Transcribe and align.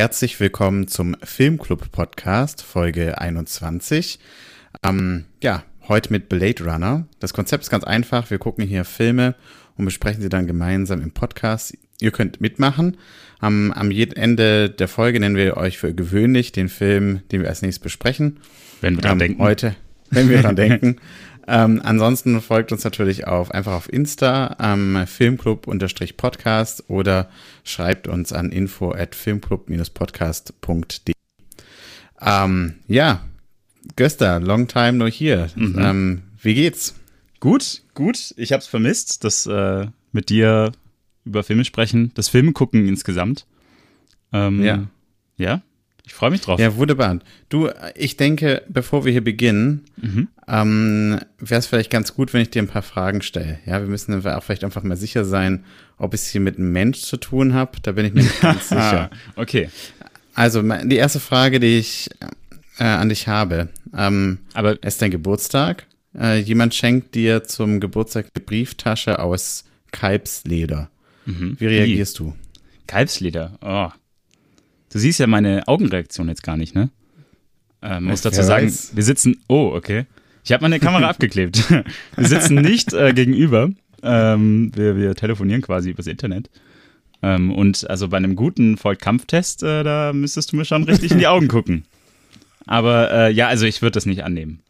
herzlich 0.00 0.40
willkommen 0.40 0.88
zum 0.88 1.14
Filmclub 1.22 1.92
Podcast, 1.92 2.62
Folge 2.62 3.18
21. 3.18 4.18
Ähm, 4.82 5.26
ja, 5.42 5.62
heute 5.88 6.10
mit 6.10 6.30
Blade 6.30 6.64
Runner. 6.64 7.06
Das 7.18 7.34
Konzept 7.34 7.64
ist 7.64 7.70
ganz 7.70 7.84
einfach. 7.84 8.30
Wir 8.30 8.38
gucken 8.38 8.66
hier 8.66 8.86
Filme 8.86 9.34
und 9.76 9.84
besprechen 9.84 10.22
sie 10.22 10.30
dann 10.30 10.46
gemeinsam 10.46 11.02
im 11.02 11.10
Podcast. 11.10 11.76
Ihr 12.00 12.12
könnt 12.12 12.40
mitmachen. 12.40 12.96
Am, 13.40 13.72
am 13.72 13.90
Ende 13.90 14.70
der 14.70 14.88
Folge 14.88 15.20
nennen 15.20 15.36
wir 15.36 15.58
euch 15.58 15.76
für 15.76 15.92
gewöhnlich 15.92 16.50
den 16.52 16.70
Film, 16.70 17.20
den 17.30 17.42
wir 17.42 17.50
als 17.50 17.60
nächstes 17.60 17.82
besprechen. 17.82 18.40
Wenn 18.80 18.94
wir 18.96 19.02
dran 19.02 19.12
ähm, 19.12 19.18
denken. 19.18 19.42
Heute, 19.42 19.76
wenn 20.08 20.30
wir 20.30 20.40
dran 20.40 20.56
denken. 20.56 20.96
Ähm, 21.52 21.80
ansonsten 21.82 22.40
folgt 22.40 22.70
uns 22.70 22.84
natürlich 22.84 23.26
auf, 23.26 23.50
einfach 23.50 23.72
auf 23.72 23.92
Insta, 23.92 24.56
ähm, 24.60 25.04
Filmclub-Podcast 25.04 26.84
oder 26.88 27.28
schreibt 27.64 28.06
uns 28.06 28.32
an 28.32 28.52
info 28.52 28.92
at 28.92 29.16
filmclub-podcast.de. 29.16 31.12
Ähm, 32.20 32.74
ja, 32.86 33.24
Göster, 33.96 34.38
long 34.38 34.68
time 34.68 34.92
no 34.92 35.06
here. 35.08 35.48
Mhm. 35.56 35.78
Ähm, 35.78 36.22
wie 36.40 36.54
geht's? 36.54 36.94
Gut, 37.40 37.82
gut. 37.94 38.32
Ich 38.36 38.52
hab's 38.52 38.68
vermisst, 38.68 39.24
das 39.24 39.46
äh, 39.46 39.88
mit 40.12 40.28
dir 40.28 40.70
über 41.24 41.42
Filme 41.42 41.64
sprechen, 41.64 42.12
das 42.14 42.28
Filme 42.28 42.52
gucken 42.52 42.86
insgesamt. 42.86 43.46
Ähm, 44.32 44.62
Ja. 44.62 44.86
Ja, 45.36 45.62
ich 46.10 46.14
freue 46.14 46.30
mich 46.32 46.40
drauf. 46.40 46.58
Ja, 46.58 46.74
wunderbar. 46.74 47.20
Du, 47.50 47.70
ich 47.94 48.16
denke, 48.16 48.62
bevor 48.68 49.04
wir 49.04 49.12
hier 49.12 49.22
beginnen, 49.22 49.84
Mhm. 49.96 50.26
ähm, 50.48 51.20
wäre 51.38 51.60
es 51.60 51.66
vielleicht 51.68 51.88
ganz 51.90 52.14
gut, 52.14 52.32
wenn 52.34 52.40
ich 52.42 52.50
dir 52.50 52.60
ein 52.62 52.66
paar 52.66 52.82
Fragen 52.82 53.22
stelle. 53.22 53.60
Ja, 53.64 53.80
wir 53.80 53.86
müssen 53.88 54.26
auch 54.26 54.42
vielleicht 54.42 54.64
einfach 54.64 54.82
mal 54.82 54.96
sicher 54.96 55.24
sein, 55.24 55.64
ob 55.98 56.12
ich 56.12 56.22
es 56.22 56.26
hier 56.28 56.40
mit 56.40 56.58
einem 56.58 56.72
Mensch 56.72 56.98
zu 57.02 57.16
tun 57.16 57.54
habe. 57.54 57.78
Da 57.82 57.92
bin 57.92 58.06
ich 58.06 58.12
mir 58.12 58.22
nicht 58.24 58.40
ganz 58.40 58.70
sicher. 58.70 59.08
Okay. 59.36 59.70
Also 60.34 60.62
die 60.62 60.96
erste 60.96 61.20
Frage, 61.20 61.60
die 61.60 61.78
ich 61.78 62.10
äh, 62.78 62.84
an 62.84 63.08
dich 63.08 63.28
habe, 63.28 63.68
ähm, 63.96 64.38
Aber 64.52 64.82
ist 64.82 65.00
dein 65.02 65.12
Geburtstag. 65.12 65.86
Äh, 66.18 66.40
jemand 66.40 66.74
schenkt 66.74 67.14
dir 67.14 67.44
zum 67.44 67.78
Geburtstag 67.78 68.26
eine 68.34 68.44
Brieftasche 68.44 69.20
aus 69.20 69.64
Kalbsleder. 69.92 70.90
mhm. 71.24 71.56
Wie 71.60 71.66
reagierst 71.66 72.18
du? 72.18 72.34
Kalbsleder. 72.88 73.58
Oh. 73.62 73.90
Du 74.90 74.98
siehst 74.98 75.18
ja 75.18 75.26
meine 75.26 75.66
Augenreaktion 75.68 76.28
jetzt 76.28 76.42
gar 76.42 76.56
nicht, 76.56 76.74
ne? 76.74 76.90
Ähm, 77.82 78.04
muss 78.04 78.20
dazu 78.22 78.42
sagen, 78.42 78.66
wir 78.66 79.02
sitzen. 79.02 79.36
Oh, 79.48 79.72
okay. 79.74 80.06
Ich 80.44 80.52
habe 80.52 80.62
meine 80.62 80.80
Kamera 80.80 81.08
abgeklebt. 81.10 81.70
Wir 82.16 82.28
sitzen 82.28 82.56
nicht 82.56 82.92
äh, 82.92 83.12
gegenüber. 83.12 83.70
Ähm, 84.02 84.72
wir, 84.74 84.96
wir 84.96 85.14
telefonieren 85.14 85.60
quasi 85.60 85.90
übers 85.90 86.06
Internet. 86.06 86.48
Ähm, 87.22 87.52
und 87.52 87.88
also 87.90 88.08
bei 88.08 88.16
einem 88.16 88.34
guten 88.34 88.78
Vollkampftest, 88.78 89.62
äh, 89.62 89.82
da 89.84 90.12
müsstest 90.14 90.52
du 90.52 90.56
mir 90.56 90.64
schon 90.64 90.84
richtig 90.84 91.10
in 91.12 91.18
die 91.18 91.26
Augen 91.26 91.48
gucken. 91.48 91.84
Aber 92.66 93.10
äh, 93.12 93.32
ja, 93.32 93.48
also 93.48 93.66
ich 93.66 93.82
würde 93.82 93.92
das 93.92 94.06
nicht 94.06 94.24
annehmen. 94.24 94.60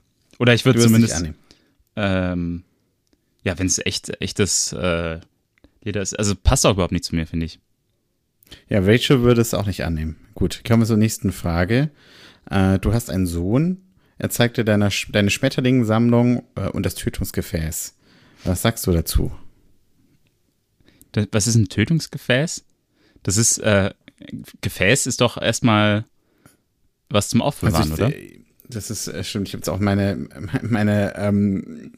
Oder 0.40 0.54
ich 0.54 0.64
würde 0.64 0.80
zumindest. 0.80 1.14
annehmen. 1.14 1.36
Ähm, 1.94 2.62
ja, 3.44 3.58
wenn 3.58 3.66
es 3.66 3.78
echt, 3.78 4.20
echtes 4.20 4.72
äh, 4.72 5.20
Leder 5.82 6.02
ist. 6.02 6.18
Also 6.18 6.34
passt 6.34 6.66
auch 6.66 6.72
überhaupt 6.72 6.92
nicht 6.92 7.04
zu 7.04 7.14
mir, 7.14 7.26
finde 7.26 7.46
ich. 7.46 7.60
Ja, 8.68 8.80
Rachel 8.80 9.22
würde 9.22 9.40
es 9.40 9.54
auch 9.54 9.66
nicht 9.66 9.84
annehmen. 9.84 10.16
Gut, 10.34 10.62
kommen 10.66 10.82
wir 10.82 10.86
zur 10.86 10.96
nächsten 10.96 11.32
Frage. 11.32 11.90
Äh, 12.50 12.78
du 12.78 12.92
hast 12.92 13.10
einen 13.10 13.26
Sohn. 13.26 13.78
Er 14.18 14.30
zeigt 14.30 14.56
dir 14.56 14.64
deine, 14.64 14.90
deine 15.10 15.30
Schmetterlingensammlung 15.30 16.44
äh, 16.54 16.68
und 16.68 16.84
das 16.84 16.94
Tötungsgefäß. 16.94 17.96
Was 18.44 18.62
sagst 18.62 18.86
du 18.86 18.92
dazu? 18.92 19.32
Das, 21.12 21.26
was 21.32 21.46
ist 21.46 21.56
ein 21.56 21.68
Tötungsgefäß? 21.68 22.64
Das 23.22 23.36
ist, 23.36 23.58
äh, 23.58 23.90
Gefäß 24.60 25.06
ist 25.06 25.20
doch 25.20 25.40
erstmal 25.40 26.04
was 27.08 27.28
zum 27.28 27.42
Aufbewahren, 27.42 27.90
Also 27.90 28.04
oder? 28.04 28.12
Das 28.68 28.90
ist 28.90 29.08
äh, 29.08 29.24
stimmt. 29.24 29.48
Ich 29.48 29.54
habe 29.54 29.60
jetzt 29.60 29.68
auch 29.68 29.80
meine 29.80 30.28
meine 30.62 31.14
ähm, 31.16 31.92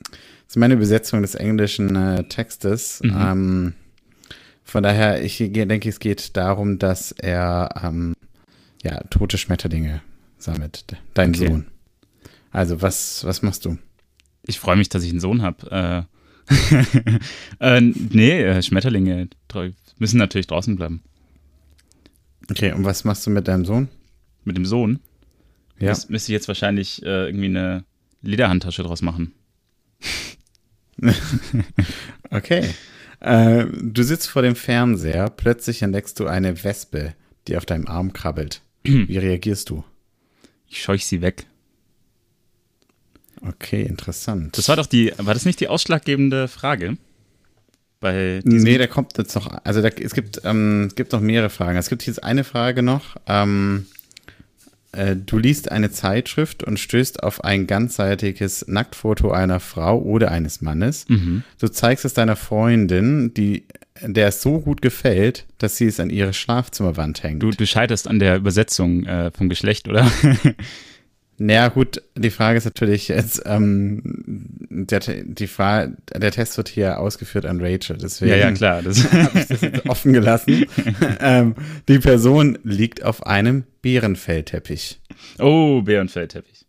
das 0.47 0.51
ist 0.51 0.57
meine 0.57 0.75
Übersetzung 0.75 1.23
des 1.23 1.35
englischen 1.35 1.95
äh, 1.97 2.25
Textes. 2.25 3.01
Mhm. 3.03 3.17
Ähm, 3.19 3.75
von 4.73 4.83
daher, 4.83 5.23
ich 5.23 5.37
denke, 5.37 5.89
es 5.89 6.01
geht 6.01 6.35
darum, 6.37 6.79
dass 6.79 7.13
er 7.13 7.69
ähm, 7.85 8.15
ja 8.83 9.03
tote 9.11 9.37
Schmetterlinge 9.37 10.01
sammelt. 10.39 10.91
de- 10.91 10.99
Dein 11.13 11.31
Okay. 11.35 11.47
Sohn. 11.49 11.67
Also 12.51 12.81
was 12.81 13.23
was 13.25 13.43
machst 13.43 13.67
du? 13.67 13.77
Ich 14.45 14.59
freue 14.59 14.77
mich, 14.77 14.89
dass 14.89 15.05
ich 15.05 15.11
einen 15.11 15.21
Sohn 15.21 15.43
habe. 15.43 16.07
Äh, 16.51 16.55
äh, 17.61 17.81
nee, 17.83 18.43
äh, 18.43 18.63
Schmetterlinge 18.63 19.29
müssen 19.99 20.17
natürlich 20.19 20.47
draußen 20.47 20.75
bleiben. 20.77 21.03
Okay, 22.51 22.73
und 22.73 22.85
was 22.87 23.05
machst 23.05 23.27
du 23.27 23.31
mit 23.31 23.47
deinem 23.49 23.65
Sohn? 23.67 23.89
Mit 24.45 24.57
dem 24.57 24.65
Sohn 24.65 25.01
Ja. 25.79 25.93
müß- 25.93 26.07
müsste 26.11 26.33
ich 26.33 26.35
jetzt 26.35 26.49
wahrscheinlich 26.49 27.03
äh, 27.05 27.27
irgendwie 27.27 27.47
eine 27.47 27.85
Lederhandtasche 28.23 28.83
draus 28.83 29.03
machen. 29.03 29.33
Okay. 32.31 32.71
Äh, 33.23 33.67
du 33.81 34.03
sitzt 34.03 34.29
vor 34.29 34.43
dem 34.43 34.57
Fernseher, 34.57 35.31
plötzlich 35.31 35.83
entdeckst 35.83 36.19
du 36.19 36.27
eine 36.27 36.65
Wespe, 36.65 37.15
die 37.47 37.57
auf 37.57 37.65
deinem 37.65 37.87
Arm 37.87 38.13
krabbelt. 38.13 38.63
Wie 38.83 39.19
reagierst 39.19 39.71
du? 39.71 39.85
Ich 40.69 40.83
scheuch 40.83 41.07
sie 41.07 41.23
weg. 41.23 41.47
Okay, 43.41 43.83
interessant. 43.83 44.59
Das 44.59 44.69
war 44.69 44.77
doch 44.77 44.87
die, 44.87 45.13
war 45.19 45.35
das 45.35 45.45
nicht 45.45 45.61
die 45.61 45.69
ausschlaggebende 45.69 46.49
Frage? 46.49 46.97
Bei 48.01 48.41
Nee, 48.45 48.79
da 48.79 48.89
kommt 48.89 49.17
jetzt 49.17 49.37
noch, 49.37 49.47
also 49.63 49.81
da, 49.83 49.89
es 49.89 50.15
gibt, 50.15 50.41
ähm, 50.45 50.87
es 50.89 50.97
gibt 50.97 51.13
noch 51.13 51.21
mehrere 51.21 51.51
Fragen. 51.51 51.79
Es 51.79 51.89
gibt 51.89 52.05
jetzt 52.05 52.25
eine 52.25 52.43
Frage 52.43 52.83
noch. 52.83 53.17
Ähm, 53.29 53.87
äh, 54.93 55.17
du 55.17 55.39
liest 55.39 55.71
eine 55.71 55.91
Zeitschrift 55.91 56.63
und 56.63 56.79
stößt 56.79 57.23
auf 57.23 57.45
ein 57.45 57.67
ganzseitiges 57.67 58.67
Nacktfoto 58.69 59.31
einer 59.31 59.61
Frau 59.61 59.99
oder 59.99 60.31
eines 60.31 60.61
Mannes. 60.61 61.09
Mhm. 61.09 61.45
Du 61.59 61.69
zeigst 61.69 62.05
es 62.05 62.15
deiner 62.15 62.37
Freundin, 62.37 63.33
die, 63.35 63.65
der 64.03 64.29
es 64.29 64.43
so 64.43 64.61
gut 64.61 64.83
gefällt, 64.83 65.47
dass 65.59 65.77
sie 65.77 65.87
es 65.87 65.99
an 65.99 66.11
ihre 66.11 66.33
Schlafzimmerwand 66.33 67.23
hängt. 67.23 67.43
Du, 67.43 67.51
du 67.51 67.67
scheiterst 67.67 68.07
an 68.07 68.19
der 68.19 68.37
Übersetzung 68.37 69.05
äh, 69.07 69.31
vom 69.31 69.49
Geschlecht, 69.49 69.89
oder? 69.89 70.11
Naja, 71.45 71.69
gut, 71.69 72.01
die 72.15 72.31
Frage 72.31 72.59
ist 72.59 72.67
natürlich 72.67 73.09
jetzt, 73.09 73.43
ähm, 73.47 74.01
der, 74.71 75.01
die 75.01 75.49
Frage, 75.49 75.97
der 76.15 76.31
Test 76.31 76.57
wird 76.57 76.69
hier 76.69 77.01
ausgeführt 77.01 77.47
an 77.47 77.61
Rachel, 77.61 77.99
deswegen 77.99 78.31
ja, 78.31 78.37
ja, 78.37 78.53
klar. 78.53 78.81
Das, 78.81 79.03
habe 79.13 79.41
ich 79.41 79.47
das 79.47 79.61
jetzt 79.61 79.87
offen 79.89 80.13
gelassen. 80.13 80.67
ähm, 81.19 81.57
die 81.89 81.99
Person 81.99 82.59
liegt 82.63 83.03
auf 83.03 83.27
einem 83.27 83.65
Bärenfellteppich. 83.83 85.01
oh, 85.41 85.83
Bärenfellteppich. 85.83 86.65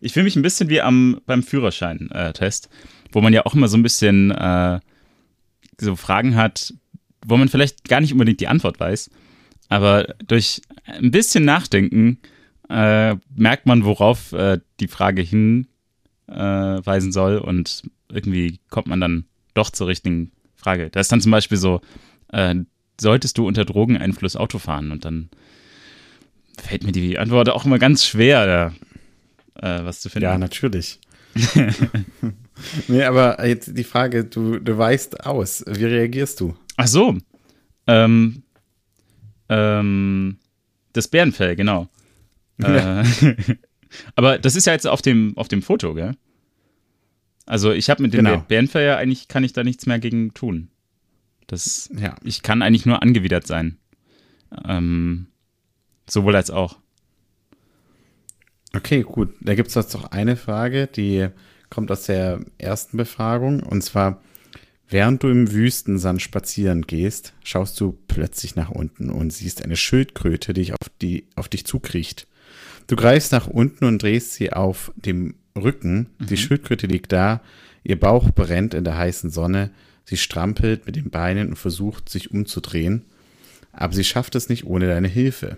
Ich 0.00 0.14
fühle 0.14 0.24
mich 0.24 0.34
ein 0.34 0.42
bisschen 0.42 0.68
wie 0.68 0.80
am 0.80 1.20
beim 1.26 1.44
Führerschein-Test, 1.44 2.70
wo 3.12 3.20
man 3.20 3.32
ja 3.32 3.46
auch 3.46 3.54
immer 3.54 3.68
so 3.68 3.76
ein 3.76 3.84
bisschen 3.84 4.32
äh, 4.32 4.80
so 5.80 5.94
Fragen 5.94 6.34
hat, 6.34 6.74
wo 7.24 7.36
man 7.36 7.48
vielleicht 7.48 7.88
gar 7.88 8.00
nicht 8.00 8.12
unbedingt 8.12 8.40
die 8.40 8.48
Antwort 8.48 8.80
weiß, 8.80 9.10
aber 9.68 10.12
durch 10.26 10.60
ein 10.86 11.12
bisschen 11.12 11.44
Nachdenken 11.44 12.18
äh, 12.70 13.16
merkt 13.34 13.66
man, 13.66 13.84
worauf 13.84 14.32
äh, 14.32 14.60
die 14.78 14.88
Frage 14.88 15.22
hinweisen 15.22 17.08
äh, 17.08 17.12
soll 17.12 17.38
und 17.38 17.82
irgendwie 18.08 18.60
kommt 18.70 18.86
man 18.86 19.00
dann 19.00 19.24
doch 19.54 19.70
zur 19.70 19.88
richtigen 19.88 20.30
Frage. 20.54 20.88
Da 20.90 21.00
ist 21.00 21.10
dann 21.10 21.20
zum 21.20 21.32
Beispiel 21.32 21.58
so, 21.58 21.80
äh, 22.32 22.54
solltest 23.00 23.38
du 23.38 23.46
unter 23.46 23.64
Drogeneinfluss 23.64 24.36
Auto 24.36 24.58
fahren? 24.58 24.92
Und 24.92 25.04
dann 25.04 25.30
fällt 26.58 26.84
mir 26.84 26.92
die 26.92 27.18
Antwort 27.18 27.48
auch 27.48 27.64
immer 27.64 27.78
ganz 27.78 28.06
schwer, 28.06 28.72
da, 29.56 29.80
äh, 29.80 29.84
was 29.84 30.00
zu 30.00 30.08
finden. 30.08 30.24
Ja, 30.24 30.38
natürlich. 30.38 31.00
nee, 32.88 33.02
aber 33.02 33.44
jetzt 33.46 33.76
die 33.76 33.84
Frage, 33.84 34.24
du, 34.24 34.58
du 34.58 34.78
weichst 34.78 35.26
aus. 35.26 35.64
Wie 35.66 35.86
reagierst 35.86 36.40
du? 36.40 36.54
Ach 36.76 36.86
so. 36.86 37.18
Ähm, 37.86 38.42
ähm, 39.48 40.38
das 40.92 41.08
Bärenfell, 41.08 41.56
genau. 41.56 41.88
Äh, 42.62 43.04
aber 44.14 44.38
das 44.38 44.56
ist 44.56 44.66
ja 44.66 44.72
jetzt 44.72 44.86
auf 44.86 45.02
dem, 45.02 45.36
auf 45.36 45.48
dem 45.48 45.62
Foto, 45.62 45.94
gell? 45.94 46.12
Also 47.46 47.72
ich 47.72 47.90
habe 47.90 48.02
mit 48.02 48.12
dem 48.14 48.24
Genau. 48.24 48.44
Bärenfell 48.46 48.86
ja 48.86 48.96
eigentlich, 48.96 49.26
kann 49.28 49.42
ich 49.44 49.52
da 49.52 49.64
nichts 49.64 49.86
mehr 49.86 49.98
gegen 49.98 50.34
tun. 50.34 50.68
Das, 51.48 51.90
Ja. 51.98 52.14
ich 52.22 52.42
kann 52.42 52.62
eigentlich 52.62 52.86
nur 52.86 53.02
angewidert 53.02 53.46
sein. 53.46 53.76
Ähm, 54.66 55.26
sowohl 56.08 56.36
als 56.36 56.50
auch. 56.50 56.78
Okay, 58.72 59.02
gut. 59.02 59.34
Da 59.40 59.54
gibt 59.54 59.68
es 59.68 59.74
jetzt 59.74 59.94
noch 59.94 60.12
eine 60.12 60.36
Frage, 60.36 60.86
die 60.86 61.28
kommt 61.70 61.90
aus 61.90 62.04
der 62.04 62.40
ersten 62.58 62.96
Befragung. 62.96 63.62
Und 63.64 63.82
zwar, 63.82 64.22
während 64.88 65.22
du 65.24 65.28
im 65.28 65.50
Wüstensand 65.50 66.22
spazieren 66.22 66.82
gehst, 66.82 67.34
schaust 67.42 67.80
du 67.80 67.98
plötzlich 68.06 68.54
nach 68.54 68.70
unten 68.70 69.10
und 69.10 69.32
siehst 69.32 69.64
eine 69.64 69.76
Schildkröte, 69.76 70.52
die, 70.52 70.72
auf, 70.72 70.88
die 71.02 71.26
auf 71.34 71.48
dich 71.48 71.66
zukriecht. 71.66 72.28
Du 72.90 72.96
greifst 72.96 73.30
nach 73.30 73.46
unten 73.46 73.84
und 73.84 74.02
drehst 74.02 74.32
sie 74.32 74.52
auf 74.52 74.90
dem 74.96 75.36
Rücken. 75.56 76.08
Die 76.18 76.36
Schildkröte 76.36 76.88
liegt 76.88 77.12
da, 77.12 77.40
ihr 77.84 77.98
Bauch 77.98 78.32
brennt 78.32 78.74
in 78.74 78.82
der 78.82 78.98
heißen 78.98 79.30
Sonne. 79.30 79.70
Sie 80.04 80.16
strampelt 80.16 80.86
mit 80.86 80.96
den 80.96 81.08
Beinen 81.08 81.50
und 81.50 81.56
versucht, 81.56 82.08
sich 82.08 82.32
umzudrehen. 82.32 83.04
aber 83.70 83.92
sie 83.92 84.02
schafft 84.02 84.34
es 84.34 84.48
nicht 84.48 84.64
ohne 84.64 84.88
deine 84.88 85.06
Hilfe. 85.06 85.56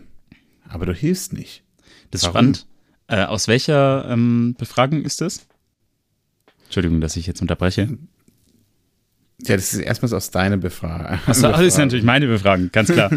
Aber 0.69 0.84
du 0.84 0.93
hilfst 0.93 1.32
nicht. 1.32 1.62
Das 2.11 2.20
ist 2.20 2.26
Warum? 2.26 2.34
spannend. 2.34 2.67
Äh, 3.06 3.25
aus 3.25 3.49
welcher 3.49 4.11
ähm, 4.11 4.55
Befragung 4.58 5.00
ist 5.02 5.23
das? 5.23 5.46
Entschuldigung, 6.64 7.00
dass 7.00 7.17
ich 7.17 7.26
jetzt 7.26 7.40
unterbreche. 7.40 7.96
Ja, 9.40 9.56
das 9.56 9.73
ist 9.73 9.81
erstmals 9.81 10.12
aus 10.12 10.31
deiner 10.31 10.58
Befragung. 10.58 11.19
Achso, 11.26 11.49
das 11.50 11.62
ist 11.62 11.79
natürlich 11.79 12.05
meine 12.05 12.26
Befragung, 12.26 12.69
ganz 12.73 12.93
klar. 12.93 13.11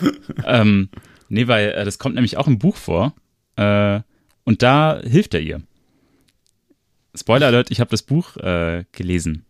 ähm, 0.46 0.88
nee, 1.32 1.48
weil 1.48 1.70
äh, 1.70 1.84
das 1.84 1.98
kommt 1.98 2.14
nämlich 2.14 2.36
auch 2.36 2.46
im 2.46 2.58
Buch 2.58 2.76
vor. 2.76 3.14
Äh, 3.56 4.00
und 4.44 4.62
da 4.62 5.00
hilft 5.02 5.34
er 5.34 5.40
ihr. 5.40 5.62
Spoiler 7.14 7.46
Alert, 7.46 7.70
ich 7.70 7.80
habe 7.80 7.90
das 7.90 8.02
Buch 8.02 8.36
äh, 8.36 8.84
gelesen. 8.92 9.44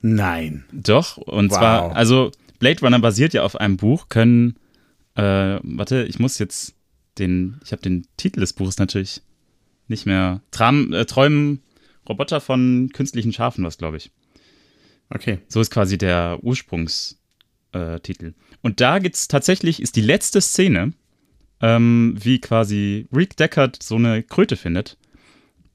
Nein. 0.00 0.64
Doch, 0.72 1.16
und 1.16 1.50
wow. 1.50 1.58
zwar, 1.58 1.96
also 1.96 2.30
Blade 2.58 2.80
Runner 2.80 2.98
basiert 2.98 3.34
ja 3.34 3.42
auf 3.42 3.56
einem 3.56 3.76
Buch, 3.76 4.08
können, 4.08 4.56
äh, 5.14 5.58
warte, 5.62 6.04
ich 6.04 6.18
muss 6.18 6.38
jetzt 6.38 6.74
den, 7.18 7.60
ich 7.64 7.72
habe 7.72 7.82
den 7.82 8.06
Titel 8.16 8.40
des 8.40 8.52
Buches 8.52 8.78
natürlich 8.78 9.22
nicht 9.88 10.06
mehr. 10.06 10.40
Tram, 10.50 10.92
äh, 10.92 11.04
Träumen 11.04 11.62
Roboter 12.08 12.40
von 12.40 12.90
künstlichen 12.92 13.32
Schafen, 13.32 13.64
was 13.64 13.78
glaube 13.78 13.96
ich. 13.96 14.10
Okay. 15.10 15.40
So 15.48 15.60
ist 15.60 15.70
quasi 15.70 15.98
der 15.98 16.38
Ursprungstitel. 16.42 17.17
Äh, 17.72 17.98
und 18.62 18.80
da 18.80 18.98
gibt 18.98 19.16
es 19.16 19.28
tatsächlich, 19.28 19.82
ist 19.82 19.96
die 19.96 20.00
letzte 20.00 20.40
Szene, 20.40 20.92
ähm, 21.60 22.16
wie 22.20 22.40
quasi 22.40 23.06
Rick 23.14 23.36
Deckard 23.36 23.82
so 23.82 23.96
eine 23.96 24.22
Kröte 24.22 24.56
findet. 24.56 24.96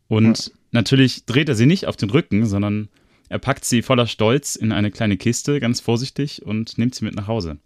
Und 0.07 0.47
ja. 0.47 0.53
natürlich 0.71 1.25
dreht 1.25 1.49
er 1.49 1.55
sie 1.55 1.65
nicht 1.65 1.85
auf 1.85 1.97
den 1.97 2.09
Rücken, 2.09 2.45
sondern 2.45 2.89
er 3.29 3.39
packt 3.39 3.65
sie 3.65 3.81
voller 3.81 4.07
Stolz 4.07 4.55
in 4.55 4.71
eine 4.71 4.91
kleine 4.91 5.17
Kiste, 5.17 5.59
ganz 5.59 5.79
vorsichtig, 5.79 6.43
und 6.43 6.77
nimmt 6.77 6.95
sie 6.95 7.05
mit 7.05 7.15
nach 7.15 7.27
Hause. 7.27 7.57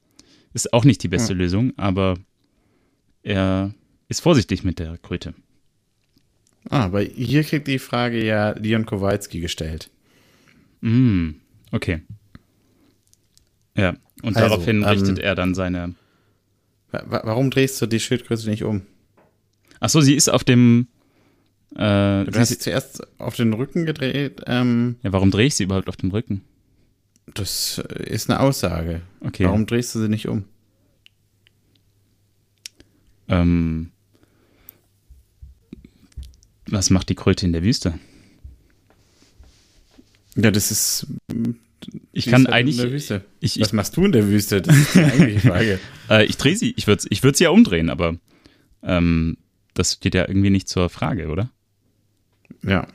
Ist 0.53 0.73
auch 0.73 0.85
nicht 0.85 1.03
die 1.03 1.09
beste 1.09 1.33
ja. 1.33 1.39
Lösung, 1.39 1.73
aber 1.77 2.17
er 3.23 3.73
ist 4.07 4.21
vorsichtig 4.21 4.63
mit 4.63 4.79
der 4.79 4.97
Kröte. 4.97 5.33
Ah, 6.69 6.91
weil 6.91 7.07
hier 7.07 7.43
kriegt 7.43 7.67
die 7.67 7.79
Frage 7.79 8.23
ja 8.23 8.51
Leon 8.51 8.85
Kowalski 8.85 9.39
gestellt. 9.39 9.89
Mm, 10.81 11.31
okay. 11.71 12.01
Ja, 13.75 13.95
und 14.23 14.35
also, 14.35 14.49
daraufhin 14.49 14.83
richtet 14.83 15.19
ähm, 15.19 15.23
er 15.23 15.35
dann 15.35 15.55
seine. 15.55 15.95
Warum 16.91 17.51
drehst 17.51 17.81
du 17.81 17.85
die 17.85 17.99
Schildkröte 17.99 18.49
nicht 18.49 18.63
um? 18.63 18.83
Ach 19.79 19.89
so, 19.89 20.01
sie 20.01 20.15
ist 20.15 20.29
auf 20.29 20.43
dem. 20.43 20.87
Äh, 21.75 22.23
du 22.25 22.31
hast 22.35 22.49
sie 22.49 22.59
zuerst 22.59 23.05
auf 23.19 23.35
den 23.35 23.53
Rücken 23.53 23.85
gedreht. 23.85 24.41
Ähm, 24.47 24.95
ja, 25.03 25.11
warum 25.11 25.31
drehe 25.31 25.47
ich 25.47 25.55
sie 25.55 25.65
überhaupt 25.65 25.89
auf 25.89 25.97
den 25.97 26.11
Rücken? 26.11 26.43
Das 27.33 27.77
ist 27.77 28.29
eine 28.29 28.39
Aussage. 28.39 29.01
Okay. 29.19 29.45
Warum 29.45 29.65
drehst 29.65 29.93
du 29.93 29.99
sie 29.99 30.07
nicht 30.07 30.27
um? 30.27 30.45
Ähm, 33.27 33.91
was 36.69 36.89
macht 36.89 37.09
die 37.09 37.15
Kröte 37.15 37.45
in 37.45 37.53
der 37.53 37.63
Wüste? 37.63 37.99
Ja, 40.35 40.51
das 40.51 40.71
ist. 40.71 41.07
Ich 42.11 42.25
kann 42.25 42.47
eigentlich. 42.47 43.11
Ich, 43.39 43.59
was 43.59 43.73
machst 43.73 43.97
du 43.97 44.05
in 44.05 44.11
der 44.11 44.27
Wüste? 44.27 44.61
Das 44.61 44.75
ist 44.75 44.95
die 44.95 45.03
eigentliche 45.03 45.39
Frage. 45.47 45.79
äh, 46.09 46.25
ich 46.25 46.37
drehe 46.37 46.55
sie. 46.55 46.73
Ich 46.75 46.87
würde 46.87 47.03
ich 47.09 47.23
würd 47.23 47.37
sie 47.37 47.45
ja 47.45 47.51
umdrehen, 47.51 47.89
aber 47.89 48.17
ähm, 48.83 49.37
das 49.73 49.93
steht 49.93 50.15
ja 50.15 50.27
irgendwie 50.27 50.49
nicht 50.49 50.67
zur 50.67 50.89
Frage, 50.89 51.27
oder? 51.27 51.51
Ja. 52.63 52.87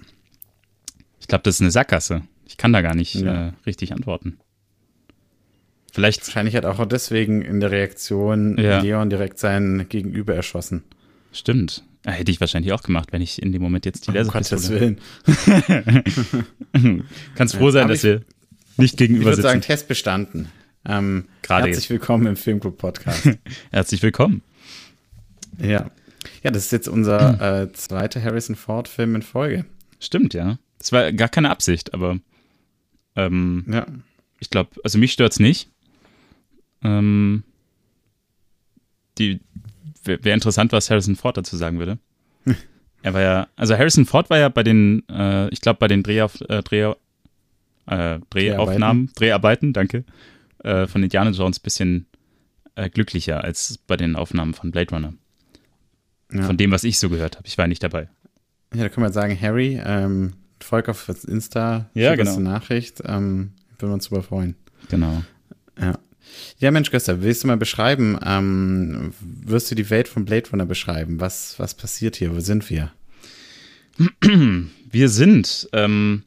Ich 1.20 1.28
glaube, 1.28 1.42
das 1.44 1.56
ist 1.56 1.60
eine 1.60 1.70
Sackgasse. 1.70 2.22
Ich 2.46 2.56
kann 2.56 2.72
da 2.72 2.82
gar 2.82 2.94
nicht 2.94 3.14
ja. 3.14 3.48
äh, 3.48 3.52
richtig 3.66 3.92
antworten. 3.92 4.38
Vielleicht. 5.92 6.26
Wahrscheinlich 6.26 6.56
hat 6.56 6.64
auch 6.64 6.84
deswegen 6.86 7.42
in 7.42 7.60
der 7.60 7.70
Reaktion 7.70 8.58
ja. 8.58 8.80
Leon 8.80 9.10
direkt 9.10 9.38
sein 9.38 9.86
Gegenüber 9.88 10.34
erschossen. 10.34 10.82
Stimmt. 11.32 11.84
Ja, 12.04 12.12
hätte 12.12 12.32
ich 12.32 12.40
wahrscheinlich 12.40 12.72
auch 12.72 12.82
gemacht, 12.82 13.12
wenn 13.12 13.22
ich 13.22 13.40
in 13.40 13.52
dem 13.52 13.62
Moment 13.62 13.86
jetzt 13.86 14.08
die 14.08 14.10
Laserpistole... 14.10 14.96
Um 14.96 14.96
Willen. 16.74 17.04
Kannst 17.36 17.54
froh 17.54 17.70
sein, 17.70 17.86
dass 17.86 18.02
wir 18.02 18.22
nicht 18.76 18.96
gegenüber 18.96 19.30
ich 19.30 19.36
würde 19.36 19.42
sagen, 19.42 19.60
Test 19.60 19.88
bestanden. 19.88 20.48
Ähm, 20.84 21.28
Gerade 21.42 21.66
herzlich 21.68 21.84
jetzt. 21.84 21.90
willkommen 21.90 22.26
im 22.26 22.36
Filmclub 22.36 22.78
Podcast. 22.78 23.28
herzlich 23.70 24.02
willkommen. 24.02 24.42
Ja. 25.58 25.90
Ja, 26.42 26.50
das 26.50 26.64
ist 26.64 26.72
jetzt 26.72 26.88
unser 26.88 27.62
äh, 27.62 27.72
zweiter 27.72 28.22
Harrison 28.22 28.56
Ford 28.56 28.88
Film 28.88 29.14
in 29.14 29.22
Folge. 29.22 29.64
Stimmt, 30.00 30.34
ja. 30.34 30.58
Das 30.78 30.92
war 30.92 31.12
gar 31.12 31.28
keine 31.28 31.50
Absicht, 31.50 31.94
aber 31.94 32.18
ähm, 33.14 33.64
ja. 33.68 33.86
ich 34.40 34.50
glaube, 34.50 34.70
also 34.82 34.98
mich 34.98 35.12
stört 35.12 35.32
es 35.32 35.40
nicht. 35.40 35.70
Ähm, 36.82 37.44
die 39.18 39.40
wäre 40.04 40.34
interessant, 40.34 40.72
was 40.72 40.90
Harrison 40.90 41.14
Ford 41.14 41.36
dazu 41.36 41.56
sagen 41.56 41.78
würde. 41.78 41.98
er 43.02 43.14
war 43.14 43.20
ja, 43.20 43.48
also 43.54 43.76
Harrison 43.78 44.06
Ford 44.06 44.30
war 44.30 44.38
ja 44.38 44.48
bei 44.48 44.64
den, 44.64 45.08
äh, 45.08 45.48
ich 45.50 45.60
glaube, 45.60 45.78
bei 45.78 45.86
den 45.86 46.02
Drehauf, 46.02 46.40
äh, 46.48 46.62
Dreh, 46.62 46.92
äh, 47.92 48.20
Drehaufnahmen, 48.30 49.10
Dreharbeiten, 49.14 49.72
Dreharbeiten 49.72 49.72
danke, 49.72 50.04
äh, 50.64 50.86
von 50.86 51.02
Indiana 51.02 51.30
Jones 51.30 51.58
ein 51.58 51.62
bisschen 51.62 52.06
äh, 52.74 52.88
glücklicher 52.88 53.42
als 53.42 53.78
bei 53.86 53.96
den 53.96 54.16
Aufnahmen 54.16 54.54
von 54.54 54.70
Blade 54.70 54.94
Runner. 54.94 55.14
Ja. 56.32 56.42
Von 56.44 56.56
dem, 56.56 56.70
was 56.70 56.84
ich 56.84 56.98
so 56.98 57.10
gehört 57.10 57.36
habe. 57.36 57.46
Ich 57.46 57.58
war 57.58 57.66
nicht 57.66 57.82
dabei. 57.82 58.08
Ja, 58.74 58.84
da 58.84 58.88
kann 58.88 59.02
man 59.02 59.12
sagen, 59.12 59.38
Harry, 59.38 59.80
ähm, 59.84 60.32
folg 60.60 60.88
auf 60.88 61.10
Insta, 61.28 61.90
ja, 61.94 62.14
genau. 62.14 62.32
eine 62.34 62.42
Nachricht, 62.42 63.02
ähm, 63.04 63.52
würden 63.78 63.90
wir 63.90 63.94
uns 63.94 64.04
super 64.04 64.22
freuen. 64.22 64.56
Genau. 64.88 65.22
Ja. 65.78 65.98
Ja, 66.58 66.70
Mensch, 66.70 66.90
Gustav, 66.90 67.18
willst 67.20 67.42
du 67.42 67.48
mal 67.48 67.56
beschreiben, 67.56 68.18
ähm, 68.24 69.12
wirst 69.20 69.70
du 69.70 69.74
die 69.74 69.90
Welt 69.90 70.08
von 70.08 70.24
Blade 70.24 70.48
Runner 70.50 70.64
beschreiben? 70.64 71.20
Was, 71.20 71.58
was 71.58 71.74
passiert 71.74 72.16
hier? 72.16 72.34
Wo 72.34 72.40
sind 72.40 72.70
wir? 72.70 72.92
Wir 74.90 75.08
sind, 75.08 75.68
ähm, 75.72 76.24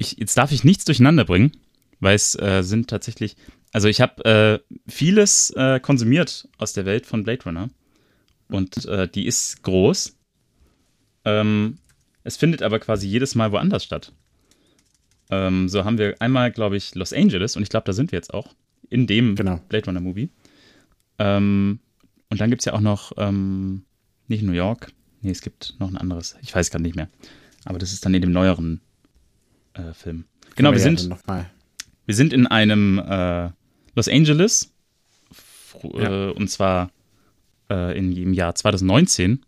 ich, 0.00 0.16
jetzt 0.18 0.36
darf 0.36 0.50
ich 0.50 0.64
nichts 0.64 0.84
durcheinander 0.84 1.24
bringen, 1.24 1.52
weil 2.00 2.16
es 2.16 2.34
äh, 2.34 2.62
sind 2.62 2.88
tatsächlich, 2.88 3.36
also 3.72 3.86
ich 3.86 4.00
habe 4.00 4.24
äh, 4.24 4.74
vieles 4.90 5.50
äh, 5.50 5.78
konsumiert 5.78 6.48
aus 6.58 6.72
der 6.72 6.86
Welt 6.86 7.06
von 7.06 7.22
Blade 7.22 7.44
Runner 7.44 7.68
und 8.48 8.86
äh, 8.86 9.06
die 9.06 9.26
ist 9.26 9.62
groß. 9.62 10.16
Ähm, 11.26 11.78
es 12.24 12.36
findet 12.36 12.62
aber 12.62 12.78
quasi 12.80 13.06
jedes 13.06 13.34
Mal 13.34 13.52
woanders 13.52 13.84
statt. 13.84 14.12
Ähm, 15.30 15.68
so 15.68 15.84
haben 15.84 15.98
wir 15.98 16.20
einmal, 16.20 16.50
glaube 16.50 16.76
ich, 16.76 16.94
Los 16.94 17.12
Angeles 17.12 17.56
und 17.56 17.62
ich 17.62 17.68
glaube, 17.68 17.84
da 17.84 17.92
sind 17.92 18.10
wir 18.10 18.16
jetzt 18.16 18.32
auch 18.32 18.54
in 18.88 19.06
dem 19.06 19.36
genau. 19.36 19.60
Blade 19.68 19.86
Runner 19.86 20.00
Movie. 20.00 20.30
Ähm, 21.18 21.78
und 22.30 22.40
dann 22.40 22.48
gibt 22.48 22.62
es 22.62 22.66
ja 22.66 22.72
auch 22.72 22.80
noch 22.80 23.12
ähm, 23.18 23.84
nicht 24.28 24.42
New 24.42 24.52
York. 24.52 24.92
Nee, 25.20 25.30
es 25.30 25.42
gibt 25.42 25.74
noch 25.78 25.88
ein 25.88 25.98
anderes. 25.98 26.36
Ich 26.40 26.54
weiß 26.54 26.70
gerade 26.70 26.82
nicht 26.82 26.96
mehr. 26.96 27.10
Aber 27.66 27.78
das 27.78 27.92
ist 27.92 28.06
dann 28.06 28.14
in 28.14 28.22
dem 28.22 28.32
neueren 28.32 28.80
äh, 29.74 29.92
Film. 29.92 30.24
Genau, 30.56 30.70
wir 30.70 30.78
ja 30.78 30.82
sind, 30.82 31.10
wir 32.06 32.14
sind 32.14 32.32
in 32.32 32.46
einem 32.46 32.98
äh, 32.98 33.50
Los 33.94 34.08
Angeles. 34.08 34.72
Ja. 35.82 36.28
Äh, 36.28 36.32
und 36.32 36.48
zwar 36.48 36.90
äh, 37.70 37.96
in, 37.96 38.16
im 38.16 38.32
Jahr 38.32 38.54
2019. 38.54 39.44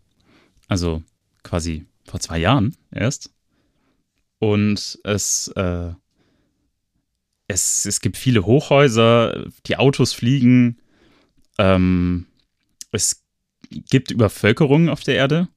Also 0.67 1.03
quasi 1.43 1.85
vor 2.05 2.19
zwei 2.19 2.39
Jahren 2.39 2.75
erst. 2.91 3.31
Und 4.39 4.99
es 5.03 5.47
äh, 5.55 5.91
es, 7.47 7.85
es 7.85 8.01
gibt 8.01 8.17
viele 8.17 8.45
Hochhäuser, 8.45 9.45
die 9.65 9.77
Autos 9.77 10.13
fliegen, 10.13 10.77
ähm, 11.57 12.25
es 12.91 13.23
gibt 13.69 14.11
Übervölkerung 14.11 14.89
auf 14.89 15.01
der 15.01 15.15
Erde 15.15 15.47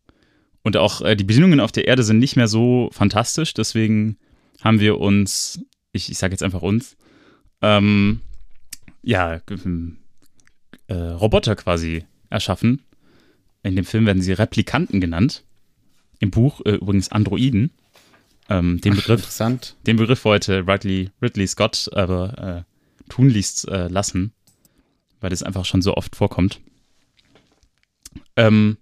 und 0.62 0.76
auch 0.76 1.02
äh, 1.02 1.16
die 1.16 1.25
Bedingungen 1.25 1.61
auf 1.61 1.73
der 1.73 1.87
Erde 1.87 2.02
sind 2.02 2.18
nicht 2.18 2.37
mehr 2.37 2.49
so 2.49 2.90
fantastisch, 2.92 3.54
deswegen 3.54 4.18
haben 4.66 4.80
wir 4.80 4.99
uns, 4.99 5.61
ich, 5.92 6.11
ich 6.11 6.18
sage 6.18 6.32
jetzt 6.32 6.42
einfach 6.42 6.62
uns, 6.62 6.96
ähm, 7.62 8.20
ja, 9.02 9.40
äh, 10.88 10.94
Roboter 10.94 11.54
quasi 11.56 12.04
erschaffen. 12.30 12.82
In 13.62 13.76
dem 13.76 13.85
Film 13.85 14.06
werden 14.06 14.23
sie 14.23 14.32
Replikanten 14.32 15.00
genannt. 15.00 15.44
Im 16.18 16.30
Buch 16.30 16.61
äh, 16.64 16.73
übrigens 16.73 17.11
Androiden. 17.12 17.70
Ähm, 18.49 18.80
den, 18.80 18.92
Ach, 18.92 18.96
Begriff, 18.96 19.38
den 19.87 19.96
Begriff 19.96 20.25
wollte 20.25 20.66
Ridley, 20.66 21.11
Ridley 21.23 21.46
Scott 21.46 21.88
aber 21.92 22.64
äh, 22.66 23.11
tunlichst 23.11 23.68
äh, 23.68 23.88
lassen, 23.88 24.32
weil 25.20 25.30
das 25.30 25.42
einfach 25.42 25.64
schon 25.64 25.82
so 25.82 25.94
oft 25.94 26.14
vorkommt. 26.16 26.61
Ähm, 28.37 28.78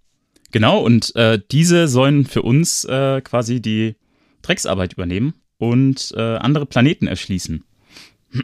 genau, 0.50 0.80
und 0.80 1.14
äh, 1.16 1.40
diese 1.50 1.88
sollen 1.88 2.24
für 2.26 2.42
uns 2.42 2.84
äh, 2.84 3.20
quasi 3.22 3.60
die 3.60 3.96
Drecksarbeit 4.42 4.94
übernehmen 4.94 5.34
und 5.70 6.12
äh, 6.16 6.36
andere 6.36 6.66
Planeten 6.66 7.06
erschließen. 7.06 7.64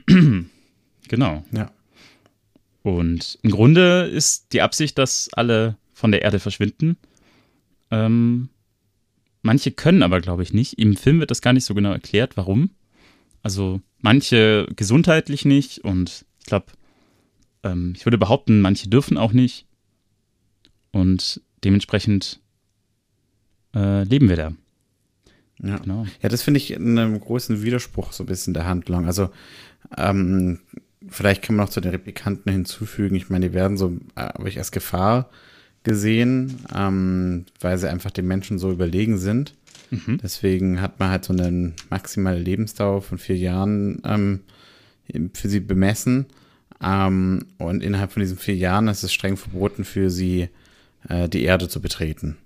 genau. 1.09 1.45
Ja. 1.53 1.71
Und 2.83 3.39
im 3.43 3.51
Grunde 3.51 4.05
ist 4.05 4.53
die 4.53 4.63
Absicht, 4.63 4.99
dass 4.99 5.29
alle 5.33 5.77
von 5.93 6.13
der 6.13 6.23
Erde 6.23 6.39
verschwinden. 6.39 6.97
Ähm, 7.91 8.49
Manche 9.43 9.71
können 9.71 10.03
aber, 10.03 10.21
glaube 10.21 10.43
ich, 10.43 10.53
nicht. 10.53 10.79
Im 10.79 10.97
Film 10.97 11.21
wird 11.21 11.31
das 11.31 11.41
gar 11.43 11.53
nicht 11.53 11.65
so 11.65 11.75
genau 11.75 11.93
erklärt, 11.93 12.37
warum. 12.37 12.71
Also 13.43 13.81
manche 13.99 14.67
gesundheitlich 14.77 15.45
nicht 15.45 15.79
und 15.79 16.27
ich 16.41 16.47
glaube, 16.47 16.67
ähm, 17.63 17.95
ich 17.97 18.05
würde 18.05 18.19
behaupten, 18.19 18.61
manche 18.61 18.89
dürfen 18.89 19.17
auch 19.17 19.33
nicht. 19.33 19.67
Und 20.93 21.41
dementsprechend 21.65 22.41
äh, 23.75 24.03
leben 24.05 24.29
wir 24.29 24.37
da. 24.37 24.53
Ja, 25.63 25.79
genau. 25.79 26.07
ja 26.23 26.29
das 26.29 26.43
finde 26.43 26.59
ich 26.59 26.75
einen 26.75 27.19
großen 27.21 27.63
Widerspruch 27.63 28.13
so 28.13 28.25
ein 28.25 28.27
bisschen 28.27 28.55
der 28.55 28.67
Handlung. 28.67 29.07
Also 29.07 29.31
ähm, 29.97 30.61
vielleicht 31.09 31.43
kann 31.43 31.57
man 31.57 31.67
noch 31.67 31.73
zu 31.73 31.81
den 31.81 31.91
Replikanten 31.91 32.53
hinzufügen. 32.53 33.17
Ich 33.17 33.31
meine, 33.31 33.49
die 33.49 33.55
werden 33.55 33.77
so 33.77 33.97
äh, 34.17 34.49
ich 34.49 34.59
als 34.59 34.73
Gefahr 34.73 35.31
gesehen, 35.83 36.65
ähm, 36.75 37.47
weil 37.61 37.79
sie 37.79 37.91
einfach 37.91 38.11
den 38.11 38.27
Menschen 38.27 38.59
so 38.59 38.71
überlegen 38.71 39.19
sind. 39.19 39.55
Mhm. 39.91 40.19
Deswegen 40.23 40.81
hat 40.81 41.01
man 41.01 41.11
halt 41.11 41.25
so 41.25 41.33
eine 41.33 41.73
maximale 41.89 42.39
Lebensdauer 42.39 43.03
von 43.03 43.19
vier 43.19 43.37
Jahren 43.37 44.01
ähm, 44.05 44.41
für 45.35 45.49
sie 45.49 45.61
bemessen. 45.61 46.27
Ähm, 46.83 47.47
und 47.59 47.83
innerhalb 47.83 48.13
von 48.13 48.21
diesen 48.21 48.39
vier 48.39 48.57
Jahren 48.57 48.89
ist 48.89 49.03
es 49.03 49.13
streng 49.13 49.37
verboten 49.37 49.85
für 49.85 50.11
sie, 50.11 50.49
äh, 51.09 51.29
die 51.29 51.43
Erde 51.43 51.69
zu 51.69 51.81
betreten. 51.81 52.37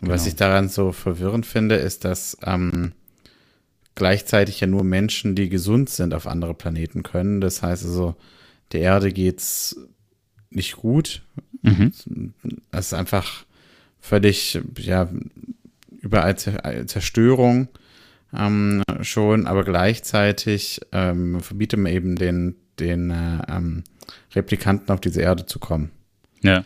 Und 0.00 0.06
genau. 0.06 0.14
was 0.14 0.26
ich 0.26 0.36
daran 0.36 0.68
so 0.68 0.92
verwirrend 0.92 1.46
finde, 1.46 1.76
ist, 1.76 2.04
dass 2.04 2.36
ähm, 2.42 2.92
gleichzeitig 3.94 4.60
ja 4.60 4.66
nur 4.66 4.82
Menschen, 4.82 5.34
die 5.34 5.48
gesund 5.48 5.90
sind, 5.90 6.14
auf 6.14 6.26
andere 6.26 6.54
Planeten 6.54 7.02
können. 7.02 7.40
Das 7.40 7.62
heißt 7.62 7.84
also, 7.84 8.16
der 8.72 8.80
Erde 8.80 9.12
geht's 9.12 9.76
nicht 10.50 10.76
gut. 10.76 11.22
Mhm. 11.62 11.92
Es 12.70 12.86
ist 12.86 12.94
einfach 12.94 13.44
völlig, 14.00 14.60
ja, 14.78 15.08
überall 16.00 16.36
Zerstörung 16.36 17.68
ähm, 18.32 18.82
schon, 19.02 19.46
aber 19.46 19.64
gleichzeitig 19.64 20.80
ähm, 20.92 21.40
verbietet 21.40 21.78
man 21.78 21.92
eben 21.92 22.16
den, 22.16 22.56
den 22.78 23.10
äh, 23.10 23.42
ähm, 23.48 23.84
Replikanten 24.34 24.92
auf 24.92 25.00
diese 25.00 25.20
Erde 25.20 25.46
zu 25.46 25.58
kommen. 25.58 25.90
Ja. 26.42 26.64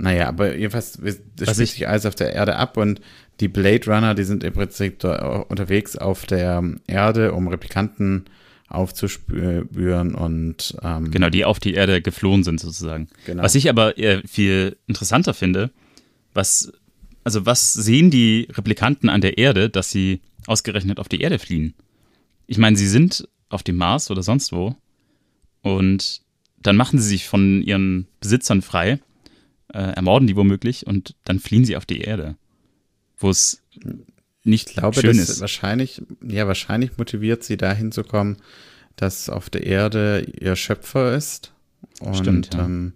Naja, 0.00 0.28
aber 0.28 0.56
jedenfalls, 0.56 0.96
das 1.36 1.50
spielt 1.50 1.68
sich 1.70 1.88
alles 1.88 2.06
auf 2.06 2.14
der 2.14 2.32
Erde 2.32 2.54
ab 2.54 2.76
und 2.76 3.00
die 3.40 3.48
Blade 3.48 3.84
Runner, 3.86 4.14
die 4.14 4.22
sind 4.22 4.44
im 4.44 4.52
Prinzip 4.52 5.02
unterwegs 5.02 5.96
auf 5.96 6.24
der 6.24 6.62
Erde, 6.86 7.32
um 7.32 7.48
Replikanten 7.48 8.26
aufzuspüren 8.68 10.14
und 10.14 10.76
ähm, 10.82 11.10
genau, 11.10 11.30
die 11.30 11.44
auf 11.44 11.58
die 11.58 11.74
Erde 11.74 12.00
geflohen 12.00 12.44
sind 12.44 12.60
sozusagen. 12.60 13.08
Genau. 13.26 13.42
Was 13.42 13.56
ich 13.56 13.68
aber 13.68 13.94
viel 14.24 14.76
interessanter 14.86 15.34
finde, 15.34 15.70
was 16.32 16.72
also 17.24 17.44
was 17.44 17.74
sehen 17.74 18.12
die 18.12 18.46
Replikanten 18.52 19.08
an 19.08 19.20
der 19.20 19.36
Erde, 19.36 19.68
dass 19.68 19.90
sie 19.90 20.20
ausgerechnet 20.46 21.00
auf 21.00 21.08
die 21.08 21.20
Erde 21.20 21.40
fliehen? 21.40 21.74
Ich 22.46 22.58
meine, 22.58 22.76
sie 22.76 22.88
sind 22.88 23.28
auf 23.48 23.64
dem 23.64 23.76
Mars 23.76 24.12
oder 24.12 24.22
sonst 24.22 24.52
wo 24.52 24.76
und 25.62 26.22
dann 26.62 26.76
machen 26.76 27.00
sie 27.00 27.08
sich 27.08 27.26
von 27.26 27.62
ihren 27.62 28.06
Besitzern 28.20 28.62
frei 28.62 29.00
äh, 29.72 29.78
ermorden 29.78 30.26
die 30.26 30.36
womöglich 30.36 30.86
und 30.86 31.14
dann 31.24 31.38
fliehen 31.38 31.64
sie 31.64 31.76
auf 31.76 31.86
die 31.86 32.00
Erde, 32.00 32.36
wo 33.18 33.30
es 33.30 33.62
nicht 34.44 34.70
ich 34.70 34.76
glaube, 34.76 35.00
schön 35.00 35.18
ist. 35.18 35.40
Wahrscheinlich, 35.40 36.02
ja, 36.22 36.46
wahrscheinlich 36.46 36.96
motiviert 36.96 37.44
sie 37.44 37.56
dahin 37.56 37.92
zu 37.92 38.02
kommen, 38.02 38.38
dass 38.96 39.28
auf 39.28 39.50
der 39.50 39.64
Erde 39.64 40.26
ihr 40.40 40.56
Schöpfer 40.56 41.14
ist 41.14 41.52
und 42.00 42.16
Stimmt, 42.16 42.54
ja. 42.54 42.64
ähm, 42.64 42.94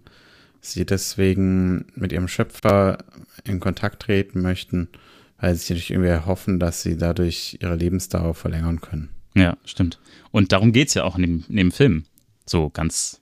sie 0.61 0.85
deswegen 0.85 1.85
mit 1.95 2.11
ihrem 2.11 2.27
Schöpfer 2.27 2.99
in 3.43 3.59
Kontakt 3.59 4.01
treten 4.01 4.41
möchten, 4.41 4.89
weil 5.37 5.55
sie 5.55 5.73
sich 5.73 5.91
irgendwie 5.91 6.25
hoffen, 6.25 6.59
dass 6.59 6.81
sie 6.81 6.97
dadurch 6.97 7.57
ihre 7.61 7.75
Lebensdauer 7.75 8.33
verlängern 8.33 8.81
können. 8.81 9.09
Ja, 9.35 9.57
stimmt. 9.65 9.99
Und 10.31 10.51
darum 10.51 10.71
geht 10.71 10.89
es 10.89 10.93
ja 10.93 11.03
auch 11.03 11.15
in 11.15 11.21
dem, 11.21 11.45
in 11.49 11.57
dem 11.57 11.71
Film. 11.71 12.05
So 12.45 12.69
ganz 12.69 13.21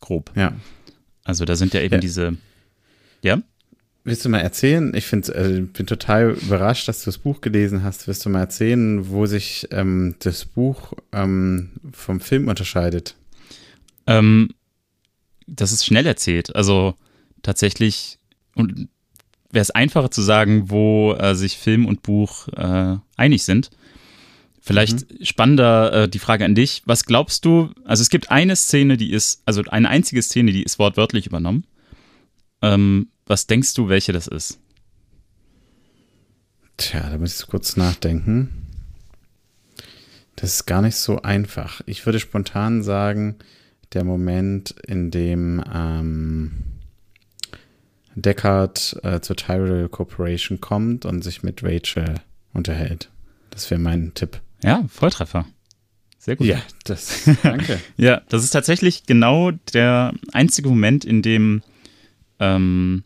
grob. 0.00 0.32
Ja. 0.34 0.52
Also 1.24 1.44
da 1.44 1.56
sind 1.56 1.72
ja 1.74 1.80
eben 1.80 1.94
ja. 1.94 2.00
diese 2.00 2.36
ja? 3.22 3.42
Willst 4.04 4.24
du 4.24 4.28
mal 4.28 4.40
erzählen? 4.40 4.92
Ich 4.94 5.06
finde, 5.06 5.32
äh, 5.34 5.60
bin 5.60 5.86
total 5.86 6.30
überrascht, 6.32 6.88
dass 6.88 7.00
du 7.00 7.06
das 7.06 7.18
Buch 7.18 7.40
gelesen 7.40 7.84
hast. 7.84 8.08
Willst 8.08 8.24
du 8.24 8.30
mal 8.30 8.40
erzählen, 8.40 9.08
wo 9.08 9.26
sich 9.26 9.68
ähm, 9.70 10.16
das 10.18 10.44
Buch 10.44 10.92
ähm, 11.12 11.70
vom 11.92 12.20
Film 12.20 12.48
unterscheidet? 12.48 13.14
Ähm, 14.08 14.50
das 15.46 15.72
ist 15.72 15.84
schnell 15.84 16.06
erzählt. 16.06 16.54
Also 16.56 16.94
tatsächlich 17.42 18.18
und 18.56 18.88
wäre 19.50 19.62
es 19.62 19.70
einfacher 19.70 20.10
zu 20.10 20.22
sagen, 20.22 20.70
wo 20.70 21.14
äh, 21.14 21.34
sich 21.34 21.58
Film 21.58 21.86
und 21.86 22.02
Buch 22.02 22.48
äh, 22.48 22.96
einig 23.16 23.44
sind. 23.44 23.70
Vielleicht 24.60 25.10
mhm. 25.10 25.24
spannender 25.24 25.92
äh, 25.92 26.08
die 26.08 26.18
Frage 26.18 26.44
an 26.44 26.54
dich. 26.54 26.82
Was 26.86 27.04
glaubst 27.04 27.44
du? 27.44 27.70
Also 27.84 28.02
es 28.02 28.10
gibt 28.10 28.30
eine 28.30 28.56
Szene, 28.56 28.96
die 28.96 29.12
ist, 29.12 29.42
also 29.44 29.62
eine 29.68 29.88
einzige 29.88 30.22
Szene, 30.22 30.52
die 30.52 30.62
ist 30.62 30.78
wortwörtlich 30.78 31.26
übernommen. 31.26 31.64
Ähm, 32.62 33.08
was 33.26 33.46
denkst 33.46 33.74
du, 33.74 33.88
welche 33.88 34.12
das 34.12 34.26
ist? 34.26 34.58
Tja, 36.76 37.08
da 37.10 37.18
muss 37.18 37.40
ich 37.40 37.46
kurz 37.46 37.76
nachdenken. 37.76 38.66
Das 40.36 40.54
ist 40.54 40.66
gar 40.66 40.82
nicht 40.82 40.96
so 40.96 41.22
einfach. 41.22 41.82
Ich 41.86 42.04
würde 42.06 42.18
spontan 42.18 42.82
sagen, 42.82 43.36
der 43.92 44.04
Moment, 44.04 44.74
in 44.86 45.10
dem 45.10 45.62
ähm, 45.72 46.52
Deckard 48.14 48.98
äh, 49.02 49.20
zur 49.20 49.36
Tyrell 49.36 49.88
Corporation 49.88 50.60
kommt 50.60 51.04
und 51.04 51.22
sich 51.22 51.42
mit 51.42 51.62
Rachel 51.62 52.16
unterhält. 52.52 53.10
Das 53.50 53.70
wäre 53.70 53.80
mein 53.80 54.14
Tipp. 54.14 54.40
Ja, 54.62 54.84
Volltreffer. 54.88 55.46
Sehr 56.18 56.36
gut. 56.36 56.46
Ja, 56.46 56.62
das, 56.84 57.28
danke. 57.42 57.80
ja, 57.96 58.22
das 58.28 58.44
ist 58.44 58.50
tatsächlich 58.50 59.06
genau 59.06 59.50
der 59.72 60.14
einzige 60.32 60.68
Moment, 60.68 61.04
in 61.04 61.20
dem 61.20 61.62
ähm, 62.38 63.04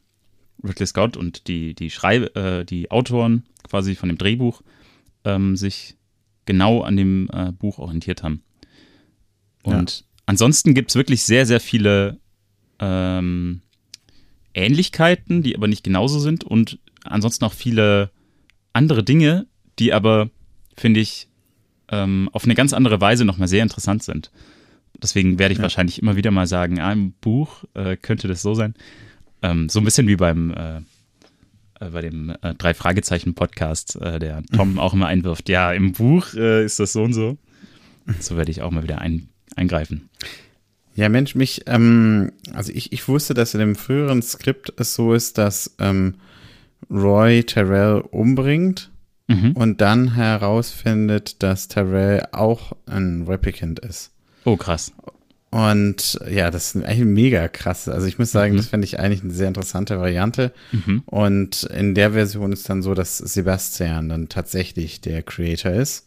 Ridley 0.69 0.87
Scott 0.87 1.17
und 1.17 1.49
die, 1.49 1.75
die 1.75 1.91
Schreib 1.91 2.37
äh, 2.37 2.65
die 2.65 2.91
Autoren 2.91 3.45
quasi 3.63 3.95
von 3.95 4.09
dem 4.09 4.19
Drehbuch 4.19 4.63
ähm, 5.25 5.57
sich 5.57 5.97
genau 6.45 6.83
an 6.83 6.97
dem 6.97 7.29
äh, 7.33 7.53
Buch 7.53 7.79
orientiert 7.79 8.23
haben. 8.23 8.43
Und 9.63 9.99
ja. 9.99 10.05
ansonsten 10.27 10.75
gibt 10.75 10.91
es 10.91 10.95
wirklich 10.97 11.25
sehr, 11.25 11.45
sehr 11.45 11.61
viele 11.61 12.19
ähm, 12.79 13.61
Ähnlichkeiten, 14.55 15.43
die 15.43 15.57
aber 15.57 15.69
nicht 15.69 15.85
genauso 15.85 16.19
sind 16.19 16.45
und 16.45 16.79
ansonsten 17.05 17.45
auch 17.45 17.53
viele 17.53 18.11
andere 18.73 19.03
Dinge, 19.03 19.47
die 19.79 19.93
aber, 19.93 20.31
finde 20.77 21.01
ich, 21.01 21.29
ähm, 21.89 22.31
auf 22.33 22.45
eine 22.45 22.55
ganz 22.55 22.73
andere 22.73 23.01
Weise 23.01 23.25
nochmal 23.25 23.49
sehr 23.49 23.63
interessant 23.63 24.03
sind. 24.03 24.31
Deswegen 25.01 25.39
werde 25.39 25.53
ich 25.53 25.59
ja. 25.59 25.63
wahrscheinlich 25.63 26.01
immer 26.01 26.17
wieder 26.17 26.31
mal 26.31 26.47
sagen, 26.47 26.81
ah, 26.81 26.93
im 26.93 27.13
Buch 27.13 27.65
äh, 27.75 27.97
könnte 27.97 28.29
das 28.29 28.43
so 28.43 28.55
sein. 28.55 28.75
Ähm, 29.51 29.69
so 29.69 29.81
ein 29.81 29.85
bisschen 29.85 30.09
wie 30.09 30.17
beim 30.17 30.53
äh, 30.53 30.81
äh, 31.81 31.91
bei 31.91 32.01
dem 32.01 32.35
äh, 32.43 32.55
drei 32.55 32.75
Fragezeichen 32.75 33.35
Podcast, 33.35 33.97
äh, 34.01 34.19
der 34.19 34.43
Tom 34.55 34.79
auch 34.79 34.95
immer 34.95 35.07
einwirft. 35.07 35.49
Ja, 35.49 35.73
im 35.73 35.93
Buch 35.93 36.35
äh, 36.35 36.65
ist 36.65 36.81
das 36.81 36.93
so 36.93 37.03
und 37.03 37.13
so. 37.13 37.37
So 38.21 38.37
werde 38.37 38.51
ich 38.51 38.63
auch 38.63 38.71
mal 38.71 38.83
wieder 38.83 39.01
ein, 39.01 39.29
eingreifen. 39.57 40.09
Ja, 40.95 41.09
Mensch, 41.09 41.35
mich, 41.35 41.63
ähm, 41.67 42.33
also 42.53 42.73
ich, 42.73 42.93
ich 42.93 43.07
wusste, 43.09 43.35
dass 43.35 43.53
in 43.53 43.61
dem 43.61 43.75
früheren 43.75 44.23
Skript 44.23 44.73
es 44.77 44.95
so 44.95 45.13
ist, 45.13 45.39
dass 45.39 45.75
ähm, 45.79 46.15
Roy 46.89 47.43
Terrell 47.43 48.03
umbringt 48.11 48.91
mhm. 49.27 49.53
und 49.53 49.81
dann 49.81 50.15
herausfindet, 50.15 51.43
dass 51.43 51.69
Terrell 51.69 52.27
auch 52.33 52.73
ein 52.87 53.25
Replicant 53.27 53.81
ist. 53.81 54.13
Oh, 54.45 54.57
krass. 54.57 54.93
Und 55.51 56.19
ja, 56.29 56.51
das 56.51 56.75
ist 56.75 56.85
eigentlich 56.85 57.05
mega 57.05 57.49
krass. 57.49 57.89
Also 57.89 58.07
ich 58.07 58.19
muss 58.19 58.33
sagen, 58.33 58.55
mhm. 58.55 58.57
das 58.59 58.67
fände 58.67 58.85
ich 58.85 58.99
eigentlich 58.99 59.23
eine 59.23 59.33
sehr 59.33 59.49
interessante 59.49 59.99
Variante. 59.99 60.53
Mhm. 60.73 61.03
Und 61.07 61.63
in 61.65 61.95
der 61.95 62.13
Version 62.13 62.53
ist 62.53 62.69
dann 62.69 62.83
so, 62.83 62.95
dass 62.95 63.19
Sebastian 63.19 64.09
dann 64.09 64.29
tatsächlich 64.29 65.01
der 65.01 65.23
Creator 65.23 65.73
ist. 65.73 66.07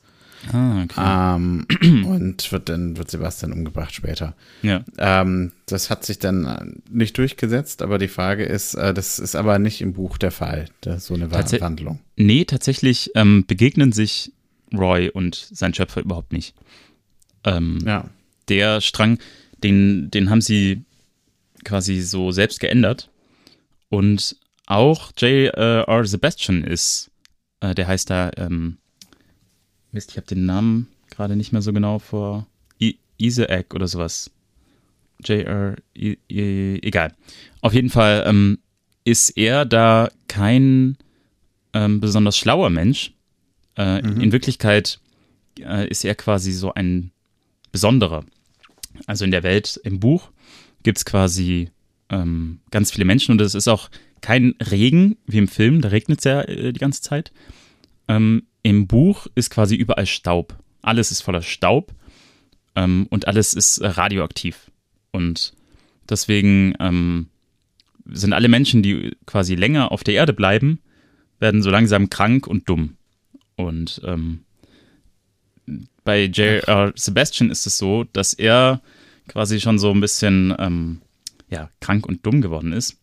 Ah, 0.51 0.83
okay. 0.83 1.35
Ähm, 1.35 1.65
und 2.05 2.51
wird 2.51 2.69
dann 2.69 2.97
wird 2.97 3.11
Sebastian 3.11 3.51
umgebracht 3.51 3.93
später. 3.93 4.35
Ja. 4.61 4.83
Ähm, 4.97 5.51
das 5.65 5.89
hat 5.89 6.05
sich 6.05 6.19
dann 6.19 6.81
nicht 6.89 7.17
durchgesetzt, 7.17 7.81
aber 7.81 7.97
die 7.97 8.07
Frage 8.07 8.45
ist, 8.45 8.75
äh, 8.75 8.93
das 8.93 9.19
ist 9.19 9.35
aber 9.35 9.59
nicht 9.59 9.81
im 9.81 9.93
Buch 9.93 10.17
der 10.17 10.31
Fall, 10.31 10.65
so 10.97 11.13
eine 11.13 11.29
Tats 11.29 11.59
Wandlung. 11.59 11.99
Nee, 12.15 12.45
tatsächlich 12.45 13.11
ähm, 13.15 13.45
begegnen 13.45 13.91
sich 13.91 14.31
Roy 14.73 15.09
und 15.09 15.35
sein 15.35 15.73
Schöpfer 15.73 16.01
überhaupt 16.01 16.31
nicht. 16.31 16.55
Ähm, 17.43 17.79
ja. 17.85 18.05
Der 18.49 18.81
Strang, 18.81 19.19
den, 19.63 20.09
den 20.11 20.29
haben 20.29 20.41
sie 20.41 20.83
quasi 21.63 22.01
so 22.01 22.31
selbst 22.31 22.59
geändert. 22.59 23.09
Und 23.89 24.35
auch 24.65 25.11
J.R. 25.17 26.05
Sebastian 26.05 26.63
ist, 26.63 27.11
äh, 27.59 27.73
der 27.73 27.87
heißt 27.87 28.09
da, 28.09 28.31
ähm, 28.37 28.77
Mist, 29.91 30.11
ich 30.11 30.17
habe 30.17 30.27
den 30.27 30.45
Namen 30.45 30.87
gerade 31.09 31.35
nicht 31.35 31.51
mehr 31.51 31.61
so 31.61 31.73
genau 31.73 31.99
vor, 31.99 32.47
I 32.79 32.99
Isaac 33.17 33.73
oder 33.73 33.87
sowas. 33.87 34.31
J.R. 35.23 35.75
egal. 35.97 37.13
Auf 37.61 37.73
jeden 37.73 37.89
Fall 37.89 38.23
ähm, 38.25 38.59
ist 39.03 39.31
er 39.31 39.65
da 39.65 40.09
kein 40.27 40.97
ähm, 41.73 41.99
besonders 41.99 42.37
schlauer 42.37 42.69
Mensch. 42.69 43.13
Äh, 43.75 44.01
mhm. 44.01 44.21
In 44.21 44.31
Wirklichkeit 44.31 44.99
äh, 45.59 45.87
ist 45.87 46.05
er 46.05 46.15
quasi 46.15 46.51
so 46.51 46.73
ein 46.73 47.11
Besonderer. 47.71 48.23
Also 49.05 49.25
in 49.25 49.31
der 49.31 49.43
Welt 49.43 49.79
im 49.83 49.99
Buch 49.99 50.31
gibt 50.83 50.97
es 50.97 51.05
quasi 51.05 51.69
ähm, 52.09 52.59
ganz 52.71 52.91
viele 52.91 53.05
Menschen 53.05 53.33
und 53.33 53.41
es 53.41 53.55
ist 53.55 53.67
auch 53.67 53.89
kein 54.21 54.55
Regen 54.61 55.17
wie 55.25 55.37
im 55.37 55.47
Film, 55.47 55.81
da 55.81 55.89
regnet 55.89 56.19
es 56.19 56.25
ja 56.25 56.41
äh, 56.41 56.73
die 56.73 56.79
ganze 56.79 57.01
Zeit. 57.01 57.31
Ähm, 58.07 58.43
Im 58.63 58.87
Buch 58.87 59.27
ist 59.35 59.49
quasi 59.49 59.75
überall 59.75 60.05
Staub. 60.05 60.57
Alles 60.81 61.11
ist 61.11 61.21
voller 61.21 61.41
Staub 61.41 61.93
ähm, 62.75 63.07
und 63.09 63.27
alles 63.27 63.53
ist 63.53 63.77
äh, 63.77 63.87
radioaktiv. 63.87 64.71
Und 65.11 65.53
deswegen 66.09 66.73
ähm, 66.79 67.27
sind 68.05 68.33
alle 68.33 68.47
Menschen, 68.47 68.83
die 68.83 69.15
quasi 69.25 69.55
länger 69.55 69.91
auf 69.91 70.03
der 70.03 70.15
Erde 70.15 70.33
bleiben, 70.33 70.79
werden 71.39 71.61
so 71.61 71.69
langsam 71.69 72.09
krank 72.09 72.47
und 72.47 72.67
dumm. 72.67 72.97
Und 73.55 74.01
ähm, 74.05 74.45
bei 76.09 76.23
J.R. 76.23 76.91
Sebastian 76.95 77.51
ist 77.51 77.67
es 77.67 77.77
so, 77.77 78.03
dass 78.03 78.33
er 78.33 78.81
quasi 79.27 79.59
schon 79.59 79.77
so 79.77 79.91
ein 79.91 80.01
bisschen 80.01 80.55
ähm, 80.57 81.01
ja, 81.51 81.69
krank 81.81 82.07
und 82.07 82.25
dumm 82.25 82.41
geworden 82.41 82.73
ist 82.73 82.97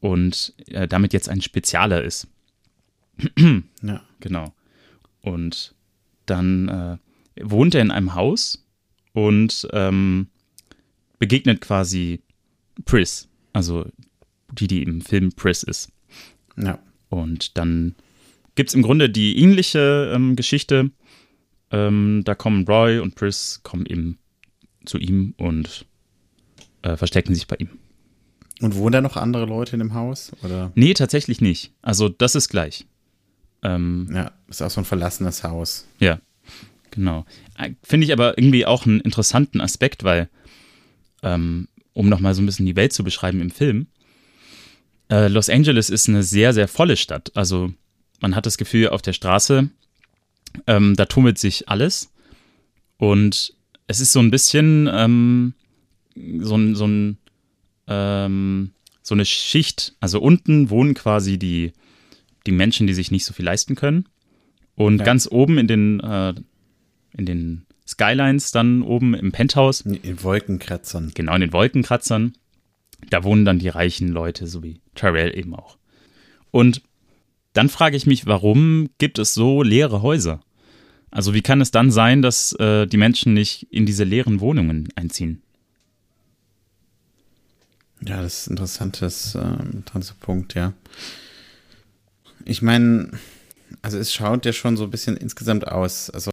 und 0.00 0.54
äh, 0.68 0.88
damit 0.88 1.12
jetzt 1.12 1.28
ein 1.28 1.42
Spezialer 1.42 2.02
ist. 2.02 2.26
ja. 3.82 4.02
Genau. 4.20 4.54
Und 5.20 5.74
dann 6.24 6.68
äh, 6.68 6.96
wohnt 7.42 7.74
er 7.74 7.82
in 7.82 7.90
einem 7.90 8.14
Haus 8.14 8.66
und 9.12 9.68
ähm, 9.74 10.28
begegnet 11.18 11.60
quasi 11.60 12.22
Pris, 12.86 13.28
also 13.52 13.84
die, 14.52 14.68
die 14.68 14.82
im 14.82 15.02
Film 15.02 15.32
Pris 15.32 15.64
ist. 15.64 15.92
Ja. 16.56 16.78
Und 17.10 17.58
dann 17.58 17.94
gibt 18.54 18.70
es 18.70 18.74
im 18.74 18.80
Grunde 18.80 19.10
die 19.10 19.38
ähnliche 19.38 20.10
ähm, 20.14 20.34
Geschichte. 20.34 20.92
Ähm, 21.72 22.22
da 22.24 22.34
kommen 22.34 22.66
Roy 22.66 22.98
und 22.98 23.14
Pris 23.14 23.60
kommen 23.62 23.86
eben 23.86 24.18
zu 24.84 24.98
ihm 24.98 25.34
und 25.38 25.86
äh, 26.82 26.96
verstecken 26.96 27.34
sich 27.34 27.46
bei 27.46 27.56
ihm. 27.56 27.70
Und 28.60 28.76
wohnen 28.76 28.92
da 28.92 29.00
noch 29.00 29.16
andere 29.16 29.46
Leute 29.46 29.72
in 29.72 29.80
dem 29.80 29.94
Haus? 29.94 30.32
Oder? 30.42 30.70
Nee, 30.74 30.94
tatsächlich 30.94 31.40
nicht. 31.40 31.72
Also 31.82 32.08
das 32.08 32.34
ist 32.34 32.48
gleich. 32.48 32.86
Ähm, 33.62 34.08
ja, 34.12 34.32
ist 34.48 34.62
auch 34.62 34.70
so 34.70 34.80
ein 34.80 34.84
verlassenes 34.84 35.42
Haus. 35.42 35.88
Ja, 35.98 36.20
genau. 36.90 37.24
Äh, 37.58 37.72
finde 37.82 38.06
ich 38.06 38.12
aber 38.12 38.36
irgendwie 38.38 38.66
auch 38.66 38.86
einen 38.86 39.00
interessanten 39.00 39.60
Aspekt, 39.60 40.04
weil, 40.04 40.28
ähm, 41.22 41.68
um 41.92 42.08
nochmal 42.08 42.34
so 42.34 42.42
ein 42.42 42.46
bisschen 42.46 42.66
die 42.66 42.76
Welt 42.76 42.92
zu 42.92 43.02
beschreiben 43.02 43.40
im 43.40 43.50
Film, 43.50 43.86
äh, 45.10 45.28
Los 45.28 45.48
Angeles 45.48 45.90
ist 45.90 46.08
eine 46.08 46.22
sehr, 46.22 46.52
sehr 46.52 46.68
volle 46.68 46.96
Stadt. 46.96 47.32
Also 47.34 47.72
man 48.20 48.36
hat 48.36 48.46
das 48.46 48.58
Gefühl, 48.58 48.88
auf 48.88 49.02
der 49.02 49.12
Straße, 49.12 49.70
ähm, 50.66 50.94
da 50.96 51.06
tummelt 51.06 51.38
sich 51.38 51.68
alles. 51.68 52.12
Und 52.98 53.54
es 53.86 54.00
ist 54.00 54.12
so 54.12 54.20
ein 54.20 54.30
bisschen 54.30 54.88
ähm, 54.92 55.54
so 56.14 56.56
ein, 56.56 56.74
so 56.74 56.86
ein 56.86 57.18
ähm, 57.88 58.70
so 59.02 59.14
eine 59.14 59.24
Schicht. 59.24 59.94
Also 60.00 60.20
unten 60.20 60.70
wohnen 60.70 60.94
quasi 60.94 61.38
die, 61.38 61.72
die 62.46 62.52
Menschen, 62.52 62.86
die 62.86 62.94
sich 62.94 63.10
nicht 63.10 63.24
so 63.24 63.34
viel 63.34 63.44
leisten 63.44 63.74
können. 63.74 64.08
Und 64.74 64.98
ja. 64.98 65.04
ganz 65.04 65.28
oben 65.30 65.58
in 65.58 65.66
den, 65.66 66.00
äh, 66.00 66.34
in 67.16 67.26
den 67.26 67.66
Skylines, 67.86 68.52
dann 68.52 68.82
oben 68.82 69.14
im 69.14 69.32
Penthouse. 69.32 69.82
In 69.82 70.22
Wolkenkratzern. 70.22 71.12
Genau, 71.14 71.34
in 71.34 71.40
den 71.42 71.52
Wolkenkratzern. 71.52 72.34
Da 73.10 73.24
wohnen 73.24 73.44
dann 73.44 73.58
die 73.58 73.68
reichen 73.68 74.08
Leute, 74.08 74.46
so 74.46 74.62
wie 74.62 74.80
Tyrell 74.94 75.36
eben 75.36 75.54
auch. 75.54 75.76
Und 76.50 76.82
dann 77.52 77.68
frage 77.68 77.96
ich 77.96 78.06
mich, 78.06 78.26
warum 78.26 78.88
gibt 78.98 79.18
es 79.18 79.34
so 79.34 79.62
leere 79.62 80.02
Häuser? 80.02 80.40
Also 81.10 81.34
wie 81.34 81.42
kann 81.42 81.60
es 81.60 81.70
dann 81.70 81.90
sein, 81.90 82.22
dass 82.22 82.52
äh, 82.54 82.86
die 82.86 82.96
Menschen 82.96 83.34
nicht 83.34 83.66
in 83.70 83.84
diese 83.84 84.04
leeren 84.04 84.40
Wohnungen 84.40 84.88
einziehen? 84.96 85.42
Ja, 88.00 88.22
das 88.22 88.40
ist 88.40 88.46
ein 88.48 88.52
interessantes, 88.52 89.34
äh, 89.34 90.14
Punkt, 90.20 90.54
ja. 90.54 90.72
Ich 92.44 92.62
meine, 92.62 93.10
also 93.82 93.98
es 93.98 94.12
schaut 94.12 94.44
ja 94.46 94.52
schon 94.52 94.76
so 94.76 94.84
ein 94.84 94.90
bisschen 94.90 95.16
insgesamt 95.16 95.68
aus. 95.68 96.10
Also 96.10 96.30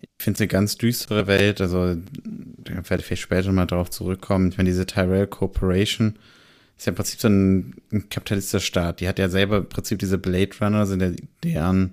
ich 0.00 0.08
finde 0.18 0.36
es 0.36 0.40
eine 0.40 0.48
ganz 0.48 0.76
düstere 0.76 1.26
Welt. 1.26 1.60
Also 1.60 1.94
da 1.94 2.72
werde 2.74 3.00
ich 3.00 3.06
vielleicht 3.06 3.22
später 3.22 3.52
mal 3.52 3.66
darauf 3.66 3.90
zurückkommen. 3.90 4.48
Ich 4.48 4.56
meine, 4.56 4.68
diese 4.68 4.86
Tyrell 4.86 5.26
Corporation 5.26 6.18
ist 6.76 6.86
ja 6.86 6.90
im 6.90 6.96
Prinzip 6.96 7.20
so 7.20 7.28
ein, 7.28 7.74
ein 7.92 8.08
kapitalistischer 8.08 8.60
Staat. 8.60 9.00
Die 9.00 9.08
hat 9.08 9.18
ja 9.18 9.28
selber 9.28 9.58
im 9.58 9.68
Prinzip 9.68 9.98
diese 9.98 10.18
Blade 10.18 10.50
Runner, 10.60 10.86
sind 10.86 11.00
ja 11.00 11.10
deren 11.42 11.92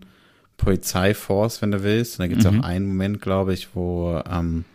Polizeiforce, 0.58 1.62
wenn 1.62 1.72
du 1.72 1.84
willst. 1.84 2.20
Und 2.20 2.24
da 2.24 2.28
gibt 2.28 2.44
es 2.44 2.52
mhm. 2.52 2.60
auch 2.60 2.64
einen 2.66 2.88
Moment, 2.88 3.22
glaube 3.22 3.54
ich, 3.54 3.76
wo 3.76 4.22
ähm, 4.30 4.66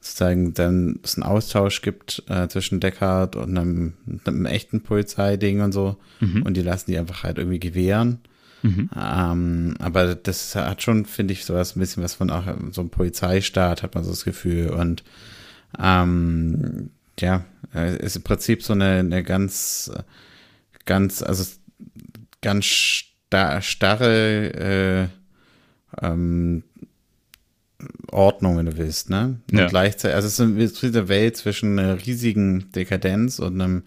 sozusagen 0.00 0.54
dann 0.54 1.00
es 1.02 1.16
einen 1.16 1.24
Austausch 1.24 1.82
gibt 1.82 2.22
äh, 2.28 2.48
zwischen 2.48 2.80
Deckard 2.80 3.36
und 3.36 3.56
einem, 3.56 3.94
einem, 4.24 4.46
echten 4.46 4.82
Polizeiding 4.82 5.60
und 5.60 5.72
so. 5.72 5.96
Mhm. 6.20 6.42
Und 6.42 6.56
die 6.56 6.62
lassen 6.62 6.90
die 6.90 6.98
einfach 6.98 7.22
halt 7.22 7.38
irgendwie 7.38 7.60
gewähren. 7.60 8.18
Mhm. 8.62 8.90
Ähm, 8.96 9.74
aber 9.78 10.16
das 10.16 10.56
hat 10.56 10.82
schon, 10.82 11.04
finde 11.04 11.32
ich, 11.32 11.44
sowas 11.44 11.76
ein 11.76 11.80
bisschen 11.80 12.02
was 12.02 12.14
von 12.14 12.30
auch 12.30 12.44
so 12.72 12.80
einem 12.80 12.90
Polizeistaat, 12.90 13.84
hat 13.84 13.94
man 13.94 14.02
so 14.02 14.10
das 14.10 14.24
Gefühl. 14.24 14.70
Und 14.70 15.04
ähm, 15.78 16.90
ja, 17.20 17.44
ist 17.72 18.16
im 18.16 18.22
Prinzip 18.22 18.62
so 18.62 18.72
eine, 18.72 18.98
eine 18.98 19.22
ganz, 19.22 19.90
ganz, 20.84 21.22
also 21.22 21.44
ganz 22.40 22.64
star 22.64 23.60
starre 23.62 25.10
äh, 26.00 26.04
ähm, 26.06 26.62
Ordnung, 28.10 28.56
wenn 28.56 28.66
du 28.66 28.76
willst, 28.76 29.10
ne? 29.10 29.40
Und 29.52 29.58
ja. 29.58 29.66
gleichzeitig, 29.66 30.16
also 30.16 30.26
es 30.26 30.40
ist 30.40 30.84
eine 30.96 31.08
Welt 31.08 31.36
zwischen 31.36 31.78
einer 31.78 32.04
riesigen 32.04 32.72
Dekadenz 32.72 33.38
und 33.38 33.60
einem 33.60 33.84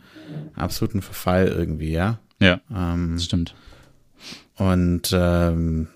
absoluten 0.55 1.01
Verfall 1.01 1.47
irgendwie, 1.47 1.91
ja? 1.91 2.19
Ja, 2.39 2.61
ähm, 2.73 3.13
das 3.15 3.25
stimmt. 3.25 3.55
Und 4.55 5.11
ähm, 5.13 5.87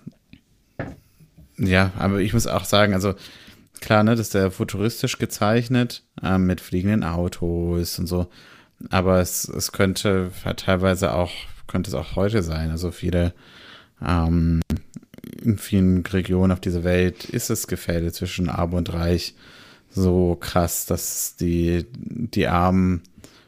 ja, 1.58 1.92
aber 1.98 2.20
ich 2.20 2.34
muss 2.34 2.48
auch 2.48 2.66
sagen, 2.66 2.94
also 2.94 3.14
klar, 3.86 4.04
ne, 4.04 4.12
das 4.12 4.28
ist 4.28 4.34
ja 4.34 4.50
futuristisch 4.50 5.18
gezeichnet, 5.18 6.04
ähm, 6.24 6.46
mit 6.46 6.60
fliegenden 6.60 7.04
Autos 7.04 8.00
und 8.00 8.08
so. 8.08 8.28
Aber 8.90 9.20
es, 9.20 9.48
es 9.48 9.72
könnte 9.72 10.32
teilweise 10.58 11.14
auch, 11.14 11.32
könnte 11.68 11.90
es 11.90 11.94
auch 11.94 12.16
heute 12.16 12.44
sein. 12.44 12.72
Also 12.72 12.92
viele, 12.92 13.34
ähm, 14.06 14.62
in 15.42 15.58
vielen 15.58 16.06
Regionen 16.06 16.52
auf 16.52 16.60
dieser 16.60 16.84
Welt 16.84 17.26
ist 17.26 17.50
das 17.50 17.68
Gefälle 17.68 18.12
zwischen 18.12 18.50
Arm 18.50 18.74
und 18.74 18.92
Reich 18.94 19.36
so 19.90 20.36
krass, 20.36 20.86
dass 20.86 21.36
die, 21.38 21.86
die 21.94 22.48
Armen 22.48 23.02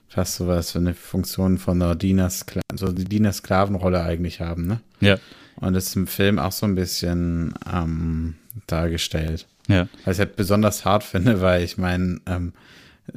fast 0.08 0.36
so 0.36 0.48
was 0.48 0.72
für 0.72 0.80
eine 0.80 0.94
Funktion 0.94 1.58
von 1.58 1.82
einer 1.82 1.98
so 2.00 2.92
die 2.92 3.06
Diener-Sklavenrolle 3.06 4.02
eigentlich 4.02 4.40
haben, 4.40 4.66
ne? 4.68 4.80
Ja. 5.02 5.18
Und 5.60 5.74
das 5.74 5.88
ist 5.88 5.96
im 5.96 6.08
Film 6.08 6.40
auch 6.40 6.52
so 6.52 6.66
ein 6.66 6.76
bisschen 6.76 7.54
ähm, 7.72 8.36
dargestellt. 8.68 9.48
Ja. 9.68 9.88
Was 10.06 10.18
ich 10.18 10.20
halt 10.20 10.36
besonders 10.36 10.86
hart 10.86 11.04
finde, 11.04 11.42
weil 11.42 11.64
ich 11.64 11.78
meine, 11.78 12.22
ähm, 12.26 12.54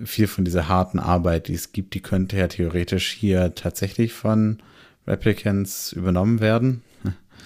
viel 0.04 0.26
von 0.26 0.44
dieser 0.44 0.68
harten 0.68 0.98
Arbeit, 0.98 1.48
die 1.48 1.54
es 1.54 1.72
gibt, 1.72 1.94
die 1.94 2.00
könnte 2.00 2.36
ja 2.36 2.48
theoretisch 2.48 3.10
hier 3.12 3.54
tatsächlich 3.54 4.12
von 4.12 4.58
Replicants 5.06 5.92
übernommen 5.92 6.40
werden. 6.40 6.82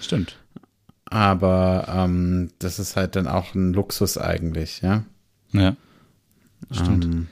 Stimmt. 0.01 0.37
Aber 1.05 1.85
ähm, 1.89 2.49
das 2.59 2.79
ist 2.79 2.95
halt 2.95 3.15
dann 3.15 3.27
auch 3.27 3.53
ein 3.55 3.73
Luxus 3.73 4.17
eigentlich, 4.17 4.81
ja. 4.81 5.03
Ja. 5.51 5.75
Stimmt. 6.71 7.05
Ähm, 7.05 7.27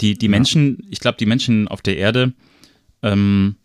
die, 0.00 0.18
die 0.18 0.28
Menschen, 0.28 0.78
ja. 0.82 0.88
ich 0.90 1.00
glaube, 1.00 1.18
die 1.18 1.26
Menschen 1.26 1.68
auf 1.68 1.82
der 1.82 1.96
Erde, 1.96 2.32
ähm, 3.02 3.56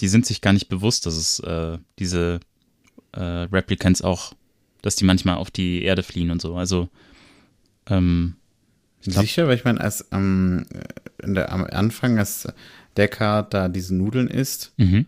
die 0.00 0.08
sind 0.08 0.26
sich 0.26 0.40
gar 0.40 0.52
nicht 0.52 0.68
bewusst, 0.68 1.06
dass 1.06 1.16
es 1.16 1.38
äh, 1.40 1.78
diese 1.98 2.40
äh, 3.12 3.20
Replicants 3.20 4.02
auch, 4.02 4.32
dass 4.82 4.96
die 4.96 5.04
manchmal 5.04 5.36
auf 5.36 5.50
die 5.50 5.82
Erde 5.82 6.02
fliehen 6.02 6.30
und 6.30 6.40
so. 6.40 6.56
Also 6.56 6.88
ähm, 7.86 8.34
glaub, 9.02 9.24
Sicher, 9.24 9.46
weil 9.48 9.56
ich 9.56 9.64
meine, 9.64 9.80
als 9.80 10.06
ähm, 10.12 10.66
der, 11.22 11.52
am 11.52 11.64
Anfang, 11.64 12.18
als 12.18 12.48
Deckard 12.96 13.54
da 13.54 13.68
diese 13.68 13.94
Nudeln 13.94 14.28
isst, 14.28 14.72
mhm. 14.76 15.06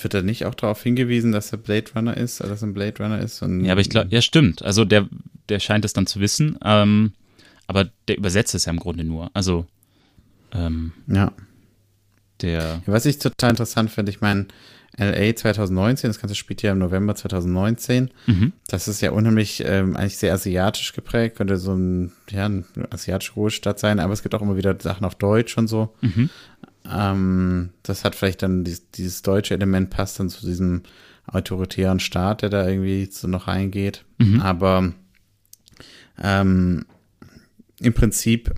wird 0.00 0.14
er 0.14 0.22
nicht 0.22 0.44
auch 0.46 0.54
darauf 0.54 0.82
hingewiesen, 0.82 1.32
dass 1.32 1.52
er 1.52 1.58
Blade 1.58 1.90
Runner 1.94 2.16
ist, 2.16 2.40
dass 2.40 2.62
er 2.62 2.68
ein 2.68 2.74
Blade 2.74 3.02
Runner 3.02 3.18
ist? 3.18 3.40
ja, 3.40 3.72
aber 3.72 3.80
ich 3.80 3.90
glaube, 3.90 4.08
ja, 4.10 4.22
stimmt. 4.22 4.62
Also 4.62 4.84
der, 4.84 5.08
der 5.48 5.60
scheint 5.60 5.84
es 5.84 5.92
dann 5.92 6.06
zu 6.06 6.20
wissen. 6.20 6.58
Ähm, 6.64 7.12
aber 7.70 7.88
der 8.08 8.18
übersetzt 8.18 8.52
es 8.56 8.64
ja 8.64 8.72
im 8.72 8.80
Grunde 8.80 9.04
nur. 9.04 9.30
Also, 9.32 9.64
ähm, 10.52 10.92
ja. 11.06 11.32
Der. 12.40 12.82
Was 12.86 13.06
ich 13.06 13.18
total 13.20 13.50
interessant 13.50 13.92
finde, 13.92 14.10
ich 14.10 14.20
meine, 14.20 14.46
LA 14.98 15.34
2019, 15.34 16.10
das 16.10 16.20
Ganze 16.20 16.34
spielt 16.34 16.62
ja 16.62 16.72
im 16.72 16.78
November 16.78 17.14
2019. 17.14 18.10
Mhm. 18.26 18.52
Das 18.66 18.88
ist 18.88 19.00
ja 19.00 19.12
unheimlich 19.12 19.62
ähm, 19.64 19.96
eigentlich 19.96 20.18
sehr 20.18 20.34
asiatisch 20.34 20.92
geprägt, 20.92 21.36
könnte 21.36 21.56
so 21.56 21.74
ein, 21.74 22.12
ja, 22.30 22.46
eine 22.46 22.64
asiatische 22.90 23.32
Großstadt 23.34 23.78
sein, 23.78 24.00
aber 24.00 24.12
es 24.12 24.22
gibt 24.22 24.34
auch 24.34 24.42
immer 24.42 24.56
wieder 24.56 24.76
Sachen 24.80 25.04
auf 25.04 25.14
Deutsch 25.14 25.56
und 25.56 25.68
so. 25.68 25.94
Mhm. 26.00 26.28
Ähm, 26.90 27.70
das 27.82 28.04
hat 28.04 28.14
vielleicht 28.14 28.42
dann 28.42 28.64
dieses, 28.64 28.90
dieses, 28.90 29.22
deutsche 29.22 29.54
Element 29.54 29.90
passt 29.90 30.18
dann 30.18 30.28
zu 30.28 30.44
diesem 30.44 30.82
autoritären 31.26 32.00
Staat, 32.00 32.42
der 32.42 32.50
da 32.50 32.66
irgendwie 32.66 33.08
so 33.10 33.28
noch 33.28 33.46
reingeht. 33.46 34.04
Mhm. 34.18 34.40
Aber 34.40 34.92
ähm, 36.20 36.84
im 37.80 37.94
Prinzip 37.94 38.54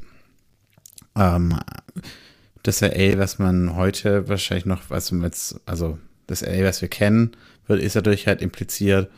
ähm, 1.14 1.58
das 2.62 2.80
LA, 2.80 3.18
was 3.18 3.38
man 3.38 3.76
heute 3.76 4.28
wahrscheinlich 4.28 4.66
noch, 4.66 4.88
was 4.88 5.10
jetzt, 5.10 5.60
also 5.66 5.98
das 6.26 6.42
LA, 6.42 6.64
was 6.64 6.80
wir 6.80 6.88
kennen, 6.88 7.32
wird, 7.66 7.80
ist 7.80 7.96
dadurch 7.96 8.26
halt 8.26 8.42
impliziert, 8.42 9.10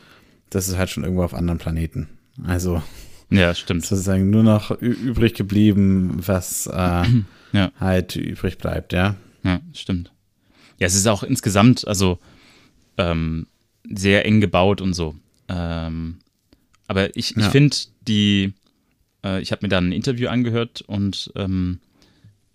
das 0.49 0.67
ist 0.67 0.77
halt 0.77 0.89
schon 0.89 1.03
irgendwo 1.03 1.23
auf 1.23 1.33
anderen 1.33 1.59
Planeten. 1.59 2.09
Also 2.43 2.81
ja, 3.29 3.53
stimmt. 3.55 3.85
Sozusagen 3.85 4.29
nur 4.29 4.43
noch 4.43 4.71
übrig 4.71 5.33
geblieben, 5.33 6.17
was 6.25 6.67
äh, 6.67 7.03
ja. 7.53 7.71
halt 7.79 8.15
übrig 8.15 8.57
bleibt, 8.57 8.93
ja. 8.93 9.15
Ja, 9.43 9.61
stimmt. 9.73 10.11
Ja, 10.79 10.87
es 10.87 10.95
ist 10.95 11.07
auch 11.07 11.23
insgesamt, 11.23 11.87
also 11.87 12.19
ähm, 12.97 13.47
sehr 13.83 14.25
eng 14.25 14.41
gebaut 14.41 14.81
und 14.81 14.93
so. 14.93 15.15
Ähm, 15.47 16.17
aber 16.87 17.15
ich, 17.15 17.35
ich 17.35 17.43
ja. 17.43 17.49
finde 17.49 17.77
die, 18.07 18.53
äh, 19.23 19.41
ich 19.41 19.51
habe 19.51 19.59
mir 19.63 19.69
da 19.69 19.77
ein 19.79 19.91
Interview 19.91 20.29
angehört 20.29 20.81
und 20.81 21.31
ähm, 21.35 21.79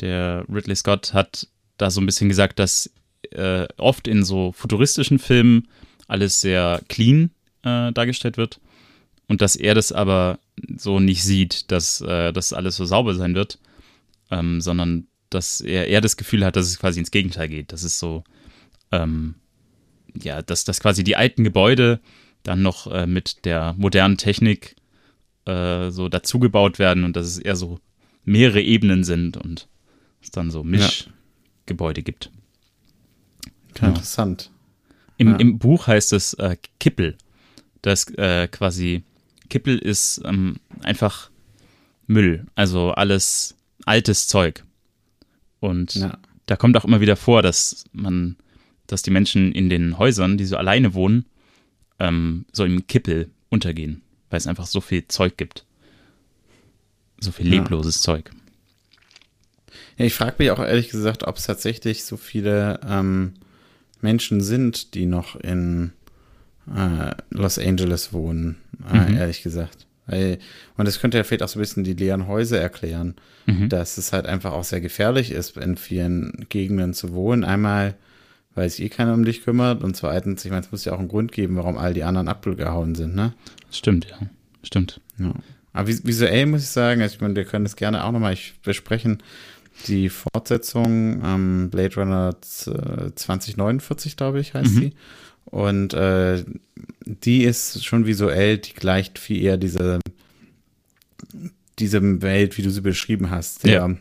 der 0.01 0.45
Ridley 0.49 0.77
Scott 0.77 1.15
hat 1.15 1.49
da 1.79 1.91
so 1.91 2.01
ein 2.01 2.07
bisschen 2.07 2.29
gesagt, 2.29 2.59
dass 2.59 2.91
äh, 3.31 3.67
oft 3.77 4.09
in 4.09 4.25
so 4.25 4.53
futuristischen 4.53 5.19
Filmen 5.19 5.69
alles 6.09 6.41
sehr 6.41 6.83
clean 6.89 7.31
äh, 7.63 7.93
dargestellt 7.93 8.37
wird 8.37 8.61
und 9.31 9.41
dass 9.43 9.55
er 9.55 9.75
das 9.75 9.93
aber 9.93 10.41
so 10.77 10.99
nicht 10.99 11.23
sieht, 11.23 11.71
dass 11.71 12.01
äh, 12.01 12.33
das 12.33 12.53
alles 12.53 12.77
so 12.77 12.85
sauber 12.85 13.15
sein 13.15 13.37
wird, 13.37 13.59
ähm, 14.31 14.61
sondern 14.61 15.07
dass 15.31 15.61
er 15.61 15.87
eher 15.87 16.01
das 16.01 16.17
Gefühl 16.17 16.45
hat, 16.45 16.57
dass 16.57 16.67
es 16.67 16.81
quasi 16.81 16.99
ins 16.99 17.13
Gegenteil 17.13 17.49
geht. 17.49 17.73
Das 17.73 17.85
ist 17.85 18.01
so, 18.01 18.25
ähm, 18.91 19.37
ja, 20.21 20.43
dass, 20.43 20.65
dass 20.65 20.81
quasi 20.81 21.05
die 21.05 21.15
alten 21.15 21.45
Gebäude 21.45 22.01
dann 22.43 22.63
noch 22.63 22.89
äh, 22.89 23.07
mit 23.07 23.45
der 23.45 23.75
modernen 23.79 24.17
Technik 24.17 24.75
äh, 25.45 25.91
so 25.91 26.09
dazugebaut 26.09 26.81
werden 26.81 27.05
und 27.05 27.15
dass 27.15 27.27
es 27.27 27.39
eher 27.39 27.55
so 27.55 27.79
mehrere 28.25 28.61
Ebenen 28.61 29.05
sind 29.05 29.37
und 29.37 29.69
es 30.23 30.33
dann 30.33 30.51
so 30.51 30.65
Mischgebäude 30.65 32.01
ja. 32.01 32.05
gibt. 32.05 32.31
Genau. 33.75 33.89
Interessant. 33.89 34.51
Im, 35.17 35.33
ja. 35.33 35.37
Im 35.37 35.59
Buch 35.59 35.87
heißt 35.87 36.13
es 36.13 36.35
äh, 36.35 36.57
Kippel. 36.79 37.17
Das 37.83 38.09
äh, 38.15 38.49
quasi 38.49 39.03
Kippel 39.49 39.79
ist 39.79 40.23
ähm, 40.25 40.57
einfach 40.83 41.31
Müll, 42.07 42.47
also 42.55 42.93
alles 42.93 43.57
altes 43.85 44.29
Zeug. 44.29 44.65
Und 45.61 45.95
ja. 45.95 46.19
da 46.47 46.57
kommt 46.57 46.77
auch 46.77 46.85
immer 46.85 47.01
wieder 47.01 47.17
vor, 47.17 47.43
dass 47.43 47.85
man, 47.93 48.37
dass 48.87 49.03
die 49.03 49.11
Menschen 49.11 49.53
in 49.53 49.69
den 49.69 49.99
Häusern, 49.99 50.39
die 50.39 50.45
so 50.45 50.57
alleine 50.57 50.95
wohnen, 50.95 51.27
ähm, 51.99 52.47
so 52.53 52.65
im 52.65 52.87
Kippel 52.87 53.31
untergehen, 53.51 54.03
weil 54.31 54.39
es 54.39 54.47
einfach 54.47 54.67
so 54.67 54.81
viel 54.81 55.07
Zeug 55.09 55.37
gibt. 55.37 55.67
So 57.21 57.31
viel 57.31 57.49
lebloses 57.49 57.97
ja. 57.97 58.15
Zeug. 58.15 58.31
Ja, 59.99 60.07
ich 60.07 60.15
frage 60.15 60.37
mich 60.39 60.51
auch 60.51 60.59
ehrlich 60.59 60.89
gesagt, 60.89 61.25
ob 61.25 61.37
es 61.37 61.45
tatsächlich 61.45 62.05
so 62.05 62.17
viele 62.17 62.81
ähm, 62.89 63.35
Menschen 64.03 64.41
sind, 64.41 64.95
die 64.95 65.07
noch 65.07 65.37
in 65.37 65.93
äh, 66.75 67.13
Los 67.31 67.59
Angeles 67.59 68.13
wohnen, 68.13 68.57
äh, 68.93 69.11
mhm. 69.11 69.17
ehrlich 69.17 69.43
gesagt. 69.43 69.87
Und 70.77 70.89
das 70.89 70.99
könnte 70.99 71.19
ja 71.19 71.23
vielleicht 71.23 71.45
auch 71.45 71.49
so 71.49 71.61
ein 71.61 71.63
bisschen 71.63 71.85
die 71.85 71.93
leeren 71.93 72.27
Häuser 72.27 72.61
erklären, 72.61 73.15
mhm. 73.47 73.69
dass 73.69 73.97
es 73.97 74.13
halt 74.13 74.27
einfach 74.27 74.53
auch 74.53 74.65
sehr 74.65 74.81
gefährlich 74.81 75.31
ist, 75.31 75.57
in 75.57 75.77
vielen 75.77 76.47
Gegenden 76.49 76.95
zu 76.95 77.13
wohnen. 77.13 77.45
Einmal, 77.45 77.95
weil 78.57 78.69
sich 78.69 78.83
eh 78.83 78.89
keiner 78.89 79.15
um 79.15 79.25
dich 79.25 79.45
kümmert 79.45 79.85
und 79.85 79.95
zweitens, 79.95 80.45
ich 80.45 80.51
meine, 80.51 80.65
es 80.65 80.73
muss 80.73 80.85
ja 80.85 80.95
auch 80.95 80.99
einen 80.99 81.07
Grund 81.07 81.31
geben, 81.31 81.55
warum 81.55 81.79
all 81.79 81.95
die 81.95 82.03
anderen 82.03 82.27
abgehauen 82.27 82.97
sind, 82.97 83.15
ne? 83.15 83.35
Stimmt, 83.71 84.07
ja. 84.07 84.19
Stimmt. 84.65 85.01
Ja. 85.19 85.33
Aber 85.73 85.87
visuell 85.87 86.47
muss 86.47 86.65
ich 86.65 86.71
sagen, 86.71 87.03
also 87.03 87.15
ich 87.15 87.21
meine, 87.21 87.37
wir 87.37 87.45
können 87.45 87.65
das 87.65 87.77
gerne 87.77 88.03
auch 88.03 88.11
nochmal 88.11 88.37
besprechen. 88.65 89.23
Die 89.87 90.09
Fortsetzung, 90.09 91.23
ähm, 91.25 91.71
Blade 91.71 91.97
Runner 91.97 92.37
2049, 92.41 94.17
glaube 94.17 94.41
ich, 94.41 94.55
heißt 94.55 94.75
mhm. 94.75 94.79
sie. 94.79 94.93
Und 95.45 95.95
äh, 95.95 96.45
die 97.05 97.45
ist 97.45 97.85
schon 97.85 98.07
visuell, 98.07 98.59
die 98.59 98.75
gleicht 98.75 99.19
viel 99.19 99.43
eher 99.43 99.57
diese, 99.57 100.01
diese 101.79 102.23
Welt, 102.23 102.57
wie 102.57 102.63
du 102.63 102.71
sie 102.71 102.83
beschrieben 102.83 103.31
hast. 103.31 103.63
Sehr 103.63 103.97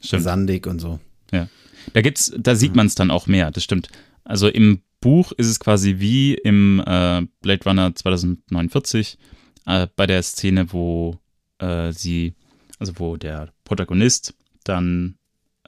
ja, 0.00 0.20
sandig 0.20 0.66
und 0.66 0.80
so. 0.80 0.98
Ja. 1.32 1.48
Da 1.92 2.00
gibt's, 2.00 2.32
da 2.36 2.54
sieht 2.54 2.74
man 2.74 2.86
es 2.86 2.94
dann 2.94 3.10
auch 3.10 3.26
mehr, 3.26 3.50
das 3.50 3.64
stimmt. 3.64 3.88
Also 4.24 4.48
im 4.48 4.82
Buch 5.00 5.32
ist 5.32 5.46
es 5.46 5.60
quasi 5.60 5.96
wie 5.98 6.34
im 6.34 6.80
äh, 6.80 7.22
Blade 7.40 7.64
Runner 7.64 7.94
2049 7.94 9.18
äh, 9.66 9.86
bei 9.94 10.06
der 10.06 10.22
Szene, 10.22 10.72
wo 10.72 11.18
äh, 11.58 11.92
sie, 11.92 12.34
also 12.78 12.92
wo 12.96 13.16
der 13.16 13.52
Protagonist 13.64 14.34
dann 14.64 15.17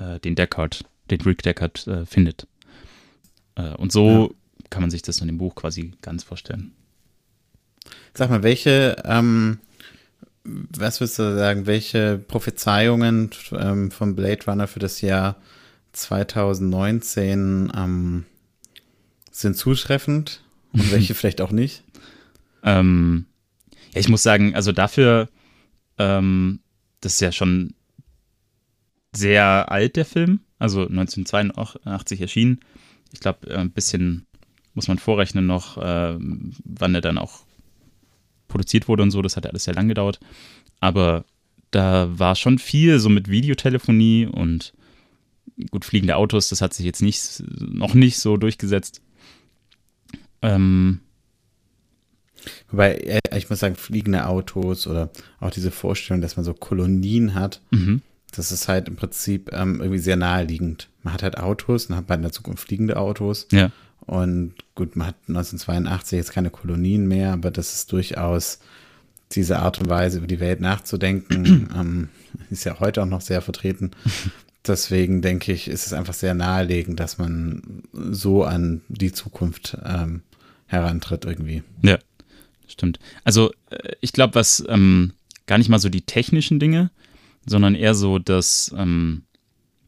äh, 0.00 0.18
den 0.20 0.34
Deckard, 0.34 0.84
den 1.10 1.20
Rick 1.20 1.42
Deckard 1.42 1.86
äh, 1.86 2.06
findet. 2.06 2.46
Äh, 3.54 3.74
und 3.76 3.92
so 3.92 4.34
kann 4.70 4.82
man 4.82 4.90
sich 4.90 5.02
das 5.02 5.20
in 5.20 5.26
dem 5.26 5.38
Buch 5.38 5.54
quasi 5.54 5.92
ganz 6.02 6.22
vorstellen. 6.22 6.72
Sag 8.14 8.30
mal, 8.30 8.42
welche, 8.42 8.96
ähm, 9.04 9.58
was 10.44 11.00
würdest 11.00 11.18
du 11.18 11.36
sagen, 11.36 11.66
welche 11.66 12.18
Prophezeiungen 12.18 13.30
ähm, 13.52 13.90
vom 13.90 14.14
Blade 14.14 14.44
Runner 14.46 14.66
für 14.66 14.78
das 14.78 15.00
Jahr 15.00 15.36
2019 15.92 17.72
ähm, 17.76 18.24
sind 19.30 19.56
zutreffend 19.56 20.42
und 20.72 20.90
welche 20.92 21.14
vielleicht 21.14 21.40
auch 21.40 21.52
nicht? 21.52 21.82
Ähm, 22.62 23.26
ja, 23.92 24.00
ich 24.00 24.08
muss 24.08 24.22
sagen, 24.22 24.54
also 24.54 24.72
dafür, 24.72 25.28
ähm, 25.98 26.60
das 27.00 27.14
ist 27.14 27.20
ja 27.20 27.32
schon 27.32 27.74
sehr 29.12 29.70
alt, 29.70 29.96
der 29.96 30.04
Film, 30.04 30.40
also 30.58 30.82
1982 30.82 32.20
erschienen. 32.20 32.60
Ich 33.12 33.20
glaube, 33.20 33.56
ein 33.56 33.70
bisschen 33.70 34.26
muss 34.74 34.88
man 34.88 34.98
vorrechnen 34.98 35.46
noch, 35.46 35.78
äh, 35.78 36.16
wann 36.18 36.94
er 36.94 37.00
dann 37.00 37.18
auch 37.18 37.40
produziert 38.48 38.88
wurde 38.88 39.02
und 39.02 39.10
so. 39.10 39.22
Das 39.22 39.36
hat 39.36 39.44
ja 39.44 39.50
alles 39.50 39.64
sehr 39.64 39.74
lang 39.74 39.88
gedauert. 39.88 40.20
Aber 40.80 41.24
da 41.70 42.08
war 42.18 42.36
schon 42.36 42.58
viel 42.58 42.98
so 42.98 43.08
mit 43.08 43.28
Videotelefonie 43.28 44.26
und 44.26 44.72
gut 45.70 45.84
fliegende 45.84 46.16
Autos. 46.16 46.48
Das 46.48 46.60
hat 46.60 46.74
sich 46.74 46.86
jetzt 46.86 47.02
nicht, 47.02 47.42
noch 47.58 47.94
nicht 47.94 48.18
so 48.18 48.36
durchgesetzt. 48.36 49.02
Ähm, 50.42 51.00
Wobei, 52.70 52.94
äh, 52.94 53.20
ich 53.36 53.50
muss 53.50 53.58
sagen, 53.58 53.76
fliegende 53.76 54.26
Autos 54.26 54.86
oder 54.86 55.10
auch 55.40 55.50
diese 55.50 55.70
Vorstellung, 55.70 56.20
dass 56.22 56.36
man 56.36 56.44
so 56.44 56.54
Kolonien 56.54 57.34
hat, 57.34 57.60
mhm. 57.70 58.02
Das 58.30 58.52
ist 58.52 58.68
halt 58.68 58.88
im 58.88 58.96
Prinzip 58.96 59.50
ähm, 59.52 59.80
irgendwie 59.80 59.98
sehr 59.98 60.16
naheliegend. 60.16 60.88
Man 61.02 61.14
hat 61.14 61.22
halt 61.22 61.38
Autos, 61.38 61.88
dann 61.88 61.96
hat 61.96 62.10
in 62.10 62.22
der 62.22 62.32
Zukunft 62.32 62.66
fliegende 62.66 62.96
Autos. 62.96 63.46
Ja. 63.50 63.70
Und 64.06 64.54
gut, 64.74 64.96
man 64.96 65.08
hat 65.08 65.16
1982 65.28 66.16
jetzt 66.16 66.32
keine 66.32 66.50
Kolonien 66.50 67.06
mehr, 67.06 67.32
aber 67.32 67.50
das 67.50 67.74
ist 67.74 67.92
durchaus 67.92 68.58
diese 69.32 69.60
Art 69.60 69.80
und 69.80 69.88
Weise, 69.88 70.18
über 70.18 70.26
die 70.26 70.40
Welt 70.40 70.60
nachzudenken, 70.60 71.70
ähm, 71.76 72.08
ist 72.50 72.64
ja 72.64 72.80
heute 72.80 73.02
auch 73.02 73.06
noch 73.06 73.20
sehr 73.20 73.42
vertreten. 73.42 73.92
Deswegen 74.66 75.22
denke 75.22 75.52
ich, 75.52 75.68
ist 75.68 75.86
es 75.86 75.92
einfach 75.92 76.14
sehr 76.14 76.34
naheliegend, 76.34 77.00
dass 77.00 77.18
man 77.18 77.82
so 77.92 78.44
an 78.44 78.82
die 78.88 79.12
Zukunft 79.12 79.78
ähm, 79.84 80.22
herantritt 80.66 81.24
irgendwie. 81.24 81.62
Ja, 81.82 81.98
stimmt. 82.66 82.98
Also 83.24 83.52
äh, 83.70 83.92
ich 84.00 84.12
glaube, 84.12 84.34
was 84.34 84.64
ähm, 84.68 85.12
gar 85.46 85.58
nicht 85.58 85.68
mal 85.68 85.78
so 85.78 85.88
die 85.88 86.02
technischen 86.02 86.60
Dinge, 86.60 86.90
sondern 87.50 87.74
eher 87.74 87.96
so 87.96 88.20
das, 88.20 88.72
ähm, 88.78 89.24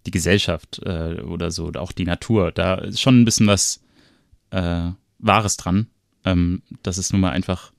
die 0.04 0.10
Gesellschaft 0.10 0.80
äh, 0.84 1.20
oder 1.20 1.52
so, 1.52 1.66
oder 1.66 1.80
auch 1.80 1.92
die 1.92 2.04
Natur. 2.04 2.50
Da 2.50 2.74
ist 2.74 3.00
schon 3.00 3.20
ein 3.20 3.24
bisschen 3.24 3.46
was 3.46 3.80
äh, 4.50 4.90
Wahres 5.20 5.58
dran. 5.58 5.86
Ähm, 6.24 6.62
das 6.82 6.98
ist 6.98 7.12
nun 7.12 7.20
mal 7.20 7.30
einfach, 7.30 7.72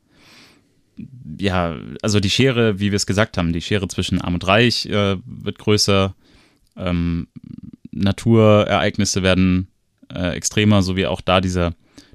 ja, 1.37 1.75
also 2.01 2.21
die 2.21 2.29
Schere, 2.29 2.79
wie 2.79 2.91
wir 2.91 2.95
es 2.95 3.05
gesagt 3.05 3.37
haben, 3.37 3.51
die 3.51 3.59
Schere 3.59 3.89
zwischen 3.89 4.21
Arm 4.21 4.35
und 4.35 4.47
Reich 4.47 4.85
äh, 4.85 5.17
wird 5.25 5.59
größer, 5.59 6.15
ähm, 6.77 7.27
Naturereignisse 7.91 9.21
werden 9.21 9.67
äh, 10.09 10.29
extremer, 10.29 10.81
so 10.81 10.95
wie 10.95 11.07
auch 11.07 11.19
da 11.19 11.41
dieser, 11.41 11.73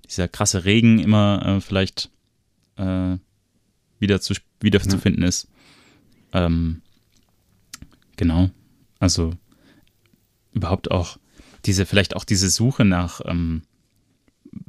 dieser 0.09 0.27
krasse 0.27 0.65
Regen 0.65 1.01
immer 1.01 1.43
äh, 1.45 1.61
vielleicht 1.61 2.09
äh, 2.77 3.19
wieder 3.99 4.23
zu, 4.23 4.33
wieder 4.59 4.81
ja. 4.81 4.89
zu 4.89 4.97
finden 4.97 5.23
ist. 5.23 5.49
Ähm, 6.33 6.81
genau. 8.19 8.51
Also 8.99 9.33
überhaupt 10.53 10.91
auch 10.91 11.17
diese, 11.65 11.87
vielleicht 11.87 12.15
auch 12.15 12.25
diese 12.25 12.51
Suche 12.51 12.85
nach 12.85 13.23
ähm, 13.25 13.63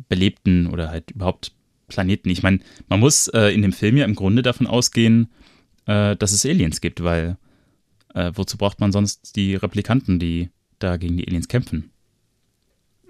belebten 0.08 0.68
oder 0.68 0.90
halt 0.90 1.12
überhaupt 1.12 1.52
Planeten. 1.88 2.30
Ich 2.30 2.44
meine, 2.44 2.60
man 2.88 3.00
muss 3.00 3.28
äh, 3.30 3.50
in 3.50 3.62
dem 3.62 3.74
Film 3.74 3.98
ja 3.98 4.06
im 4.06 4.16
Grunde 4.16 4.42
davon 4.42 4.68
ausgehen, 4.68 5.28
äh, 5.86 6.16
dass 6.16 6.32
es 6.32 6.46
Aliens 6.46 6.82
gibt, 6.82 7.04
weil 7.04 7.38
äh, 8.14 8.32
wozu 8.36 8.58
braucht 8.58 8.80
man 8.80 8.92
sonst 8.92 9.36
die 9.36 9.56
Replikanten, 9.56 10.20
die 10.20 10.50
da 10.80 10.98
gegen 10.98 11.18
die 11.18 11.28
Aliens 11.28 11.48
kämpfen? 11.48 11.92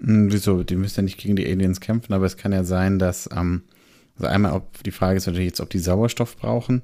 Hm, 0.00 0.32
wieso? 0.32 0.62
Die 0.62 0.76
müssen 0.76 1.00
ja 1.00 1.02
nicht 1.02 1.18
gegen 1.18 1.36
die 1.36 1.46
Aliens 1.46 1.80
kämpfen, 1.80 2.12
aber 2.12 2.26
es 2.26 2.36
kann 2.36 2.52
ja 2.52 2.64
sein, 2.64 2.98
dass, 2.98 3.28
ähm, 3.34 3.62
also 4.16 4.26
einmal, 4.26 4.52
ob 4.52 4.82
die 4.82 4.90
Frage 4.90 5.18
ist 5.18 5.26
natürlich 5.26 5.48
jetzt, 5.48 5.60
ob 5.60 5.70
die 5.70 5.78
Sauerstoff 5.78 6.36
brauchen. 6.36 6.82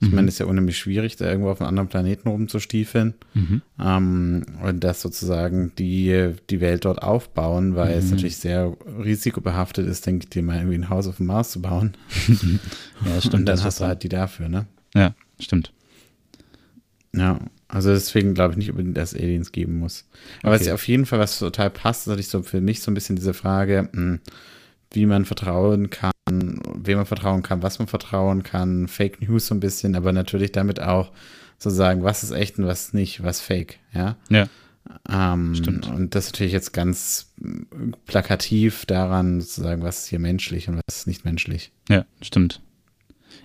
Ich 0.00 0.10
meine, 0.12 0.28
es 0.28 0.34
ist 0.34 0.38
ja 0.40 0.46
unheimlich 0.46 0.76
schwierig, 0.76 1.16
da 1.16 1.24
irgendwo 1.28 1.48
auf 1.50 1.60
einem 1.60 1.68
anderen 1.68 1.88
Planeten 1.88 2.28
rumzustiefeln 2.28 3.14
Mhm. 3.34 3.62
ähm, 3.80 4.44
und 4.62 4.80
das 4.84 5.00
sozusagen 5.00 5.72
die, 5.78 6.34
die 6.50 6.60
Welt 6.60 6.84
dort 6.84 7.02
aufbauen, 7.02 7.76
weil 7.76 7.96
es 7.96 8.04
Mhm. 8.06 8.10
natürlich 8.12 8.36
sehr 8.36 8.76
risikobehaftet 9.02 9.86
ist, 9.86 10.04
denke 10.06 10.24
ich 10.24 10.30
dir 10.30 10.42
mal 10.42 10.56
irgendwie 10.58 10.76
ein 10.76 10.90
Haus 10.90 11.06
auf 11.06 11.16
dem 11.16 11.26
Mars 11.26 11.50
zu 11.52 11.62
bauen. 11.62 11.94
Ja, 13.04 13.20
stimmt. 13.20 13.34
und 13.34 13.46
dann 13.46 13.56
das 13.56 13.64
hast 13.64 13.80
du 13.80 13.84
halt 13.86 14.02
die 14.02 14.08
dafür, 14.08 14.48
ne? 14.48 14.66
Ja, 14.94 15.14
stimmt. 15.40 15.72
Ja, 17.14 17.38
also 17.68 17.90
deswegen 17.90 18.34
glaube 18.34 18.52
ich 18.52 18.58
nicht 18.58 18.70
unbedingt, 18.70 18.96
dass 18.96 19.12
es 19.14 19.18
Aliens 19.20 19.52
geben 19.52 19.78
muss. 19.78 20.04
Aber 20.42 20.50
Okay. 20.52 20.60
was 20.60 20.66
ich 20.66 20.72
auf 20.72 20.86
jeden 20.88 21.06
Fall, 21.06 21.18
was 21.18 21.38
total 21.38 21.70
passt, 21.70 22.02
ist 22.02 22.06
natürlich 22.08 22.28
so 22.28 22.42
für 22.42 22.60
mich 22.60 22.80
so 22.82 22.90
ein 22.90 22.94
bisschen 22.94 23.16
diese 23.16 23.32
Frage, 23.34 23.88
mh, 23.92 24.18
wie 24.92 25.06
man 25.06 25.24
vertrauen 25.24 25.88
kann, 25.90 26.12
wem 26.28 26.96
man 26.96 27.06
vertrauen 27.06 27.42
kann, 27.42 27.62
was 27.62 27.78
man 27.78 27.88
vertrauen 27.88 28.42
kann, 28.42 28.88
Fake 28.88 29.20
News 29.20 29.46
so 29.46 29.54
ein 29.54 29.60
bisschen, 29.60 29.94
aber 29.94 30.12
natürlich 30.12 30.52
damit 30.52 30.80
auch 30.80 31.12
sozusagen, 31.58 32.02
was 32.02 32.22
ist 32.22 32.32
echt 32.32 32.58
und 32.58 32.66
was 32.66 32.92
nicht, 32.92 33.22
was 33.22 33.40
fake, 33.40 33.78
ja. 33.92 34.16
Ja. 34.28 34.48
Ähm, 35.08 35.54
Stimmt. 35.54 35.88
Und 35.88 36.14
das 36.14 36.26
natürlich 36.26 36.52
jetzt 36.52 36.72
ganz 36.72 37.32
plakativ 38.06 38.86
daran, 38.86 39.40
sozusagen, 39.40 39.82
was 39.82 40.00
ist 40.00 40.08
hier 40.08 40.18
menschlich 40.18 40.68
und 40.68 40.76
was 40.76 40.98
ist 40.98 41.06
nicht 41.06 41.24
menschlich. 41.24 41.72
Ja, 41.88 42.04
stimmt. 42.22 42.60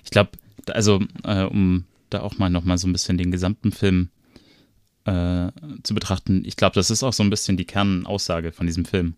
Ich 0.04 0.12
glaube, 0.12 0.32
also 0.68 1.02
äh, 1.24 1.44
um 1.44 1.86
da 2.10 2.22
auch 2.22 2.38
mal 2.38 2.50
noch 2.50 2.64
mal 2.64 2.78
so 2.78 2.88
ein 2.88 2.94
bisschen 2.94 3.18
den 3.18 3.32
gesamten 3.32 3.72
Film 3.72 4.10
äh, 5.06 5.52
zu 5.84 5.94
betrachten, 5.94 6.44
ich 6.46 6.58
glaube, 6.58 6.76
das 6.76 6.92
ist 6.92 7.04
auch 7.04 7.14
so 7.14 7.24
ein 7.24 7.30
bisschen 7.30 7.58
die 7.58 7.66
Kernaussage 7.66 8.52
von 8.52 8.68
diesem 8.68 8.86
Film. 8.86 9.16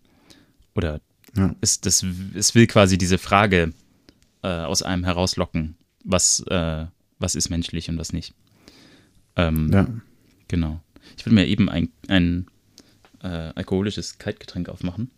Oder 0.74 1.00
Ja. 1.36 1.54
es, 1.60 1.80
das, 1.80 2.04
es 2.34 2.54
will 2.54 2.66
quasi 2.66 2.96
diese 2.98 3.18
Frage 3.18 3.72
äh, 4.42 4.48
aus 4.48 4.82
einem 4.82 5.04
herauslocken, 5.04 5.76
was, 6.04 6.40
äh, 6.48 6.86
was 7.18 7.34
ist 7.34 7.50
menschlich 7.50 7.88
und 7.88 7.98
was 7.98 8.12
nicht. 8.12 8.34
Ähm, 9.36 9.70
Ja. 9.72 9.88
Genau. 10.48 10.80
Ich 11.16 11.26
will 11.26 11.32
mir 11.32 11.46
eben 11.46 11.68
ein, 11.68 11.88
ein 12.08 12.46
äh, 13.22 13.26
alkoholisches 13.54 14.18
Kaltgetränk 14.18 14.68
aufmachen. 14.68 15.10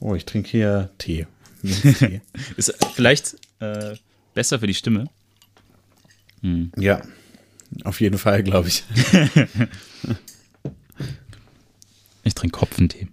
Oh, 0.00 0.14
ich 0.14 0.24
trinke 0.24 0.48
hier 0.50 0.90
Tee. 0.98 1.26
Tee. 1.62 2.20
Ist 2.56 2.74
vielleicht 2.94 3.36
äh, 3.60 3.96
besser 4.34 4.60
für 4.60 4.66
die 4.66 4.74
Stimme. 4.74 5.08
Hm. 6.42 6.70
ja, 6.76 7.02
auf 7.82 8.00
jeden 8.00 8.18
Fall, 8.18 8.42
glaube 8.44 8.68
ich. 8.68 8.84
Ich 12.24 12.34
trinke 12.34 12.60
Hopfentee. 12.60 13.08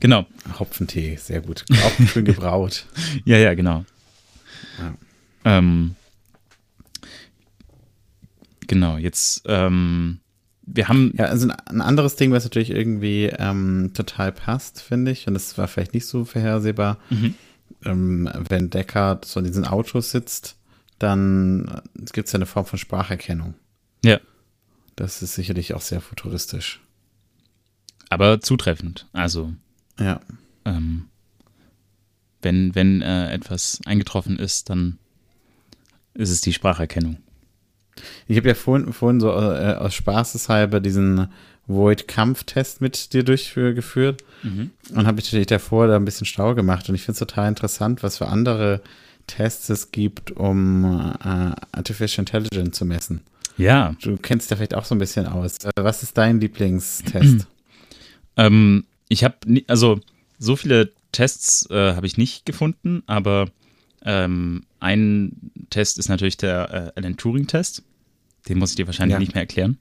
Genau. 0.00 0.26
Hopfentee, 0.58 1.16
sehr 1.16 1.40
gut. 1.40 1.64
Auch 1.72 2.06
schön 2.08 2.24
gebraut. 2.24 2.86
Ja, 3.24 3.36
ja, 3.38 3.54
genau. 3.54 3.84
Ja. 4.78 4.94
Ähm, 5.44 5.94
genau, 8.66 8.96
jetzt, 8.96 9.42
ähm, 9.46 10.20
wir 10.62 10.88
haben, 10.88 11.12
Ja, 11.16 11.26
also 11.26 11.48
ein, 11.66 11.80
anderes 11.80 12.16
Ding, 12.16 12.32
was 12.32 12.44
natürlich 12.44 12.70
irgendwie 12.70 13.26
ähm, 13.26 13.92
total 13.94 14.32
passt, 14.32 14.80
finde 14.82 15.12
ich, 15.12 15.26
und 15.28 15.34
das 15.34 15.56
war 15.58 15.68
vielleicht 15.68 15.94
nicht 15.94 16.06
so 16.06 16.24
vorhersehbar, 16.24 16.98
Mhm. 17.10 17.34
ähm, 17.84 18.30
wenn 18.48 18.70
Deckard 18.70 19.24
so 19.24 19.40
in 19.40 19.46
diesen 19.46 19.64
Autos 19.66 20.10
sitzt, 20.10 20.56
dann 20.98 21.80
gibt 22.12 22.26
es 22.26 22.32
ja 22.32 22.38
eine 22.38 22.46
Form 22.46 22.66
von 22.66 22.78
Spracherkennung. 22.78 23.54
ja, 24.04 24.18
Das 24.96 25.22
ist 25.22 25.34
sicherlich 25.34 25.74
auch 25.74 25.80
sehr 25.82 26.00
futuristisch. 26.00 26.80
aber 28.08 28.40
zutreffend. 28.40 29.06
Also, 29.12 29.52
Ja, 29.98 30.20
ähm, 30.64 31.06
wenn, 32.42 32.74
wenn 32.74 33.02
äh, 33.02 33.32
etwas 33.32 33.80
eingetroffen 33.86 34.38
ist, 34.38 34.70
dann 34.70 34.98
ist 36.14 36.30
es 36.30 36.40
die 36.40 36.52
Spracherkennung. 36.52 37.16
ich 38.28 38.36
habe 38.36 38.48
ja 38.48 38.54
vorhin, 38.54 38.92
vorhin 38.92 39.20
so 39.20 39.30
äh, 39.30 39.74
aus 39.78 39.94
Spaßeshalber 39.94 40.80
diesen 40.80 41.28
Void-Kampftest 41.66 42.80
mit 42.80 43.12
dir 43.12 43.24
durchgeführt. 43.24 44.22
Und 44.94 45.06
habe 45.06 45.18
ich 45.18 45.26
natürlich 45.26 45.46
davor 45.48 45.88
da 45.88 45.96
ein 45.96 46.04
bisschen 46.04 46.26
schlau 46.26 46.54
gemacht. 46.54 46.88
Und 46.88 46.94
ich 46.94 47.02
finde 47.02 47.12
es 47.14 47.18
total 47.18 47.48
interessant, 47.48 48.02
was 48.04 48.18
für 48.18 48.28
andere 48.28 48.80
Tests 49.26 49.68
es 49.70 49.90
gibt, 49.90 50.30
um 50.30 50.84
äh, 50.84 51.26
Artificial 51.72 52.20
Intelligence 52.22 52.76
zu 52.78 52.84
messen. 52.84 53.22
Ja, 53.56 53.96
Du 54.02 54.16
kennst 54.18 54.50
ja 54.50 54.56
vielleicht 54.56 54.74
auch 54.74 54.84
so 54.84 54.94
ein 54.94 54.98
bisschen 54.98 55.26
aus. 55.26 55.56
Äh, 55.64 55.70
Was 55.76 56.02
ist 56.04 56.16
dein 56.18 56.40
Lieblingstest? 56.40 57.46
Ähm, 58.38 58.84
ich 59.08 59.24
habe, 59.24 59.36
also 59.68 60.00
so 60.38 60.56
viele 60.56 60.92
Tests 61.12 61.68
äh, 61.70 61.94
habe 61.94 62.06
ich 62.06 62.16
nicht 62.16 62.44
gefunden, 62.46 63.02
aber 63.06 63.50
ähm, 64.04 64.64
ein 64.80 65.50
Test 65.70 65.98
ist 65.98 66.08
natürlich 66.08 66.36
der 66.36 66.92
äh, 66.96 67.00
Alan 67.00 67.16
Turing-Test. 67.16 67.82
Den 68.48 68.58
muss 68.58 68.70
ich 68.70 68.76
dir 68.76 68.86
wahrscheinlich 68.86 69.14
Ja. 69.14 69.18
nicht 69.18 69.34
mehr 69.34 69.42
erklären. 69.42 69.78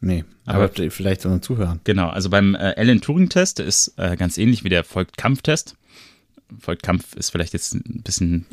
nee, 0.00 0.24
Aber- 0.46 0.64
aber, 0.64 0.90
vielleicht 0.90 1.24
unseren 1.24 1.42
Zuhörern. 1.42 1.80
Genau, 1.84 2.08
also 2.08 2.30
beim 2.30 2.54
äh, 2.54 2.74
Alan 2.76 3.00
Turing-Test, 3.00 3.58
der 3.58 3.66
ist 3.66 3.94
äh, 3.96 4.16
ganz 4.16 4.38
ähnlich 4.38 4.62
wie 4.64 4.68
der 4.68 4.84
Folgt-Kampf-Test. 4.84 5.76
Folgt-Kampf 6.60 7.16
ist 7.16 7.30
vielleicht 7.30 7.52
jetzt 7.54 7.74
ein 7.74 8.02
bisschen, 8.04 8.46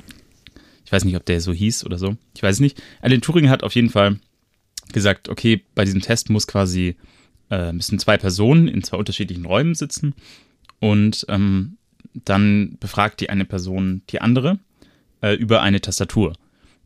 ich 0.85 0.91
weiß 0.91 1.03
nicht, 1.05 1.15
ob 1.15 1.25
der 1.25 1.39
so 1.41 1.53
hieß 1.53 1.85
oder 1.85 1.97
so. 1.97 2.15
Ich 2.35 2.41
weiß 2.43 2.55
es 2.55 2.59
nicht. 2.61 2.81
Alan 3.01 3.21
Turing 3.21 3.49
hat 3.49 3.63
auf 3.63 3.75
jeden 3.75 3.89
Fall 3.89 4.19
gesagt, 4.93 5.29
okay, 5.29 5.63
bei 5.75 5.85
diesem 5.85 6.01
Test 6.01 6.29
muss 6.29 6.47
quasi, 6.47 6.95
äh, 7.51 7.71
müssen 7.73 7.99
zwei 7.99 8.17
Personen 8.17 8.67
in 8.67 8.81
zwei 8.83 8.97
unterschiedlichen 8.97 9.45
Räumen 9.45 9.75
sitzen 9.75 10.15
und 10.79 11.25
ähm, 11.29 11.77
dann 12.25 12.77
befragt 12.79 13.21
die 13.21 13.29
eine 13.29 13.45
Person 13.45 14.01
die 14.09 14.21
andere 14.21 14.57
äh, 15.21 15.35
über 15.35 15.61
eine 15.61 15.79
Tastatur. 15.81 16.33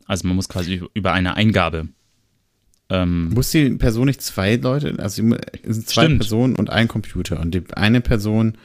Also 0.06 0.28
man 0.28 0.36
muss 0.36 0.50
quasi 0.50 0.84
über 0.94 1.14
eine 1.14 1.36
Eingabe. 1.36 1.88
Ähm, 2.90 3.30
Muss 3.30 3.50
die 3.50 3.72
Person 3.72 4.06
nicht 4.06 4.22
zwei 4.22 4.58
Leute, 4.58 4.94
also 5.00 5.24
es 5.64 5.76
sind 5.76 5.88
zwei 5.88 6.04
Stimmt. 6.04 6.20
Personen 6.20 6.56
und 6.56 6.70
ein 6.70 6.88
Computer. 6.88 7.40
Und 7.40 7.56
die 7.56 7.64
eine 7.74 8.02
Person 8.02 8.58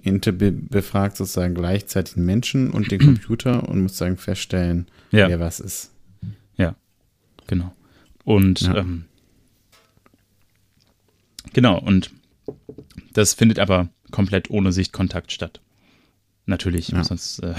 befragt 0.00 1.16
sozusagen 1.16 1.54
gleichzeitig 1.54 2.14
den 2.14 2.24
Menschen 2.24 2.70
und 2.70 2.92
den 2.92 3.00
Computer 3.04 3.68
und 3.68 3.82
muss 3.82 3.92
sozusagen 3.92 4.16
feststellen, 4.16 4.86
Ja. 5.10 5.28
wer 5.28 5.40
was 5.40 5.58
ist. 5.60 5.90
Genau. 7.46 7.74
Und 8.24 8.62
Ja. 8.62 8.76
ähm, 8.78 9.04
genau, 11.52 11.78
und 11.78 12.10
das 13.12 13.34
findet 13.34 13.58
aber 13.58 13.88
komplett 14.10 14.50
ohne 14.50 14.72
Sichtkontakt 14.72 15.32
statt. 15.32 15.60
Natürlich, 16.46 16.88
Ja. 16.88 17.04
sonst 17.04 17.40
äh, 17.42 17.54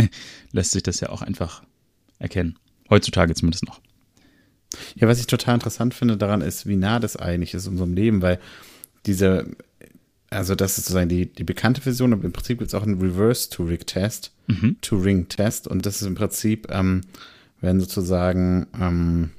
lässt 0.52 0.72
sich 0.72 0.82
das 0.82 1.00
ja 1.00 1.10
auch 1.10 1.22
einfach 1.22 1.62
erkennen. 2.18 2.58
Heutzutage 2.88 3.34
zumindest 3.34 3.66
noch. 3.66 3.80
Ja, 4.94 5.08
was 5.08 5.18
ich 5.20 5.26
total 5.26 5.54
interessant 5.54 5.94
finde 5.94 6.16
daran 6.16 6.40
ist, 6.42 6.66
wie 6.66 6.76
nah 6.76 7.00
das 7.00 7.16
eigentlich 7.16 7.54
ist 7.54 7.66
unserem 7.66 7.92
Leben, 7.94 8.22
weil 8.22 8.38
diese, 9.06 9.46
also 10.30 10.54
das 10.54 10.78
ist 10.78 10.84
sozusagen 10.86 11.08
die, 11.08 11.26
die 11.26 11.44
bekannte 11.44 11.80
Version, 11.80 12.12
aber 12.12 12.24
im 12.24 12.32
Prinzip 12.32 12.58
gibt 12.58 12.68
es 12.68 12.74
auch 12.74 12.82
einen 12.84 13.00
Reverse-Turing-Test, 13.00 14.32
Mhm. 14.46 14.76
Turing-Test 14.80 15.68
und 15.68 15.86
das 15.86 16.00
ist 16.00 16.08
im 16.08 16.14
Prinzip, 16.16 16.66
ähm, 16.70 17.02
wenn 17.60 17.78
sozusagen 17.78 18.66
ähm, 18.80 19.30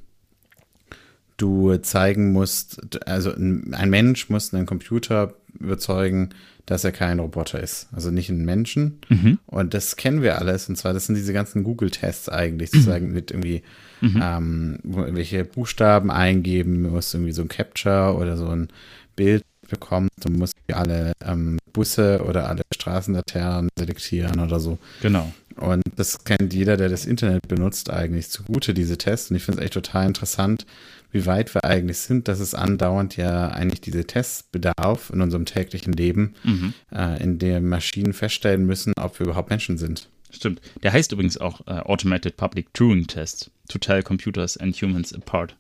du 1.42 1.78
zeigen 1.78 2.32
musst, 2.32 3.06
also 3.08 3.34
ein 3.34 3.90
Mensch 3.90 4.30
muss 4.30 4.54
einen 4.54 4.66
Computer 4.66 5.34
überzeugen, 5.60 6.30
dass 6.66 6.84
er 6.84 6.92
kein 6.92 7.20
Roboter 7.20 7.60
ist, 7.62 7.88
also 7.92 8.12
nicht 8.12 8.30
ein 8.30 8.46
Menschen. 8.46 9.00
Mhm. 9.10 9.40
Und 9.46 9.74
das 9.74 9.96
kennen 9.96 10.22
wir 10.22 10.38
alles. 10.38 10.70
Und 10.70 10.78
zwar, 10.78 10.94
das 10.94 11.08
sind 11.08 11.16
diese 11.16 11.34
ganzen 11.34 11.64
Google-Tests 11.64 12.30
eigentlich, 12.30 12.72
sozusagen 12.72 13.12
mit 13.12 13.32
irgendwie, 13.32 13.64
ähm, 14.02 14.80
wo 14.84 15.02
irgendwelche 15.02 15.44
Buchstaben 15.44 16.12
eingeben, 16.12 16.84
du 16.84 16.90
musst 16.90 17.14
irgendwie 17.14 17.34
so 17.34 17.42
ein 17.42 17.48
Capture 17.48 18.16
oder 18.16 18.38
so 18.38 18.48
ein 18.48 18.70
Bild 19.16 19.44
bekommen, 19.70 20.10
du 20.24 20.32
musst 20.32 20.54
alle 20.72 21.14
ähm, 21.26 21.58
Busse 21.74 22.24
oder 22.28 22.48
alle 22.48 22.62
Straßenlaternen 22.74 23.70
selektieren 23.78 24.40
oder 24.40 24.60
so. 24.60 24.78
Genau. 25.02 25.32
Und 25.58 25.84
das 25.96 26.24
kennt 26.24 26.54
jeder, 26.54 26.78
der 26.78 26.90
das 26.90 27.06
Internet 27.06 27.48
benutzt, 27.48 27.90
eigentlich 27.90 28.30
zugute, 28.30 28.74
diese 28.74 28.98
Tests. 28.98 29.30
Und 29.30 29.38
ich 29.38 29.44
finde 29.44 29.60
es 29.60 29.66
echt 29.66 29.74
total 29.74 30.08
interessant, 30.08 30.66
wie 31.12 31.26
weit 31.26 31.54
wir 31.54 31.64
eigentlich 31.66 31.98
sind, 32.00 32.28
dass 32.28 32.40
es 32.40 32.54
andauernd 32.56 33.18
ja 33.18 33.50
eigentlich 33.50 33.82
diese 33.82 34.06
Tests 34.06 34.44
bedarf 34.44 35.10
in 35.12 35.22
unserem 35.22 35.46
täglichen 35.46 35.94
Leben, 35.94 36.36
Mhm. 36.44 36.74
äh, 36.92 37.22
in 37.22 37.38
dem 37.40 37.68
Maschinen 37.70 38.14
feststellen 38.14 38.66
müssen, 38.66 38.94
ob 39.00 39.20
wir 39.20 39.26
überhaupt 39.28 39.50
Menschen 39.50 39.78
sind. 39.78 40.10
Stimmt. 40.30 40.62
Der 40.84 40.94
heißt 40.94 41.12
übrigens 41.12 41.38
auch 41.38 41.62
äh, 41.68 41.72
Automated 41.72 42.38
Public 42.38 42.74
Turing 42.74 43.08
Test. 43.08 43.52
To 43.68 43.78
tell 43.78 44.02
computers 44.04 44.56
and 44.58 44.76
humans 44.82 45.14
apart. 45.14 45.56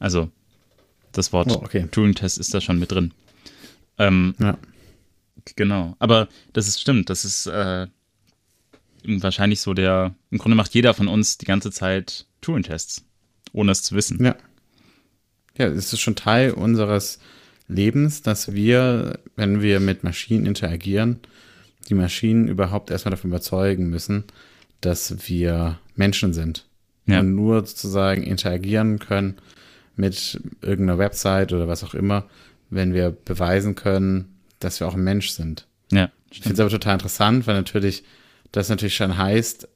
Also, 0.00 0.30
das 1.12 1.32
Wort 1.32 1.50
Oh, 1.50 1.62
okay. 1.62 1.86
Turing 1.90 2.14
Test 2.14 2.38
ist 2.38 2.52
da 2.52 2.60
schon 2.60 2.78
mit 2.80 2.90
drin. 2.92 3.12
Ähm, 3.98 4.34
Ja. 4.38 4.58
Genau, 5.56 5.96
aber 6.00 6.28
das 6.52 6.68
ist 6.68 6.80
stimmt, 6.80 7.08
das 7.08 7.24
ist 7.24 7.46
äh, 7.46 7.86
wahrscheinlich 9.04 9.60
so 9.60 9.74
der, 9.74 10.14
im 10.30 10.38
Grunde 10.38 10.54
macht 10.56 10.74
jeder 10.74 10.92
von 10.94 11.08
uns 11.08 11.38
die 11.38 11.46
ganze 11.46 11.70
Zeit 11.70 12.26
Turing-Tests, 12.42 13.04
ohne 13.52 13.72
es 13.72 13.82
zu 13.82 13.94
wissen. 13.94 14.22
Ja. 14.24 14.36
Ja, 15.56 15.66
es 15.66 15.92
ist 15.92 16.00
schon 16.00 16.16
Teil 16.16 16.52
unseres 16.52 17.18
Lebens, 17.68 18.22
dass 18.22 18.52
wir, 18.52 19.18
wenn 19.36 19.62
wir 19.62 19.80
mit 19.80 20.04
Maschinen 20.04 20.46
interagieren, 20.46 21.20
die 21.88 21.94
Maschinen 21.94 22.48
überhaupt 22.48 22.90
erstmal 22.90 23.10
davon 23.10 23.30
überzeugen 23.30 23.88
müssen, 23.90 24.24
dass 24.80 25.28
wir 25.28 25.78
Menschen 25.94 26.32
sind. 26.32 26.66
ja. 27.06 27.20
und 27.20 27.34
nur 27.34 27.66
sozusagen 27.66 28.22
interagieren 28.22 28.98
können 28.98 29.36
mit 29.96 30.40
irgendeiner 30.62 30.98
Website 30.98 31.52
oder 31.52 31.68
was 31.68 31.84
auch 31.84 31.94
immer, 31.94 32.28
wenn 32.70 32.94
wir 32.94 33.10
beweisen 33.10 33.74
können, 33.74 34.36
dass 34.60 34.80
wir 34.80 34.86
auch 34.86 34.94
ein 34.94 35.04
Mensch 35.04 35.30
sind. 35.30 35.66
Ja. 35.90 36.10
Ich 36.30 36.40
finde 36.40 36.54
es 36.54 36.60
aber 36.60 36.70
total 36.70 36.94
interessant, 36.94 37.46
weil 37.46 37.56
natürlich 37.56 38.04
das 38.52 38.68
natürlich 38.68 38.96
schon 38.96 39.16
heißt, 39.16 39.68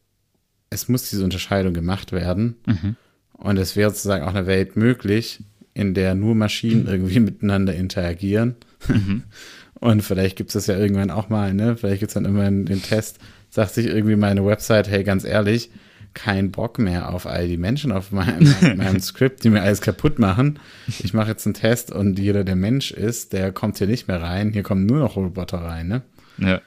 es 0.70 0.88
muss 0.88 1.10
diese 1.10 1.24
Unterscheidung 1.24 1.74
gemacht 1.74 2.12
werden. 2.12 2.56
Mhm. 2.66 2.96
Und 3.32 3.58
es 3.58 3.76
wäre 3.76 3.90
sozusagen 3.90 4.24
auch 4.24 4.34
eine 4.34 4.46
Welt 4.46 4.76
möglich, 4.76 5.40
in 5.74 5.92
der 5.94 6.14
nur 6.14 6.34
Maschinen 6.34 6.86
irgendwie 6.86 7.20
miteinander 7.20 7.74
interagieren. 7.74 8.56
Mhm. 8.88 9.24
Und 9.80 10.02
vielleicht 10.02 10.36
gibt 10.36 10.48
es 10.50 10.54
das 10.54 10.66
ja 10.68 10.78
irgendwann 10.78 11.10
auch 11.10 11.28
mal, 11.28 11.52
ne? 11.52 11.76
Vielleicht 11.76 12.00
gibt 12.00 12.10
es 12.10 12.14
dann 12.14 12.24
irgendwann 12.24 12.64
den 12.64 12.80
Test, 12.80 13.18
sagt 13.50 13.74
sich 13.74 13.86
irgendwie 13.86 14.16
meine 14.16 14.46
Website, 14.46 14.88
hey, 14.88 15.04
ganz 15.04 15.24
ehrlich, 15.24 15.70
kein 16.14 16.52
Bock 16.52 16.78
mehr 16.78 17.12
auf 17.12 17.26
all 17.26 17.48
die 17.48 17.58
Menschen 17.58 17.92
auf 17.92 18.12
meinem, 18.12 18.54
meinem 18.76 19.00
Skript, 19.00 19.44
die 19.44 19.50
mir 19.50 19.62
alles 19.62 19.82
kaputt 19.82 20.18
machen. 20.18 20.58
Ich 21.02 21.12
mache 21.12 21.28
jetzt 21.28 21.44
einen 21.44 21.54
Test 21.54 21.92
und 21.92 22.18
jeder, 22.18 22.44
der 22.44 22.56
Mensch 22.56 22.92
ist, 22.92 23.32
der 23.32 23.52
kommt 23.52 23.76
hier 23.78 23.88
nicht 23.88 24.08
mehr 24.08 24.22
rein. 24.22 24.52
Hier 24.52 24.62
kommen 24.62 24.86
nur 24.86 25.00
noch 25.00 25.16
Roboter 25.16 25.58
rein, 25.58 25.88
ne? 25.88 26.02
Ja, 26.38 26.62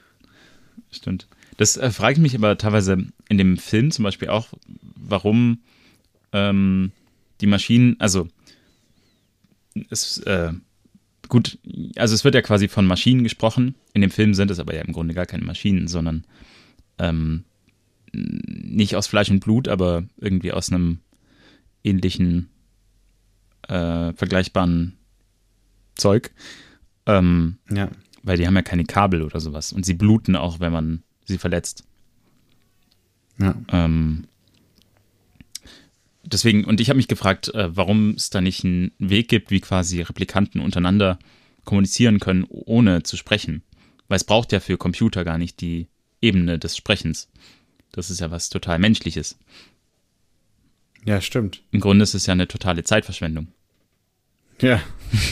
stimmt. 0.92 1.28
Das 1.56 1.76
äh, 1.78 1.90
frage 1.90 2.14
ich 2.14 2.20
mich 2.20 2.36
aber 2.36 2.58
teilweise 2.58 2.98
in 3.30 3.38
dem 3.38 3.58
Film 3.58 3.90
zum 3.90 4.04
Beispiel 4.04 4.30
auch, 4.30 4.50
warum 4.96 5.60
ähm, 6.34 6.92
die 7.42 7.48
Maschinen, 7.48 7.96
also 8.00 8.28
es, 9.90 10.20
äh, 10.20 10.54
gut, 11.30 11.60
also 11.96 12.14
es 12.16 12.24
wird 12.24 12.36
ja 12.36 12.42
quasi 12.42 12.68
von 12.68 12.86
Maschinen 12.86 13.24
gesprochen. 13.24 13.76
In 13.94 14.02
dem 14.02 14.12
Film 14.12 14.34
sind 14.34 14.52
es 14.52 14.60
aber 14.60 14.76
ja 14.76 14.82
im 14.82 14.94
Grunde 14.94 15.14
gar 15.14 15.26
keine 15.26 15.46
Maschinen, 15.46 15.88
sondern 15.88 16.26
ähm, 16.98 17.44
nicht 18.14 18.96
aus 18.96 19.08
Fleisch 19.08 19.30
und 19.30 19.42
Blut, 19.42 19.68
aber 19.68 20.04
irgendwie 20.18 20.52
aus 20.52 20.72
einem 20.72 21.00
ähnlichen, 21.84 22.50
äh, 23.68 24.14
vergleichbaren 24.14 24.98
Zeug. 25.96 26.32
Ähm, 27.06 27.58
ja. 27.70 27.90
Weil 28.24 28.38
die 28.38 28.48
haben 28.48 28.56
ja 28.56 28.62
keine 28.62 28.86
Kabel 28.86 29.22
oder 29.22 29.40
sowas. 29.40 29.72
Und 29.72 29.86
sie 29.86 29.94
bluten 29.94 30.36
auch, 30.36 30.60
wenn 30.60 30.72
man 30.72 31.04
sie 31.26 31.38
verletzt. 31.38 31.84
Ja. 33.40 33.56
Ähm, 33.70 34.28
deswegen, 36.28 36.66
und 36.66 36.82
ich 36.82 36.90
habe 36.90 36.98
mich 36.98 37.08
gefragt, 37.08 37.54
äh, 37.54 37.76
warum 37.76 38.12
es 38.12 38.30
da 38.30 38.42
nicht 38.42 38.64
einen 38.64 38.92
Weg 39.00 39.28
gibt, 39.28 39.52
wie 39.52 39.62
quasi 39.62 40.02
Replikanten 40.02 40.62
untereinander 40.62 41.20
kommunizieren 41.66 42.20
können, 42.20 42.46
ohne 42.50 43.04
zu 43.04 43.18
sprechen. 43.18 43.64
Weil 44.08 44.18
es 44.18 44.24
braucht 44.24 44.52
ja 44.52 44.60
für 44.60 44.78
Computer 44.78 45.24
gar 45.24 45.38
nicht 45.38 45.60
die 45.62 45.88
Ebene 46.22 46.60
des 46.60 46.78
Sprechens. 46.78 47.30
Das 47.92 48.10
ist 48.10 48.20
ja 48.20 48.32
was 48.32 48.50
total 48.50 48.80
Menschliches. 48.80 49.38
Ja, 51.06 51.22
stimmt. 51.22 51.64
Im 51.72 51.80
Grunde 51.80 52.04
ist 52.04 52.14
es 52.14 52.26
ja 52.26 52.34
eine 52.34 52.48
totale 52.48 52.84
Zeitverschwendung. 52.84 53.48
Ja. 54.62 54.82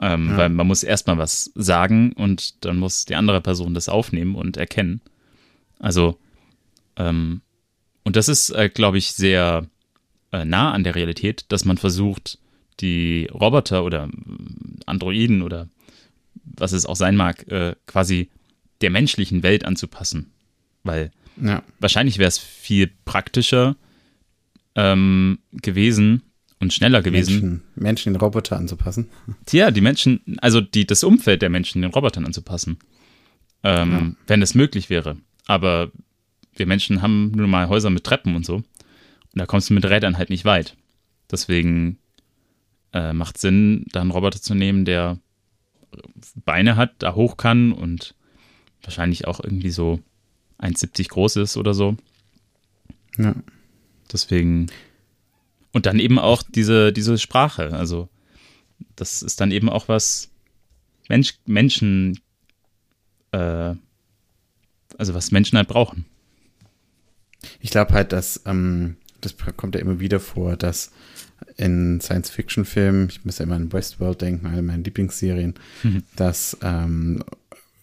ähm, 0.00 0.28
ja. 0.30 0.36
Weil 0.36 0.48
man 0.48 0.66
muss 0.66 0.82
erstmal 0.82 1.18
was 1.18 1.50
sagen 1.54 2.12
und 2.12 2.64
dann 2.64 2.78
muss 2.78 3.04
die 3.04 3.16
andere 3.16 3.40
Person 3.40 3.74
das 3.74 3.88
aufnehmen 3.88 4.34
und 4.34 4.56
erkennen. 4.56 5.00
Also, 5.78 6.18
ähm, 6.96 7.42
und 8.04 8.16
das 8.16 8.28
ist, 8.28 8.50
äh, 8.50 8.68
glaube 8.68 8.98
ich, 8.98 9.12
sehr 9.12 9.66
äh, 10.32 10.44
nah 10.44 10.72
an 10.72 10.84
der 10.84 10.94
Realität, 10.94 11.44
dass 11.48 11.64
man 11.64 11.78
versucht, 11.78 12.38
die 12.80 13.28
Roboter 13.32 13.84
oder 13.84 14.08
Androiden 14.86 15.42
oder 15.42 15.68
was 16.44 16.72
es 16.72 16.86
auch 16.86 16.96
sein 16.96 17.16
mag, 17.16 17.46
äh, 17.50 17.76
quasi 17.86 18.30
der 18.80 18.90
menschlichen 18.90 19.42
Welt 19.42 19.64
anzupassen. 19.64 20.32
Weil 20.82 21.12
ja. 21.40 21.62
wahrscheinlich 21.78 22.18
wäre 22.18 22.28
es 22.28 22.38
viel 22.38 22.90
praktischer 23.04 23.76
ähm, 24.74 25.38
gewesen 25.52 26.22
und 26.58 26.72
schneller 26.72 27.02
gewesen. 27.02 27.32
Menschen, 27.32 27.62
Menschen 27.76 28.12
den 28.14 28.20
Roboter 28.20 28.56
anzupassen. 28.56 29.08
Tja, 29.46 29.70
die 29.70 29.80
Menschen, 29.80 30.20
also 30.40 30.60
die, 30.60 30.86
das 30.86 31.04
Umfeld 31.04 31.42
der 31.42 31.50
Menschen 31.50 31.82
den 31.82 31.92
Robotern 31.92 32.24
anzupassen. 32.24 32.78
Ähm, 33.62 33.92
ja. 33.92 34.12
Wenn 34.26 34.42
es 34.42 34.54
möglich 34.54 34.90
wäre. 34.90 35.16
Aber 35.46 35.92
wir 36.54 36.66
Menschen 36.66 37.02
haben 37.02 37.32
nun 37.32 37.50
mal 37.50 37.68
Häuser 37.68 37.90
mit 37.90 38.04
Treppen 38.04 38.36
und 38.36 38.44
so. 38.44 38.56
Und 38.56 38.64
da 39.34 39.46
kommst 39.46 39.70
du 39.70 39.74
mit 39.74 39.84
Rädern 39.84 40.18
halt 40.18 40.30
nicht 40.30 40.44
weit. 40.44 40.76
Deswegen 41.30 41.98
äh, 42.92 43.12
macht 43.12 43.38
Sinn, 43.38 43.86
da 43.92 44.00
einen 44.00 44.10
Roboter 44.10 44.40
zu 44.40 44.54
nehmen, 44.54 44.84
der 44.84 45.18
Beine 46.44 46.76
hat, 46.76 46.94
da 46.98 47.14
hoch 47.14 47.36
kann 47.36 47.72
und 47.72 48.14
wahrscheinlich 48.82 49.26
auch 49.26 49.40
irgendwie 49.42 49.70
so 49.70 50.00
1,70 50.58 51.08
groß 51.08 51.36
ist 51.36 51.56
oder 51.56 51.74
so. 51.74 51.96
Ja. 53.18 53.34
Deswegen. 54.12 54.66
Und 55.72 55.86
dann 55.86 55.98
eben 55.98 56.18
auch 56.18 56.42
diese, 56.42 56.92
diese 56.92 57.18
Sprache. 57.18 57.72
Also, 57.72 58.08
das 58.96 59.22
ist 59.22 59.40
dann 59.40 59.50
eben 59.50 59.70
auch 59.70 59.88
was 59.88 60.30
Mensch, 61.08 61.38
Menschen, 61.46 62.20
äh, 63.32 63.74
also 64.98 65.14
was 65.14 65.30
Menschen 65.30 65.56
halt 65.56 65.68
brauchen. 65.68 66.04
Ich 67.60 67.70
glaube 67.70 67.94
halt, 67.94 68.12
dass, 68.12 68.42
ähm, 68.46 68.96
das 69.20 69.36
kommt 69.56 69.74
ja 69.74 69.80
immer 69.80 70.00
wieder 70.00 70.20
vor, 70.20 70.56
dass 70.56 70.92
in 71.56 72.00
Science-Fiction-Filmen, 72.00 73.08
ich 73.10 73.24
muss 73.24 73.38
ja 73.38 73.44
immer 73.44 73.56
an 73.56 73.72
Westworld 73.72 74.20
denken, 74.20 74.46
eine 74.46 74.62
meiner 74.62 74.82
Lieblingsserien, 74.82 75.54
mhm. 75.82 76.02
dass 76.16 76.56
ähm, 76.62 77.22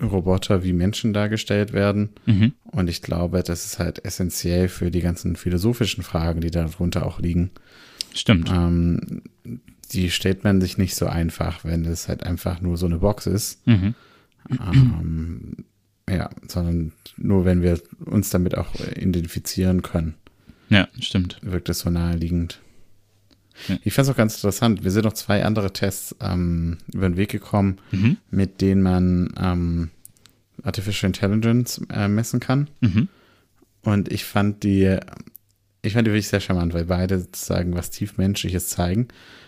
Roboter 0.02 0.64
wie 0.64 0.74
Menschen 0.74 1.14
dargestellt 1.14 1.74
werden. 1.74 2.10
Mhm. 2.26 2.54
Und 2.64 2.90
ich 2.90 3.02
glaube, 3.02 3.44
das 3.44 3.66
ist 3.66 3.80
halt 3.80 4.06
essentiell 4.06 4.70
für 4.70 4.92
die 4.92 5.02
ganzen 5.02 5.36
philosophischen 5.36 6.04
Fragen, 6.04 6.42
die 6.42 6.52
darunter 6.52 7.06
auch 7.06 7.20
liegen. 7.20 7.52
Stimmt. 8.14 8.50
Ähm, 8.50 9.24
die 9.92 10.12
stellt 10.12 10.44
man 10.44 10.62
sich 10.62 10.78
nicht 10.78 10.96
so 10.96 11.08
einfach, 11.08 11.66
wenn 11.66 11.86
es 11.86 12.08
halt 12.08 12.24
einfach 12.24 12.62
nur 12.62 12.78
so 12.78 12.86
eine 12.86 13.00
Box 13.00 13.28
ist. 13.28 13.66
Mhm. 13.68 13.96
Ähm, 14.50 15.56
ja, 16.10 16.30
sondern 16.48 16.92
nur 17.18 17.46
wenn 17.46 17.62
wir 17.62 17.80
uns 18.06 18.30
damit 18.30 18.58
auch 18.58 18.74
identifizieren 18.96 19.82
können. 19.82 20.16
Ja, 20.70 20.88
stimmt. 21.00 21.40
Wirkt 21.42 21.70
es 21.70 21.80
so 21.80 21.90
naheliegend. 21.90 22.60
Ja. 23.68 23.78
Ich 23.84 23.94
fand 23.94 24.08
es 24.08 24.14
auch 24.14 24.18
ganz 24.18 24.36
interessant. 24.36 24.84
Wir 24.84 24.92
sind 24.92 25.06
noch 25.06 25.14
zwei 25.14 25.44
andere 25.44 25.74
Tests 25.74 26.16
ähm, 26.22 26.78
über 26.94 27.10
den 27.10 27.18
Weg 27.18 27.30
gekommen, 27.30 27.80
mhm. 27.92 28.18
mit 28.30 28.62
denen 28.62 28.82
man 28.82 29.34
ähm, 29.40 29.90
Artificial 30.64 31.10
Intelligence 31.10 31.82
äh, 31.92 32.08
messen 32.08 32.40
kann. 32.40 32.70
Mhm. 32.82 33.10
Und 33.82 34.12
ich 34.12 34.26
fand 34.26 34.64
die, 34.64 34.98
ich 35.82 35.94
fand 35.94 36.08
die 36.08 36.12
wirklich 36.12 36.28
sehr 36.28 36.40
charmant, 36.40 36.74
weil 36.74 36.86
beide 36.86 37.20
sozusagen 37.20 37.76
was 37.76 37.90
tiefmenschliches 37.90 38.70
zeigen. 38.70 39.08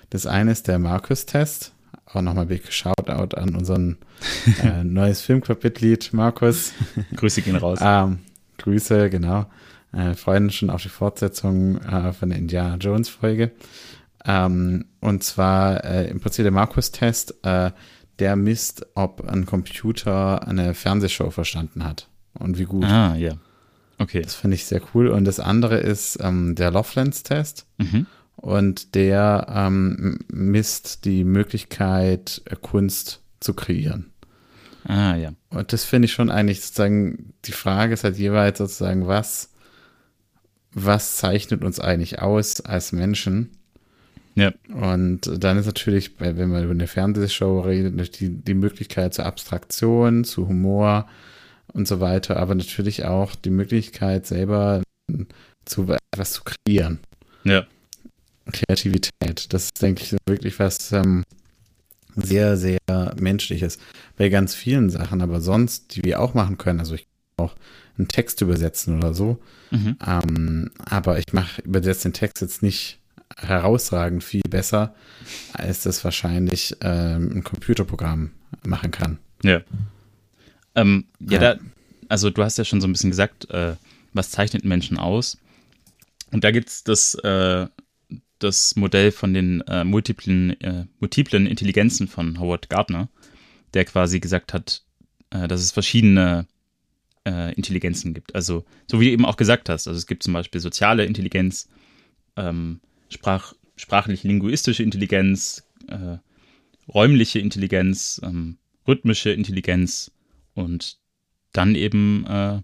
Das 0.09 0.25
eine 0.25 0.51
ist 0.51 0.67
der 0.67 0.79
Markus-Test. 0.79 1.73
Auch 2.13 2.21
nochmal 2.21 2.45
big 2.45 2.71
Shoutout 2.71 3.35
an 3.37 3.55
unseren 3.55 3.97
äh, 4.63 4.83
neues 4.83 5.21
Filmclub-Mitglied 5.21 6.13
Markus. 6.13 6.73
Grüße 7.15 7.41
gehen 7.41 7.55
raus. 7.55 7.79
ähm, 7.81 8.19
Grüße, 8.57 9.09
genau. 9.09 9.45
Äh, 9.93 10.13
freuen 10.13 10.49
schon 10.51 10.69
auf 10.69 10.83
die 10.83 10.89
Fortsetzung 10.89 11.77
äh, 11.77 12.13
von 12.13 12.29
der 12.29 12.37
Indiana 12.37 12.75
Jones 12.77 13.09
Folge. 13.09 13.51
Ähm, 14.25 14.85
und 14.99 15.23
zwar 15.23 15.83
äh, 15.83 16.09
im 16.09 16.19
Prinzip 16.19 16.43
der 16.43 16.51
Markus-Test, 16.51 17.43
äh, 17.43 17.71
der 18.19 18.35
misst, 18.35 18.85
ob 18.95 19.27
ein 19.27 19.45
Computer 19.45 20.47
eine 20.47 20.73
Fernsehshow 20.73 21.31
verstanden 21.31 21.83
hat 21.83 22.07
und 22.33 22.59
wie 22.59 22.65
gut. 22.65 22.85
Ah, 22.85 23.15
ja. 23.15 23.33
Okay. 23.97 24.21
Das 24.21 24.35
finde 24.35 24.55
ich 24.55 24.65
sehr 24.65 24.81
cool. 24.93 25.07
Und 25.07 25.25
das 25.25 25.39
andere 25.39 25.77
ist 25.77 26.19
ähm, 26.21 26.55
der 26.55 26.71
Lovelace-Test. 26.71 27.65
Mhm. 27.77 28.05
Und 28.41 28.95
der 28.95 29.45
ähm, 29.49 30.19
misst 30.31 31.05
die 31.05 31.23
Möglichkeit, 31.23 32.41
Kunst 32.61 33.21
zu 33.39 33.53
kreieren. 33.53 34.11
Ah, 34.85 35.15
ja. 35.15 35.33
Und 35.49 35.73
das 35.73 35.83
finde 35.83 36.07
ich 36.07 36.11
schon 36.11 36.31
eigentlich 36.31 36.61
sozusagen, 36.61 37.33
die 37.45 37.51
Frage 37.51 37.93
ist 37.93 38.03
halt 38.03 38.17
jeweils 38.17 38.57
sozusagen, 38.57 39.05
was, 39.05 39.51
was 40.73 41.17
zeichnet 41.17 41.63
uns 41.63 41.79
eigentlich 41.79 42.19
aus 42.19 42.61
als 42.61 42.91
Menschen? 42.91 43.51
Ja. 44.33 44.51
Und 44.73 45.29
dann 45.43 45.57
ist 45.57 45.65
natürlich, 45.67 46.19
wenn 46.19 46.49
man 46.49 46.63
über 46.63 46.71
eine 46.71 46.87
Fernsehshow 46.87 47.59
redet, 47.59 48.19
die, 48.19 48.29
die 48.29 48.53
Möglichkeit 48.53 49.13
zur 49.13 49.25
Abstraktion, 49.25 50.23
zu 50.23 50.47
Humor 50.47 51.07
und 51.73 51.87
so 51.87 51.99
weiter, 51.99 52.37
aber 52.37 52.55
natürlich 52.55 53.05
auch 53.05 53.35
die 53.35 53.49
Möglichkeit, 53.49 54.25
selber 54.25 54.81
zu 55.65 55.85
etwas 56.11 56.33
zu 56.33 56.41
kreieren. 56.43 56.99
Ja. 57.43 57.65
Kreativität. 58.51 59.53
Das 59.53 59.65
ist, 59.65 59.81
denke 59.81 60.03
ich, 60.03 60.15
wirklich 60.27 60.59
was 60.59 60.91
ähm, 60.91 61.23
sehr, 62.15 62.57
sehr 62.57 62.79
Menschliches. 63.19 63.77
Bei 64.17 64.29
ganz 64.29 64.55
vielen 64.55 64.89
Sachen, 64.89 65.21
aber 65.21 65.41
sonst, 65.41 65.95
die 65.95 66.03
wir 66.03 66.19
auch 66.19 66.33
machen 66.33 66.57
können, 66.57 66.79
also 66.79 66.95
ich 66.95 67.07
kann 67.37 67.47
auch 67.47 67.55
einen 67.97 68.07
Text 68.07 68.41
übersetzen 68.41 68.97
oder 68.97 69.13
so, 69.13 69.39
mhm. 69.69 69.97
ähm, 70.05 70.71
aber 70.77 71.19
ich 71.19 71.33
mache, 71.33 71.61
übersetze 71.61 72.09
den 72.09 72.13
Text 72.13 72.41
jetzt 72.41 72.63
nicht 72.63 72.99
herausragend 73.37 74.23
viel 74.23 74.41
besser, 74.49 74.93
als 75.53 75.83
das 75.83 76.03
wahrscheinlich 76.03 76.75
ähm, 76.81 77.37
ein 77.37 77.43
Computerprogramm 77.43 78.31
machen 78.63 78.91
kann. 78.91 79.19
Ja. 79.43 79.61
Ähm, 80.75 81.05
ja, 81.19 81.33
ja. 81.33 81.39
Da, 81.39 81.59
also 82.09 82.29
du 82.29 82.43
hast 82.43 82.57
ja 82.57 82.65
schon 82.65 82.81
so 82.81 82.87
ein 82.87 82.91
bisschen 82.91 83.09
gesagt, 83.09 83.49
äh, 83.51 83.75
was 84.13 84.31
zeichnet 84.31 84.65
Menschen 84.65 84.97
aus? 84.97 85.37
Und 86.31 86.43
da 86.43 86.51
gibt 86.51 86.69
es 86.69 86.83
das, 86.83 87.15
äh, 87.15 87.67
das 88.43 88.75
Modell 88.75 89.11
von 89.11 89.33
den 89.33 89.61
äh, 89.61 89.83
multiplen, 89.83 90.59
äh, 90.61 90.85
multiplen 90.99 91.45
Intelligenzen 91.45 92.07
von 92.07 92.39
Howard 92.39 92.69
Gardner, 92.69 93.09
der 93.73 93.85
quasi 93.85 94.19
gesagt 94.19 94.53
hat, 94.53 94.83
äh, 95.29 95.47
dass 95.47 95.61
es 95.61 95.71
verschiedene 95.71 96.47
äh, 97.25 97.53
Intelligenzen 97.55 98.13
gibt. 98.13 98.35
Also, 98.35 98.65
so 98.89 98.99
wie 98.99 99.05
du 99.05 99.11
eben 99.11 99.25
auch 99.25 99.37
gesagt 99.37 99.69
hast, 99.69 99.87
also 99.87 99.97
es 99.97 100.07
gibt 100.07 100.23
zum 100.23 100.33
Beispiel 100.33 100.61
soziale 100.61 101.05
Intelligenz, 101.05 101.69
ähm, 102.35 102.81
Sprach, 103.09 103.53
sprachlich-linguistische 103.75 104.83
Intelligenz, 104.83 105.67
äh, 105.87 106.17
räumliche 106.87 107.39
Intelligenz, 107.39 108.21
ähm, 108.23 108.57
rhythmische 108.87 109.31
Intelligenz 109.31 110.11
und 110.53 110.97
dann 111.51 111.75
eben 111.75 112.25
äh, 112.25 112.61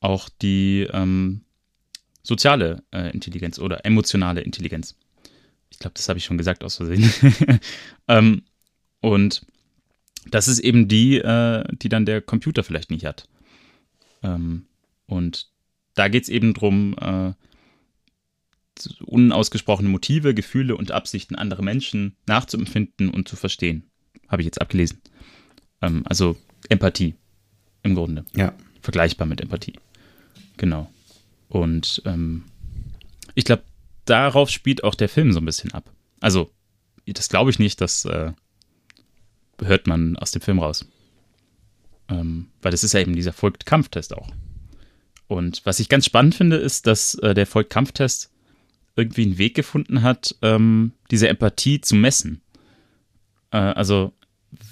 auch 0.00 0.28
die 0.28 0.86
ähm, 0.92 1.42
soziale 2.26 2.82
äh, 2.92 3.10
Intelligenz 3.12 3.58
oder 3.58 3.84
emotionale 3.84 4.40
Intelligenz. 4.40 4.96
Ich 5.70 5.78
glaube, 5.78 5.94
das 5.94 6.08
habe 6.08 6.18
ich 6.18 6.24
schon 6.24 6.38
gesagt 6.38 6.64
aus 6.64 6.76
Versehen. 6.76 7.10
ähm, 8.08 8.42
und 9.00 9.46
das 10.30 10.48
ist 10.48 10.58
eben 10.58 10.88
die, 10.88 11.18
äh, 11.18 11.64
die 11.70 11.88
dann 11.88 12.06
der 12.06 12.20
Computer 12.20 12.64
vielleicht 12.64 12.90
nicht 12.90 13.04
hat. 13.04 13.28
Ähm, 14.22 14.66
und 15.06 15.48
da 15.94 16.08
geht 16.08 16.24
es 16.24 16.28
eben 16.28 16.54
darum, 16.54 16.96
äh, 17.00 17.32
unausgesprochene 19.04 19.88
Motive, 19.88 20.34
Gefühle 20.34 20.76
und 20.76 20.90
Absichten 20.90 21.36
anderer 21.36 21.62
Menschen 21.62 22.16
nachzuempfinden 22.26 23.08
und 23.10 23.28
zu 23.28 23.36
verstehen. 23.36 23.84
Habe 24.28 24.42
ich 24.42 24.46
jetzt 24.46 24.60
abgelesen. 24.60 25.00
Ähm, 25.80 26.02
also 26.06 26.36
Empathie 26.68 27.14
im 27.82 27.94
Grunde. 27.94 28.24
Ja. 28.34 28.52
Vergleichbar 28.82 29.26
mit 29.26 29.40
Empathie. 29.40 29.74
Genau. 30.56 30.90
Und 31.48 32.02
ähm, 32.04 32.44
ich 33.34 33.44
glaube, 33.44 33.62
darauf 34.04 34.50
spielt 34.50 34.84
auch 34.84 34.94
der 34.94 35.08
Film 35.08 35.32
so 35.32 35.40
ein 35.40 35.44
bisschen 35.44 35.72
ab. 35.72 35.90
Also, 36.20 36.50
das 37.06 37.28
glaube 37.28 37.50
ich 37.50 37.58
nicht, 37.58 37.80
das 37.80 38.04
äh, 38.04 38.32
hört 39.62 39.86
man 39.86 40.16
aus 40.16 40.32
dem 40.32 40.42
Film 40.42 40.58
raus. 40.58 40.86
Ähm, 42.08 42.48
weil 42.62 42.70
das 42.70 42.84
ist 42.84 42.92
ja 42.92 43.00
eben 43.00 43.16
dieser 43.16 43.32
Folgt-Kampftest 43.32 44.14
auch. 44.14 44.30
Und 45.28 45.64
was 45.64 45.80
ich 45.80 45.88
ganz 45.88 46.06
spannend 46.06 46.34
finde, 46.34 46.56
ist, 46.56 46.86
dass 46.86 47.14
äh, 47.16 47.34
der 47.34 47.46
Folgt-Kampftest 47.46 48.30
irgendwie 48.94 49.22
einen 49.22 49.38
Weg 49.38 49.54
gefunden 49.54 50.02
hat, 50.02 50.36
ähm, 50.42 50.92
diese 51.10 51.28
Empathie 51.28 51.80
zu 51.80 51.94
messen. 51.94 52.40
Äh, 53.50 53.58
also, 53.58 54.12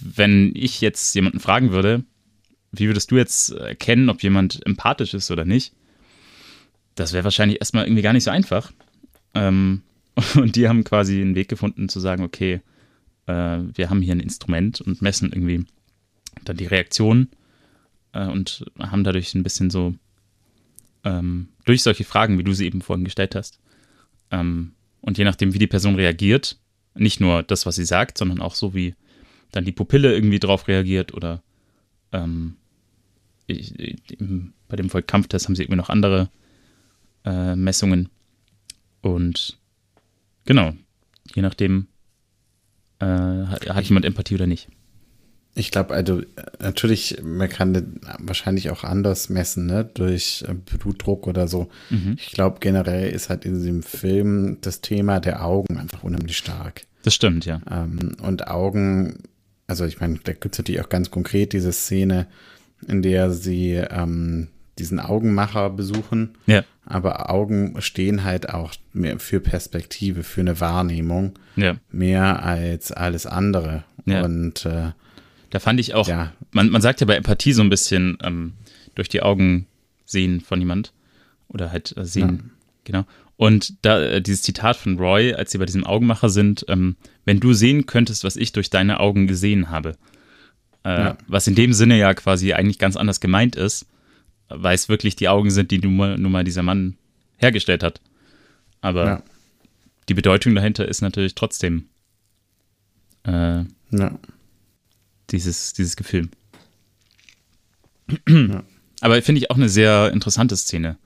wenn 0.01 0.53
ich 0.55 0.81
jetzt 0.81 1.15
jemanden 1.15 1.41
fragen 1.41 1.73
würde, 1.73 2.05
wie 2.73 2.87
würdest 2.87 3.11
du 3.11 3.17
jetzt 3.17 3.51
erkennen, 3.51 4.09
ob 4.09 4.23
jemand 4.23 4.65
empathisch 4.67 5.15
ist 5.15 5.31
oder 5.31 5.45
nicht? 5.45 5.75
Das 6.95 7.13
wäre 7.13 7.25
wahrscheinlich 7.25 7.61
erstmal 7.61 7.87
irgendwie 7.87 8.03
gar 8.03 8.13
nicht 8.13 8.25
so 8.25 8.31
einfach. 8.31 8.73
Ähm, 9.35 9.83
und 10.37 10.57
die 10.57 10.69
haben 10.69 10.85
quasi 10.85 11.21
einen 11.21 11.35
Weg 11.35 11.49
gefunden 11.49 11.89
zu 11.89 12.01
sagen, 12.01 12.23
okay, 12.23 12.61
äh, 13.27 13.59
wir 13.75 13.91
haben 13.91 14.03
hier 14.03 14.15
ein 14.15 14.21
Instrument 14.21 14.81
und 14.81 15.03
messen 15.03 15.31
irgendwie 15.33 15.65
dann 16.45 16.57
die 16.57 16.67
Reaktion 16.67 17.29
äh, 18.13 18.27
und 18.27 18.65
haben 18.79 19.05
dadurch 19.05 19.35
ein 19.35 19.43
bisschen 19.43 19.71
so 19.71 19.95
ähm, 21.05 21.49
durch 21.65 21.83
solche 21.83 22.05
Fragen, 22.05 22.39
wie 22.39 22.45
du 22.45 22.53
sie 22.53 22.67
eben 22.67 22.81
vorhin 22.81 23.05
gestellt 23.05 23.35
hast, 23.35 23.59
ähm, 24.31 24.73
und 25.01 25.19
je 25.19 25.25
nachdem, 25.25 25.53
wie 25.53 25.59
die 25.59 25.67
Person 25.67 25.97
reagiert, 25.97 26.59
nicht 26.95 27.21
nur 27.21 27.43
das, 27.43 27.67
was 27.67 27.77
sie 27.77 27.85
sagt, 27.85 28.17
sondern 28.17 28.41
auch 28.41 28.55
so, 28.55 28.75
wie 28.75 28.95
dann 29.53 29.65
die 29.65 29.73
Pupille 29.73 30.15
irgendwie 30.15 30.39
drauf 30.39 30.67
reagiert 30.67 31.13
oder 31.13 31.43
ähm, 32.13 32.57
ich, 33.47 33.79
ich, 33.79 34.19
bei 34.69 34.77
dem 34.77 34.89
Vollkampftest 34.89 35.47
haben 35.47 35.55
sie 35.55 35.63
irgendwie 35.63 35.77
noch 35.77 35.91
andere 35.91 36.31
äh, 37.25 37.57
Messungen. 37.57 38.09
Und 39.03 39.59
genau, 40.45 40.73
je 41.35 41.43
nachdem 41.43 41.89
äh, 43.01 43.07
hat, 43.07 43.69
hat 43.69 43.85
jemand 43.85 44.07
Empathie 44.07 44.35
oder 44.35 44.47
nicht. 44.47 44.69
Ich 45.57 45.71
glaube, 45.71 45.95
also 45.95 46.21
natürlich, 46.59 47.19
man 47.23 47.49
kann 47.49 48.01
wahrscheinlich 48.19 48.71
auch 48.71 48.83
anders 48.83 49.29
messen, 49.29 49.67
ne? 49.67 49.85
durch 49.85 50.45
äh, 50.49 50.55
Blutdruck 50.55 51.29
oder 51.29 51.47
so. 51.47 51.69
Mhm. 51.91 52.17
Ich 52.19 52.33
glaube, 52.33 52.59
generell 52.61 53.11
ist 53.11 53.29
halt 53.29 53.45
in 53.45 53.55
diesem 53.55 53.83
Film 53.85 54.59
das 54.63 54.81
Thema 54.81 55.21
der 55.21 55.45
Augen 55.45 55.79
einfach 55.79 56.03
unheimlich 56.03 56.37
stark. 56.37 56.83
Das 57.05 57.15
stimmt, 57.15 57.45
ja. 57.45 57.61
Ähm, 57.71 58.17
und 58.21 58.49
Augen, 58.49 59.19
also 59.69 59.85
ich 59.85 60.01
meine, 60.01 60.19
da 60.25 60.33
gibt 60.33 60.55
es 60.55 60.59
natürlich 60.59 60.81
auch 60.81 60.89
ganz 60.89 61.13
konkret 61.13 61.53
diese 61.53 61.73
Szene, 61.73 62.27
in 62.89 63.03
der 63.03 63.31
sie 63.31 63.75
ähm, 63.75 64.49
diesen 64.79 64.99
Augenmacher 64.99 65.71
besuchen. 65.71 66.31
Ja. 66.47 66.65
Aber 66.87 67.31
Augen 67.31 67.81
stehen 67.81 68.25
halt 68.25 68.51
auch 68.51 68.75
mehr 68.93 69.19
für 69.19 69.41
Perspektive, 69.41 70.23
für 70.23 70.43
eine 70.43 70.61
Wahrnehmung. 70.61 71.33
Ja. 71.57 71.77
Mehr 71.91 72.43
als 72.43 72.93
alles 72.93 73.27
andere. 73.27 73.85
Ja. 74.05 74.23
Und 74.23 74.67
äh, 74.67 74.93
da 75.51 75.59
fand 75.61 75.81
ich 75.81 75.95
auch, 75.95 76.09
ja. 76.09 76.33
man, 76.53 76.69
man 76.69 76.83
sagt 76.83 77.01
ja 77.01 77.07
bei 77.07 77.17
Empathie 77.17 77.53
so 77.53 77.63
ein 77.63 77.71
bisschen 77.71 78.19
ähm, 78.23 78.55
durch 78.95 79.09
die 79.09 79.23
Augen 79.23 79.67
sehen 80.05 80.41
von 80.41 80.61
jemand. 80.61 80.93
Oder 81.49 81.71
halt 81.71 81.97
äh, 81.97 82.05
sehen, 82.05 82.51
genau. 82.85 83.05
Und 83.37 83.85
da 83.85 84.01
äh, 84.01 84.23
dieses 84.23 84.43
Zitat 84.43 84.77
von 84.77 84.99
Roy, 84.99 85.35
als 85.35 85.53
sie 85.53 85.59
bei 85.59 85.67
diesem 85.67 85.85
Augenmacher 85.85 86.29
sind, 86.29 86.65
ähm, 86.69 86.97
wenn 87.25 87.41
du 87.41 87.53
sehen 87.53 87.87
könntest, 87.87 88.25
was 88.25 88.37
ich 88.37 88.53
durch 88.53 88.71
deine 88.71 89.01
Augen 89.01 89.27
gesehen 89.27 89.71
habe. 89.71 89.97
Äh. 90.85 91.15
Was 91.27 91.47
in 91.47 91.55
dem 91.55 91.73
Sinne 91.73 91.99
ja 91.99 92.15
quasi 92.15 92.53
eigentlich 92.53 92.79
ganz 92.79 92.97
anders 92.97 93.21
gemeint 93.21 93.57
ist, 93.57 93.87
weil 94.49 94.75
es 94.75 94.89
wirklich 94.89 95.17
die 95.17 95.29
Augen 95.29 95.51
sind, 95.51 95.71
die 95.71 95.79
nun 95.79 95.97
mal, 95.97 96.19
nun 96.19 96.33
mal 96.33 96.45
dieser 96.45 96.63
Mann 96.63 96.97
hergestellt 97.39 97.83
hat. 97.83 98.01
Aber 98.81 99.07
ja. 99.07 99.23
die 100.09 100.15
Bedeutung 100.15 100.55
dahinter 100.55 100.87
ist 100.87 101.01
natürlich 101.01 101.35
trotzdem 101.35 101.87
äh, 103.25 103.65
ja 103.91 104.19
dieses, 105.31 105.73
dieses 105.73 105.97
Gefühl. 105.97 106.29
Ja. 108.29 108.63
Aber 109.01 109.21
finde 109.23 109.41
ich 109.41 109.51
auch 109.51 109.57
eine 109.57 109.69
sehr 109.69 110.13
interessante 110.13 110.57
Szene, 110.57 110.97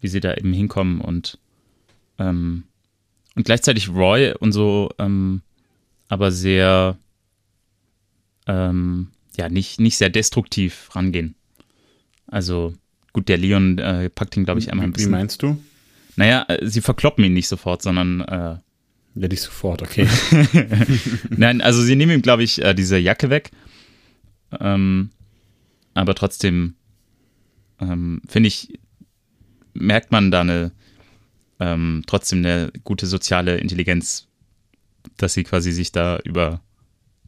wie 0.00 0.08
sie 0.08 0.20
da 0.20 0.34
eben 0.34 0.52
hinkommen 0.52 1.00
und, 1.00 1.38
ähm, 2.18 2.64
und 3.34 3.44
gleichzeitig 3.44 3.88
Roy 3.88 4.34
und 4.38 4.52
so, 4.52 4.90
ähm, 4.98 5.42
aber 6.08 6.30
sehr, 6.30 6.98
ähm, 8.46 9.08
ja, 9.36 9.48
nicht, 9.48 9.80
nicht 9.80 9.96
sehr 9.96 10.10
destruktiv 10.10 10.90
rangehen. 10.94 11.34
Also, 12.34 12.74
gut, 13.12 13.28
der 13.28 13.38
Leon 13.38 13.78
äh, 13.78 14.10
packt 14.10 14.36
ihn, 14.36 14.44
glaube 14.44 14.58
ich, 14.58 14.68
einmal 14.68 14.86
ein 14.86 14.92
bisschen. 14.92 15.10
Wie 15.10 15.16
meinst 15.16 15.40
du? 15.40 15.56
Naja, 16.16 16.44
äh, 16.48 16.66
sie 16.66 16.80
verkloppen 16.80 17.22
ihn 17.22 17.32
nicht 17.32 17.46
sofort, 17.46 17.80
sondern 17.80 18.22
äh, 18.22 18.56
ja, 19.14 19.28
nicht 19.28 19.42
sofort, 19.42 19.82
okay. 19.82 20.08
Nein, 21.30 21.60
also 21.60 21.80
sie 21.80 21.94
nehmen 21.94 22.10
ihm, 22.10 22.22
glaube 22.22 22.42
ich, 22.42 22.60
äh, 22.60 22.74
diese 22.74 22.98
Jacke 22.98 23.30
weg. 23.30 23.52
Ähm, 24.58 25.10
aber 25.94 26.16
trotzdem, 26.16 26.74
ähm, 27.78 28.20
finde 28.26 28.48
ich, 28.48 28.80
merkt 29.72 30.10
man 30.10 30.32
da 30.32 30.40
eine, 30.40 30.72
ähm, 31.60 32.02
trotzdem 32.08 32.40
eine 32.40 32.72
gute 32.82 33.06
soziale 33.06 33.58
Intelligenz, 33.58 34.26
dass 35.18 35.34
sie 35.34 35.44
quasi 35.44 35.70
sich 35.70 35.92
da 35.92 36.18
über 36.24 36.62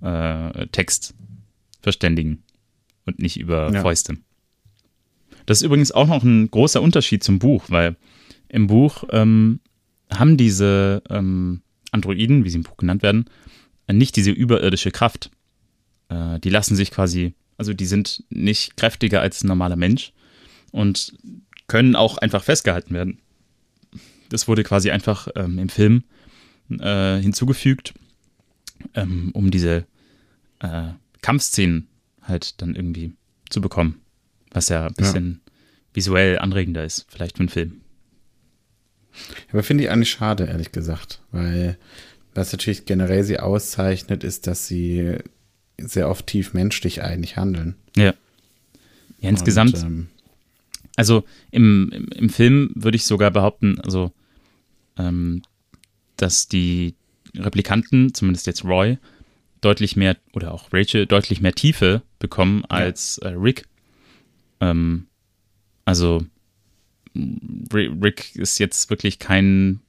äh, 0.01 0.67
Text 0.73 1.15
verständigen 1.81 2.43
und 3.05 3.21
nicht 3.21 3.39
über 3.39 3.73
ja. 3.73 3.83
Fäuste. 3.83 4.17
Das 5.47 5.59
ist 5.59 5.63
übrigens 5.65 5.93
auch 5.93 6.09
noch 6.09 6.23
ein 6.23 6.51
großer 6.51 6.83
Unterschied 6.83 7.23
zum 7.23 7.39
Buch, 7.39 7.65
weil 7.69 7.97
im 8.49 8.67
Buch 8.67 9.05
ähm, 9.11 9.61
haben 10.13 10.37
diese 10.37 11.03
ähm, 11.09 11.63
Androiden, 11.93 12.45
wie 12.45 12.51
sie 12.51 12.59
im 12.59 12.63
Buch 12.65 12.77
genannt 12.77 13.03
werden, 13.03 13.27
nicht 13.91 14.17
diese 14.17 14.31
überirdische 14.31 14.91
Kraft. 14.91 15.31
Äh, 16.09 16.41
die 16.41 16.51
lassen 16.51 16.77
sich 16.77 16.91
quasi, 16.91 17.35
also 17.57 17.73
die 17.73 17.87
sind 17.87 18.25
nicht 18.29 18.77
kräftiger 18.77 19.21
als 19.21 19.43
ein 19.43 19.49
normaler 19.49 19.77
Mensch 19.77 20.13
und 20.73 21.15
können 21.69 21.97
auch 21.97 22.19
einfach 22.19 22.43
festgehalten 22.43 22.95
werden. 22.95 23.19
Das 24.29 24.49
wurde 24.49 24.65
quasi 24.65 24.91
einfach 24.91 25.29
ähm, 25.37 25.59
im 25.59 25.69
Film 25.69 26.05
äh, 26.81 27.19
hinzugefügt, 27.19 27.95
ähm, 28.95 29.31
um 29.33 29.51
diese 29.51 29.87
äh, 30.61 30.89
Kampfszenen 31.23 31.89
halt 32.23 32.61
dann 32.61 32.75
irgendwie 32.75 33.13
zu 33.51 33.61
bekommen. 33.61 34.01
Was 34.57 34.71
ja 34.71 34.87
ein 34.87 34.95
bisschen 34.95 35.43
ja. 35.45 35.53
visuell 35.93 36.39
anregender 36.39 36.83
ist, 36.83 37.05
vielleicht 37.09 37.37
für 37.37 37.41
einen 37.41 37.51
Film. 37.51 37.81
Aber 39.53 39.63
finde 39.63 39.85
ich 39.85 39.91
eigentlich 39.91 40.11
schade, 40.11 40.47
ehrlich 40.47 40.73
gesagt, 40.73 41.21
weil 41.31 41.77
was 42.35 42.53
natürlich 42.53 42.87
generell 42.87 43.23
sie 43.23 43.39
auszeichnet, 43.39 44.25
ist, 44.25 44.47
dass 44.47 44.67
sie 44.67 45.19
sehr 45.79 46.09
oft 46.09 46.27
tief 46.27 46.55
menschlich 46.55 47.03
eigentlich 47.03 47.37
handeln. 47.37 47.77
Ja. 47.97 48.15
Ja, 49.19 49.29
insgesamt. 49.29 49.75
Und, 49.75 49.83
ähm, 49.83 50.07
also 50.97 51.25
im, 51.51 51.91
im, 51.93 52.09
im, 52.09 52.31
Film 52.31 52.71
würde 52.75 52.97
ich 52.97 53.05
sogar 53.05 53.31
behaupten, 53.31 53.79
also, 53.81 54.13
ähm, 54.99 55.43
dass 56.17 56.49
die 56.49 56.95
Replikanten, 57.35 58.15
zumindest 58.15 58.47
jetzt 58.47 58.65
Roy, 58.65 58.97
deutlich 59.61 59.97
mehr, 59.97 60.17
oder 60.33 60.55
auch 60.55 60.73
Rachel, 60.73 61.07
deutlich 61.07 61.43
mehr 61.43 61.53
Tiefe 61.53 62.01
bekommen 62.19 62.65
als 62.67 63.21
ja. 63.23 63.31
äh, 63.31 63.35
Rick. 63.35 63.67
Ähm, 64.61 65.07
also 65.85 66.25
Rick 67.73 68.37
ist 68.37 68.59
jetzt 68.59 68.91
wirklich 68.91 69.19
kein 69.19 69.81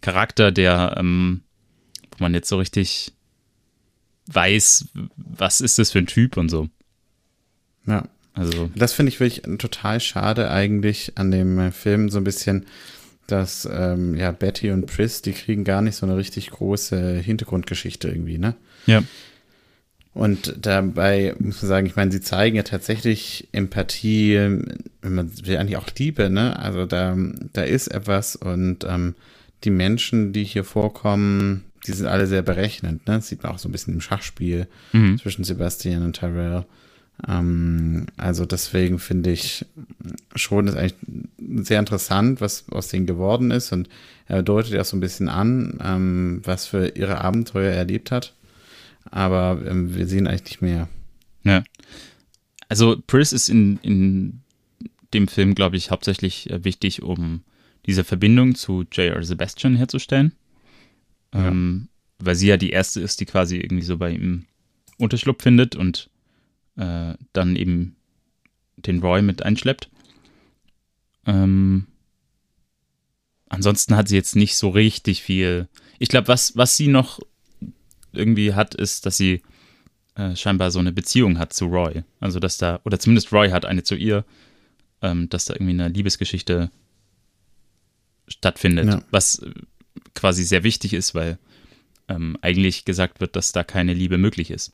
Charakter, 0.00 0.52
der, 0.52 0.96
ähm, 0.98 1.42
wo 2.10 2.24
man 2.24 2.34
jetzt 2.34 2.48
so 2.48 2.58
richtig 2.58 3.12
weiß, 4.26 4.88
was 5.16 5.60
ist 5.60 5.78
das 5.78 5.92
für 5.92 5.98
ein 5.98 6.06
Typ 6.06 6.36
und 6.36 6.48
so. 6.48 6.68
Ja. 7.86 8.08
Also. 8.36 8.70
Das 8.74 8.92
finde 8.92 9.08
ich 9.10 9.18
wirklich 9.18 9.42
total 9.58 9.98
schade 9.98 10.50
eigentlich 10.50 11.12
an 11.16 11.30
dem 11.30 11.72
Film 11.72 12.10
so 12.10 12.18
ein 12.18 12.24
bisschen, 12.24 12.66
dass 13.26 13.66
ähm, 13.70 14.14
ja 14.14 14.30
Betty 14.30 14.70
und 14.72 14.86
Pris, 14.86 15.22
die 15.22 15.32
kriegen 15.32 15.64
gar 15.64 15.80
nicht 15.80 15.96
so 15.96 16.04
eine 16.04 16.16
richtig 16.16 16.50
große 16.50 17.18
Hintergrundgeschichte 17.18 18.08
irgendwie, 18.08 18.36
ne? 18.36 18.54
Ja. 18.84 19.02
Und 20.16 20.54
dabei 20.64 21.34
muss 21.38 21.60
man 21.60 21.68
sagen, 21.68 21.86
ich 21.86 21.94
meine, 21.94 22.10
sie 22.10 22.22
zeigen 22.22 22.56
ja 22.56 22.62
tatsächlich 22.62 23.48
Empathie, 23.52 24.38
wenn 25.02 25.14
man 25.14 25.30
will 25.46 25.58
eigentlich 25.58 25.76
auch 25.76 25.88
Liebe, 25.98 26.30
ne? 26.30 26.58
Also 26.58 26.86
da, 26.86 27.14
da 27.52 27.62
ist 27.62 27.88
etwas 27.88 28.34
und 28.34 28.86
ähm, 28.88 29.14
die 29.64 29.70
Menschen, 29.70 30.32
die 30.32 30.44
hier 30.44 30.64
vorkommen, 30.64 31.64
die 31.86 31.92
sind 31.92 32.06
alle 32.06 32.26
sehr 32.26 32.40
berechnend, 32.40 33.06
ne? 33.06 33.16
Das 33.16 33.28
sieht 33.28 33.42
man 33.42 33.52
auch 33.52 33.58
so 33.58 33.68
ein 33.68 33.72
bisschen 33.72 33.92
im 33.92 34.00
Schachspiel 34.00 34.68
mhm. 34.94 35.18
zwischen 35.18 35.44
Sebastian 35.44 36.02
und 36.02 36.14
Tyrell. 36.14 36.64
Ähm, 37.28 38.06
also 38.16 38.46
deswegen 38.46 38.98
finde 38.98 39.32
ich 39.32 39.66
schon 40.34 40.66
ist 40.66 40.76
eigentlich 40.76 40.94
sehr 41.62 41.78
interessant, 41.78 42.40
was 42.40 42.64
aus 42.70 42.88
denen 42.88 43.04
geworden 43.04 43.50
ist 43.50 43.70
und 43.70 43.90
er 44.28 44.42
deutet 44.42 44.72
ja 44.72 44.82
so 44.82 44.96
ein 44.96 45.00
bisschen 45.00 45.28
an, 45.28 45.78
ähm, 45.84 46.40
was 46.42 46.64
für 46.64 46.88
ihre 46.96 47.20
Abenteuer 47.20 47.72
er 47.72 47.76
erlebt 47.76 48.10
hat. 48.10 48.32
Aber 49.10 49.62
ähm, 49.66 49.94
wir 49.94 50.06
sehen 50.06 50.26
eigentlich 50.26 50.44
nicht 50.44 50.62
mehr. 50.62 50.88
Ja. 51.44 51.62
Also 52.68 53.00
Pris 53.06 53.32
ist 53.32 53.48
in, 53.48 53.78
in 53.82 54.40
dem 55.14 55.28
Film, 55.28 55.54
glaube 55.54 55.76
ich, 55.76 55.90
hauptsächlich 55.90 56.50
äh, 56.50 56.64
wichtig, 56.64 57.02
um 57.02 57.42
diese 57.86 58.04
Verbindung 58.04 58.54
zu 58.54 58.84
J.R. 58.90 59.22
Sebastian 59.22 59.76
herzustellen. 59.76 60.32
Ja. 61.32 61.48
Ähm, 61.48 61.88
weil 62.18 62.34
sie 62.34 62.48
ja 62.48 62.56
die 62.56 62.70
erste 62.70 63.00
ist, 63.00 63.20
die 63.20 63.26
quasi 63.26 63.56
irgendwie 63.56 63.84
so 63.84 63.98
bei 63.98 64.10
ihm 64.10 64.46
Unterschlupf 64.98 65.42
findet 65.42 65.76
und 65.76 66.10
äh, 66.76 67.14
dann 67.32 67.56
eben 67.56 67.96
den 68.76 69.00
Roy 69.00 69.22
mit 69.22 69.42
einschleppt. 69.42 69.90
Ähm, 71.26 71.86
ansonsten 73.48 73.96
hat 73.96 74.08
sie 74.08 74.16
jetzt 74.16 74.36
nicht 74.36 74.56
so 74.56 74.70
richtig 74.70 75.22
viel. 75.22 75.68
Ich 75.98 76.08
glaube, 76.08 76.28
was, 76.28 76.56
was 76.56 76.76
sie 76.76 76.88
noch 76.88 77.20
irgendwie 78.16 78.54
hat, 78.54 78.74
ist, 78.74 79.06
dass 79.06 79.16
sie 79.16 79.42
äh, 80.14 80.34
scheinbar 80.34 80.70
so 80.70 80.78
eine 80.78 80.92
Beziehung 80.92 81.38
hat 81.38 81.52
zu 81.52 81.66
Roy. 81.66 82.02
Also, 82.20 82.40
dass 82.40 82.58
da, 82.58 82.80
oder 82.84 82.98
zumindest 82.98 83.32
Roy 83.32 83.50
hat 83.50 83.64
eine 83.64 83.82
zu 83.82 83.94
ihr, 83.94 84.24
ähm, 85.02 85.28
dass 85.28 85.44
da 85.44 85.54
irgendwie 85.54 85.72
eine 85.72 85.88
Liebesgeschichte 85.88 86.70
stattfindet. 88.28 88.86
Ja. 88.86 89.02
Was 89.10 89.42
quasi 90.14 90.44
sehr 90.44 90.64
wichtig 90.64 90.94
ist, 90.94 91.14
weil 91.14 91.38
ähm, 92.08 92.36
eigentlich 92.40 92.84
gesagt 92.84 93.20
wird, 93.20 93.36
dass 93.36 93.52
da 93.52 93.64
keine 93.64 93.92
Liebe 93.92 94.18
möglich 94.18 94.50
ist. 94.50 94.72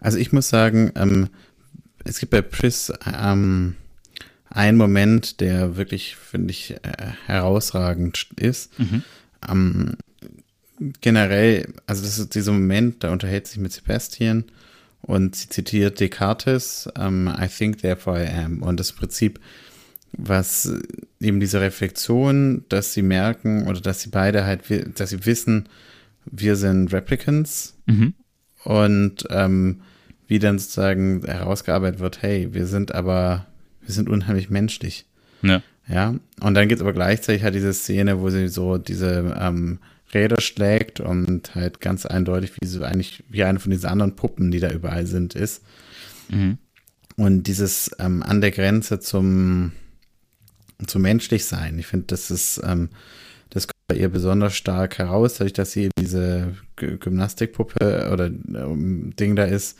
Also 0.00 0.18
ich 0.18 0.32
muss 0.32 0.48
sagen, 0.48 0.92
ähm, 0.96 1.28
es 2.04 2.18
gibt 2.18 2.30
bei 2.30 2.42
Pris 2.42 2.92
ähm, 3.06 3.76
einen 4.48 4.76
Moment, 4.76 5.40
der 5.40 5.76
wirklich, 5.76 6.16
finde 6.16 6.50
ich, 6.50 6.72
äh, 6.82 7.12
herausragend 7.26 8.28
ist. 8.36 8.78
Mhm. 8.78 9.02
Generell, 11.00 11.72
also 11.86 12.02
das 12.02 12.18
ist 12.18 12.34
dieser 12.34 12.52
Moment, 12.52 13.04
da 13.04 13.12
unterhält 13.12 13.46
sich 13.46 13.58
mit 13.58 13.72
Sebastian 13.72 14.44
und 15.02 15.36
sie 15.36 15.48
zitiert 15.48 16.00
Descartes, 16.00 16.88
um, 16.96 17.26
ähm, 17.28 17.34
I 17.38 17.48
think 17.48 17.78
therefore 17.78 18.22
I 18.22 18.28
am. 18.28 18.62
Und 18.62 18.78
das 18.78 18.92
Prinzip, 18.92 19.40
was 20.12 20.72
eben 21.20 21.40
diese 21.40 21.60
Reflexion, 21.60 22.64
dass 22.68 22.92
sie 22.92 23.02
merken 23.02 23.66
oder 23.66 23.80
dass 23.80 24.02
sie 24.02 24.10
beide 24.10 24.44
halt, 24.44 24.62
dass 24.98 25.10
sie 25.10 25.26
wissen, 25.26 25.68
wir 26.24 26.56
sind 26.56 26.92
Replicants 26.92 27.74
mhm. 27.86 28.14
und 28.64 29.26
ähm, 29.30 29.80
wie 30.28 30.38
dann 30.38 30.58
sozusagen 30.58 31.24
herausgearbeitet 31.24 32.00
wird, 32.00 32.22
hey, 32.22 32.54
wir 32.54 32.66
sind 32.66 32.94
aber, 32.94 33.46
wir 33.80 33.92
sind 33.92 34.08
unheimlich 34.08 34.50
menschlich. 34.50 35.04
Ja. 35.42 35.62
Ja. 35.88 36.14
Und 36.40 36.54
dann 36.54 36.68
gibt 36.68 36.78
es 36.78 36.82
aber 36.82 36.92
gleichzeitig 36.92 37.42
halt 37.42 37.54
diese 37.54 37.72
Szene, 37.72 38.20
wo 38.20 38.30
sie 38.30 38.48
so 38.48 38.78
diese 38.78 39.36
ähm, 39.38 39.80
Räder 40.14 40.40
schlägt 40.40 41.00
und 41.00 41.54
halt 41.54 41.80
ganz 41.80 42.06
eindeutig, 42.06 42.52
wie 42.60 42.66
so 42.66 42.82
eigentlich 42.82 43.24
wie 43.28 43.44
eine 43.44 43.60
von 43.60 43.70
diesen 43.70 43.88
anderen 43.88 44.16
Puppen, 44.16 44.50
die 44.50 44.60
da 44.60 44.70
überall 44.70 45.06
sind, 45.06 45.34
ist. 45.34 45.62
Mhm. 46.28 46.58
Und 47.16 47.44
dieses 47.44 47.90
ähm, 47.98 48.22
an 48.22 48.40
der 48.40 48.50
Grenze 48.50 49.00
zum, 49.00 49.72
zum 50.86 51.02
menschlich 51.02 51.44
sein. 51.44 51.78
Ich 51.78 51.86
finde, 51.86 52.06
das 52.08 52.30
ist, 52.30 52.60
ähm, 52.64 52.88
das 53.50 53.66
kommt 53.66 53.86
bei 53.88 53.96
ihr 53.96 54.08
besonders 54.08 54.56
stark 54.56 54.98
heraus, 54.98 55.34
dadurch, 55.34 55.52
dass 55.52 55.72
sie 55.72 55.90
diese 55.98 56.54
Gymnastikpuppe 56.76 58.10
oder 58.12 58.26
ähm, 58.26 59.14
Ding 59.16 59.36
da 59.36 59.44
ist, 59.44 59.78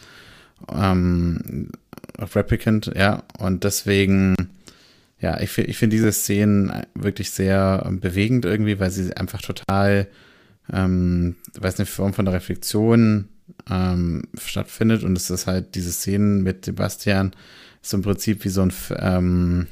ähm, 0.70 1.70
Replicant, 2.18 2.92
ja, 2.94 3.22
und 3.38 3.64
deswegen, 3.64 4.34
ja, 5.22 5.40
ich, 5.40 5.56
ich 5.56 5.78
finde 5.78 5.96
diese 5.96 6.12
Szenen 6.12 6.84
wirklich 6.94 7.30
sehr 7.30 7.88
bewegend 8.00 8.44
irgendwie, 8.44 8.80
weil 8.80 8.90
sie 8.90 9.16
einfach 9.16 9.40
total, 9.40 10.08
ähm, 10.70 11.36
weiß 11.58 11.78
nicht, 11.78 11.90
Form 11.90 12.12
von 12.12 12.24
der 12.24 12.34
Reflexion 12.34 13.28
ähm, 13.70 14.24
stattfindet 14.36 15.04
und 15.04 15.16
es 15.16 15.30
ist 15.30 15.46
halt 15.46 15.76
diese 15.76 15.92
Szenen 15.92 16.42
mit 16.42 16.64
Sebastian 16.64 17.32
ist 17.82 17.94
im 17.94 18.02
Prinzip 18.02 18.44
wie 18.44 18.48
so 18.48 18.62
ein 18.62 18.72
ähm, 18.96 19.66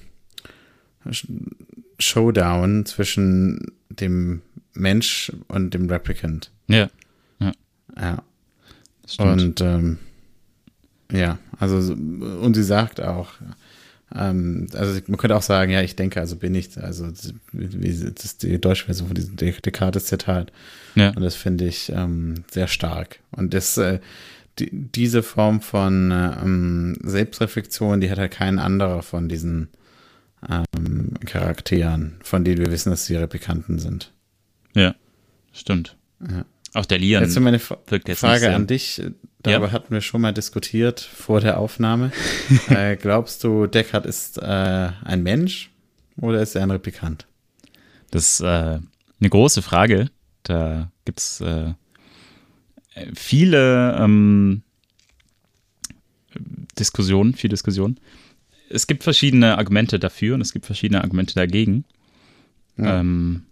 Showdown 1.99 2.87
zwischen 2.87 3.73
dem 3.89 4.43
Mensch 4.73 5.33
und 5.49 5.75
dem 5.75 5.89
Replicant. 5.89 6.51
Ja. 6.69 6.91
Ja. 7.41 7.53
ja. 7.99 8.23
Und 9.19 9.61
ähm, 9.61 9.99
ja, 11.11 11.39
also 11.59 11.93
und 11.93 12.55
sie 12.55 12.63
sagt 12.63 13.01
auch, 13.01 13.33
ähm, 14.15 14.67
also 14.75 15.01
man 15.07 15.17
könnte 15.19 15.37
auch 15.37 15.43
sagen, 15.43 15.71
ja, 15.73 15.83
ich 15.83 15.97
denke, 15.97 16.21
also 16.21 16.37
bin 16.37 16.55
ich, 16.55 16.77
also 16.83 17.11
wie, 17.53 18.13
das 18.13 18.25
ist 18.25 18.43
die 18.43 18.61
deutsche 18.61 18.87
Version 18.87 19.09
von 19.09 19.15
diesem 19.15 19.37
Descartes-Zitat. 19.37 20.53
Ja. 20.95 21.11
Und 21.11 21.23
das 21.23 21.35
finde 21.35 21.67
ich 21.67 21.91
ähm, 21.95 22.45
sehr 22.51 22.67
stark. 22.67 23.21
Und 23.31 23.55
das, 23.55 23.77
äh, 23.77 24.01
die, 24.59 24.71
diese 24.73 25.23
Form 25.23 25.61
von 25.61 26.11
ähm, 26.11 26.97
Selbstreflexion, 27.03 28.01
die 28.01 28.11
hat 28.11 28.19
halt 28.19 28.33
kein 28.33 28.59
anderer 28.59 29.03
von 29.03 29.29
diesen 29.29 29.69
ähm, 30.49 31.15
Charakteren, 31.25 32.17
von 32.23 32.45
denen 32.45 32.59
wir 32.59 32.73
wissen, 32.73 32.91
dass 32.91 33.07
sie 33.07 33.17
Replikanten 33.17 33.79
sind. 33.79 34.13
Ja, 34.75 34.95
stimmt. 35.53 35.97
Ja. 36.21 36.45
Auch 36.75 36.87
der 36.87 36.99
Lian. 36.99 37.23
Jetzt 37.23 37.39
meine 37.41 37.59
Fra 37.59 37.79
Frage 38.15 38.55
an 38.55 38.67
dich. 38.67 39.03
Darüber 39.43 39.67
ja. 39.67 39.73
hatten 39.73 39.93
wir 39.93 40.01
schon 40.03 40.21
mal 40.21 40.33
diskutiert 40.33 41.01
vor 41.01 41.41
der 41.41 41.59
Aufnahme. 41.59 42.13
äh, 42.69 42.97
glaubst 42.97 43.43
du, 43.43 43.67
Deckard 43.67 44.07
ist 44.07 44.39
äh, 44.39 44.91
ein 45.05 45.23
Mensch 45.23 45.71
oder 46.19 46.43
ist 46.43 46.55
er 46.55 46.63
ein 46.63 46.71
Replikant? 46.71 47.27
Das 48.11 48.35
ist 48.35 48.41
äh, 48.41 48.45
eine 48.45 49.31
große 49.31 49.63
Frage. 49.63 50.11
Da 50.43 50.91
gibt 51.05 51.21
es 51.21 51.41
äh, 51.41 51.75
viele 53.15 53.97
ähm, 53.99 54.63
Diskussionen, 56.79 57.35
viel 57.35 57.51
Diskussionen. 57.51 57.99
Es 58.69 58.87
gibt 58.87 59.03
verschiedene 59.03 59.59
Argumente 59.59 59.99
dafür 59.99 60.35
und 60.35 60.41
es 60.41 60.53
gibt 60.53 60.67
verschiedene 60.67 61.03
Argumente 61.03 61.35
dagegen. 61.35 61.85
Ja. 62.77 63.01
Ähm, 63.01 63.45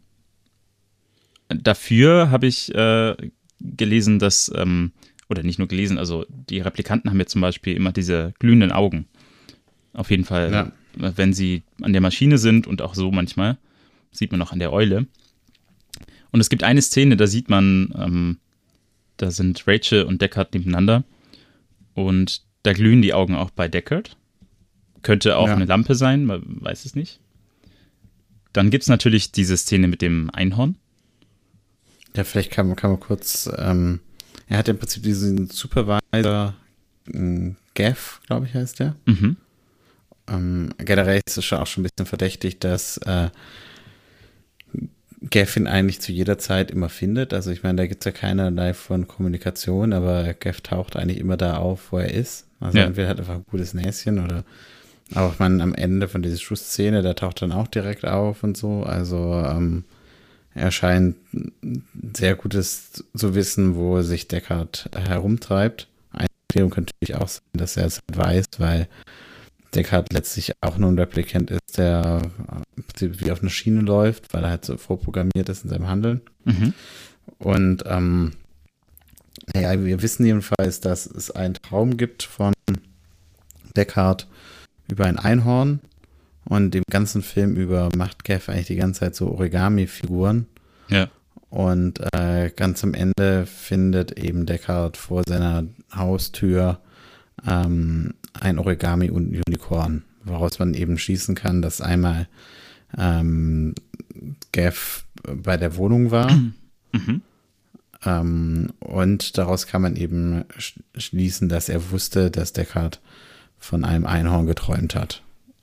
dafür 1.48 2.30
habe 2.30 2.46
ich 2.46 2.74
äh, 2.74 3.16
gelesen, 3.60 4.18
dass, 4.18 4.52
ähm, 4.54 4.92
oder 5.28 5.42
nicht 5.42 5.58
nur 5.58 5.68
gelesen, 5.68 5.98
also 5.98 6.26
die 6.28 6.60
Replikanten 6.60 7.10
haben 7.10 7.18
ja 7.18 7.26
zum 7.26 7.40
Beispiel 7.40 7.74
immer 7.74 7.92
diese 7.92 8.34
glühenden 8.38 8.72
Augen. 8.72 9.06
Auf 9.92 10.10
jeden 10.10 10.24
Fall, 10.24 10.52
ja. 10.52 10.72
wenn 10.94 11.32
sie 11.32 11.62
an 11.82 11.92
der 11.92 12.02
Maschine 12.02 12.38
sind 12.38 12.66
und 12.66 12.82
auch 12.82 12.94
so 12.94 13.10
manchmal, 13.10 13.58
sieht 14.12 14.32
man 14.32 14.42
auch 14.42 14.52
an 14.52 14.58
der 14.58 14.72
Eule. 14.72 15.06
Und 16.30 16.40
es 16.40 16.50
gibt 16.50 16.62
eine 16.62 16.82
Szene, 16.82 17.16
da 17.16 17.26
sieht 17.26 17.48
man, 17.48 17.94
ähm, 17.98 18.38
da 19.16 19.30
sind 19.30 19.66
Rachel 19.66 20.04
und 20.04 20.22
Deckard 20.22 20.54
nebeneinander 20.54 21.04
und 21.94 22.42
da 22.62 22.72
glühen 22.72 23.02
die 23.02 23.14
Augen 23.14 23.34
auch 23.34 23.50
bei 23.50 23.68
Deckard. 23.68 24.16
Könnte 25.02 25.36
auch 25.36 25.46
ja. 25.46 25.54
eine 25.54 25.64
Lampe 25.64 25.94
sein, 25.94 26.24
man 26.24 26.42
weiß 26.44 26.84
es 26.84 26.94
nicht. 26.94 27.20
Dann 28.52 28.70
gibt 28.70 28.82
es 28.82 28.88
natürlich 28.88 29.32
diese 29.32 29.56
Szene 29.56 29.88
mit 29.88 30.02
dem 30.02 30.30
Einhorn. 30.30 30.76
Ja, 32.16 32.24
vielleicht 32.24 32.50
kann, 32.50 32.74
kann 32.76 32.90
man 32.90 33.00
kurz, 33.00 33.50
ähm, 33.56 34.00
er 34.48 34.58
hat 34.58 34.68
im 34.68 34.78
Prinzip 34.78 35.02
diesen 35.02 35.48
Supervisor 35.48 36.54
äh, 37.12 37.50
Gav, 37.74 38.20
glaube 38.26 38.46
ich, 38.46 38.54
heißt 38.54 38.80
der. 38.80 38.96
Mhm. 39.06 39.36
Ähm, 40.28 40.74
generell 40.78 41.20
ist 41.24 41.38
es 41.38 41.44
schon 41.44 41.58
auch 41.58 41.66
schon 41.66 41.82
ein 41.82 41.88
bisschen 41.90 42.06
verdächtig, 42.06 42.58
dass 42.58 42.98
äh, 42.98 43.28
Gav 45.30 45.56
ihn 45.56 45.66
eigentlich 45.66 46.00
zu 46.00 46.12
jeder 46.12 46.38
Zeit 46.38 46.70
immer 46.70 46.88
findet. 46.88 47.34
Also 47.34 47.50
ich 47.50 47.62
meine, 47.62 47.76
da 47.76 47.86
gibt 47.86 48.02
es 48.02 48.04
ja 48.06 48.12
keinerlei 48.12 48.74
von 48.74 49.06
Kommunikation, 49.08 49.92
aber 49.92 50.34
Gav 50.34 50.60
taucht 50.60 50.96
eigentlich 50.96 51.18
immer 51.18 51.36
da 51.36 51.58
auf, 51.58 51.92
wo 51.92 51.98
er 51.98 52.12
ist. 52.12 52.46
Also 52.60 52.78
ja. 52.78 52.84
entweder 52.84 53.08
hat 53.08 53.18
er 53.18 53.20
einfach 53.20 53.34
ein 53.36 53.44
gutes 53.50 53.74
Näschen 53.74 54.24
oder 54.24 54.44
Aber 55.14 55.30
ich 55.32 55.38
meine, 55.38 55.62
am 55.62 55.74
Ende 55.74 56.08
von 56.08 56.22
dieser 56.22 56.38
Schussszene, 56.38 57.02
der 57.02 57.14
taucht 57.14 57.42
dann 57.42 57.52
auch 57.52 57.68
direkt 57.68 58.04
auf 58.04 58.42
und 58.42 58.56
so. 58.56 58.82
Also 58.82 59.42
ähm, 59.46 59.84
er 60.58 60.70
scheint 60.70 61.16
sehr 62.14 62.34
gutes 62.34 63.04
zu 63.14 63.34
wissen, 63.34 63.76
wo 63.76 64.02
sich 64.02 64.28
Deckard 64.28 64.90
herumtreibt. 64.94 65.88
Eine 66.12 66.26
Empfehlung 66.48 66.70
könnte 66.70 66.92
natürlich 66.94 67.20
auch 67.20 67.28
sein, 67.28 67.42
dass 67.52 67.76
er 67.76 67.86
es 67.86 68.00
weiß, 68.12 68.46
weil 68.58 68.88
Deckard 69.74 70.12
letztlich 70.12 70.52
auch 70.60 70.78
nur 70.78 70.90
ein 70.90 70.98
Replikant 70.98 71.50
ist, 71.50 71.76
der 71.76 72.22
wie 73.00 73.30
auf 73.30 73.42
einer 73.42 73.50
Schiene 73.50 73.80
läuft, 73.80 74.32
weil 74.32 74.44
er 74.44 74.50
halt 74.50 74.64
so 74.64 74.76
vorprogrammiert 74.76 75.48
ist 75.48 75.64
in 75.64 75.70
seinem 75.70 75.88
Handeln. 75.88 76.20
Mhm. 76.44 76.74
Und 77.38 77.84
ähm, 77.86 78.32
naja, 79.54 79.84
wir 79.84 80.02
wissen 80.02 80.26
jedenfalls, 80.26 80.80
dass 80.80 81.06
es 81.06 81.30
einen 81.30 81.54
Traum 81.54 81.96
gibt 81.96 82.22
von 82.22 82.52
Deckard 83.76 84.26
über 84.90 85.04
ein 85.04 85.18
Einhorn 85.18 85.80
und 86.48 86.72
dem 86.72 86.84
ganzen 86.90 87.22
Film 87.22 87.56
über 87.56 87.90
macht 87.94 88.24
Gav 88.24 88.48
eigentlich 88.48 88.68
die 88.68 88.76
ganze 88.76 89.00
Zeit 89.00 89.14
so 89.14 89.30
Origami-Figuren. 89.32 90.46
Ja. 90.88 91.08
Und 91.50 92.00
äh, 92.14 92.50
ganz 92.54 92.82
am 92.84 92.94
Ende 92.94 93.46
findet 93.46 94.18
eben 94.18 94.46
Deckard 94.46 94.96
vor 94.96 95.22
seiner 95.26 95.64
Haustür 95.94 96.80
ähm, 97.46 98.14
ein 98.32 98.58
Origami 98.58 99.10
und 99.10 99.32
ein 99.32 99.42
Unicorn, 99.46 100.04
woraus 100.24 100.58
man 100.58 100.72
eben 100.72 100.98
schließen 100.98 101.34
kann, 101.34 101.60
dass 101.60 101.82
einmal 101.82 102.28
ähm, 102.96 103.74
Gav 104.52 105.04
bei 105.22 105.58
der 105.58 105.76
Wohnung 105.76 106.10
war. 106.10 106.30
Mhm. 106.92 107.22
Ähm, 108.06 108.72
und 108.80 109.36
daraus 109.36 109.66
kann 109.66 109.82
man 109.82 109.96
eben 109.96 110.44
schließen, 110.96 111.50
dass 111.50 111.68
er 111.68 111.90
wusste, 111.90 112.30
dass 112.30 112.54
Deckard 112.54 113.00
von 113.58 113.84
einem 113.84 114.06
Einhorn 114.06 114.46
geträumt 114.46 114.94
hat. 114.94 115.22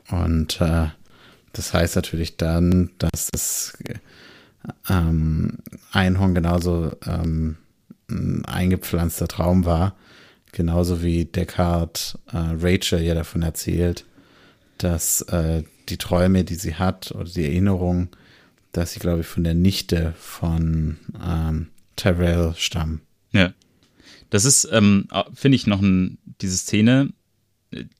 Und 0.09 0.61
äh, 0.61 0.87
das 1.53 1.73
heißt 1.73 1.95
natürlich 1.95 2.37
dann, 2.37 2.91
dass 2.97 3.29
das 3.31 3.77
ähm, 4.89 5.59
Einhorn 5.91 6.35
genauso 6.35 6.91
ähm, 7.05 7.57
ein 8.09 8.45
eingepflanzter 8.45 9.27
Traum 9.27 9.65
war, 9.65 9.95
genauso 10.51 11.01
wie 11.01 11.25
Deckard 11.25 12.19
äh, 12.31 12.37
Rachel 12.59 13.01
ja 13.01 13.13
davon 13.13 13.41
erzählt, 13.41 14.05
dass 14.77 15.21
äh, 15.21 15.63
die 15.89 15.97
Träume, 15.97 16.43
die 16.43 16.55
sie 16.55 16.75
hat 16.75 17.11
oder 17.11 17.29
die 17.29 17.45
Erinnerungen, 17.45 18.09
dass 18.71 18.93
sie, 18.93 18.99
glaube 18.99 19.21
ich, 19.21 19.27
von 19.27 19.43
der 19.43 19.53
Nichte 19.53 20.13
von 20.19 20.97
ähm, 21.23 21.67
Tyrell 21.95 22.53
stammen. 22.57 23.01
Ja. 23.31 23.53
Das 24.29 24.43
ist, 24.43 24.67
ähm, 24.71 25.07
finde 25.33 25.55
ich, 25.55 25.67
noch 25.67 25.81
ein, 25.81 26.17
diese 26.41 26.57
Szene, 26.57 27.13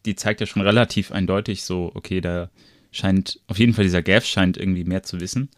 die 0.05 0.15
zeigt 0.15 0.41
ja 0.41 0.47
schon 0.47 0.61
relativ 0.61 1.11
eindeutig 1.11 1.63
so, 1.63 1.91
okay, 1.93 2.21
da 2.21 2.49
scheint, 2.91 3.39
auf 3.47 3.59
jeden 3.59 3.73
Fall 3.73 3.83
dieser 3.83 4.01
Gav 4.01 4.25
scheint 4.25 4.57
irgendwie 4.57 4.83
mehr 4.83 5.03
zu 5.03 5.19
wissen. 5.19 5.49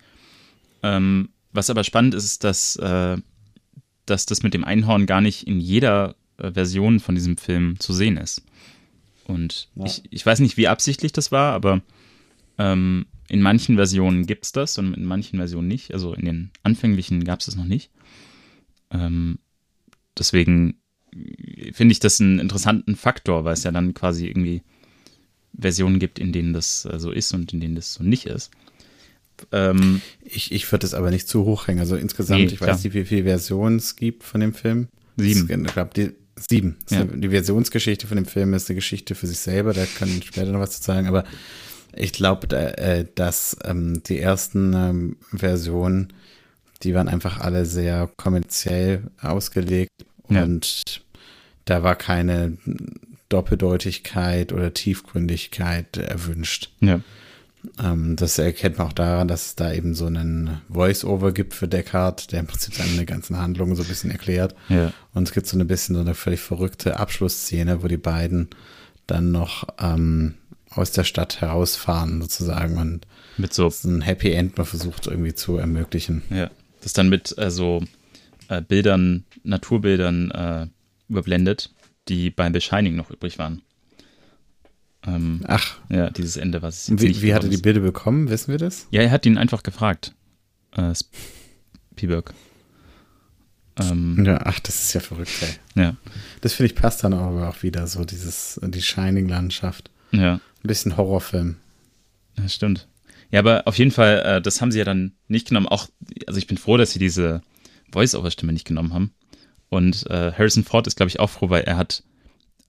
Ähm, 0.83 1.29
was 1.51 1.69
aber 1.69 1.83
spannend 1.83 2.13
ist, 2.13 2.25
ist, 2.25 2.43
dass, 2.43 2.75
äh, 2.77 3.17
dass 4.05 4.25
das 4.25 4.43
mit 4.43 4.53
dem 4.53 4.63
Einhorn 4.63 5.05
gar 5.05 5.21
nicht 5.21 5.47
in 5.47 5.59
jeder 5.59 6.15
äh, 6.37 6.51
Version 6.51 6.99
von 6.99 7.15
diesem 7.15 7.37
Film 7.37 7.79
zu 7.79 7.93
sehen 7.93 8.17
ist. 8.17 8.43
Und 9.25 9.69
ja. 9.75 9.85
ich, 9.85 10.03
ich 10.09 10.25
weiß 10.25 10.39
nicht, 10.39 10.57
wie 10.57 10.67
absichtlich 10.67 11.11
das 11.11 11.31
war, 11.31 11.53
aber 11.53 11.81
ähm, 12.57 13.05
in 13.27 13.41
manchen 13.41 13.75
Versionen 13.75 14.25
gibt 14.25 14.45
es 14.45 14.51
das 14.51 14.77
und 14.77 14.93
in 14.93 15.05
manchen 15.05 15.37
Versionen 15.37 15.67
nicht. 15.67 15.93
Also 15.93 16.13
in 16.13 16.25
den 16.25 16.51
anfänglichen 16.63 17.23
gab 17.23 17.39
es 17.39 17.47
das 17.47 17.55
noch 17.55 17.65
nicht. 17.65 17.91
Ähm, 18.89 19.39
deswegen 20.17 20.79
finde 21.73 21.91
ich 21.91 21.99
das 21.99 22.19
einen 22.21 22.39
interessanten 22.39 22.95
Faktor, 22.95 23.45
weil 23.45 23.53
es 23.53 23.63
ja 23.63 23.71
dann 23.71 23.93
quasi 23.93 24.27
irgendwie 24.27 24.61
Versionen 25.57 25.99
gibt, 25.99 26.19
in 26.19 26.31
denen 26.31 26.53
das 26.53 26.85
äh, 26.85 26.99
so 26.99 27.11
ist 27.11 27.33
und 27.33 27.53
in 27.53 27.59
denen 27.59 27.75
das 27.75 27.93
so 27.93 28.03
nicht 28.03 28.25
ist. 28.25 28.51
Ähm, 29.51 30.01
ich 30.23 30.51
ich 30.51 30.71
würde 30.71 30.85
es 30.85 30.93
aber 30.93 31.09
nicht 31.11 31.27
zu 31.27 31.45
hoch 31.45 31.67
hängen. 31.67 31.79
Also 31.79 31.95
insgesamt, 31.95 32.41
nee, 32.41 32.47
ich 32.47 32.57
klar. 32.57 32.71
weiß 32.71 32.83
nicht, 32.83 32.93
wie 32.93 33.05
viele 33.05 33.23
Versionen 33.23 33.77
es 33.77 33.95
gibt 33.95 34.23
von 34.23 34.41
dem 34.41 34.53
Film. 34.53 34.87
Sieben. 35.15 35.65
Ich 35.65 35.73
glaube, 35.73 35.91
die 35.95 36.11
sieben. 36.35 36.77
Ja. 36.89 37.03
Die 37.03 37.29
Versionsgeschichte 37.29 38.07
von 38.07 38.17
dem 38.17 38.25
Film 38.25 38.53
ist 38.53 38.69
eine 38.69 38.75
Geschichte 38.75 39.15
für 39.15 39.27
sich 39.27 39.39
selber, 39.39 39.73
da 39.73 39.85
kann 39.85 40.09
ich 40.09 40.25
später 40.25 40.51
noch 40.51 40.59
was 40.59 40.79
zu 40.79 40.83
sagen, 40.83 41.07
aber 41.07 41.23
ich 41.95 42.13
glaube, 42.13 42.47
da, 42.47 42.69
äh, 42.69 43.05
dass 43.15 43.57
ähm, 43.63 44.03
die 44.03 44.19
ersten 44.19 44.73
ähm, 44.73 45.17
Versionen, 45.33 46.13
die 46.83 46.93
waren 46.93 47.07
einfach 47.07 47.39
alle 47.39 47.65
sehr 47.65 48.11
kommerziell 48.17 49.09
ausgelegt 49.19 50.05
ja. 50.29 50.43
und 50.43 51.01
da 51.65 51.83
war 51.83 51.95
keine 51.95 52.57
Doppeldeutigkeit 53.29 54.53
oder 54.53 54.73
Tiefgründigkeit 54.73 55.97
erwünscht. 55.97 56.71
Ja. 56.79 57.01
Ähm, 57.83 58.15
das 58.15 58.37
erkennt 58.37 58.77
man 58.77 58.87
auch 58.87 58.93
daran, 58.93 59.27
dass 59.27 59.47
es 59.47 59.55
da 59.55 59.73
eben 59.73 59.93
so 59.93 60.05
einen 60.05 60.61
Voice-Over 60.69 61.33
gibt 61.33 61.53
für 61.53 61.67
Deckard, 61.67 62.31
der 62.31 62.39
im 62.41 62.47
Prinzip 62.47 62.75
seine 62.75 63.05
ganzen 63.05 63.37
Handlungen 63.37 63.75
so 63.75 63.83
ein 63.83 63.89
bisschen 63.89 64.11
erklärt. 64.11 64.55
Ja. 64.69 64.93
Und 65.13 65.23
es 65.23 65.33
gibt 65.33 65.47
so 65.47 65.57
ein 65.57 65.67
bisschen 65.67 65.95
so 65.95 66.01
eine 66.01 66.15
völlig 66.15 66.39
verrückte 66.39 66.99
Abschlussszene, 66.99 67.83
wo 67.83 67.87
die 67.87 67.97
beiden 67.97 68.49
dann 69.07 69.31
noch 69.31 69.67
ähm, 69.79 70.35
aus 70.69 70.91
der 70.91 71.03
Stadt 71.03 71.41
herausfahren 71.41 72.21
sozusagen 72.21 72.77
und 72.77 73.07
mit 73.37 73.53
so 73.53 73.71
ein 73.83 74.01
Happy 74.01 74.31
End 74.31 74.57
mal 74.57 74.65
versucht 74.65 75.07
irgendwie 75.07 75.33
zu 75.33 75.57
ermöglichen. 75.57 76.23
Ja, 76.29 76.49
das 76.81 76.93
dann 76.93 77.09
mit 77.09 77.37
äh, 77.37 77.51
so 77.51 77.83
äh, 78.49 78.61
Bildern, 78.61 79.25
Naturbildern 79.43 80.31
äh, 80.31 80.67
überblendet, 81.09 81.73
die 82.07 82.29
beim 82.29 82.53
The 82.53 82.61
Shining 82.61 82.95
noch 82.95 83.09
übrig 83.11 83.37
waren. 83.39 83.61
Ähm, 85.05 85.41
Ach. 85.47 85.77
Ja, 85.89 86.09
dieses 86.09 86.37
Ende, 86.37 86.61
was 86.61 86.89
es 86.89 87.01
Wie, 87.01 87.21
wie 87.21 87.33
hat 87.33 87.43
er 87.43 87.49
die 87.49 87.57
Bilder 87.57 87.81
bekommen? 87.81 88.29
Wissen 88.29 88.51
wir 88.51 88.57
das? 88.57 88.87
Ja, 88.91 89.01
er 89.01 89.11
hat 89.11 89.25
ihn 89.25 89.37
einfach 89.37 89.63
gefragt. 89.63 90.13
Äh, 90.75 90.93
Spielberg. 91.93 92.33
Ähm, 93.79 94.23
ja, 94.25 94.39
ach, 94.43 94.59
das 94.59 94.81
ist 94.81 94.93
ja 94.93 95.01
verrückt, 95.01 95.31
ey. 95.41 95.83
Ja. 95.83 95.95
Das 96.41 96.53
finde 96.53 96.71
ich 96.71 96.75
passt 96.75 97.03
dann 97.03 97.13
aber 97.13 97.49
auch 97.49 97.61
wieder 97.61 97.85
so, 97.87 98.05
dieses, 98.05 98.59
die 98.63 98.81
Shining-Landschaft. 98.81 99.91
Ja. 100.11 100.33
Ein 100.35 100.41
bisschen 100.63 100.97
Horrorfilm. 100.97 101.57
Ja, 102.37 102.49
stimmt. 102.49 102.87
Ja, 103.29 103.39
aber 103.39 103.67
auf 103.67 103.77
jeden 103.77 103.91
Fall, 103.91 104.23
äh, 104.25 104.41
das 104.41 104.61
haben 104.61 104.71
sie 104.71 104.79
ja 104.79 104.85
dann 104.85 105.13
nicht 105.27 105.49
genommen. 105.49 105.67
Auch, 105.67 105.87
also 106.25 106.37
ich 106.37 106.47
bin 106.47 106.57
froh, 106.57 106.77
dass 106.77 106.91
sie 106.91 106.99
diese 106.99 107.41
Voice-Over-Stimme 107.91 108.53
nicht 108.53 108.67
genommen 108.67 108.93
haben. 108.93 109.13
Und 109.69 110.09
äh, 110.09 110.31
Harrison 110.31 110.63
Ford 110.63 110.87
ist, 110.87 110.95
glaube 110.95 111.09
ich, 111.09 111.19
auch 111.19 111.29
froh, 111.29 111.49
weil 111.49 111.63
er 111.63 111.77
hat 111.77 112.03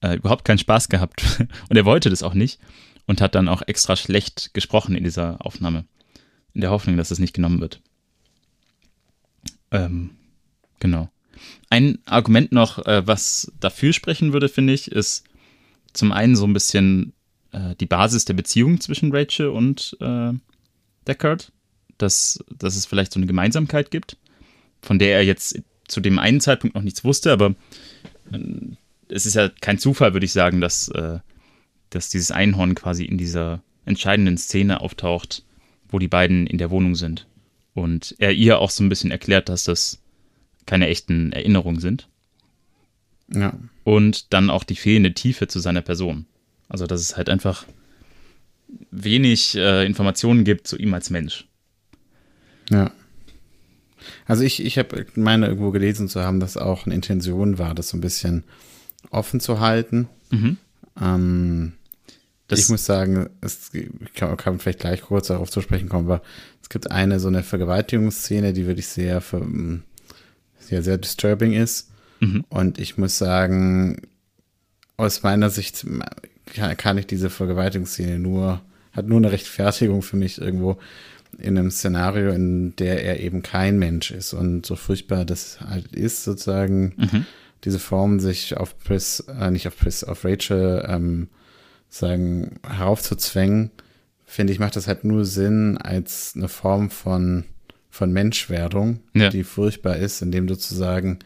äh, 0.01 0.17
überhaupt 0.17 0.45
keinen 0.45 0.59
Spaß 0.59 0.89
gehabt 0.89 1.23
und 1.69 1.77
er 1.77 1.85
wollte 1.85 2.11
das 2.11 2.23
auch 2.23 2.35
nicht 2.35 2.59
und 3.07 3.21
hat 3.21 3.35
dann 3.35 3.49
auch 3.49 3.63
extra 3.67 3.97
schlecht 3.97 4.53
gesprochen 4.55 4.95
in 4.95 5.05
dieser 5.05 5.45
Aufnahme. 5.45 5.85
In 6.55 6.61
der 6.61 6.71
Hoffnung, 6.71 6.97
dass 6.97 7.11
es 7.11 7.19
nicht 7.19 7.35
genommen 7.35 7.61
wird. 7.61 7.81
Ähm, 9.71 10.11
genau. 10.81 11.09
Ein 11.71 11.99
Argument 12.05 12.53
noch, 12.53 12.85
äh, 12.87 13.07
was 13.07 13.53
dafür 13.61 13.93
sprechen 13.93 14.33
würde, 14.33 14.49
finde 14.49 14.73
ich, 14.73 14.91
ist 14.91 15.25
zum 15.93 16.13
einen 16.13 16.37
so 16.37 16.47
ein 16.47 16.53
bisschen 16.53 17.13
äh, 17.53 17.75
die 17.77 17.87
Basis 17.87 18.25
der 18.25 18.35
Beziehung 18.35 18.81
zwischen 18.81 19.15
Rachel 19.15 19.49
und 19.49 19.97
äh, 20.01 20.33
Deckard, 21.07 21.53
dass, 21.97 22.45
dass 22.51 22.77
es 22.77 22.87
vielleicht 22.87 23.13
so 23.13 23.21
eine 23.21 23.27
Gemeinsamkeit 23.27 23.91
gibt, 23.91 24.17
von 24.83 24.99
der 24.99 25.17
er 25.17 25.25
jetzt 25.25 25.61
zu 25.87 26.01
dem 26.01 26.19
einen 26.19 26.41
Zeitpunkt 26.41 26.75
noch 26.77 26.83
nichts 26.83 27.05
wusste, 27.05 27.33
aber 27.33 27.55
äh, 28.33 28.39
es 29.09 29.27
ist 29.27 29.35
ja 29.35 29.49
kein 29.49 29.79
Zufall, 29.79 30.13
würde 30.13 30.27
ich 30.27 30.33
sagen, 30.33 30.61
dass, 30.61 30.89
äh, 30.89 31.19
dass 31.91 32.11
dieses 32.11 32.31
Einhorn 32.31 32.75
quasi 32.75 33.05
in 33.05 33.19
dieser 33.19 33.63
entscheidenden 33.87 34.37
Szene 34.37 34.81
auftaucht, 34.81 35.45
wo 35.89 35.99
die 35.99 36.09
beiden 36.09 36.47
in 36.47 36.59
der 36.59 36.71
Wohnung 36.71 36.95
sind. 36.95 37.27
Und 37.75 38.15
er 38.19 38.33
ihr 38.33 38.59
auch 38.59 38.71
so 38.71 38.85
ein 38.85 38.89
bisschen 38.89 39.11
erklärt, 39.11 39.49
dass 39.49 39.65
das 39.65 40.01
keine 40.67 40.89
echten 40.89 41.33
Erinnerungen 41.33 41.81
sind. 41.81 42.09
Ja. 43.33 43.55
Und 43.85 44.33
dann 44.33 44.51
auch 44.51 44.65
die 44.65 44.77
fehlende 44.77 45.15
Tiefe 45.15 45.49
zu 45.49 45.61
seiner 45.61 45.81
Person. 45.81 46.27
Also, 46.69 46.87
dass 46.87 47.01
es 47.01 47.17
halt 47.17 47.31
einfach 47.31 47.65
wenig 48.91 49.57
äh, 49.57 49.87
Informationen 49.87 50.45
gibt 50.45 50.67
zu 50.67 50.77
ihm 50.77 50.93
als 50.93 51.09
Mensch. 51.09 51.47
Ja. 52.71 52.91
Also 54.27 54.43
ich, 54.43 54.65
ich 54.65 54.79
habe 54.79 55.07
meine 55.15 55.47
irgendwo 55.47 55.71
gelesen 55.71 56.09
zu 56.09 56.23
haben, 56.23 56.41
dass 56.41 56.57
auch 56.57 56.87
eine 56.87 56.95
Intention 56.95 57.59
war, 57.59 57.75
das 57.75 57.91
so 57.91 57.97
ein 57.97 58.03
bisschen 58.03 58.45
offen 59.11 59.41
zu 59.41 59.61
halten. 59.61 60.09
Mhm. 60.31 60.57
Ähm, 61.01 61.73
ich 62.51 62.69
muss 62.71 62.87
sagen, 62.87 63.29
es 63.41 63.71
kann, 64.15 64.37
kann 64.37 64.59
vielleicht 64.59 64.81
gleich 64.81 65.03
kurz 65.03 65.27
darauf 65.27 65.51
zu 65.51 65.61
sprechen 65.61 65.89
kommen, 65.89 66.07
aber 66.07 66.23
es 66.63 66.69
gibt 66.71 66.91
eine 66.91 67.21
so 67.21 67.29
eine 67.29 67.43
Vergewaltigungsszene, 67.43 68.53
die 68.53 68.67
wirklich 68.67 68.89
sehr, 68.89 69.23
sehr, 70.59 70.83
sehr 70.83 70.99
disturbing 70.99 71.53
ist. 71.53 71.91
Mhm. 72.21 72.45
Und 72.49 72.79
ich 72.79 72.97
muss 72.97 73.19
sagen, 73.19 74.01
aus 74.97 75.23
meiner 75.23 75.51
Sicht 75.51 75.87
kann, 76.55 76.77
kann 76.77 76.99
ich 76.99 77.07
diese 77.07 77.31
Vergewaltigungsszene 77.31 78.19
nur, 78.19 78.63
hat 78.93 79.07
nur 79.07 79.19
eine 79.19 79.31
Rechtfertigung 79.31 80.03
für 80.03 80.17
mich 80.17 80.41
irgendwo 80.41 80.79
in 81.39 81.57
einem 81.57 81.71
Szenario, 81.71 82.31
in 82.33 82.75
der 82.77 83.05
er 83.05 83.21
eben 83.21 83.43
kein 83.43 83.79
Mensch 83.79 84.11
ist 84.11 84.33
und 84.35 84.67
so 84.67 84.77
furchtbar 84.77 85.25
das 85.25 85.61
halt 85.61 85.95
ist, 85.95 86.25
sozusagen, 86.25 86.95
mhm. 86.97 87.27
diese 87.65 87.79
Form 87.79 88.21
sich 88.21 88.57
auf 88.57 88.79
Pris, 88.79 89.21
äh, 89.41 89.51
nicht 89.51 89.67
auf 89.69 89.77
Pris, 89.77 90.05
auf 90.05 90.25
Rachel 90.25 90.85
ähm, 90.89 91.29
sagen, 91.89 92.59
heraufzuzwängen, 92.67 93.71
finde 94.25 94.53
ich, 94.53 94.59
macht 94.59 94.77
das 94.77 94.87
halt 94.89 95.05
nur 95.05 95.25
Sinn 95.25 95.79
als 95.79 96.35
eine 96.37 96.49
Form 96.49 96.91
von, 96.91 97.45
von 97.91 98.13
Menschwerdung, 98.13 99.01
Ja. 99.15 99.31
die 99.31 99.45
furchtbar 99.45 99.97
ist, 99.97 100.21
indem 100.23 100.47
du 100.47 100.57
zu 100.57 100.75
sagen, 100.75 101.19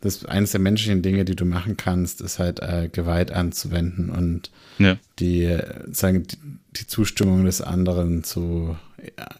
das 0.00 0.24
eines 0.24 0.50
der 0.50 0.60
menschlichen 0.60 1.02
Dinge, 1.02 1.24
die 1.24 1.36
du 1.36 1.44
machen 1.44 1.76
kannst, 1.76 2.20
ist 2.22 2.40
halt 2.40 2.58
äh, 2.60 2.88
Gewalt 2.90 3.30
anzuwenden 3.30 4.10
und 4.10 4.50
Ja. 4.78 4.96
die, 5.20 5.44
äh, 5.44 5.84
sagen, 5.92 6.24
die, 6.26 6.36
die 6.80 6.86
Zustimmung 6.88 7.44
des 7.44 7.60
anderen 7.60 8.24
zu 8.24 8.76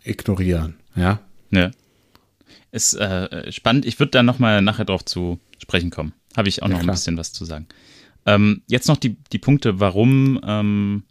ignorieren. 0.04 0.74
Ja. 0.96 1.20
Ja. 1.50 1.70
Ist 2.70 2.94
äh, 2.94 3.50
spannend. 3.52 3.84
Ich 3.84 3.98
würde 3.98 4.10
da 4.10 4.22
nochmal 4.22 4.62
nachher 4.62 4.84
drauf 4.84 5.04
zu 5.04 5.38
sprechen 5.58 5.90
kommen. 5.90 6.12
Habe 6.36 6.48
ich 6.48 6.62
auch 6.62 6.68
Ja, 6.68 6.72
noch 6.74 6.80
ein 6.80 6.84
klar. 6.84 6.94
bisschen 6.94 7.16
was 7.16 7.32
zu 7.32 7.44
sagen. 7.44 7.66
Ähm, 8.24 8.62
jetzt 8.68 8.88
noch 8.88 8.96
die, 8.96 9.16
die 9.32 9.38
Punkte, 9.38 9.80
warum, 9.80 10.40
ähm, 10.46 11.02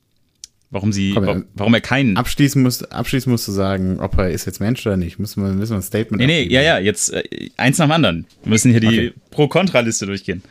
warum 0.72 0.92
sie, 0.92 1.12
Komm, 1.14 1.28
äh, 1.28 1.44
warum 1.54 1.74
er 1.74 1.82
keinen. 1.82 2.18
Abschließend 2.18 2.64
musst, 2.64 2.92
abschließend 2.92 3.32
musst 3.32 3.48
du 3.48 3.52
sagen, 3.52 4.00
ob 4.00 4.18
er 4.18 4.32
ist 4.32 4.46
jetzt 4.46 4.60
Mensch 4.60 4.86
oder 4.88 4.98
nicht. 4.98 5.20
Müssen 5.20 5.44
wir, 5.44 5.52
müssen 5.52 5.74
wir 5.74 5.78
ein 5.80 5.84
Statement 5.84 6.20
Nee, 6.20 6.26
nee, 6.28 6.38
abgeben. 6.44 6.54
ja, 6.56 6.62
ja, 6.62 6.80
jetzt 6.80 7.14
äh, 7.14 7.50
eins 7.58 7.78
nach 7.78 7.86
dem 7.86 7.92
anderen. 7.92 8.26
Wir 8.44 8.50
müssen 8.52 8.72
hier 8.72 8.80
die 8.80 8.88
Okay. 8.88 9.14
Pro-Kontra-Liste 9.30 10.06
durchgehen. 10.08 10.42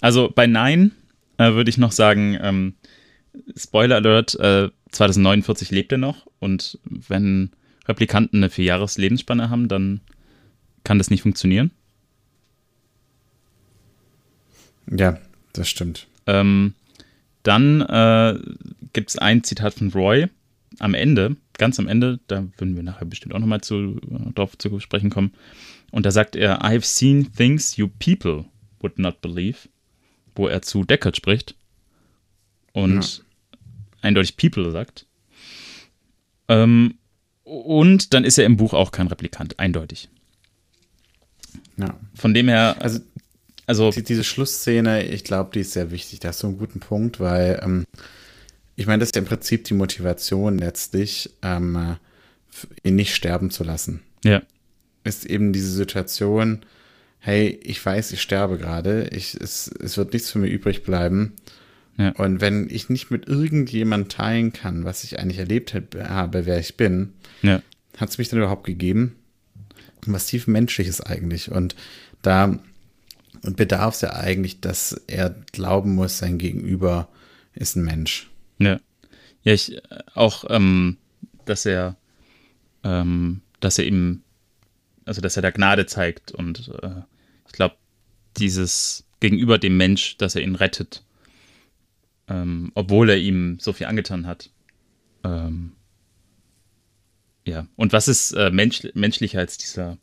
Also 0.00 0.30
bei 0.34 0.46
Nein 0.46 0.92
äh, 1.38 1.52
würde 1.52 1.70
ich 1.70 1.78
noch 1.78 1.92
sagen, 1.92 2.36
ähm, 2.42 2.74
Spoiler 3.56 3.96
Alert, 3.96 4.34
äh, 4.40 4.68
2049 4.90 5.70
lebt 5.70 5.92
er 5.92 5.98
noch 5.98 6.26
und 6.38 6.78
wenn 6.84 7.50
Replikanten 7.86 8.38
eine 8.38 8.50
vierjahres 8.50 8.98
Lebensspanne 8.98 9.50
haben, 9.50 9.68
dann 9.68 10.00
kann 10.84 10.98
das 10.98 11.10
nicht 11.10 11.22
funktionieren. 11.22 11.70
Ja, 14.90 15.18
das 15.52 15.68
stimmt. 15.68 16.06
Ähm, 16.26 16.74
dann 17.42 17.80
äh, 17.82 18.38
gibt 18.92 19.10
es 19.10 19.18
ein 19.18 19.44
Zitat 19.44 19.74
von 19.74 19.90
Roy 19.90 20.28
am 20.78 20.94
Ende, 20.94 21.36
ganz 21.56 21.78
am 21.78 21.88
Ende, 21.88 22.20
da 22.26 22.44
würden 22.56 22.76
wir 22.76 22.82
nachher 22.82 23.04
bestimmt 23.04 23.34
auch 23.34 23.38
nochmal 23.38 23.60
zu, 23.60 24.00
äh, 24.10 24.32
drauf 24.34 24.56
zu 24.56 24.80
sprechen 24.80 25.10
kommen. 25.10 25.32
Und 25.90 26.04
da 26.06 26.10
sagt 26.10 26.36
er, 26.36 26.58
I 26.62 26.74
have 26.74 26.82
seen 26.82 27.32
things 27.32 27.76
you 27.76 27.88
people 27.98 28.44
would 28.80 28.98
not 28.98 29.20
believe, 29.20 29.68
wo 30.34 30.46
er 30.46 30.62
zu 30.62 30.84
Deckard 30.84 31.16
spricht 31.16 31.54
und 32.72 33.24
eindeutig 34.02 34.36
people 34.36 34.70
sagt. 34.70 35.06
Ähm, 36.48 36.94
und 37.44 38.14
dann 38.14 38.24
ist 38.24 38.38
er 38.38 38.44
im 38.44 38.56
Buch 38.56 38.74
auch 38.74 38.92
kein 38.92 39.06
Replikant, 39.06 39.58
eindeutig. 39.58 40.08
Ja. 41.76 41.98
Von 42.14 42.34
dem 42.34 42.48
her, 42.48 42.76
Also 42.80 43.00
also 43.66 43.90
die, 43.90 44.02
diese 44.02 44.24
Schlussszene, 44.24 45.04
ich 45.04 45.24
glaube, 45.24 45.50
die 45.52 45.60
ist 45.60 45.72
sehr 45.72 45.90
wichtig. 45.90 46.20
Da 46.20 46.28
hast 46.28 46.42
du 46.42 46.46
einen 46.46 46.58
guten 46.58 46.80
Punkt, 46.80 47.20
weil 47.20 47.60
ähm, 47.62 47.84
ich 48.76 48.86
meine, 48.86 49.00
das 49.00 49.10
ist 49.10 49.16
ja 49.16 49.20
im 49.20 49.28
Prinzip 49.28 49.64
die 49.64 49.74
Motivation 49.74 50.56
letztlich, 50.56 51.30
ähm, 51.42 51.76
äh, 51.76 51.96
ihn 52.88 52.96
nicht 52.96 53.14
sterben 53.14 53.50
zu 53.50 53.64
lassen. 53.64 54.00
ja, 54.24 54.40
Ist 55.04 55.26
eben 55.26 55.52
diese 55.52 55.70
Situation, 55.70 56.60
hey, 57.18 57.60
ich 57.62 57.84
weiß, 57.84 58.12
ich 58.12 58.22
sterbe 58.22 58.56
gerade, 58.56 59.08
ich, 59.12 59.34
es, 59.34 59.68
es 59.68 59.98
wird 59.98 60.14
nichts 60.14 60.30
für 60.30 60.38
mir 60.38 60.48
übrig 60.48 60.82
bleiben. 60.82 61.34
Ja. 61.98 62.12
Und 62.12 62.40
wenn 62.40 62.70
ich 62.70 62.88
nicht 62.88 63.10
mit 63.10 63.26
irgendjemand 63.28 64.10
teilen 64.12 64.52
kann, 64.52 64.84
was 64.84 65.04
ich 65.04 65.18
eigentlich 65.18 65.38
erlebt 65.38 65.74
hab- 65.74 65.94
habe, 65.96 66.46
wer 66.46 66.58
ich 66.58 66.76
bin, 66.76 67.12
ja, 67.42 67.60
hat 67.96 68.08
es 68.08 68.18
mich 68.18 68.28
dann 68.28 68.38
überhaupt 68.38 68.64
gegeben? 68.64 69.16
Was 70.06 70.26
tief 70.26 70.46
menschliches 70.46 71.00
eigentlich. 71.00 71.50
Und 71.50 71.74
da 72.22 72.58
und 73.42 73.56
bedarf 73.56 73.94
es 73.94 74.00
ja 74.00 74.14
eigentlich, 74.14 74.60
dass 74.60 75.00
er 75.06 75.30
glauben 75.52 75.94
muss, 75.94 76.18
sein 76.18 76.38
Gegenüber 76.38 77.08
ist 77.54 77.76
ein 77.76 77.84
Mensch. 77.84 78.30
Ja. 78.58 78.80
Ja, 79.42 79.52
ich 79.52 79.76
äh, 79.76 79.80
auch, 80.14 80.44
ähm, 80.48 80.96
dass 81.44 81.66
er, 81.66 81.96
ähm, 82.84 83.40
dass 83.60 83.78
er 83.78 83.86
ihm, 83.86 84.22
also 85.04 85.20
dass 85.20 85.36
er 85.36 85.42
da 85.42 85.50
Gnade 85.50 85.86
zeigt 85.86 86.32
und 86.32 86.70
äh, 86.82 87.02
ich 87.46 87.52
glaube, 87.52 87.76
dieses 88.36 89.04
gegenüber 89.20 89.58
dem 89.58 89.76
Mensch, 89.76 90.16
dass 90.18 90.34
er 90.34 90.42
ihn 90.42 90.54
rettet, 90.54 91.02
ähm, 92.28 92.70
obwohl 92.74 93.10
er 93.10 93.18
ihm 93.18 93.58
so 93.60 93.72
viel 93.72 93.86
angetan 93.86 94.26
hat. 94.26 94.50
Ähm, 95.24 95.72
ja, 97.46 97.66
und 97.76 97.92
was 97.92 98.08
ist 98.08 98.32
äh, 98.32 98.50
mensch, 98.50 98.82
menschlicher 98.94 99.38
als 99.38 99.56
dieser 99.58 99.96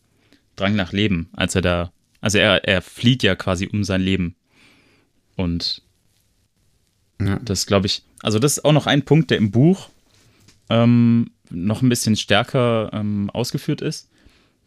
Drang 0.56 0.76
nach 0.76 0.92
Leben, 0.94 1.30
als 1.34 1.56
er 1.56 1.62
da, 1.62 1.92
also 2.22 2.38
er, 2.38 2.64
er 2.68 2.82
flieht 2.82 3.24
ja 3.24 3.36
quasi 3.36 3.68
um 3.72 3.84
sein 3.84 4.02
Leben. 4.02 4.36
Und 5.36 5.82
Ja. 7.22 7.40
das 7.40 7.66
glaube 7.68 7.88
ich, 7.88 8.04
also 8.22 8.40
das 8.40 8.58
ist 8.58 8.66
auch 8.66 8.72
noch 8.74 8.88
ein 8.88 9.04
Punkt, 9.04 9.30
der 9.32 9.38
im 9.38 9.52
Buch 9.52 9.90
ähm, 10.70 11.32
noch 11.52 11.82
ein 11.82 11.90
bisschen 11.90 12.16
stärker 12.16 12.90
ähm, 12.94 13.30
ausgeführt 13.30 13.82
ist. 13.82 14.10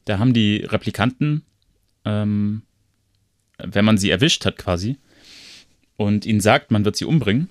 Da 0.04 0.18
haben 0.18 0.32
die 0.32 0.58
Replikanten, 0.58 1.42
ähm, 2.04 2.62
wenn 3.58 3.84
man 3.84 3.98
sie 3.98 4.10
erwischt 4.10 4.44
hat 4.46 4.56
quasi 4.56 4.96
und 5.98 6.24
ihnen 6.24 6.40
sagt, 6.40 6.70
man 6.70 6.86
wird 6.86 6.96
sie 6.96 7.04
umbringen, 7.04 7.48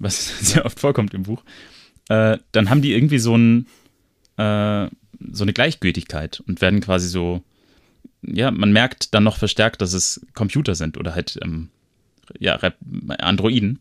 was 0.00 0.40
sehr 0.40 0.64
oft 0.64 0.80
vorkommt 0.80 1.14
im 1.14 1.22
Buch, 1.22 1.44
äh, 2.08 2.38
dann 2.50 2.70
haben 2.70 2.82
die 2.82 2.92
irgendwie 2.92 3.20
so, 3.20 3.36
ein, 3.36 3.66
äh, 4.36 4.88
so 5.30 5.44
eine 5.44 5.52
Gleichgültigkeit 5.52 6.40
und 6.40 6.60
werden 6.60 6.80
quasi 6.80 7.08
so, 7.08 7.44
ja, 8.22 8.50
man 8.50 8.72
merkt 8.72 9.14
dann 9.14 9.22
noch 9.22 9.36
verstärkt, 9.36 9.80
dass 9.82 9.92
es 9.92 10.26
Computer 10.34 10.74
sind 10.74 10.98
oder 10.98 11.14
halt, 11.14 11.38
ähm, 11.42 11.68
ja, 12.38 12.58
Androiden. 13.18 13.78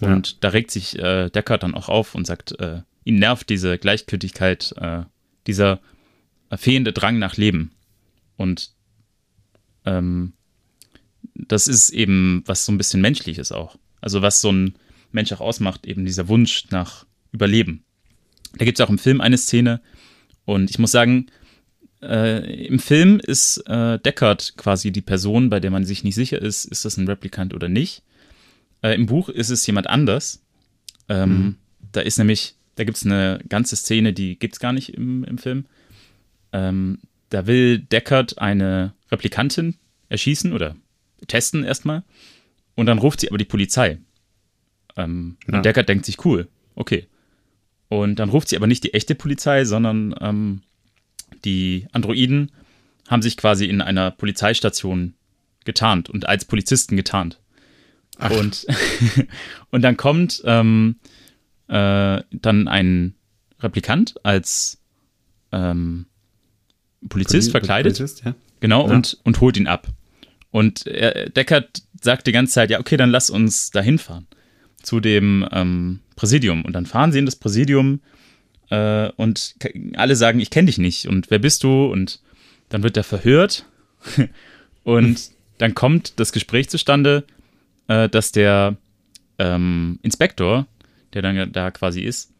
Und 0.00 0.42
da 0.44 0.48
regt 0.48 0.70
sich 0.70 0.98
äh, 0.98 1.30
Deckard 1.30 1.62
dann 1.62 1.74
auch 1.74 1.88
auf 1.88 2.14
und 2.14 2.26
sagt, 2.26 2.58
äh, 2.60 2.82
ihn 3.04 3.18
nervt 3.18 3.48
diese 3.48 3.78
Gleichgültigkeit, 3.78 4.74
äh, 4.76 5.02
dieser 5.46 5.80
äh, 6.50 6.56
fehlende 6.56 6.92
Drang 6.92 7.18
nach 7.18 7.36
Leben. 7.36 7.72
Und 8.36 8.72
ähm, 9.86 10.34
das 11.34 11.68
ist 11.68 11.90
eben 11.90 12.42
was 12.46 12.64
so 12.64 12.72
ein 12.72 12.78
bisschen 12.78 13.00
Menschliches 13.00 13.52
auch. 13.52 13.76
Also 14.00 14.22
was 14.22 14.40
so 14.40 14.52
ein 14.52 14.74
Mensch 15.12 15.32
auch 15.32 15.40
ausmacht, 15.40 15.86
eben 15.86 16.04
dieser 16.04 16.28
Wunsch 16.28 16.66
nach 16.70 17.06
Überleben. 17.32 17.84
Da 18.56 18.64
gibt 18.64 18.78
es 18.78 18.84
auch 18.84 18.90
im 18.90 18.98
Film 18.98 19.20
eine 19.20 19.38
Szene 19.38 19.80
und 20.44 20.70
ich 20.70 20.78
muss 20.78 20.92
sagen, 20.92 21.26
äh, 22.02 22.66
im 22.66 22.78
Film 22.78 23.18
ist 23.18 23.58
äh, 23.66 23.98
Deckard 23.98 24.54
quasi 24.56 24.92
die 24.92 25.00
Person, 25.00 25.50
bei 25.50 25.58
der 25.58 25.70
man 25.70 25.84
sich 25.84 26.04
nicht 26.04 26.14
sicher 26.14 26.40
ist, 26.40 26.64
ist 26.64 26.84
das 26.84 26.96
ein 26.96 27.08
Replikant 27.08 27.54
oder 27.54 27.68
nicht. 27.68 28.02
Äh, 28.82 28.94
Im 28.94 29.06
Buch 29.06 29.28
ist 29.28 29.50
es 29.50 29.66
jemand 29.66 29.86
anders. 29.88 30.42
Ähm, 31.08 31.56
Da 31.92 32.00
ist 32.00 32.18
nämlich, 32.18 32.56
da 32.74 32.84
gibt 32.84 32.98
es 32.98 33.06
eine 33.06 33.40
ganze 33.48 33.76
Szene, 33.76 34.12
die 34.12 34.38
gibt 34.38 34.54
es 34.54 34.60
gar 34.60 34.72
nicht 34.72 34.94
im, 34.94 35.24
im 35.24 35.38
Film. 35.38 35.66
Ähm, 36.52 36.98
da 37.30 37.46
will 37.46 37.78
Deckard 37.78 38.38
eine 38.38 38.92
Replikantin 39.10 39.76
erschießen 40.08 40.52
oder 40.52 40.76
testen 41.26 41.64
erstmal. 41.64 42.02
Und 42.74 42.86
dann 42.86 42.98
ruft 42.98 43.20
sie 43.20 43.28
aber 43.28 43.38
die 43.38 43.44
Polizei. 43.44 43.98
Ähm, 44.96 45.36
Ja. 45.48 45.56
Und 45.56 45.64
Deckard 45.64 45.88
denkt 45.88 46.04
sich, 46.06 46.24
cool, 46.24 46.48
okay. 46.74 47.06
Und 47.88 48.16
dann 48.18 48.28
ruft 48.30 48.48
sie 48.48 48.56
aber 48.56 48.66
nicht 48.66 48.82
die 48.84 48.94
echte 48.94 49.14
Polizei, 49.14 49.64
sondern 49.64 50.14
ähm, 50.20 50.62
die 51.44 51.86
Androiden 51.92 52.50
haben 53.08 53.22
sich 53.22 53.36
quasi 53.36 53.66
in 53.66 53.80
einer 53.82 54.10
Polizeistation 54.10 55.14
getarnt 55.64 56.08
und 56.10 56.26
als 56.26 56.44
Polizisten 56.44 56.96
getarnt. 56.96 57.38
Ach. 58.18 58.30
Und, 58.30 58.66
und 59.70 59.82
dann 59.82 59.96
kommt 59.96 60.42
ähm, 60.44 60.96
äh, 61.68 62.22
dann 62.32 62.68
ein 62.68 63.14
Replikant 63.60 64.14
als 64.24 64.80
ähm, 65.52 66.06
Polizist 67.08 67.48
Poli- 67.48 67.52
verkleidet. 67.52 67.96
Polizist, 67.96 68.24
ja. 68.24 68.34
Genau, 68.60 68.88
Ja. 68.88 68.94
und, 68.94 69.18
und 69.24 69.40
holt 69.40 69.56
ihn 69.56 69.66
ab. 69.66 69.88
Und 70.54 70.86
er, 70.86 71.30
Deckard 71.30 71.82
sagt 72.00 72.28
die 72.28 72.32
ganze 72.32 72.52
Zeit, 72.52 72.70
ja, 72.70 72.78
okay, 72.78 72.96
dann 72.96 73.10
lass 73.10 73.28
uns 73.28 73.72
da 73.72 73.80
hinfahren. 73.80 74.28
Zu 74.80 75.00
dem 75.00 75.44
ähm, 75.50 75.98
Präsidium. 76.14 76.64
Und 76.64 76.74
dann 76.74 76.86
fahren 76.86 77.10
sie 77.10 77.18
in 77.18 77.24
das 77.26 77.34
Präsidium 77.34 77.98
äh, 78.70 79.08
und 79.16 79.56
alle 79.96 80.14
sagen, 80.14 80.38
ich 80.38 80.50
kenne 80.50 80.66
dich 80.66 80.78
nicht. 80.78 81.08
Und 81.08 81.28
wer 81.32 81.40
bist 81.40 81.64
du? 81.64 81.86
Und 81.86 82.20
dann 82.68 82.84
wird 82.84 82.96
er 82.96 83.02
verhört. 83.02 83.66
und 84.84 85.30
dann 85.58 85.74
kommt 85.74 86.20
das 86.20 86.30
Gespräch 86.30 86.70
zustande, 86.70 87.24
äh, 87.88 88.08
dass 88.08 88.30
der 88.30 88.76
ähm, 89.40 89.98
Inspektor, 90.02 90.68
der 91.14 91.22
dann 91.22 91.50
da 91.50 91.72
quasi 91.72 92.02
ist, 92.02 92.30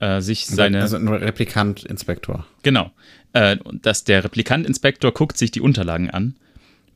äh, 0.00 0.20
sich 0.20 0.44
seine. 0.44 0.82
Also 0.82 0.96
ein 0.96 1.08
Replikant-Inspektor. 1.08 2.46
Genau. 2.62 2.90
Äh, 3.32 3.56
dass 3.80 4.04
der 4.04 4.22
Replikant-Inspektor 4.22 5.14
guckt 5.14 5.38
sich 5.38 5.50
die 5.50 5.62
Unterlagen 5.62 6.10
an 6.10 6.36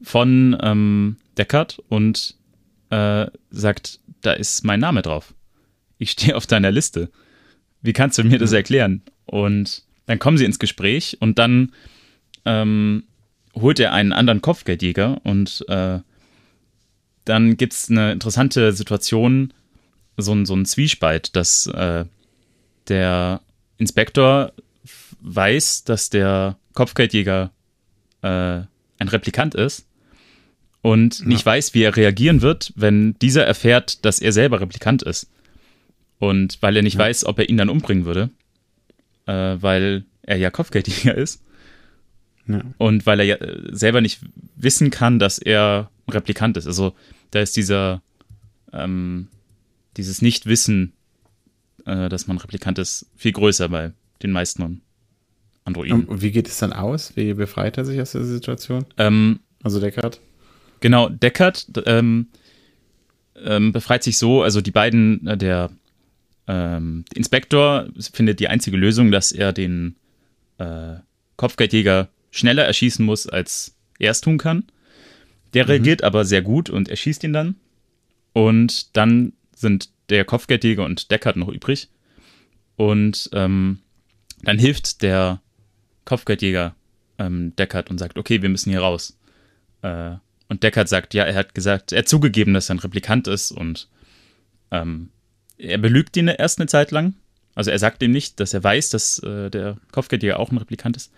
von 0.03 0.57
ähm, 0.61 1.17
Deckard 1.37 1.81
und 1.89 2.37
äh, 2.91 3.27
sagt, 3.51 4.01
da 4.21 4.33
ist 4.33 4.65
mein 4.65 4.81
Name 4.81 5.03
drauf. 5.03 5.35
Ich 5.99 6.13
stehe 6.13 6.37
auf 6.37 6.47
deiner 6.47 6.71
Liste. 6.71 7.11
Wie 7.83 7.93
kannst 7.93 8.19
du 8.19 8.25
mir 8.25 8.39
das 8.39 8.53
erklären? 8.53 9.03
Und 9.27 9.83
dann 10.07 10.19
kommen 10.19 10.39
sie 10.39 10.45
ins 10.45 10.59
Gespräch 10.59 11.19
und 11.21 11.39
dann 11.39 11.73
ähm, 12.45 13.05
holt 13.55 13.79
er 13.81 13.93
einen 13.93 14.13
anderen 14.13 14.41
Kopfgeldjäger 14.41 15.21
und 15.25 15.65
äh, 15.69 15.99
dann 17.25 17.57
gibt 17.57 17.75
es 17.75 17.91
eine 17.91 18.13
interessante 18.13 18.73
Situation, 18.73 19.53
so 20.17 20.35
ein, 20.35 20.47
so 20.47 20.55
ein 20.55 20.65
Zwiespalt, 20.65 21.37
dass 21.37 21.67
äh, 21.67 22.07
der 22.89 23.43
Inspektor 23.77 24.53
weiß, 25.21 25.85
dass 25.85 26.11
der 26.11 26.57
Kopfgeldjäger 26.73 27.51
äh, 28.23 28.29
ein 28.29 29.09
Replikant 29.09 29.55
ist 29.55 29.88
und 30.83 31.21
ja. 31.21 31.27
nicht 31.27 31.45
weiß, 31.45 31.75
wie 31.75 31.83
er 31.83 31.97
reagieren 31.97 32.43
wird, 32.43 32.73
wenn 32.77 33.19
dieser 33.21 33.45
erfährt, 33.45 34.05
dass 34.05 34.21
er 34.21 34.33
selber 34.33 34.61
Replikant 34.61 35.03
ist. 35.03 35.31
Und 36.19 36.59
weil 36.63 36.77
er 36.77 36.83
nicht 36.83 36.95
ja. 36.95 37.01
weiß, 37.01 37.25
ob 37.25 37.39
er 37.39 37.49
ihn 37.49 37.57
dann 37.57 37.69
umbringen 37.69 38.05
würde, 38.05 38.31
äh, 39.27 39.57
weil 39.61 40.05
er 40.23 40.37
ja 40.37 40.51
Kopfgeldjäger 40.51 41.15
ist. 41.15 41.43
Ja. 42.47 42.63
Und 42.79 43.07
weil 43.07 43.21
er 43.21 43.27
ja 43.27 43.37
selber 43.71 44.01
nicht 44.01 44.21
wissen 44.57 44.91
kann, 44.91 45.19
dass 45.19 45.39
er 45.39 45.91
Replikant 46.09 46.57
ist. 46.57 46.67
Also 46.67 46.95
da 47.31 47.41
ist 47.41 47.57
dieser, 47.57 48.03
ähm, 48.73 49.29
dieses 49.97 50.23
Nichtwissen, 50.23 50.93
äh, 51.85 52.09
dass 52.09 52.27
man 52.27 52.39
Replikant 52.39 52.79
ist, 52.79 53.07
viel 53.17 53.33
größer 53.33 53.69
bei 53.69 53.93
den 54.23 54.33
meisten 54.33 54.83
Androiden. 55.65 56.05
Und 56.07 56.23
wie 56.23 56.31
geht 56.31 56.49
es 56.49 56.59
dann 56.59 56.73
aus? 56.73 57.17
Wie 57.17 57.35
befreit 57.35 57.77
er 57.77 57.85
sich 57.85 58.01
aus 58.01 58.13
der 58.13 58.25
Situation? 58.25 58.87
Ähm, 58.97 59.41
also 59.63 59.81
Deckard? 59.81 60.21
Genau, 60.81 61.09
Deckard 61.09 61.67
ähm, 61.87 62.29
ähm, 63.37 63.73
befreit 63.73 64.03
sich 64.03 64.19
so, 64.19 64.43
also 64.43 64.61
die 64.61 64.71
beiden, 64.71 65.27
äh, 65.27 65.37
der 65.37 65.71
ähm, 66.47 67.05
Inspektor 67.15 67.89
findet 68.13 68.41
die 68.41 68.49
einzige 68.49 68.77
Lösung, 68.77 69.11
dass 69.11 69.33
er 69.33 69.53
den 69.53 69.97
äh, 70.59 70.95
Kopfgeldjäger 71.37 72.09
schneller 72.31 72.65
erschießen 72.65 73.05
muss, 73.05 73.27
als 73.27 73.77
er 73.99 74.13
es 74.13 74.21
tun 74.21 74.39
kann. 74.39 74.65
Der 75.55 75.65
mhm. 75.65 75.71
reagiert 75.71 76.03
aber 76.03 76.25
sehr 76.25 76.43
gut 76.43 76.71
und 76.71 76.89
erschießt 76.89 77.25
ihn 77.25 77.33
dann. 77.33 77.57
Und 78.33 78.97
dann 78.97 79.33
sind 79.55 79.91
der 80.09 80.25
Kopfgeldjäger 80.25 80.85
und 80.85 81.11
Deckard 81.11 81.37
noch 81.37 81.49
übrig. 81.49 81.89
Und 82.77 83.29
ähm, 83.33 83.81
dann 84.43 84.59
hilft 84.59 85.03
der 85.03 85.41
Kopfgeldjäger 86.05 86.75
ähm, 87.19 87.55
Deckard 87.57 87.91
und 87.91 87.99
sagt, 87.99 88.17
okay, 88.19 88.41
wir 88.41 88.49
müssen 88.49 88.71
hier 88.71 88.81
raus. 88.81 89.19
Äh, 89.83 90.17
und 90.49 90.63
Deckard 90.63 90.89
sagt, 90.89 91.15
ja, 91.15 91.25
er 91.25 91.35
hat 91.35 91.55
gesagt, 91.55 91.93
er 91.93 92.01
hat 92.01 92.09
zugegeben, 92.09 92.55
dass 92.55 92.71
er 92.71 92.77
ein 92.77 92.81
Replikant 92.81 93.29
ist 93.29 93.51
und 93.51 93.89
ähm, 94.71 95.11
er 95.59 95.79
belügt 95.79 96.17
ihn 96.17 96.29
erst 96.29 96.59
eine 96.59 96.67
Zeit 96.67 96.91
lang. 96.91 97.15
Also 97.55 97.71
er 97.71 97.79
sagt 97.79 98.03
ihm 98.03 98.13
nicht, 98.13 98.41
dass 98.41 98.55
er 98.55 98.63
weiß, 98.63 98.91
dass 98.91 99.19
äh, 99.21 99.51
der 99.51 99.77
Kopfgeldjäger 99.93 100.39
auch 100.39 100.51
ein 100.51 100.59
Replikant 100.59 100.97
ist. 100.97 101.13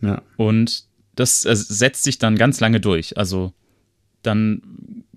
Ja. 0.00 0.22
Und 0.36 0.84
das 1.14 1.44
äh, 1.44 1.54
setzt 1.54 2.02
sich 2.02 2.18
dann 2.18 2.36
ganz 2.36 2.60
lange 2.60 2.80
durch. 2.80 3.18
Also 3.18 3.52
dann 4.22 4.62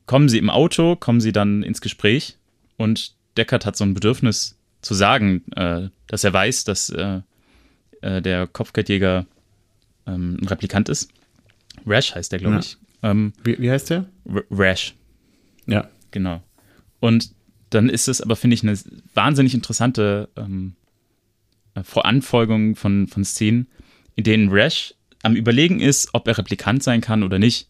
kommen 0.06 0.30
sie 0.30 0.38
im 0.38 0.50
Auto, 0.50 0.96
kommen 0.96 1.22
sie 1.22 1.32
dann 1.32 1.64
ins 1.64 1.82
Gespräch 1.82 2.38
und 2.78 3.16
Deckard 3.38 3.66
hat 3.66 3.78
so 3.78 3.86
ein 3.86 3.94
Bedürfnis 3.94 4.58
zu 4.82 4.94
sagen, 4.94 5.44
äh, 5.56 5.90
dass 6.08 6.24
er 6.24 6.34
weiß, 6.34 6.66
dass 6.66 6.90
äh, 6.90 7.22
äh 8.02 8.22
der 8.22 8.48
Kopfgeldjäger 8.48 9.26
ähm, 10.06 10.38
ein 10.42 10.48
Replikant 10.48 10.90
ist. 10.90 11.10
Rash 11.88 12.14
heißt 12.14 12.32
der, 12.32 12.40
glaube 12.40 12.56
ja. 12.56 12.60
ich. 12.60 12.78
Ähm, 13.04 13.34
wie, 13.44 13.60
wie, 13.60 13.70
heißt 13.70 13.90
der? 13.90 14.10
Rash. 14.50 14.96
Ja. 15.68 15.90
Genau. 16.12 16.42
Und 17.00 17.34
dann 17.70 17.90
ist 17.90 18.08
es 18.08 18.22
aber, 18.22 18.36
finde 18.36 18.54
ich, 18.54 18.64
eine 18.64 18.78
wahnsinnig 19.14 19.54
interessante 19.54 20.30
ähm, 20.38 20.76
äh, 21.76 21.84
Voranfolgung 21.84 22.76
von, 22.76 23.08
von 23.08 23.26
Szenen, 23.26 23.68
in 24.16 24.24
denen 24.24 24.50
Rash 24.50 24.96
am 25.24 25.36
Überlegen 25.36 25.80
ist, 25.80 26.10
ob 26.14 26.28
er 26.28 26.38
Replikant 26.38 26.84
sein 26.84 27.02
kann 27.02 27.24
oder 27.24 27.40
nicht. 27.40 27.68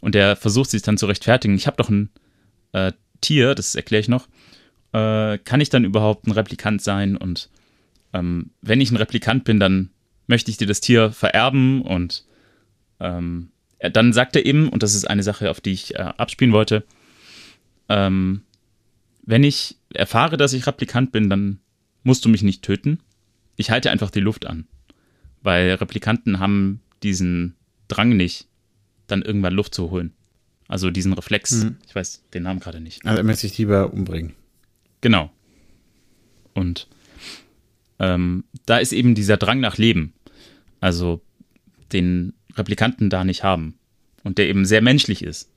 Und 0.00 0.14
er 0.14 0.36
versucht 0.36 0.70
sich 0.70 0.82
dann 0.82 0.98
zu 0.98 1.06
rechtfertigen. 1.06 1.54
Ich 1.54 1.66
habe 1.66 1.76
doch 1.76 1.88
ein 1.88 2.10
äh, 2.72 2.92
Tier, 3.20 3.54
das 3.54 3.74
erkläre 3.74 4.00
ich 4.00 4.08
noch. 4.08 4.28
Äh, 4.92 5.38
kann 5.38 5.60
ich 5.60 5.70
dann 5.70 5.84
überhaupt 5.84 6.26
ein 6.26 6.32
Replikant 6.32 6.82
sein? 6.82 7.16
Und 7.16 7.50
ähm, 8.12 8.50
wenn 8.60 8.80
ich 8.80 8.90
ein 8.90 8.96
Replikant 8.96 9.44
bin, 9.44 9.60
dann 9.60 9.90
möchte 10.26 10.50
ich 10.50 10.56
dir 10.56 10.66
das 10.66 10.80
Tier 10.80 11.10
vererben 11.10 11.82
und 11.82 12.24
ähm, 13.00 13.50
dann 13.78 14.12
sagt 14.12 14.36
er 14.36 14.46
eben, 14.46 14.68
und 14.68 14.82
das 14.82 14.94
ist 14.94 15.04
eine 15.04 15.22
Sache, 15.22 15.50
auf 15.50 15.60
die 15.60 15.72
ich 15.72 15.94
äh, 15.94 15.98
abspielen 15.98 16.52
wollte, 16.52 16.84
ähm, 17.88 18.42
wenn 19.26 19.44
ich 19.44 19.76
erfahre, 19.92 20.36
dass 20.36 20.52
ich 20.52 20.66
Replikant 20.66 21.12
bin, 21.12 21.30
dann 21.30 21.60
musst 22.02 22.24
du 22.24 22.28
mich 22.28 22.42
nicht 22.42 22.62
töten. 22.62 23.00
Ich 23.56 23.70
halte 23.70 23.90
einfach 23.90 24.10
die 24.10 24.20
Luft 24.20 24.46
an. 24.46 24.66
Weil 25.42 25.74
Replikanten 25.74 26.38
haben 26.38 26.80
diesen 27.02 27.54
Drang 27.88 28.16
nicht, 28.16 28.48
dann 29.06 29.22
irgendwann 29.22 29.54
Luft 29.54 29.74
zu 29.74 29.90
holen. 29.90 30.12
Also 30.68 30.90
diesen 30.90 31.12
Reflex. 31.12 31.64
Mhm. 31.64 31.76
Ich 31.86 31.94
weiß 31.94 32.24
den 32.32 32.42
Namen 32.42 32.60
gerade 32.60 32.80
nicht. 32.80 33.04
Also 33.04 33.18
er 33.18 33.24
möchte 33.24 33.42
sich 33.42 33.58
lieber 33.58 33.92
umbringen. 33.92 34.34
Genau. 35.00 35.30
Und 36.54 36.88
ähm, 37.98 38.44
da 38.66 38.78
ist 38.78 38.92
eben 38.92 39.14
dieser 39.14 39.36
Drang 39.36 39.60
nach 39.60 39.76
Leben. 39.76 40.14
Also 40.80 41.20
den 41.92 42.32
Replikanten 42.56 43.10
da 43.10 43.24
nicht 43.24 43.44
haben. 43.44 43.78
Und 44.22 44.38
der 44.38 44.48
eben 44.48 44.64
sehr 44.64 44.82
menschlich 44.82 45.22
ist. 45.22 45.50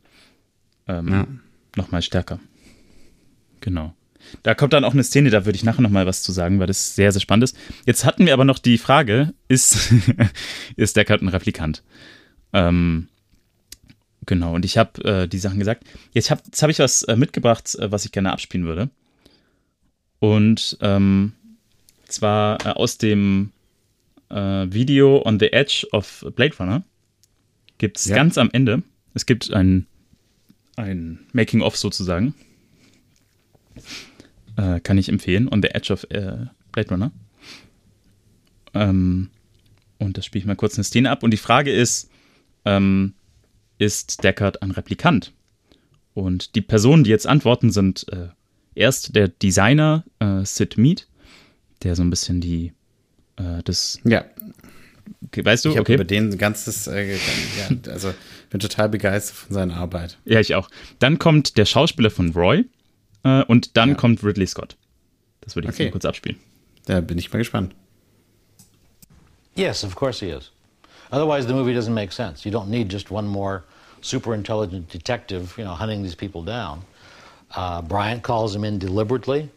Ähm, 0.88 1.08
ja. 1.10 1.28
Nochmal 1.76 2.02
stärker. 2.02 2.40
Genau. 3.62 3.94
Da 4.44 4.56
kommt 4.56 4.74
dann 4.74 4.84
auch 4.84 4.94
eine 4.94 5.04
Szene, 5.04 5.30
da 5.30 5.46
würde 5.46 5.56
ich 5.56 5.64
nachher 5.64 5.82
nochmal 5.82 6.06
was 6.06 6.22
zu 6.22 6.32
sagen, 6.32 6.60
weil 6.60 6.68
das 6.68 6.96
sehr, 6.96 7.12
sehr 7.12 7.22
spannend 7.22 7.46
ist. 7.46 7.58
Jetzt 7.86 8.04
hatten 8.04 8.26
wir 8.26 8.34
aber 8.34 8.46
noch 8.46 8.60
die 8.60 8.78
Frage, 8.78 9.34
ist, 9.48 9.94
ist 10.76 10.98
Deckard 10.98 11.22
ein 11.22 11.30
Replikant? 11.30 11.84
Ähm, 12.52 13.08
genau, 14.26 14.54
und 14.54 14.66
ich 14.66 14.78
habe 14.78 15.04
äh, 15.04 15.28
die 15.28 15.40
Sachen 15.40 15.60
gesagt. 15.60 15.84
Jetzt 16.12 16.30
habe 16.32 16.42
hab 16.44 16.70
ich 16.70 16.80
was 16.80 17.04
äh, 17.04 17.16
mitgebracht, 17.16 17.76
äh, 17.76 17.92
was 17.92 18.06
ich 18.06 18.12
gerne 18.12 18.34
abspielen 18.34 18.66
würde. 18.66 18.90
Und 20.20 20.78
ähm, 20.82 21.34
zwar 22.08 22.66
äh, 22.66 22.70
aus 22.70 22.98
dem 22.98 23.52
äh, 24.30 24.72
Video 24.72 25.26
On 25.26 25.40
the 25.40 25.52
Edge 25.52 25.88
of 25.92 26.26
Blade 26.36 26.56
Runner 26.60 26.84
gibt 27.78 27.98
es 27.98 28.06
ja. 28.06 28.16
ganz 28.16 28.38
am 28.38 28.50
Ende, 28.52 28.84
es 29.14 29.26
gibt 29.26 29.52
ein, 29.54 29.88
ein 30.76 31.20
Making-of 31.34 31.78
sozusagen. 31.78 32.34
Äh, 34.58 34.80
kann 34.80 34.98
ich 34.98 35.10
empfehlen. 35.10 35.48
On 35.48 35.62
the 35.62 35.70
Edge 35.70 35.94
of 35.94 36.04
äh, 36.10 36.48
Blade 36.72 36.90
Runner. 36.90 37.12
Ähm, 38.74 39.30
und 40.00 40.18
da 40.18 40.22
spiele 40.22 40.42
ich 40.42 40.46
mal 40.48 40.56
kurz 40.56 40.76
eine 40.76 40.84
Szene 40.84 41.10
ab. 41.10 41.24
Und 41.24 41.32
die 41.32 41.38
Frage 41.38 41.72
ist, 41.72 42.10
ähm, 42.66 43.14
ist 43.78 44.24
Deckard 44.24 44.62
ein 44.62 44.72
Replikant? 44.72 45.34
Und 46.14 46.56
die 46.56 46.62
Personen, 46.62 47.04
die 47.04 47.12
jetzt 47.12 47.28
antworten, 47.28 47.72
sind 47.72 48.08
äh, 48.12 48.30
erst 48.74 49.16
der 49.16 49.28
Designer 49.28 50.04
äh, 50.20 50.44
Sid 50.44 50.78
Mead, 50.78 51.08
der 51.84 51.96
so 51.96 52.04
ein 52.04 52.10
bisschen 52.10 52.42
die 52.42 52.74
äh, 53.38 53.64
das 53.64 54.00
ja 54.04 54.26
Okay, 55.28 55.44
weißt 55.44 55.66
du, 55.66 55.72
ich 55.72 55.80
okay. 55.80 55.96
über 55.96 56.04
den 56.04 56.38
ganzes, 56.38 56.88
äh, 56.88 57.16
ja, 57.16 57.92
also 57.92 58.14
bin 58.50 58.60
total 58.60 58.90
begeistert 58.90 59.36
von 59.38 59.54
seiner 59.54 59.78
Arbeit. 59.78 60.18
Ja, 60.26 60.40
ich 60.40 60.56
auch. 60.56 60.70
Dann 61.00 61.20
kommt 61.20 61.58
der 61.58 61.66
Schauspieler 61.66 62.10
von 62.10 62.32
Roy 62.32 62.66
äh, 63.24 63.44
und 63.44 63.78
dann 63.78 63.90
ja. 63.90 63.96
kommt 63.96 64.24
Ridley 64.24 64.48
Scott. 64.48 64.78
Das 65.42 65.56
würde 65.56 65.68
ich 65.68 65.74
okay. 65.74 65.84
jetzt 65.84 65.90
mal 65.90 65.92
kurz 65.94 66.06
abspielen. 66.06 66.38
Da 66.86 67.02
bin 67.02 67.18
ich 67.18 67.32
mal 67.32 67.40
gespannt. 67.40 67.74
Yes, 69.56 69.84
of 69.84 69.96
course 69.96 70.24
he 70.24 70.32
is. 70.32 70.52
Otherwise, 71.12 71.48
the 71.48 71.54
movie 71.54 71.74
doesn't 71.74 71.94
make 71.94 72.12
sense. 72.12 72.48
You 72.48 72.52
don't 72.52 72.70
need 72.70 72.92
just 72.92 73.12
one 73.12 73.28
more 73.28 73.64
super 74.02 74.34
intelligent 74.34 74.90
detective, 74.90 75.58
you 75.58 75.64
know, 75.64 75.74
hunting 75.74 76.04
these 76.04 76.16
people 76.16 76.44
down. 76.44 76.82
Uh, 77.56 77.82
Bryant 77.82 78.24
calls 78.24 78.54
him 78.54 78.64
in 78.64 78.78
deliberately. 78.78 79.50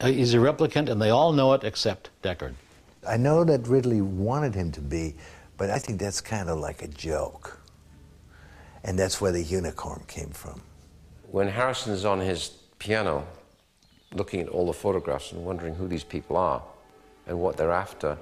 Uh, 0.00 0.08
he's 0.08 0.34
a 0.34 0.38
replicant, 0.38 0.88
and 0.88 1.00
they 1.00 1.10
all 1.10 1.32
know 1.32 1.52
it 1.52 1.62
except 1.62 2.10
Deckard. 2.22 2.54
I 3.06 3.16
know 3.16 3.42
that 3.44 3.66
Ridley 3.66 4.00
wanted 4.00 4.54
him 4.54 4.70
to 4.72 4.80
be, 4.80 5.16
but 5.56 5.70
I 5.70 5.78
think 5.78 5.98
that's 5.98 6.20
kind 6.20 6.48
of 6.48 6.58
like 6.58 6.82
a 6.82 6.88
joke. 6.88 7.58
And 8.84 8.98
that's 8.98 9.20
where 9.20 9.32
the 9.32 9.42
unicorn 9.42 10.04
came 10.06 10.30
from. 10.30 10.62
When 11.30 11.48
Harrison 11.48 11.92
is 11.92 12.04
on 12.04 12.20
his 12.20 12.48
piano, 12.78 13.26
looking 14.14 14.40
at 14.40 14.48
all 14.48 14.66
the 14.66 14.72
photographs 14.72 15.32
and 15.32 15.44
wondering 15.44 15.74
who 15.74 15.88
these 15.88 16.04
people 16.04 16.36
are 16.36 16.62
and 17.26 17.38
what 17.40 17.56
they're 17.56 17.72
after, 17.72 18.16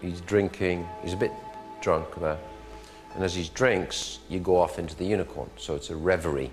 he's 0.00 0.20
drinking, 0.22 0.88
he's 1.02 1.12
a 1.12 1.16
bit 1.16 1.32
drunk 1.80 2.08
there. 2.20 2.38
And 3.14 3.24
as 3.24 3.34
he 3.34 3.48
drinks, 3.54 4.20
you 4.28 4.40
go 4.40 4.56
off 4.56 4.78
into 4.78 4.96
the 4.96 5.04
unicorn. 5.04 5.50
So 5.56 5.74
it's 5.74 5.90
a 5.90 5.96
reverie. 5.96 6.50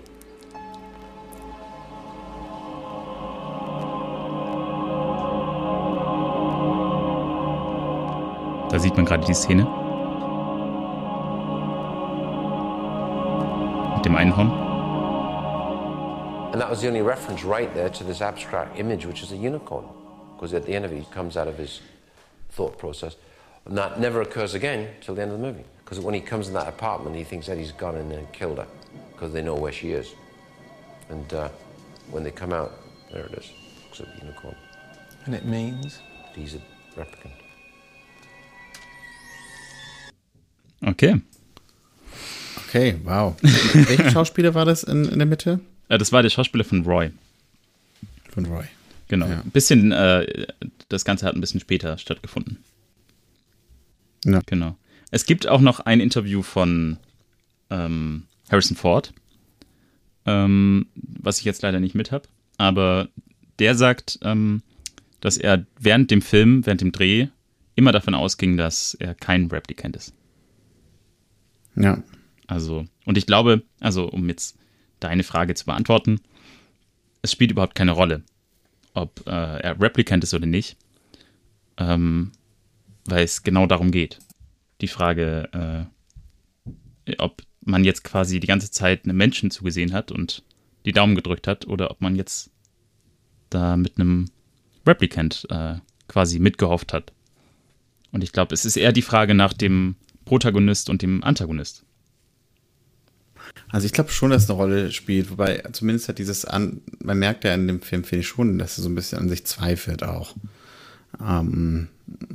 Da 8.78 8.82
sieht 8.82 8.96
man 8.96 9.06
gerade 9.06 9.26
die 9.26 9.34
Szene. 9.34 9.64
Mit 13.96 14.04
dem 14.04 14.14
Einhorn. 14.14 14.52
And 16.52 16.60
that 16.60 16.70
was 16.70 16.80
the 16.80 16.86
only 16.86 17.02
reference 17.02 17.42
right 17.42 17.74
there 17.74 17.90
to 17.90 18.04
this 18.04 18.22
abstract 18.22 18.78
image, 18.78 19.04
which 19.04 19.24
is 19.24 19.32
a 19.32 19.36
unicorn. 19.36 19.84
Because 20.36 20.54
at 20.54 20.64
the 20.64 20.76
end 20.76 20.84
of 20.84 20.92
it, 20.92 20.98
he 21.00 21.06
comes 21.12 21.36
out 21.36 21.48
of 21.48 21.58
his 21.58 21.80
thought 22.50 22.78
process. 22.78 23.16
And 23.64 23.76
that 23.76 23.98
never 23.98 24.22
occurs 24.22 24.54
again 24.54 24.90
till 25.00 25.16
the 25.16 25.22
end 25.22 25.32
of 25.32 25.40
the 25.40 25.44
movie. 25.44 25.64
Because 25.84 25.98
when 25.98 26.14
he 26.14 26.20
comes 26.20 26.46
in 26.46 26.54
that 26.54 26.68
apartment, 26.68 27.16
he 27.16 27.24
thinks 27.24 27.48
Eddie's 27.48 27.72
gone 27.72 27.96
in 27.96 28.12
and 28.12 28.32
killed 28.32 28.58
her. 28.58 28.68
Because 29.10 29.32
they 29.32 29.42
know 29.42 29.56
where 29.56 29.72
she 29.72 29.90
is. 29.90 30.14
And 31.08 31.34
uh, 31.34 31.48
when 32.12 32.22
they 32.22 32.30
come 32.30 32.52
out, 32.52 32.70
There 33.10 33.26
it 33.26 33.32
is. 33.32 33.50
Looks 33.86 33.98
like 33.98 34.10
a 34.14 34.24
unicorn. 34.24 34.54
And 35.24 35.34
it 35.34 35.46
means? 35.46 35.98
He's 36.32 36.54
a 36.54 36.60
replicant. 36.96 37.47
Okay. 40.82 41.20
Okay, 42.68 42.96
wow. 43.04 43.34
Welcher 43.42 44.10
Schauspieler 44.10 44.54
war 44.54 44.64
das 44.64 44.82
in, 44.82 45.06
in 45.06 45.18
der 45.18 45.26
Mitte? 45.26 45.60
Äh, 45.88 45.98
das 45.98 46.12
war 46.12 46.22
der 46.22 46.30
Schauspieler 46.30 46.64
von 46.64 46.84
Roy. 46.84 47.10
Von 48.30 48.46
Roy. 48.46 48.64
Genau. 49.08 49.26
Ja. 49.26 49.40
Ein 49.40 49.50
bisschen, 49.50 49.90
äh, 49.92 50.46
das 50.88 51.04
Ganze 51.04 51.26
hat 51.26 51.34
ein 51.34 51.40
bisschen 51.40 51.60
später 51.60 51.96
stattgefunden. 51.98 52.58
Ja. 54.24 54.40
Genau. 54.46 54.76
Es 55.10 55.24
gibt 55.24 55.48
auch 55.48 55.60
noch 55.60 55.80
ein 55.80 56.00
Interview 56.00 56.42
von 56.42 56.98
ähm, 57.70 58.24
Harrison 58.50 58.76
Ford, 58.76 59.14
ähm, 60.26 60.86
was 60.94 61.38
ich 61.38 61.44
jetzt 61.44 61.62
leider 61.62 61.80
nicht 61.80 61.94
mit 61.94 62.12
habe, 62.12 62.28
aber 62.58 63.08
der 63.58 63.74
sagt, 63.74 64.18
ähm, 64.22 64.62
dass 65.20 65.38
er 65.38 65.64
während 65.80 66.10
dem 66.10 66.22
Film, 66.22 66.64
während 66.66 66.80
dem 66.80 66.92
Dreh, 66.92 67.28
immer 67.74 67.92
davon 67.92 68.14
ausging, 68.14 68.56
dass 68.56 68.94
er 68.94 69.14
kein 69.14 69.46
Replicant 69.46 69.96
ist. 69.96 70.12
Ja. 71.78 72.02
Also, 72.46 72.86
und 73.04 73.18
ich 73.18 73.26
glaube, 73.26 73.62
also 73.80 74.08
um 74.08 74.28
jetzt 74.28 74.58
deine 75.00 75.22
Frage 75.22 75.54
zu 75.54 75.66
beantworten, 75.66 76.20
es 77.22 77.32
spielt 77.32 77.50
überhaupt 77.50 77.74
keine 77.74 77.92
Rolle, 77.92 78.22
ob 78.94 79.26
äh, 79.26 79.30
er 79.30 79.80
Replicant 79.80 80.24
ist 80.24 80.34
oder 80.34 80.46
nicht, 80.46 80.76
ähm, 81.76 82.32
weil 83.04 83.24
es 83.24 83.42
genau 83.42 83.66
darum 83.66 83.90
geht. 83.90 84.18
Die 84.80 84.88
Frage, 84.88 85.88
äh, 87.06 87.14
ob 87.18 87.42
man 87.60 87.84
jetzt 87.84 88.02
quasi 88.04 88.40
die 88.40 88.46
ganze 88.46 88.70
Zeit 88.70 89.04
einem 89.04 89.16
Menschen 89.16 89.50
zugesehen 89.50 89.92
hat 89.92 90.10
und 90.10 90.42
die 90.84 90.92
Daumen 90.92 91.14
gedrückt 91.14 91.46
hat 91.46 91.66
oder 91.66 91.90
ob 91.90 92.00
man 92.00 92.16
jetzt 92.16 92.50
da 93.50 93.76
mit 93.76 93.98
einem 93.98 94.26
Replicant 94.86 95.46
äh, 95.50 95.76
quasi 96.06 96.38
mitgehofft 96.38 96.92
hat. 96.92 97.12
Und 98.10 98.24
ich 98.24 98.32
glaube, 98.32 98.54
es 98.54 98.64
ist 98.64 98.76
eher 98.76 98.92
die 98.92 99.02
Frage 99.02 99.34
nach 99.34 99.52
dem 99.52 99.96
Protagonist 100.28 100.90
und 100.90 101.02
dem 101.02 101.24
Antagonist. 101.24 101.84
Also 103.70 103.86
ich 103.86 103.92
glaube 103.92 104.10
schon, 104.10 104.30
dass 104.30 104.44
es 104.44 104.50
eine 104.50 104.58
Rolle 104.58 104.92
spielt, 104.92 105.30
wobei 105.30 105.62
zumindest 105.72 106.08
hat 106.08 106.18
dieses 106.18 106.44
an, 106.44 106.82
man 107.02 107.18
merkt 107.18 107.44
ja 107.44 107.54
in 107.54 107.66
dem 107.66 107.80
Film, 107.80 108.04
finde 108.04 108.20
ich 108.20 108.28
schon, 108.28 108.58
dass 108.58 108.78
er 108.78 108.82
so 108.82 108.90
ein 108.90 108.94
bisschen 108.94 109.18
an 109.18 109.28
sich 109.28 109.44
zweifelt 109.46 110.02
auch 110.02 110.36
ähm, 111.20 111.88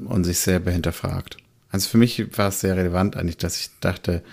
und 0.06 0.24
sich 0.24 0.40
selber 0.40 0.72
hinterfragt. 0.72 1.38
Also 1.70 1.90
für 1.90 1.98
mich 1.98 2.38
war 2.38 2.50
es 2.50 2.62
sehr 2.62 2.76
relevant 2.76 3.16
eigentlich, 3.16 3.38
dass 3.38 3.60
ich 3.60 3.70
dachte, 3.80 4.24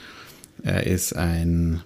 er 0.62 0.86
ist 0.86 1.14
ein 1.14 1.82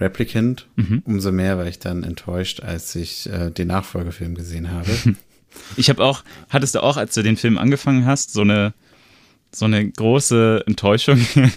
Replicant, 0.00 0.68
umso 1.04 1.32
mehr 1.32 1.58
war 1.58 1.66
ich 1.66 1.80
dann 1.80 2.04
enttäuscht, 2.04 2.60
als 2.60 2.94
ich 2.94 3.28
äh, 3.30 3.50
den 3.50 3.68
Nachfolgefilm 3.68 4.34
gesehen 4.34 4.70
habe. 4.72 4.90
Ich 5.76 5.88
habe 5.88 6.04
auch, 6.04 6.24
hattest 6.50 6.74
du 6.74 6.82
auch, 6.82 6.96
als 6.96 7.14
du 7.14 7.22
den 7.22 7.36
Film 7.36 7.58
angefangen 7.58 8.04
hast, 8.04 8.32
so 8.32 8.42
eine, 8.42 8.74
so 9.52 9.64
eine 9.64 9.90
große 9.90 10.64
Enttäuschung? 10.66 11.20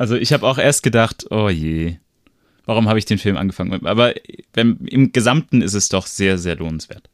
Also 0.00 0.14
ich 0.14 0.32
habe 0.32 0.46
auch 0.46 0.58
erst 0.58 0.84
gedacht, 0.84 1.26
oh 1.30 1.48
je, 1.48 1.96
warum 2.66 2.88
habe 2.88 3.00
ich 3.00 3.04
den 3.04 3.18
Film 3.18 3.36
angefangen? 3.36 3.84
Aber 3.84 4.14
wenn, 4.54 4.76
im 4.86 5.10
Gesamten 5.10 5.60
ist 5.60 5.74
es 5.74 5.88
doch 5.88 6.06
sehr, 6.06 6.38
sehr 6.38 6.54
lohnenswert. 6.54 7.10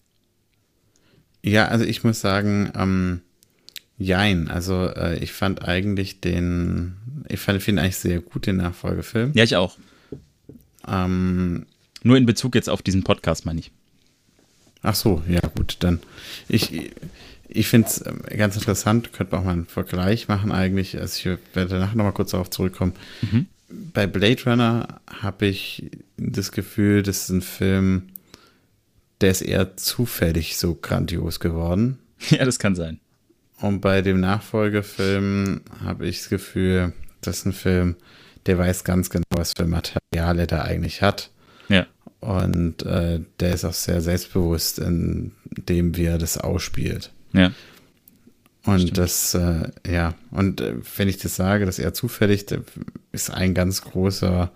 Ja, 1.42 1.68
also 1.68 1.84
ich 1.84 2.04
muss 2.04 2.20
sagen, 2.20 2.70
ähm, 2.76 3.22
jein. 3.96 4.48
Also 4.48 4.86
äh, 4.86 5.18
ich 5.18 5.32
fand 5.32 5.66
eigentlich 5.66 6.20
den, 6.20 6.96
ich 7.28 7.40
fand 7.40 7.66
ihn 7.66 7.78
eigentlich 7.78 7.96
sehr 7.96 8.20
gut, 8.20 8.46
den 8.46 8.56
Nachfolgefilm. 8.56 9.32
Ja, 9.34 9.44
ich 9.44 9.56
auch. 9.56 9.78
Ähm, 10.86 11.66
Nur 12.02 12.18
in 12.18 12.26
Bezug 12.26 12.54
jetzt 12.54 12.68
auf 12.68 12.82
diesen 12.82 13.02
Podcast, 13.02 13.46
meine 13.46 13.60
ich. 13.60 13.70
ach 14.82 14.94
so, 14.94 15.22
ja 15.26 15.40
gut, 15.40 15.76
dann. 15.80 16.00
Ich, 16.48 16.90
ich 17.54 17.68
finde 17.68 17.88
es 17.88 18.04
ganz 18.36 18.56
interessant, 18.56 19.12
könnte 19.12 19.32
man 19.32 19.40
auch 19.40 19.44
mal 19.46 19.52
einen 19.52 19.66
Vergleich 19.66 20.28
machen 20.28 20.52
eigentlich. 20.52 21.00
Also 21.00 21.30
ich 21.30 21.38
werde 21.54 21.78
nachher 21.78 21.96
nochmal 21.96 22.12
kurz 22.12 22.32
darauf 22.32 22.50
zurückkommen. 22.50 22.94
Bei 23.68 24.06
Blade 24.06 24.42
Runner 24.44 25.00
habe 25.20 25.46
ich 25.46 25.90
das 26.16 26.52
Gefühl, 26.52 27.02
das 27.02 27.24
ist 27.24 27.30
ein 27.30 27.42
Film, 27.42 28.08
der 29.20 29.30
ist 29.30 29.42
eher 29.42 29.76
zufällig 29.76 30.56
so 30.56 30.74
grandios 30.74 31.40
geworden. 31.40 31.98
Ja, 32.30 32.46
das 32.46 32.58
kann 32.58 32.74
sein. 32.74 33.00
Und 33.60 33.80
bei 33.80 34.00
dem 34.00 34.18
Nachfolgefilm 34.18 35.60
habe 35.84 36.06
ich 36.06 36.20
das 36.20 36.30
Gefühl, 36.30 36.94
das 37.20 37.38
ist 37.38 37.46
ein 37.46 37.52
Film, 37.52 37.96
der 38.46 38.56
weiß 38.56 38.84
ganz 38.84 39.10
genau, 39.10 39.24
was 39.36 39.52
für 39.54 39.66
Material 39.66 40.38
er 40.38 40.46
da 40.46 40.62
eigentlich 40.62 41.02
hat. 41.02 41.30
Ja. 41.68 41.86
Und 42.20 42.82
äh, 42.84 43.20
der 43.40 43.52
ist 43.52 43.66
auch 43.66 43.74
sehr 43.74 44.00
selbstbewusst 44.00 44.78
in 44.78 45.32
dem, 45.44 45.96
wie 45.96 46.06
er 46.06 46.16
das 46.16 46.38
ausspielt. 46.38 47.12
Ja. 47.34 47.52
Und 48.64 48.80
Stimmt. 48.80 48.98
das, 48.98 49.34
äh, 49.34 49.70
ja, 49.86 50.14
und 50.30 50.62
äh, 50.62 50.76
wenn 50.96 51.08
ich 51.08 51.18
das 51.18 51.36
sage, 51.36 51.66
das 51.66 51.78
ist 51.78 51.84
eher 51.84 51.92
zufällig, 51.92 52.46
da 52.46 52.56
ist 53.12 53.30
ein 53.30 53.52
ganz 53.52 53.82
großer 53.82 54.50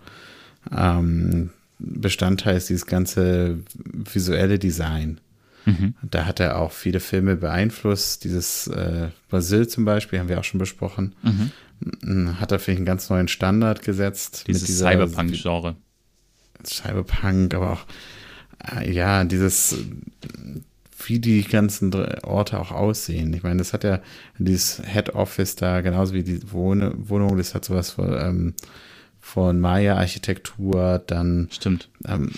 ähm, 0.74 1.51
Bestandteil 1.79 2.57
ist 2.57 2.68
dieses 2.68 2.87
ganze 2.87 3.61
visuelle 3.85 4.59
Design. 4.59 5.20
Mhm. 5.64 5.95
Da 6.03 6.24
hat 6.24 6.41
er 6.41 6.59
auch 6.59 6.72
viele 6.72 7.01
Filme 7.01 7.37
beeinflusst. 7.37 8.24
Dieses 8.24 8.66
äh, 8.68 9.09
Brasil 9.29 9.68
zum 9.68 9.85
Beispiel 9.85 10.18
haben 10.18 10.29
wir 10.29 10.41
auch 10.41 10.45
schon 10.45 10.59
besprochen. 10.59 11.14
Mhm. 11.22 12.41
Hat 12.41 12.51
er 12.51 12.59
für 12.59 12.72
einen 12.72 12.85
ganz 12.85 13.11
neuen 13.11 13.29
Standard 13.29 13.83
gesetzt. 13.83 14.45
Dieses 14.49 14.79
Cyberpunk-Genre. 14.79 15.76
Cyberpunk, 16.64 17.55
aber 17.55 17.72
auch, 17.72 17.87
äh, 18.76 18.91
ja, 18.91 19.22
dieses, 19.24 19.76
wie 21.07 21.18
die 21.20 21.42
ganzen 21.44 21.94
Orte 22.24 22.59
auch 22.59 22.72
aussehen. 22.72 23.32
Ich 23.32 23.42
meine, 23.42 23.59
das 23.59 23.72
hat 23.72 23.84
ja 23.84 24.01
dieses 24.38 24.82
Head 24.84 25.11
Office 25.14 25.55
da, 25.57 25.80
genauso 25.80 26.14
wie 26.14 26.22
die 26.24 26.51
Wohne, 26.53 26.92
Wohnung, 26.96 27.36
das 27.36 27.55
hat 27.55 27.64
sowas 27.64 27.90
von, 27.90 28.12
ähm, 28.18 28.55
von 29.20 29.61
Maya-Architektur, 29.61 31.03
dann 31.07 31.49
Stimmt. 31.53 31.88
ähm, 32.07 32.30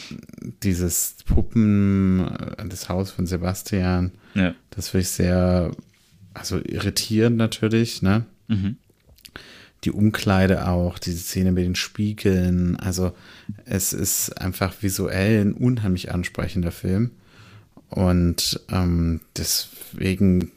dieses 0.62 1.16
Puppen, 1.24 2.26
äh, 2.28 2.68
das 2.68 2.88
Haus 2.88 3.10
von 3.10 3.26
Sebastian, 3.26 4.12
Ja. 4.34 4.54
das 4.70 4.88
finde 4.90 5.02
ich 5.02 5.08
sehr, 5.10 5.70
also 6.34 6.58
irritierend 6.58 7.36
natürlich, 7.36 8.02
ne? 8.02 8.24
Mhm. 8.48 8.76
Die 9.84 9.92
Umkleide 9.92 10.68
auch, 10.68 10.98
diese 10.98 11.18
Szene 11.18 11.52
mit 11.52 11.64
den 11.64 11.74
Spiegeln, 11.74 12.76
also 12.76 13.12
es 13.64 13.94
ist 13.94 14.38
einfach 14.40 14.74
visuell 14.82 15.40
ein 15.40 15.54
unheimlich 15.54 16.12
ansprechender 16.12 16.70
Film 16.72 17.12
und 17.90 18.60
ähm, 18.70 19.20
deswegen 19.36 20.52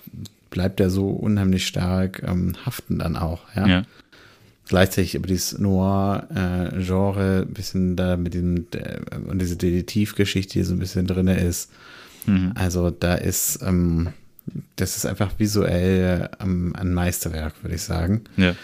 bleibt 0.49 0.79
er 0.79 0.89
so 0.89 1.09
unheimlich 1.09 1.65
stark 1.65 2.23
ähm, 2.25 2.55
haften 2.65 2.99
dann 2.99 3.15
auch, 3.15 3.41
ja. 3.55 3.67
Ja. 3.67 3.83
Gleichzeitig 4.67 5.17
aber 5.17 5.27
dieses 5.27 5.59
Noir-Genre, 5.59 7.45
ein 7.47 7.53
bisschen 7.53 7.95
da 7.97 8.15
mit 8.15 8.33
dem, 8.33 8.69
der, 8.71 9.01
und 9.27 9.39
diese 9.39 9.57
Detektivgeschichte, 9.57 10.53
die 10.53 10.63
so 10.63 10.73
ein 10.73 10.79
bisschen 10.79 11.05
drin 11.05 11.27
ist. 11.27 11.69
Mhm. 12.25 12.53
Also 12.55 12.89
da 12.89 13.15
ist, 13.15 13.61
ähm, 13.61 14.09
das 14.77 14.95
ist 14.95 15.05
einfach 15.05 15.31
visuell 15.37 16.29
ähm, 16.41 16.73
ein 16.77 16.93
Meisterwerk, 16.93 17.61
würde 17.61 17.75
ich 17.75 17.81
sagen. 17.81 18.21
Ja. 18.37 18.55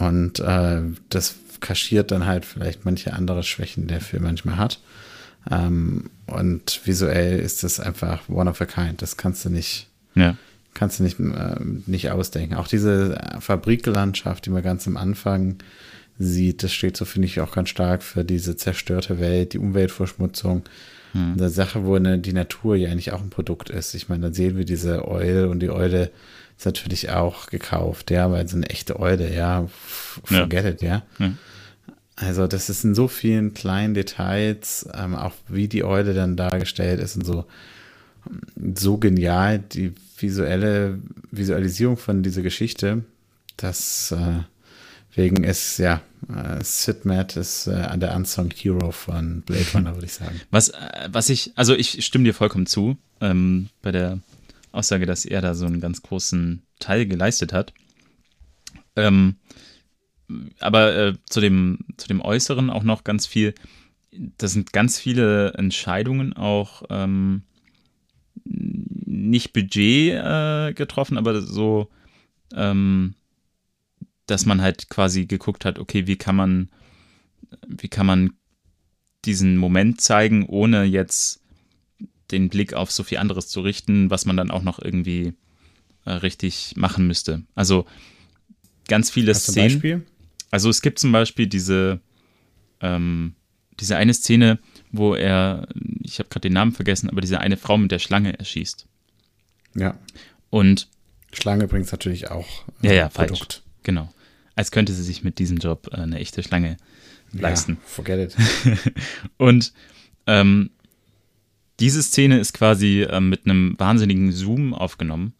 Und 0.00 0.40
äh, 0.40 0.82
das 1.10 1.36
kaschiert 1.60 2.10
dann 2.10 2.26
halt 2.26 2.44
vielleicht 2.44 2.84
manche 2.84 3.12
andere 3.12 3.42
Schwächen, 3.42 3.86
der 3.86 4.00
Film 4.00 4.24
manchmal 4.24 4.56
hat. 4.56 4.80
Ähm, 5.50 6.10
und 6.32 6.80
visuell 6.84 7.38
ist 7.40 7.62
das 7.62 7.80
einfach 7.80 8.28
one 8.28 8.48
of 8.50 8.60
a 8.60 8.66
kind. 8.66 9.02
Das 9.02 9.16
kannst 9.16 9.44
du 9.44 9.50
nicht, 9.50 9.88
Ja. 10.14 10.36
kannst 10.74 10.98
du 10.98 11.02
nicht, 11.04 11.18
äh, 11.20 11.56
nicht 11.86 12.10
ausdenken. 12.10 12.54
Auch 12.54 12.68
diese 12.68 13.18
Fabriklandschaft, 13.40 14.46
die 14.46 14.50
man 14.50 14.62
ganz 14.62 14.86
am 14.86 14.96
Anfang 14.96 15.56
sieht, 16.18 16.62
das 16.62 16.72
steht 16.72 16.96
so, 16.96 17.04
finde 17.04 17.26
ich, 17.26 17.40
auch 17.40 17.52
ganz 17.52 17.68
stark 17.70 18.02
für 18.02 18.24
diese 18.24 18.56
zerstörte 18.56 19.18
Welt, 19.20 19.52
die 19.54 19.58
Umweltverschmutzung. 19.58 20.62
Eine 21.12 21.50
Sache, 21.50 21.84
wo 21.84 21.96
eine, 21.96 22.20
die 22.20 22.32
Natur 22.32 22.76
ja 22.76 22.88
eigentlich 22.88 23.10
auch 23.12 23.20
ein 23.20 23.30
Produkt 23.30 23.68
ist. 23.68 23.94
Ich 23.94 24.08
meine, 24.08 24.22
dann 24.22 24.32
sehen 24.34 24.56
wir 24.56 24.64
diese 24.64 25.08
Eule 25.08 25.48
und 25.48 25.58
die 25.58 25.70
Eule 25.70 26.12
ist 26.56 26.66
natürlich 26.66 27.10
auch 27.10 27.46
gekauft, 27.48 28.12
ja, 28.12 28.30
weil 28.30 28.46
so 28.46 28.56
eine 28.56 28.70
echte 28.70 29.00
Eule, 29.00 29.34
ja, 29.34 29.64
f- 29.64 30.20
Ja. 30.30 30.38
forget 30.42 30.66
it, 30.66 30.82
ja. 30.82 31.02
Ja. 31.18 31.32
Also 32.20 32.46
das 32.46 32.68
ist 32.68 32.84
in 32.84 32.94
so 32.94 33.08
vielen 33.08 33.54
kleinen 33.54 33.94
Details, 33.94 34.86
ähm, 34.94 35.14
auch 35.14 35.32
wie 35.48 35.68
die 35.68 35.84
Eule 35.84 36.12
dann 36.12 36.36
dargestellt 36.36 37.00
ist 37.00 37.16
und 37.16 37.24
so, 37.24 37.46
so 38.74 38.98
genial, 38.98 39.58
die 39.58 39.94
visuelle 40.18 40.98
Visualisierung 41.30 41.96
von 41.96 42.22
dieser 42.22 42.42
Geschichte, 42.42 43.04
dass 43.56 44.12
äh, 44.12 44.40
wegen 45.14 45.44
ist, 45.44 45.78
ja, 45.78 46.02
äh, 46.28 46.62
Sid 46.62 47.06
Matt 47.06 47.36
ist 47.36 47.66
äh, 47.66 47.96
der 47.98 48.14
Unsung 48.14 48.50
Hero 48.54 48.90
von 48.90 49.40
Blade 49.40 49.66
Runner, 49.72 49.94
würde 49.94 50.06
ich 50.06 50.12
sagen. 50.12 50.38
Was, 50.50 50.68
äh, 50.68 51.08
was 51.10 51.30
ich, 51.30 51.52
also 51.56 51.74
ich 51.74 52.04
stimme 52.04 52.24
dir 52.24 52.34
vollkommen 52.34 52.66
zu, 52.66 52.98
ähm, 53.22 53.70
bei 53.80 53.92
der 53.92 54.18
Aussage, 54.72 55.06
dass 55.06 55.24
er 55.24 55.40
da 55.40 55.54
so 55.54 55.64
einen 55.64 55.80
ganz 55.80 56.02
großen 56.02 56.62
Teil 56.80 57.06
geleistet 57.06 57.54
hat. 57.54 57.72
Ähm, 58.94 59.36
aber 60.60 60.96
äh, 60.96 61.14
zu, 61.28 61.40
dem, 61.40 61.78
zu 61.96 62.08
dem 62.08 62.20
Äußeren 62.20 62.70
auch 62.70 62.82
noch 62.82 63.04
ganz 63.04 63.26
viel. 63.26 63.54
das 64.38 64.52
sind 64.52 64.72
ganz 64.72 64.98
viele 64.98 65.52
Entscheidungen 65.54 66.32
auch 66.32 66.82
ähm, 66.90 67.42
nicht 68.44 69.52
Budget 69.52 70.14
äh, 70.14 70.72
getroffen, 70.72 71.18
aber 71.18 71.40
so, 71.42 71.88
ähm, 72.54 73.14
dass 74.26 74.46
man 74.46 74.62
halt 74.62 74.88
quasi 74.88 75.26
geguckt 75.26 75.64
hat, 75.64 75.78
okay, 75.78 76.06
wie 76.06 76.16
kann 76.16 76.36
man, 76.36 76.68
wie 77.66 77.88
kann 77.88 78.06
man 78.06 78.32
diesen 79.24 79.56
Moment 79.56 80.00
zeigen, 80.00 80.46
ohne 80.46 80.84
jetzt 80.84 81.42
den 82.30 82.48
Blick 82.48 82.74
auf 82.74 82.90
so 82.90 83.02
viel 83.02 83.18
anderes 83.18 83.48
zu 83.48 83.60
richten, 83.60 84.10
was 84.10 84.24
man 84.24 84.36
dann 84.36 84.50
auch 84.50 84.62
noch 84.62 84.78
irgendwie 84.78 85.34
äh, 86.04 86.12
richtig 86.12 86.74
machen 86.76 87.06
müsste. 87.06 87.42
Also 87.54 87.86
ganz 88.88 89.10
viele 89.10 89.32
Hast 89.32 89.48
Szenen. 89.48 89.72
Beispiel? 89.72 90.06
Also 90.50 90.68
es 90.68 90.82
gibt 90.82 90.98
zum 90.98 91.12
Beispiel 91.12 91.46
diese, 91.46 92.00
ähm, 92.80 93.34
diese 93.78 93.96
eine 93.96 94.14
Szene, 94.14 94.58
wo 94.90 95.14
er, 95.14 95.68
ich 96.02 96.18
habe 96.18 96.28
gerade 96.28 96.48
den 96.48 96.54
Namen 96.54 96.72
vergessen, 96.72 97.08
aber 97.08 97.20
diese 97.20 97.40
eine 97.40 97.56
Frau 97.56 97.78
mit 97.78 97.90
der 97.90 97.98
Schlange 97.98 98.38
erschießt. 98.38 98.86
Ja. 99.74 99.98
Und 100.50 100.88
Schlange 101.32 101.64
übrigens 101.64 101.92
natürlich 101.92 102.30
auch. 102.30 102.48
äh, 102.82 102.88
ja, 102.88 102.92
ja, 102.92 103.10
falsch. 103.10 103.30
Produkt. 103.30 103.62
Genau. 103.82 104.12
Als 104.56 104.72
könnte 104.72 104.92
sie 104.92 105.04
sich 105.04 105.22
mit 105.22 105.38
diesem 105.38 105.58
Job 105.58 105.88
äh, 105.92 105.96
eine 105.96 106.18
echte 106.18 106.42
Schlange 106.42 106.76
leisten. 107.32 107.74
Ja, 107.74 107.78
forget 107.86 108.34
it. 108.34 108.92
Und 109.36 109.72
ähm, 110.26 110.70
diese 111.78 112.02
Szene 112.02 112.38
ist 112.38 112.52
quasi 112.52 113.06
ähm, 113.08 113.28
mit 113.30 113.46
einem 113.46 113.74
wahnsinnigen 113.78 114.32
Zoom 114.32 114.74
aufgenommen. 114.74 115.32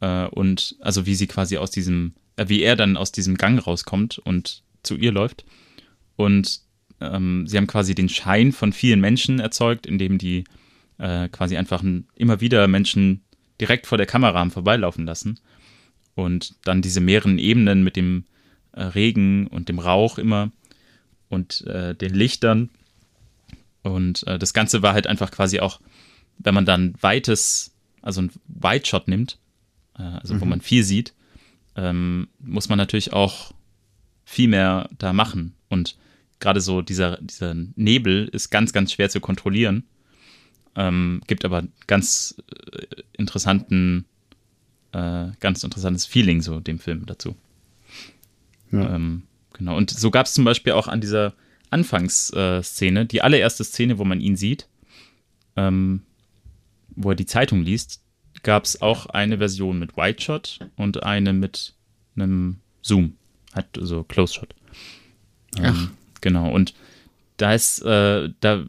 Äh, 0.00 0.26
und 0.26 0.76
also 0.80 1.06
wie 1.06 1.14
sie 1.14 1.26
quasi 1.26 1.56
aus 1.56 1.70
diesem, 1.70 2.14
äh, 2.16 2.18
wie 2.46 2.62
er 2.62 2.76
dann 2.76 2.96
aus 2.96 3.12
diesem 3.12 3.36
Gang 3.36 3.64
rauskommt 3.64 4.18
und 4.18 4.62
zu 4.82 4.96
ihr 4.96 5.12
läuft. 5.12 5.44
Und 6.16 6.60
ähm, 7.00 7.46
sie 7.46 7.56
haben 7.56 7.66
quasi 7.66 7.94
den 7.94 8.08
Schein 8.08 8.52
von 8.52 8.72
vielen 8.72 9.00
Menschen 9.00 9.40
erzeugt, 9.40 9.86
indem 9.86 10.18
die 10.18 10.44
äh, 10.98 11.28
quasi 11.28 11.56
einfach 11.56 11.82
immer 12.14 12.40
wieder 12.40 12.66
Menschen 12.68 13.22
direkt 13.60 13.86
vor 13.86 13.98
der 13.98 14.06
Kamera 14.06 14.38
haben 14.38 14.50
vorbeilaufen 14.50 15.06
lassen. 15.06 15.40
Und 16.14 16.56
dann 16.64 16.82
diese 16.82 17.00
mehreren 17.00 17.38
Ebenen 17.38 17.84
mit 17.84 17.96
dem 17.96 18.24
äh, 18.72 18.82
Regen 18.82 19.46
und 19.46 19.68
dem 19.68 19.78
Rauch 19.78 20.18
immer 20.18 20.50
und 21.28 21.66
äh, 21.66 21.94
den 21.94 22.14
Lichtern. 22.14 22.70
Und 23.82 24.26
äh, 24.26 24.38
das 24.38 24.52
Ganze 24.52 24.82
war 24.82 24.94
halt 24.94 25.06
einfach 25.06 25.30
quasi 25.30 25.60
auch, 25.60 25.80
wenn 26.38 26.54
man 26.54 26.66
dann 26.66 26.94
weites, 27.00 27.74
also 28.02 28.22
ein 28.22 28.30
Wide 28.48 28.86
Shot 28.86 29.08
nimmt, 29.08 29.38
äh, 29.96 30.02
also 30.02 30.40
wo 30.40 30.44
man 30.44 30.60
viel 30.60 30.82
sieht, 30.82 31.14
ähm, 31.78 32.28
muss 32.40 32.68
man 32.68 32.76
natürlich 32.76 33.12
auch 33.12 33.52
viel 34.24 34.48
mehr 34.48 34.90
da 34.98 35.12
machen. 35.12 35.54
Und 35.68 35.96
gerade 36.40 36.60
so 36.60 36.82
dieser, 36.82 37.18
dieser 37.18 37.54
Nebel 37.76 38.28
ist 38.32 38.50
ganz, 38.50 38.72
ganz 38.72 38.92
schwer 38.92 39.08
zu 39.08 39.20
kontrollieren. 39.20 39.84
Ähm, 40.74 41.22
gibt 41.28 41.44
aber 41.44 41.64
ganz 41.86 42.42
äh, 42.72 43.02
interessanten, 43.12 44.06
äh, 44.92 45.28
ganz 45.38 45.62
interessantes 45.62 46.04
Feeling 46.04 46.42
so 46.42 46.58
dem 46.58 46.80
Film 46.80 47.06
dazu. 47.06 47.36
Ja. 48.72 48.96
Ähm, 48.96 49.22
genau. 49.52 49.76
Und 49.76 49.90
so 49.90 50.10
gab 50.10 50.26
es 50.26 50.34
zum 50.34 50.44
Beispiel 50.44 50.72
auch 50.72 50.88
an 50.88 51.00
dieser 51.00 51.32
Anfangsszene, 51.70 53.06
die 53.06 53.22
allererste 53.22 53.62
Szene, 53.62 53.98
wo 53.98 54.04
man 54.04 54.20
ihn 54.20 54.36
sieht, 54.36 54.66
ähm, 55.54 56.02
wo 56.88 57.10
er 57.10 57.16
die 57.16 57.26
Zeitung 57.26 57.62
liest, 57.62 58.02
gab 58.42 58.64
es 58.64 58.82
auch 58.82 59.06
eine 59.06 59.38
Version 59.38 59.78
mit 59.78 59.96
Wide 59.96 60.20
Shot 60.20 60.60
und 60.76 61.02
eine 61.02 61.32
mit 61.32 61.74
einem 62.16 62.60
Zoom, 62.82 63.16
halt 63.54 63.66
so 63.78 64.04
Close 64.04 64.34
Shot. 64.34 64.54
Ähm, 65.58 65.90
Genau. 66.20 66.50
Und 66.50 66.74
da 67.36 67.54
ist 67.54 67.80
äh, 67.82 68.30
da 68.40 68.64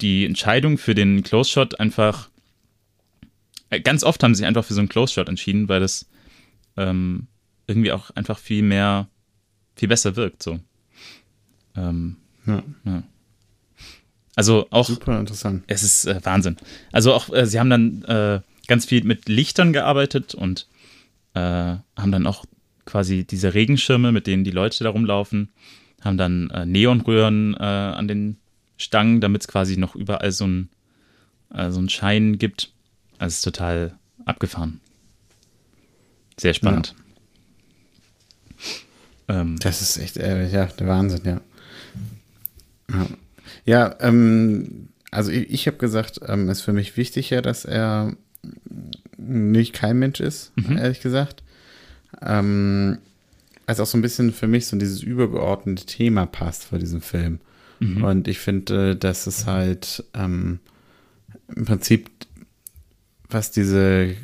die 0.00 0.24
Entscheidung 0.24 0.78
für 0.78 0.94
den 0.94 1.22
Close 1.22 1.50
Shot 1.50 1.78
einfach 1.78 2.30
äh, 3.70 3.80
ganz 3.80 4.04
oft 4.04 4.22
haben 4.22 4.34
sie 4.34 4.38
sich 4.38 4.46
einfach 4.46 4.64
für 4.64 4.74
so 4.74 4.80
einen 4.80 4.88
Close 4.88 5.12
Shot 5.12 5.28
entschieden, 5.28 5.68
weil 5.68 5.80
das 5.80 6.06
ähm, 6.76 7.26
irgendwie 7.66 7.92
auch 7.92 8.10
einfach 8.10 8.38
viel 8.38 8.62
mehr, 8.62 9.08
viel 9.76 9.88
besser 9.88 10.16
wirkt. 10.16 10.42
So. 10.42 10.58
Ähm, 11.76 12.16
Ja. 12.46 12.62
ja. 12.84 13.02
Also 14.36 14.68
auch 14.70 14.86
Super 14.88 15.18
interessant. 15.18 15.64
es 15.66 15.82
ist 15.82 16.06
äh, 16.06 16.20
Wahnsinn. 16.24 16.56
Also 16.92 17.12
auch, 17.12 17.28
äh, 17.30 17.44
sie 17.44 17.58
haben 17.58 17.70
dann 17.70 18.02
äh, 18.04 18.40
ganz 18.68 18.86
viel 18.86 19.02
mit 19.02 19.28
Lichtern 19.28 19.72
gearbeitet 19.72 20.34
und 20.34 20.68
äh, 21.34 21.40
haben 21.40 22.12
dann 22.12 22.26
auch 22.26 22.44
quasi 22.84 23.24
diese 23.24 23.54
Regenschirme, 23.54 24.12
mit 24.12 24.26
denen 24.26 24.44
die 24.44 24.50
Leute 24.50 24.84
da 24.84 24.90
rumlaufen, 24.90 25.50
haben 26.00 26.16
dann 26.16 26.50
äh, 26.50 26.64
Neonröhren 26.64 27.54
äh, 27.54 27.62
an 27.62 28.06
den 28.06 28.36
Stangen, 28.76 29.20
damit 29.20 29.42
es 29.42 29.48
quasi 29.48 29.76
noch 29.76 29.96
überall 29.96 30.30
so 30.30 30.46
ein 30.46 30.68
äh, 31.52 31.70
so 31.70 31.78
einen 31.78 31.88
Schein 31.88 32.38
gibt. 32.38 32.72
Also 33.18 33.32
es 33.32 33.36
ist 33.36 33.42
total 33.42 33.98
abgefahren. 34.24 34.80
Sehr 36.36 36.54
spannend. 36.54 36.94
Ähm, 39.28 39.56
Das 39.60 39.82
ist 39.82 39.98
echt, 39.98 40.16
äh, 40.16 40.48
ja, 40.48 40.66
der 40.66 40.86
Wahnsinn, 40.86 41.22
ja. 41.24 41.40
Ja, 42.90 43.06
ja 43.64 43.96
ähm, 44.00 44.88
also 45.10 45.30
ich, 45.30 45.50
ich 45.50 45.66
habe 45.66 45.78
gesagt, 45.78 46.20
ähm, 46.26 46.48
ist 46.48 46.62
für 46.62 46.72
mich 46.72 46.96
wichtiger, 46.96 47.42
dass 47.42 47.64
er 47.64 48.16
nicht 49.16 49.72
kein 49.72 49.98
Mensch 49.98 50.20
ist, 50.20 50.52
ehrlich 50.76 51.00
gesagt. 51.00 51.42
Ähm, 52.22 52.98
als 53.66 53.80
auch 53.80 53.86
so 53.86 53.98
ein 53.98 54.02
bisschen 54.02 54.32
für 54.32 54.46
mich 54.46 54.66
so 54.66 54.76
dieses 54.78 55.02
übergeordnete 55.02 55.84
Thema 55.84 56.26
passt 56.26 56.64
vor 56.64 56.78
diesem 56.78 57.00
Film. 57.02 57.40
Und 58.02 58.28
ich 58.28 58.38
finde, 58.38 58.96
dass 58.96 59.26
es 59.26 59.46
halt 59.46 60.04
ähm, 60.14 60.58
im 61.54 61.64
Prinzip, 61.64 62.10
was 63.28 63.50
diese 63.50 64.14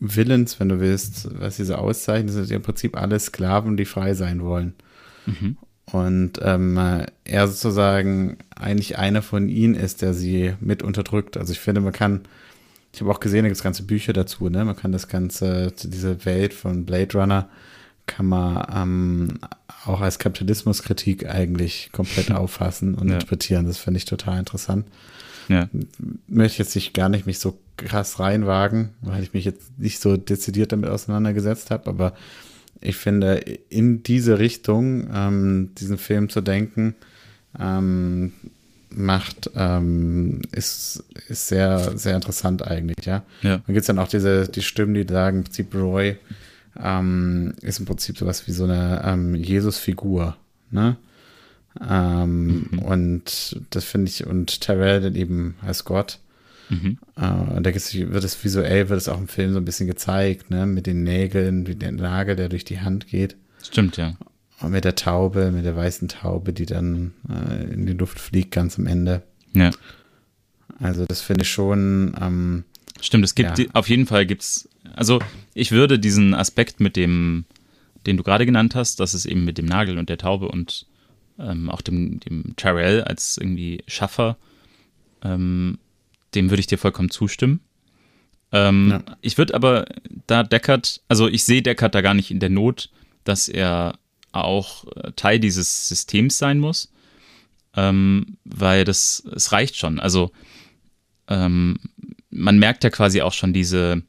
Villains, 0.00 0.58
wenn 0.58 0.68
du 0.68 0.80
willst, 0.80 1.28
was 1.38 1.56
diese 1.56 1.78
auszeichnen, 1.78 2.32
sind 2.32 2.50
im 2.50 2.62
Prinzip 2.62 2.96
alle 2.96 3.20
Sklaven, 3.20 3.76
die 3.76 3.84
frei 3.84 4.14
sein 4.14 4.42
wollen. 4.42 4.74
Und 5.92 6.40
ähm, 6.42 6.76
äh, 6.76 7.06
er 7.24 7.46
sozusagen 7.46 8.38
eigentlich 8.56 8.98
einer 8.98 9.22
von 9.22 9.48
ihnen 9.48 9.74
ist, 9.74 10.02
der 10.02 10.14
sie 10.14 10.54
mit 10.60 10.82
unterdrückt. 10.82 11.36
Also 11.36 11.52
ich 11.52 11.60
finde, 11.60 11.82
man 11.82 11.92
kann, 11.92 12.22
ich 12.94 13.00
habe 13.00 13.10
auch 13.10 13.20
gesehen, 13.20 13.42
da 13.42 13.48
gibt 13.48 13.56
es 13.56 13.62
ganze 13.62 13.82
Bücher 13.82 14.12
dazu, 14.12 14.48
ne? 14.48 14.64
Man 14.64 14.76
kann 14.76 14.92
das 14.92 15.08
Ganze, 15.08 15.72
diese 15.82 16.24
Welt 16.24 16.54
von 16.54 16.84
Blade 16.86 17.18
Runner, 17.18 17.48
kann 18.06 18.26
man 18.26 18.66
ähm, 18.74 19.38
auch 19.86 20.00
als 20.00 20.18
Kapitalismuskritik 20.18 21.28
eigentlich 21.28 21.90
komplett 21.92 22.30
auffassen 22.32 22.94
und 22.94 23.08
Ja. 23.08 23.14
interpretieren. 23.14 23.66
Das 23.66 23.78
finde 23.78 23.98
ich 23.98 24.04
total 24.04 24.38
interessant 24.38 24.86
ja. 25.48 25.68
möchte 26.28 26.62
jetzt 26.62 26.74
nicht 26.74 26.94
gar 26.94 27.08
nicht 27.08 27.26
mich 27.26 27.38
so 27.38 27.58
krass 27.76 28.20
reinwagen, 28.20 28.90
weil 29.00 29.22
ich 29.22 29.32
mich 29.34 29.44
jetzt 29.44 29.78
nicht 29.78 30.00
so 30.00 30.16
dezidiert 30.16 30.72
damit 30.72 30.90
auseinandergesetzt 30.90 31.70
habe, 31.70 31.88
aber 31.88 32.14
ich 32.80 32.96
finde, 32.96 33.36
in 33.68 34.02
diese 34.02 34.38
Richtung, 34.38 35.08
ähm, 35.12 35.70
diesen 35.78 35.98
Film 35.98 36.28
zu 36.28 36.40
denken, 36.40 36.94
ähm, 37.58 38.32
macht, 38.96 39.50
ähm, 39.56 40.42
ist, 40.52 41.04
ist 41.28 41.48
sehr, 41.48 41.96
sehr 41.96 42.14
interessant 42.14 42.66
eigentlich, 42.66 43.04
ja. 43.06 43.22
Ja. 43.42 43.58
Dann 43.58 43.66
gibt 43.66 43.80
es 43.80 43.86
dann 43.86 43.98
auch 43.98 44.08
diese, 44.08 44.48
die 44.48 44.62
Stimmen, 44.62 44.94
die 44.94 45.06
sagen, 45.08 45.38
im 45.38 45.44
Prinzip 45.44 45.74
Roy 45.74 46.16
ähm, 46.82 47.54
ist 47.62 47.78
im 47.78 47.86
Prinzip 47.86 48.18
sowas 48.18 48.46
wie 48.46 48.52
so 48.52 48.64
eine 48.64 49.02
ähm, 49.04 49.34
Jesus-Figur, 49.34 50.36
ne? 50.70 50.96
Ähm, 51.88 52.68
Und 52.84 53.60
das 53.70 53.84
finde 53.84 54.08
ich, 54.08 54.26
und 54.26 54.60
Terrell 54.60 55.00
dann 55.00 55.14
eben 55.16 55.56
als 55.60 55.84
Gott. 55.84 56.18
Mhm. 56.68 56.98
Äh, 57.16 57.56
und 57.56 57.66
da 57.66 57.74
wird 57.74 58.24
es 58.24 58.44
visuell, 58.44 58.88
wird 58.88 58.98
es 58.98 59.08
auch 59.08 59.18
im 59.18 59.28
Film 59.28 59.52
so 59.52 59.58
ein 59.58 59.64
bisschen 59.64 59.86
gezeigt, 59.86 60.50
ne? 60.50 60.66
Mit 60.66 60.86
den 60.86 61.02
Nägeln, 61.02 61.66
wie 61.66 61.74
der 61.74 61.92
Nagel, 61.92 62.36
der 62.36 62.48
durch 62.48 62.64
die 62.64 62.80
Hand 62.80 63.08
geht. 63.08 63.36
Stimmt, 63.62 63.96
ja. 63.96 64.14
Mit 64.62 64.84
der 64.84 64.94
Taube, 64.94 65.50
mit 65.50 65.64
der 65.64 65.76
weißen 65.76 66.08
Taube, 66.08 66.52
die 66.52 66.64
dann 66.66 67.12
äh, 67.28 67.64
in 67.72 67.86
die 67.86 67.92
Luft 67.92 68.18
fliegt, 68.18 68.52
ganz 68.52 68.78
am 68.78 68.86
Ende. 68.86 69.22
Ja. 69.52 69.70
Also 70.80 71.04
das 71.06 71.20
finde 71.20 71.42
ich 71.42 71.50
schon, 71.50 72.14
ähm, 72.20 72.64
Stimmt, 73.00 73.24
es 73.24 73.34
gibt 73.34 73.58
Ja. 73.58 73.66
auf 73.74 73.88
jeden 73.88 74.06
Fall 74.06 74.24
gibt's, 74.24 74.68
also 74.94 75.18
ich 75.52 75.72
würde 75.72 75.98
diesen 75.98 76.32
Aspekt 76.34 76.80
mit 76.80 76.96
dem, 76.96 77.44
den 78.06 78.16
du 78.16 78.22
gerade 78.22 78.46
genannt 78.46 78.74
hast, 78.74 79.00
dass 79.00 79.12
es 79.12 79.26
eben 79.26 79.44
mit 79.44 79.58
dem 79.58 79.66
Nagel 79.66 79.98
und 79.98 80.08
der 80.08 80.18
Taube 80.18 80.48
und 80.48 80.86
ähm, 81.38 81.68
auch 81.68 81.82
dem, 81.82 82.20
dem 82.20 82.54
Tyrell 82.56 83.02
als 83.02 83.36
irgendwie 83.36 83.82
Schaffer, 83.88 84.36
ähm, 85.22 85.78
dem 86.34 86.48
würde 86.50 86.60
ich 86.60 86.66
dir 86.68 86.78
vollkommen 86.78 87.10
zustimmen. 87.10 87.60
Ähm, 88.52 88.88
Ja. 88.92 89.02
Ich 89.20 89.36
würde 89.36 89.54
aber 89.54 89.84
da 90.26 90.42
Deckard, 90.44 91.02
also 91.08 91.28
ich 91.28 91.44
sehe 91.44 91.60
Deckard 91.62 91.94
da 91.94 92.00
gar 92.00 92.14
nicht 92.14 92.30
in 92.30 92.40
der 92.40 92.50
Not, 92.50 92.90
dass 93.24 93.48
er 93.48 93.98
auch 94.36 94.84
äh, 94.96 95.12
Teil 95.12 95.38
dieses 95.38 95.88
Systems 95.88 96.38
sein 96.38 96.58
muss, 96.58 96.92
ähm, 97.76 98.36
weil 98.44 98.84
das, 98.84 99.22
es 99.34 99.52
reicht 99.52 99.76
schon. 99.76 100.00
Also 100.00 100.32
ähm, 101.28 101.78
man 102.30 102.58
merkt 102.58 102.84
ja 102.84 102.90
quasi 102.90 103.22
auch 103.22 103.32
schon 103.32 103.52
diese, 103.52 104.02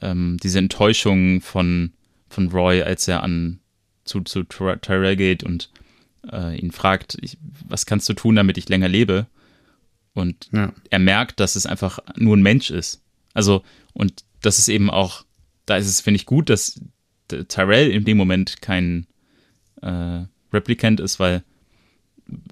ähm, 0.00 0.38
diese 0.42 0.58
Enttäuschung 0.58 1.40
von, 1.40 1.92
von 2.28 2.48
Roy, 2.48 2.82
als 2.82 3.08
er 3.08 3.22
an 3.22 3.60
zu, 4.04 4.20
zu 4.20 4.42
Ty- 4.44 4.78
Tyrell 4.80 5.16
geht 5.16 5.42
und 5.44 5.70
äh, 6.30 6.58
ihn 6.58 6.72
fragt, 6.72 7.18
ich, 7.20 7.36
was 7.68 7.86
kannst 7.86 8.08
du 8.08 8.14
tun, 8.14 8.36
damit 8.36 8.58
ich 8.58 8.68
länger 8.68 8.88
lebe? 8.88 9.26
Und 10.14 10.48
Ja. 10.52 10.72
er 10.90 10.98
merkt, 10.98 11.40
dass 11.40 11.56
es 11.56 11.66
einfach 11.66 11.98
nur 12.16 12.36
ein 12.36 12.42
Mensch 12.42 12.70
ist. 12.70 13.02
Also, 13.34 13.64
und 13.92 14.24
das 14.40 14.58
ist 14.58 14.68
eben 14.68 14.90
auch, 14.90 15.24
da 15.66 15.76
ist 15.76 15.86
es, 15.86 16.00
finde 16.00 16.16
ich, 16.16 16.26
gut, 16.26 16.50
dass 16.50 16.80
der 17.30 17.48
Tyrell 17.48 17.90
in 17.90 18.04
dem 18.04 18.16
Moment 18.18 18.60
kein 18.60 19.06
äh, 19.82 20.24
Replicant 20.52 21.00
ist, 21.00 21.20
weil, 21.20 21.42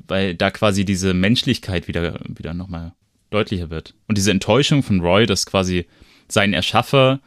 weil 0.07 0.35
da 0.35 0.51
quasi 0.51 0.85
diese 0.85 1.15
Menschlichkeit 1.15 1.89
wieder, 1.89 2.19
wieder 2.27 2.55
nochmal 2.55 2.93
deutlicher 3.31 3.70
wird. 3.70 3.94
Und 4.09 4.19
diese 4.19 4.31
Enttäuschung 4.31 4.82
von 4.82 5.01
Roy, 5.01 5.27
dass 5.27 5.47
quasi 5.47 5.86
sein 6.28 6.52
Erschaffer 6.52 7.20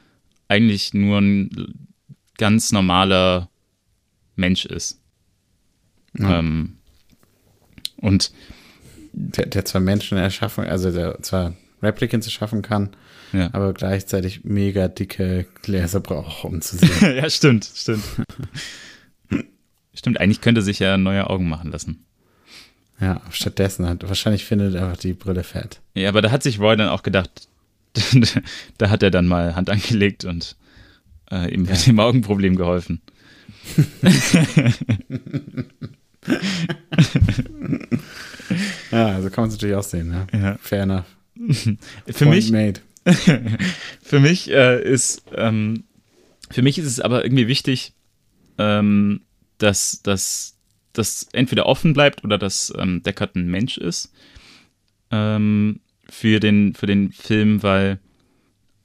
eigentlich 0.48 0.94
nur 0.94 1.20
ein 1.20 1.90
ganz 2.38 2.72
normaler 2.72 3.50
Mensch 4.36 4.66
ist. 4.66 5.00
Ja. 6.18 6.40
Ähm, 6.40 6.78
und 7.98 8.32
Der, 9.14 9.46
der 9.46 9.64
zwar 9.66 9.82
Menschen 9.82 10.18
erschaffen, 10.18 10.66
also 10.66 10.92
der 10.92 11.22
zwar 11.22 11.54
Replicants 11.82 12.26
erschaffen 12.28 12.62
kann, 12.62 12.90
ja. 13.32 13.50
aber 13.54 13.74
gleichzeitig 13.74 14.44
mega 14.44 14.88
dicke 14.88 15.46
Gläser 15.62 16.00
braucht, 16.00 16.44
um 16.46 16.62
zu 16.62 16.78
sehen. 16.78 16.90
ja, 17.16 17.30
stimmt, 17.30 17.70
stimmt. 17.74 18.04
stimmt, 19.94 20.20
eigentlich 20.20 20.42
könnte 20.42 20.62
sich 20.62 20.80
ja 20.80 20.98
neue 20.98 21.30
Augen 21.30 21.48
machen 21.50 21.72
lassen. 21.72 22.06
ja, 23.00 23.22
stattdessen 23.32 23.88
hat, 23.88 24.08
wahrscheinlich 24.08 24.46
findet 24.46 24.76
er 24.76 24.86
einfach 24.86 24.98
die 24.98 25.14
Brille 25.14 25.44
fett. 25.44 25.82
Ja, 25.94 26.10
aber 26.10 26.22
da 26.22 26.32
hat 26.32 26.44
sich 26.44 26.60
Roy 26.60 26.76
dann 26.78 26.90
auch 26.90 27.04
gedacht, 27.04 27.48
da 28.78 28.90
hat 28.90 29.04
er 29.04 29.12
dann 29.12 29.28
mal 29.28 29.56
Hand 29.56 29.70
angelegt 29.70 30.26
und 30.26 30.56
äh, 31.32 31.54
ihm 31.54 31.64
mit 31.64 31.88
dem 31.88 32.00
Augenproblem 32.00 32.56
geholfen. 32.56 33.02
Ja, 38.92 39.08
also 39.08 39.30
kann 39.30 39.44
man 39.44 39.50
es 39.50 39.56
natürlich 39.56 39.76
auch 39.76 39.84
sehen, 39.84 40.10
ne? 40.10 40.28
Ja. 40.32 40.58
Fair 40.62 40.84
enough. 40.84 41.06
Für 42.08 42.26
mich, 42.26 42.52
made. 42.52 42.80
für 44.02 44.20
mich 44.22 44.50
äh, 44.50 44.82
ist, 44.82 45.24
ähm, 45.36 45.84
für 46.50 46.62
mich 46.62 46.78
ist 46.78 46.86
es 46.86 47.00
aber 47.02 47.26
irgendwie 47.26 47.48
wichtig, 47.48 47.94
ähm, 48.58 49.22
dass 49.64 50.02
dass 50.04 50.58
das 50.94 51.28
entweder 51.34 51.66
offen 51.66 51.94
bleibt 51.94 52.24
oder 52.24 52.38
dass 52.38 52.72
ähm, 52.78 53.02
Deckard 53.02 53.36
ein 53.36 53.48
Mensch 53.48 53.78
ist 53.78 54.14
ähm, 55.12 55.80
für 56.08 56.40
den 56.40 56.76
für 56.76 56.86
den 56.86 57.12
Film, 57.12 57.64
weil 57.64 58.00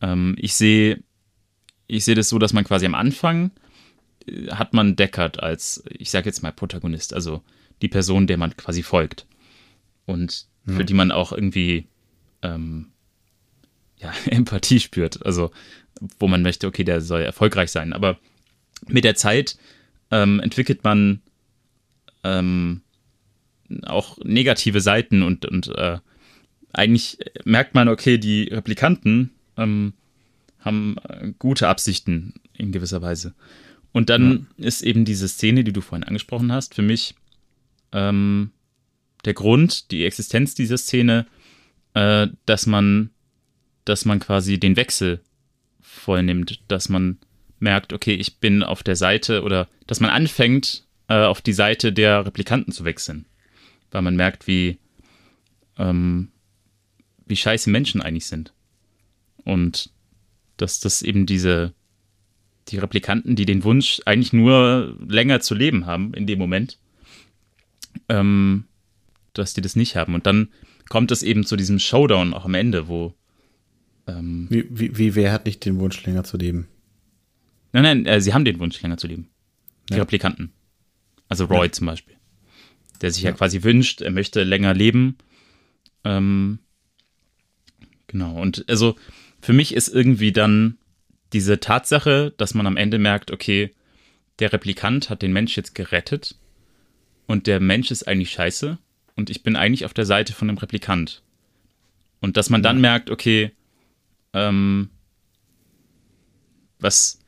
ähm, 0.00 0.36
ich 0.38 0.55
sehe 0.55 1.02
ich 1.86 2.05
sehe 2.05 2.14
das 2.14 2.28
so, 2.28 2.38
dass 2.38 2.52
man 2.52 2.64
quasi 2.64 2.86
am 2.86 2.94
Anfang 2.94 3.50
äh, 4.26 4.48
hat 4.48 4.72
man 4.72 4.96
Deckard 4.96 5.42
als 5.42 5.82
ich 5.90 6.10
sage 6.10 6.26
jetzt 6.26 6.42
mal 6.42 6.52
Protagonist, 6.52 7.12
also 7.12 7.42
die 7.82 7.88
Person, 7.88 8.26
der 8.26 8.38
man 8.38 8.56
quasi 8.56 8.82
folgt 8.82 9.26
und 10.06 10.46
für 10.66 10.84
die 10.84 10.94
man 10.94 11.12
auch 11.12 11.32
irgendwie 11.32 11.88
ähm, 12.42 12.88
ja, 13.96 14.12
Empathie 14.26 14.80
spürt. 14.80 15.24
Also, 15.24 15.50
wo 16.18 16.28
man 16.28 16.42
möchte, 16.42 16.66
okay, 16.66 16.84
der 16.84 17.00
soll 17.00 17.22
erfolgreich 17.22 17.70
sein. 17.70 17.92
Aber 17.92 18.18
mit 18.86 19.05
der 19.05 19.16
Zeit 19.16 19.59
ähm, 20.10 20.40
entwickelt 20.40 20.85
man 20.85 21.20
ähm, 22.24 22.82
auch 23.85 24.18
negative 24.24 24.80
Seiten 24.80 25.22
und, 25.22 25.44
und 25.47 25.68
äh, 25.68 25.98
eigentlich 26.72 27.18
merkt 27.44 27.74
man, 27.74 27.89
okay, 27.89 28.18
die 28.18 28.44
Replikanten 28.44 29.30
ähm, 29.56 29.94
haben 30.60 30.97
äh, 31.09 31.32
gute 31.39 31.68
Absichten 31.68 32.35
in 32.55 32.72
gewisser 32.72 33.02
Weise. 33.02 33.35
Und 33.93 34.10
dann 34.10 34.47
ist 34.56 34.82
eben 34.82 35.05
diese 35.05 35.28
Szene, 35.28 35.64
die 35.64 35.72
du 35.72 35.80
vorhin 35.80 36.05
angesprochen 36.05 36.52
hast, 36.52 36.74
für 36.74 36.82
mich 36.82 37.14
ähm, 37.93 38.51
der 39.24 39.35
Grund, 39.35 39.90
die 39.90 40.05
Existenz 40.05 40.55
dieser 40.55 40.78
Szene, 40.78 41.26
äh, 41.94 42.28
dass 42.47 42.66
man, 42.66 43.10
dass 43.85 44.05
man 44.05 44.20
quasi 44.20 44.60
den 44.60 44.76
Wechsel 44.76 45.20
vollnimmt, 45.80 46.60
dass 46.68 46.89
man 46.89 47.18
merkt, 47.59 47.93
okay, 47.93 48.14
ich 48.14 48.39
bin 48.39 48.62
auf 48.62 48.82
der 48.82 48.97
Seite 48.97 49.43
oder 49.43 49.68
dass 49.86 50.01
man 50.01 50.10
anfängt, 50.10 50.85
äh, 51.09 51.24
auf 51.24 51.40
die 51.40 51.52
Seite 51.52 51.93
der 51.93 52.26
Replikanten 52.26 52.72
zu 52.72 52.85
wechseln. 52.85 53.26
Weil 53.90 54.02
man 54.02 54.16
merkt, 54.16 54.47
wie, 54.47 54.78
ähm, 55.78 56.28
wie 57.26 57.36
scheiße 57.36 57.70
Menschen 57.70 58.02
eigentlich 58.02 58.26
sind. 58.26 58.52
Und 59.44 59.90
dass 60.56 60.80
das 60.80 61.02
eben 61.02 61.26
diese, 61.26 61.72
die 62.68 62.78
Replikanten, 62.78 63.36
die 63.36 63.47
den 63.47 63.64
Wunsch, 63.64 64.01
eigentlich 64.05 64.32
nur 64.32 64.97
länger 65.06 65.40
zu 65.40 65.55
leben 65.55 65.86
haben 65.86 66.12
in 66.14 66.26
dem 66.26 66.39
Moment, 66.39 66.78
ähm, 68.09 68.64
dass 69.32 69.55
die 69.55 69.60
das 69.60 69.76
nicht 69.76 69.97
haben. 69.97 70.14
Und 70.14 70.26
dann 70.26 70.48
kommt 70.89 71.10
es 71.10 71.22
eben 71.22 71.44
zu 71.44 71.56
diesem 71.56 71.78
Showdown 71.78 72.35
auch 72.35 72.44
am 72.44 72.55
Ende, 72.55 72.89
wo 72.89 73.14
ähm, 74.06 74.47
Wie, 74.51 74.66
wie, 74.70 74.97
wie, 74.98 75.14
wer 75.14 75.32
hat 75.32 75.47
nicht 75.47 75.64
den 75.64 75.78
Wunsch, 75.78 76.05
länger 76.05 76.24
zu 76.24 76.36
leben? 76.36 76.66
Nein, 77.72 77.82
nein, 77.82 78.06
äh, 78.06 78.20
sie 78.20 78.34
haben 78.34 78.44
den 78.44 78.58
Wunsch, 78.58 78.80
länger 78.82 78.96
zu 78.96 79.06
leben. 79.06 79.28
Die 79.90 79.94
Ja. 79.94 80.00
Replikanten. 80.00 80.52
Also 81.28 81.44
Roy 81.44 81.70
zum 81.70 81.86
Beispiel. 81.86 82.16
Der 83.00 83.10
sich 83.10 83.22
ja. 83.22 83.32
quasi 83.32 83.62
wünscht, 83.62 84.00
er 84.00 84.10
möchte 84.10 84.42
länger 84.42 84.74
leben. 84.74 85.16
Ähm, 86.04 86.58
genau, 88.06 88.40
und 88.40 88.64
also 88.68 88.96
für 89.40 89.52
mich 89.52 89.74
ist 89.74 89.88
irgendwie 89.88 90.32
dann 90.32 90.78
diese 91.32 91.60
Tatsache, 91.60 92.32
dass 92.36 92.54
man 92.54 92.66
am 92.66 92.76
Ende 92.76 92.98
merkt, 92.98 93.30
okay, 93.30 93.74
der 94.38 94.52
Replikant 94.52 95.10
hat 95.10 95.22
den 95.22 95.32
Mensch 95.32 95.56
jetzt 95.56 95.74
gerettet 95.74 96.36
und 97.26 97.46
der 97.46 97.60
Mensch 97.60 97.90
ist 97.90 98.08
eigentlich 98.08 98.30
scheiße 98.30 98.78
und 99.16 99.30
ich 99.30 99.42
bin 99.42 99.56
eigentlich 99.56 99.84
auf 99.84 99.94
der 99.94 100.06
Seite 100.06 100.32
von 100.32 100.48
dem 100.48 100.58
Replikant. 100.58 101.22
Und 102.20 102.36
dass 102.36 102.50
man 102.50 102.62
dann 102.62 102.80
merkt, 102.80 103.10
okay, 103.10 103.52
ähm, 104.32 104.90
was 106.80 107.20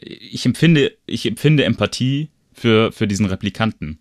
ich 0.00 0.46
empfinde, 0.46 0.96
ich 1.06 1.26
empfinde 1.26 1.64
Empathie 1.64 2.30
für, 2.52 2.92
für 2.92 3.06
diesen 3.06 3.26
Replikanten. 3.26 4.00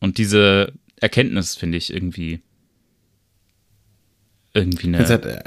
Und 0.00 0.18
diese 0.18 0.72
Erkenntnis 0.96 1.54
finde 1.54 1.78
ich 1.78 1.92
irgendwie 1.92 2.40
irgendwie 4.52 4.88
eine. 4.88 4.98
Äh, 4.98 5.42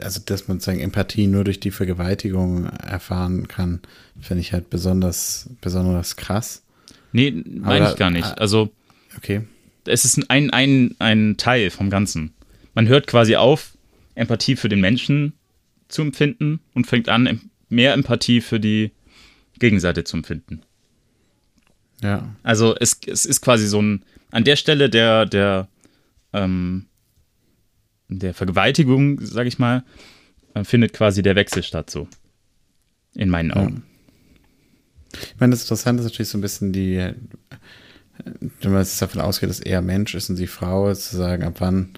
also, 0.00 0.20
dass 0.24 0.48
man 0.48 0.58
sozusagen 0.58 0.80
Empathie 0.80 1.26
nur 1.26 1.44
durch 1.44 1.60
die 1.60 1.70
Vergewaltigung 1.70 2.66
erfahren 2.66 3.46
kann, 3.48 3.80
finde 4.20 4.40
ich 4.40 4.52
halt 4.52 4.70
besonders, 4.70 5.50
besonders 5.60 6.16
krass. 6.16 6.64
nee, 7.12 7.30
meine 7.30 7.90
ich 7.90 7.96
gar 7.96 8.10
nicht. 8.10 8.38
Also 8.38 8.72
Okay. 9.16 9.42
es 9.86 10.04
ist 10.04 10.30
ein, 10.30 10.50
ein, 10.50 10.94
ein 10.98 11.36
Teil 11.36 11.70
vom 11.70 11.90
Ganzen. 11.90 12.34
Man 12.74 12.88
hört 12.88 13.06
quasi 13.06 13.36
auf, 13.36 13.76
Empathie 14.14 14.56
für 14.56 14.68
den 14.68 14.80
Menschen 14.80 15.34
zu 15.88 16.02
empfinden 16.02 16.60
und 16.74 16.86
fängt 16.86 17.08
an, 17.08 17.40
mehr 17.68 17.92
Empathie 17.92 18.40
für 18.40 18.60
die 18.60 18.92
Gegenseite 19.58 20.04
zu 20.04 20.16
empfinden. 20.16 20.62
Ja. 22.02 22.34
Also 22.42 22.76
es, 22.78 22.98
es 23.06 23.24
ist 23.24 23.40
quasi 23.40 23.66
so 23.66 23.80
ein, 23.80 24.04
an 24.30 24.44
der 24.44 24.56
Stelle 24.56 24.90
der, 24.90 25.26
der, 25.26 25.68
ähm, 26.32 26.86
der 28.08 28.34
Vergewaltigung, 28.34 29.18
sag 29.20 29.46
ich 29.46 29.58
mal, 29.58 29.84
äh, 30.54 30.64
findet 30.64 30.92
quasi 30.92 31.22
der 31.22 31.36
Wechsel 31.36 31.62
statt, 31.62 31.90
so. 31.90 32.08
In 33.14 33.30
meinen 33.30 33.50
Augen. 33.50 33.82
Ich 35.12 35.40
meine, 35.40 35.52
das 35.52 35.62
Interessante 35.62 36.02
ist 36.02 36.10
natürlich 36.10 36.28
so 36.28 36.36
ein 36.36 36.42
bisschen 36.42 36.72
die, 36.72 36.96
äh, 36.96 37.14
wenn 38.60 38.72
man 38.72 38.80
jetzt 38.80 39.00
davon 39.00 39.20
ausgeht, 39.22 39.48
dass 39.48 39.60
er 39.60 39.80
Mensch 39.80 40.14
ist 40.14 40.28
und 40.28 40.36
sie 40.36 40.46
Frau, 40.46 40.88
ist 40.90 41.10
zu 41.10 41.16
sagen, 41.16 41.44
ab 41.44 41.56
wann, 41.58 41.90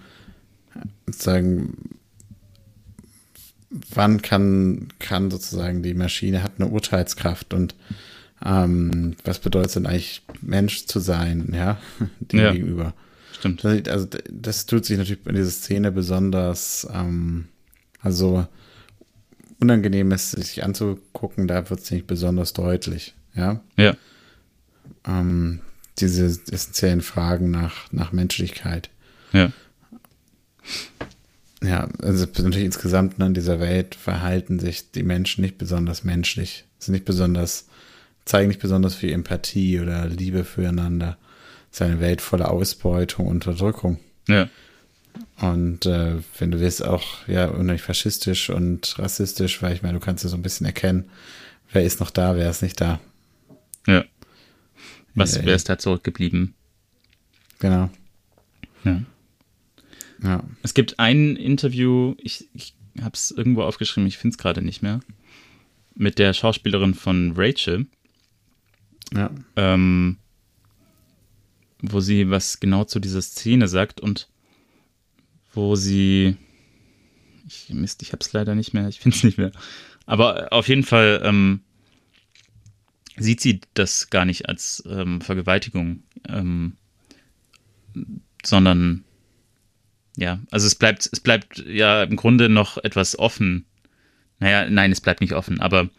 sozusagen, 1.05 1.98
wann 3.69 4.21
kann, 4.21 4.87
kann 4.99 5.29
sozusagen 5.31 5.83
die 5.83 5.93
Maschine 5.93 6.41
hat 6.43 6.53
eine 6.57 6.67
Urteilskraft 6.69 7.53
und 7.53 7.75
ähm, 8.43 9.15
was 9.25 9.39
bedeutet 9.39 9.67
es 9.67 9.73
denn 9.73 9.85
eigentlich, 9.85 10.21
Mensch 10.41 10.85
zu 10.85 10.99
sein, 10.99 11.51
ja, 11.53 11.77
dem 12.19 12.39
Ja. 12.39 12.51
gegenüber. 12.51 12.93
Stimmt. 13.37 13.63
Das, 13.63 13.87
also 13.87 14.07
das 14.29 14.65
tut 14.65 14.85
sich 14.85 14.97
natürlich 14.97 15.25
in 15.25 15.35
dieser 15.35 15.49
Szene 15.51 15.91
besonders, 15.91 16.87
ähm, 16.93 17.47
also 18.01 18.47
unangenehm 19.59 20.11
ist, 20.11 20.31
sich 20.31 20.63
anzugucken, 20.63 21.47
da 21.47 21.69
wird 21.69 21.81
es 21.81 21.91
nicht 21.91 22.07
besonders 22.07 22.53
deutlich, 22.53 23.13
ja. 23.35 23.61
Ja. 23.77 23.95
Ähm, 25.05 25.59
diese 25.99 26.25
essentiellen 26.25 27.01
Fragen 27.01 27.51
nach, 27.51 27.91
nach 27.91 28.13
Menschlichkeit. 28.13 28.89
Ja. 29.33 29.51
Ja, 31.61 31.89
also 32.01 32.25
natürlich 32.25 32.63
insgesamt 32.65 33.19
ne, 33.19 33.27
in 33.27 33.33
dieser 33.33 33.59
Welt 33.59 33.95
verhalten 33.95 34.59
sich 34.59 34.91
die 34.91 35.03
Menschen 35.03 35.41
nicht 35.41 35.57
besonders 35.57 36.03
menschlich, 36.03 36.65
sind 36.77 36.93
nicht 36.93 37.05
besonders, 37.05 37.67
zeigen 38.23 38.47
nicht 38.47 38.61
besonders 38.61 38.95
viel 38.95 39.11
Empathie 39.11 39.79
oder 39.79 40.07
Liebe 40.07 40.45
füreinander. 40.45 41.17
Es 41.71 41.77
ist 41.77 41.81
eine 41.81 41.99
Welt 41.99 42.21
voller 42.21 42.49
Ausbeutung, 42.51 43.27
Unterdrückung. 43.27 43.99
Ja. 44.27 44.47
Und 45.41 45.85
äh, 45.85 46.15
wenn 46.37 46.51
du 46.51 46.59
willst, 46.59 46.83
auch 46.83 47.27
ja 47.27 47.47
unheimlich 47.47 47.81
faschistisch 47.81 48.49
und 48.49 48.97
rassistisch, 48.97 49.61
weil 49.61 49.73
ich 49.73 49.81
meine, 49.81 49.99
du 49.99 50.05
kannst 50.05 50.23
ja 50.23 50.29
so 50.29 50.37
ein 50.37 50.41
bisschen 50.41 50.65
erkennen, 50.65 51.09
wer 51.71 51.83
ist 51.83 51.99
noch 51.99 52.09
da, 52.09 52.35
wer 52.35 52.49
ist 52.49 52.61
nicht 52.61 52.79
da. 52.79 52.99
Ja. 53.85 54.05
Was, 55.15 55.35
Ja, 55.35 55.45
wer 55.45 55.55
ist 55.55 55.67
da 55.67 55.77
zurückgeblieben? 55.77 56.53
Genau. 57.59 57.89
Ja. 58.85 59.01
Ja. 60.23 60.43
Es 60.63 60.73
gibt 60.73 60.99
ein 60.99 61.35
Interview, 61.35 62.15
ich, 62.17 62.47
ich 62.53 62.73
habe 63.01 63.13
es 63.13 63.31
irgendwo 63.31 63.63
aufgeschrieben, 63.63 64.07
ich 64.07 64.17
finde 64.17 64.33
es 64.33 64.37
gerade 64.37 64.61
nicht 64.61 64.81
mehr, 64.81 64.99
mit 65.95 66.19
der 66.19 66.33
Schauspielerin 66.33 66.93
von 66.93 67.33
Rachel, 67.35 67.87
Ja. 69.13 69.31
ähm, 69.55 70.17
wo 71.81 71.99
sie 72.01 72.29
was 72.29 72.59
genau 72.59 72.83
zu 72.83 72.99
dieser 72.99 73.21
Szene 73.21 73.67
sagt 73.67 74.01
und 74.01 74.27
wo 75.53 75.75
sie, 75.75 76.35
ich, 77.47 77.69
Mist, 77.69 78.01
ich 78.01 78.11
habe 78.11 78.19
es 78.23 78.33
leider 78.33 78.55
nicht 78.55 78.73
mehr, 78.73 78.87
ich 78.89 78.99
finde 78.99 79.15
es 79.17 79.23
nicht 79.23 79.37
mehr, 79.37 79.51
aber 80.05 80.51
auf 80.51 80.67
jeden 80.67 80.83
Fall 80.83 81.21
ähm, 81.23 81.61
sieht 83.17 83.39
sie 83.41 83.61
das 83.73 84.09
gar 84.09 84.25
nicht 84.25 84.49
als 84.49 84.83
ähm, 84.89 85.21
Vergewaltigung, 85.21 86.03
ähm, 86.27 86.73
sondern 88.43 89.03
ja, 90.19 90.39
also 90.51 90.67
es 90.67 90.75
bleibt, 90.75 91.09
es 91.11 91.19
bleibt 91.19 91.63
ja 91.65 92.03
im 92.03 92.15
Grunde 92.15 92.49
noch 92.49 92.77
etwas 92.77 93.17
offen. 93.17 93.65
Naja, 94.39 94.69
nein, 94.69 94.91
es 94.91 95.01
bleibt 95.01 95.21
nicht 95.21 95.33
offen, 95.33 95.59
aber 95.61 95.89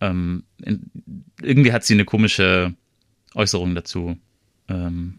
ähm, 0.00 0.44
in, 0.62 0.90
irgendwie 1.42 1.72
hat 1.72 1.84
sie 1.84 1.94
eine 1.94 2.04
komische 2.04 2.74
Äußerung 3.34 3.74
dazu. 3.74 4.16
Ähm, 4.68 5.18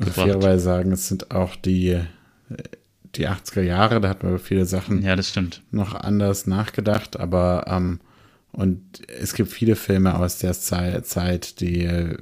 fairerweise 0.00 0.62
sagen, 0.64 0.92
es 0.92 1.08
sind 1.08 1.30
auch 1.30 1.56
die, 1.56 1.90
äh, 1.90 2.04
die 3.14 3.28
80er 3.28 3.62
Jahre, 3.62 4.00
da 4.00 4.08
hat 4.08 4.22
man 4.22 4.32
über 4.32 4.38
viele 4.42 4.66
Sachen 4.66 5.02
ja, 5.02 5.16
das 5.16 5.28
stimmt. 5.30 5.62
noch 5.70 5.94
anders 5.94 6.46
nachgedacht, 6.46 7.18
aber 7.18 7.64
ähm, 7.68 8.00
und 8.52 9.08
es 9.08 9.34
gibt 9.34 9.50
viele 9.50 9.76
Filme 9.76 10.14
aus 10.18 10.38
der 10.38 10.54
Zei- 10.54 11.00
Zeit, 11.02 11.60
die 11.60 11.84
äh, 11.84 12.16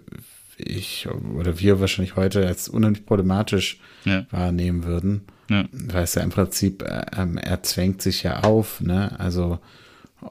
ich 0.56 1.08
oder 1.08 1.58
wir 1.58 1.80
wahrscheinlich 1.80 2.16
heute 2.16 2.46
als 2.46 2.68
unheimlich 2.68 3.06
problematisch 3.06 3.80
Ja. 4.04 4.26
wahrnehmen 4.30 4.84
würden. 4.84 5.22
Ja. 5.48 5.64
Weil 5.72 6.04
es 6.04 6.14
ja 6.14 6.22
im 6.22 6.30
Prinzip, 6.30 6.82
äh, 6.82 7.06
ähm, 7.16 7.38
er 7.38 7.62
zwängt 7.62 8.02
sich 8.02 8.22
ja 8.22 8.40
auf, 8.40 8.80
ne? 8.80 9.18
Also 9.18 9.58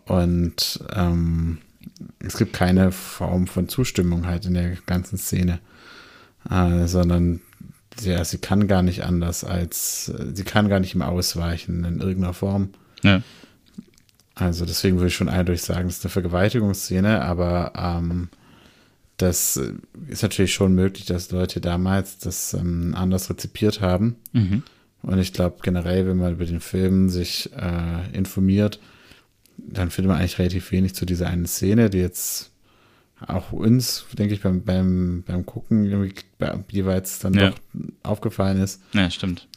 und 0.06 0.84
ähm, 0.94 1.60
es 2.20 2.38
gibt 2.38 2.54
keine 2.54 2.92
Form 2.92 3.48
von 3.48 3.70
Zustimmung 3.70 4.26
halt 4.26 4.46
in 4.46 4.54
der 4.54 4.76
ganzen 4.86 5.18
Szene, 5.18 5.60
äh, 6.50 6.88
sondern 6.88 7.42
ja, 8.02 8.24
sie 8.26 8.40
kann 8.40 8.68
gar 8.68 8.82
nicht 8.82 9.04
anders 9.04 9.44
als, 9.44 10.12
sie 10.34 10.44
kann 10.44 10.68
gar 10.70 10.80
nicht 10.80 10.96
mehr 10.96 11.10
ausweichen 11.10 11.84
in 11.84 12.00
irgendeiner 12.00 12.34
Form. 12.34 12.70
Ja. 13.04 13.22
Also 14.36 14.66
deswegen 14.66 14.98
würde 14.98 15.10
ich 15.10 15.16
schon 15.16 15.30
eindeutig 15.30 15.62
sagen, 15.62 15.90
es 15.90 15.98
ist 15.98 16.06
eine 16.06 16.12
Vergewaltigungsszene, 16.12 17.22
aber 17.22 17.74
ähm, 17.76 18.30
das 19.18 19.62
ist 20.08 20.24
natürlich 20.24 20.54
schon 20.54 20.74
möglich, 20.74 21.06
dass 21.06 21.30
Leute 21.30 21.62
damals 21.62 22.18
das 22.18 22.56
ähm, 22.56 22.96
anders 22.98 23.30
rezipiert 23.30 23.80
haben. 23.80 24.16
Mhm. 24.32 24.64
Und 25.04 25.20
ich 25.20 25.32
glaube 25.34 25.58
generell, 25.62 26.08
wenn 26.08 26.18
man 26.18 26.34
über 26.34 26.46
den 26.46 26.60
Film 26.62 27.10
sich 27.10 27.52
äh, 27.56 28.18
informiert, 28.18 28.80
dann 29.58 29.92
findet 29.92 30.10
man 30.10 30.20
eigentlich 30.20 30.40
relativ 30.40 30.72
wenig 30.72 30.96
zu 30.96 31.06
dieser 31.06 31.28
einen 31.28 31.46
Szene, 31.46 31.90
die 31.90 32.00
jetzt 32.00 32.50
auch 33.28 33.52
uns, 33.52 34.06
denke 34.14 34.34
ich, 34.34 34.42
beim, 34.42 34.64
beim, 34.64 35.24
beim 35.26 35.46
Gucken 35.46 35.86
jeweils 36.70 37.20
dann 37.20 37.34
Ja. 37.36 37.50
doch 37.52 37.60
aufgefallen 38.04 38.60
ist. 38.62 38.82
ja, 38.94 39.10
stimmt. 39.10 39.48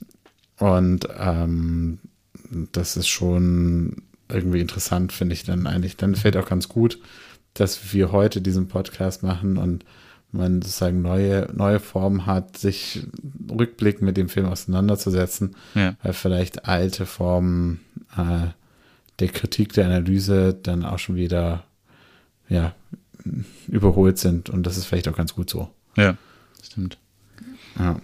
Und 0.59 1.09
ähm, 1.19 1.99
das 2.73 2.97
ist 2.97 3.09
schon 3.09 4.03
irgendwie 4.29 4.61
interessant, 4.61 5.13
finde 5.13 5.35
ich 5.35 5.45
dann 5.45 5.67
eigentlich. 5.67 5.97
Dann 5.97 6.15
fällt 6.15 6.37
auch 6.37 6.49
ganz 6.49 6.69
gut, 6.69 6.99
dass 7.55 7.93
wir 7.93 8.13
heute 8.13 8.41
diesen 8.41 8.69
Podcast 8.69 9.23
machen 9.23 9.57
und 9.57 9.85
man 10.37 10.63
sozusagen 10.63 11.03
neue, 11.03 11.49
neue 11.55 11.81
Formen 11.81 12.27
hat, 12.27 12.57
sich 12.57 13.07
rückblickend 13.51 14.03
mit 14.03 14.17
dem 14.17 14.29
Film 14.29 14.47
auseinanderzusetzen, 14.47 15.57
Ja. 15.75 15.97
weil 16.03 16.13
vielleicht 16.13 16.67
alte 16.67 17.07
Formen 17.07 17.81
äh, 18.17 18.49
der 19.19 19.29
Kritik, 19.29 19.73
der 19.73 19.87
Analyse 19.87 20.55
dann 20.55 20.85
auch 20.85 20.99
schon 20.99 21.17
wieder 21.17 21.65
ja, 22.49 22.75
überholt 23.69 24.19
sind. 24.19 24.51
Und 24.51 24.65
das 24.67 24.77
ist 24.77 24.87
vielleicht 24.87 25.09
auch 25.09 25.17
ganz 25.17 25.35
gut 25.35 25.51
so. 25.51 25.71
Ja, 25.97 26.17
stimmt. 26.63 26.99
Ja. 27.79 28.01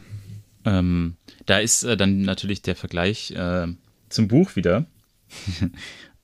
Ähm, 0.65 1.17
da 1.47 1.59
ist 1.59 1.83
äh, 1.83 1.97
dann 1.97 2.23
natürlich 2.23 2.63
der 2.63 2.77
Vergleich 2.77 3.33
äh, 3.33 3.67
zum 4.09 4.29
Buch 4.29 4.57
wieder. 4.57 4.87
ähm, 5.61 5.71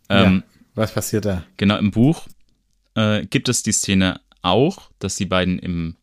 ja. 0.09 0.43
Was 0.75 0.93
passiert 0.93 1.25
da? 1.25 1.45
Genau, 1.57 1.77
im 1.77 1.91
Buch 1.91 2.29
äh, 2.95 3.27
gibt 3.27 3.49
es 3.49 3.63
die 3.63 3.73
Szene 3.73 4.21
auch, 4.43 4.91
dass 4.99 5.17
die 5.17 5.27
beiden 5.27 5.59
im, 5.59 5.97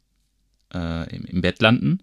äh, 0.76 1.16
im, 1.16 1.26
im 1.26 1.42
Bett 1.42 1.62
landen. 1.62 2.00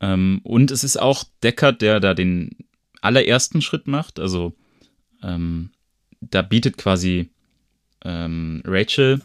Ähm, 0.00 0.40
und 0.42 0.70
es 0.70 0.84
ist 0.84 0.96
auch 0.96 1.24
Deckard, 1.42 1.82
der 1.82 2.00
da 2.00 2.14
den 2.14 2.56
allerersten 3.00 3.60
Schritt 3.62 3.86
macht. 3.86 4.18
Also 4.18 4.54
ähm, 5.22 5.70
da 6.20 6.42
bietet 6.42 6.78
quasi 6.78 7.30
ähm, 8.04 8.62
Rachel 8.64 9.20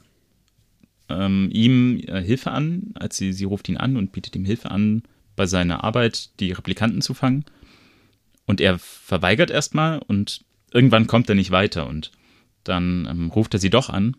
ähm, 1.10 1.50
ihm 1.52 2.00
äh, 2.08 2.22
Hilfe 2.22 2.52
an, 2.52 2.94
als 2.96 3.18
sie, 3.18 3.34
sie 3.34 3.46
ruft 3.46 3.70
ihn 3.70 3.78
an 3.78 3.98
und 3.98 4.12
bietet 4.12 4.36
ihm 4.36 4.46
Hilfe 4.46 4.72
an, 4.72 5.04
bei 5.36 5.46
seiner 5.46 5.84
Arbeit 5.84 6.40
die 6.40 6.52
Replikanten 6.52 7.02
zu 7.02 7.14
fangen. 7.14 7.46
Und 8.46 8.62
er 8.62 8.80
verweigert 8.80 9.52
erstmal 9.52 10.00
und 10.08 10.44
irgendwann 10.72 11.08
kommt 11.08 11.30
er 11.30 11.36
nicht 11.36 11.52
weiter 11.52 11.88
und 11.88 12.12
dann 12.64 13.08
ähm, 13.10 13.30
ruft 13.30 13.54
er 13.54 13.60
sie 13.60 13.70
doch 13.70 13.90
an. 13.90 14.16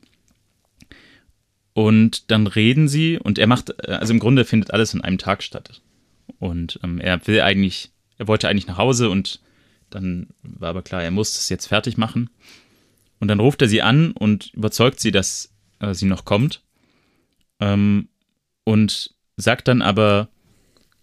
Und 1.73 2.31
dann 2.31 2.47
reden 2.47 2.89
sie 2.89 3.19
und 3.19 3.39
er 3.39 3.47
macht, 3.47 3.71
äh, 3.87 3.93
also 3.93 4.13
im 4.13 4.19
Grunde 4.19 4.45
findet 4.45 4.73
alles 4.73 4.95
an 4.95 5.03
einem 5.03 5.19
Tag 5.19 5.43
statt. 5.43 5.81
Und 6.39 6.81
ähm, 6.83 6.99
er 7.01 7.27
will 7.27 7.41
eigentlich, 7.41 7.93
er 8.19 8.29
wollte 8.29 8.49
eigentlich 8.49 8.67
nach 8.67 8.79
Hause 8.79 9.11
und 9.11 9.41
dann 9.91 10.29
war 10.43 10.71
aber 10.71 10.83
klar, 10.83 11.03
er 11.03 11.11
muss 11.11 11.35
das 11.35 11.49
jetzt 11.49 11.67
fertig 11.67 11.97
machen. 11.97 12.31
Und 13.19 13.29
dann 13.29 13.41
ruft 13.41 13.61
er 13.63 13.69
sie 13.69 13.83
an 13.83 14.13
und 14.13 14.53
überzeugt 14.55 15.01
sie, 15.01 15.11
dass 15.11 15.53
äh, 15.81 15.95
sie 15.95 16.07
noch 16.07 16.25
kommt. 16.25 16.63
Ähm, 17.61 18.09
und 18.65 19.15
sagt 19.37 19.69
dann 19.69 19.83
aber, 19.83 20.29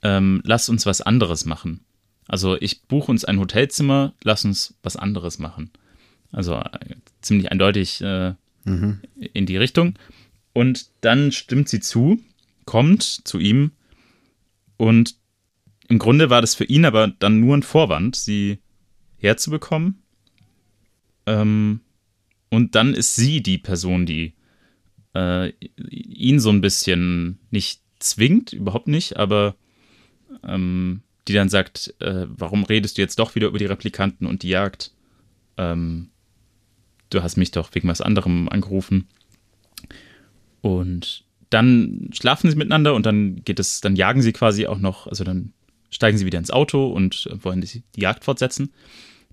ähm, 0.02 0.42
lass 0.44 0.70
uns 0.70 0.86
was 0.86 1.02
anderes 1.02 1.46
machen. 1.46 1.86
Also 2.28 2.60
ich 2.60 2.84
buche 2.84 3.12
uns 3.12 3.26
ein 3.26 3.40
Hotelzimmer, 3.40 4.14
lass 4.24 4.46
uns 4.46 4.76
was 4.84 4.96
anderes 4.96 5.40
machen. 5.40 5.72
Also 6.32 6.56
äh, 6.56 6.96
ziemlich 7.22 7.52
eindeutig 7.52 8.02
äh, 8.02 8.34
in 9.34 9.46
die 9.46 9.58
Richtung. 9.58 9.96
Und 10.58 10.90
dann 11.02 11.32
stimmt 11.32 11.70
sie 11.70 11.82
zu, 11.82 12.20
kommt 12.66 13.04
zu 13.04 13.38
ihm 13.38 13.74
und 14.78 15.16
im 15.88 16.00
Grunde 16.00 16.32
war 16.32 16.42
das 16.42 16.56
für 16.56 16.64
ihn 16.64 16.84
aber 16.84 17.10
dann 17.10 17.40
nur 17.40 17.56
ein 17.56 17.62
Vorwand, 17.62 18.16
sie 18.16 18.58
herzubekommen. 19.20 20.02
Ähm, 21.28 21.82
und 22.50 22.74
dann 22.74 22.96
ist 22.96 23.16
sie 23.16 23.44
die 23.44 23.60
Person, 23.60 24.08
die 24.08 24.34
äh, 25.14 25.50
ihn 25.92 26.40
so 26.40 26.50
ein 26.50 26.62
bisschen 26.62 27.38
nicht 27.52 27.84
zwingt, 28.00 28.52
überhaupt 28.52 28.88
nicht, 28.88 29.16
aber 29.16 29.56
ähm, 30.42 31.04
die 31.28 31.34
dann 31.34 31.50
sagt, 31.50 31.94
äh, 32.00 32.26
warum 32.30 32.64
redest 32.64 32.98
du 32.98 33.04
jetzt 33.04 33.20
doch 33.20 33.36
wieder 33.36 33.50
über 33.50 33.60
die 33.60 33.66
Replikanten 33.66 34.26
und 34.26 34.42
die 34.42 34.50
Jagd? 34.50 34.92
Ähm, 35.58 36.10
du 37.12 37.22
hast 37.22 37.38
mich 37.38 37.52
doch 37.52 37.76
wegen 37.76 37.90
was 37.90 38.02
anderem 38.02 38.50
angerufen. 38.50 39.08
Und 40.62 41.24
dann 41.50 42.10
schlafen 42.14 42.50
sie 42.50 42.58
miteinander 42.58 42.94
und 42.94 43.06
dann 43.06 43.44
geht 43.44 43.60
es, 43.60 43.82
dann 43.82 43.96
jagen 43.96 44.22
sie 44.22 44.34
quasi 44.34 44.68
auch 44.68 44.80
noch, 44.80 45.08
also 45.08 45.24
dann 45.24 45.54
steigen 45.90 46.18
sie 46.18 46.26
wieder 46.26 46.40
ins 46.40 46.52
Auto 46.52 46.88
und 46.88 47.30
wollen 47.42 47.62
die, 47.62 47.84
die 47.96 48.02
Jagd 48.02 48.26
fortsetzen. 48.26 48.74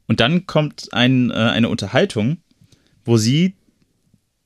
Und 0.06 0.20
dann 0.20 0.46
kommt 0.46 0.92
ein, 0.92 1.30
äh, 1.30 1.34
eine 1.34 1.68
Unterhaltung, 1.68 2.38
wo 3.05 3.16
sie, 3.16 3.55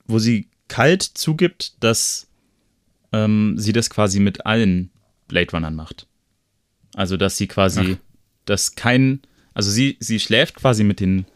wo 0.06 0.18
sie 0.18 0.48
kalt 0.68 1.02
zugibt, 1.02 1.74
dass 1.80 2.28
ähm, 3.12 3.55
sie 3.56 3.72
das 3.72 3.90
quasi 3.90 4.20
mit 4.20 4.46
allen 4.46 4.90
Blade 5.26 5.50
Runnern 5.52 5.74
macht. 5.74 6.06
Also, 6.94 7.16
dass 7.16 7.36
sie 7.36 7.46
quasi, 7.46 7.98
dass 8.44 8.74
kein, 8.74 9.20
also 9.55 9.70
sie, 9.70 9.96
sie 10.00 10.20
schläft 10.20 10.55
quasi 10.55 10.84
mit 10.84 11.00
den 11.00 11.26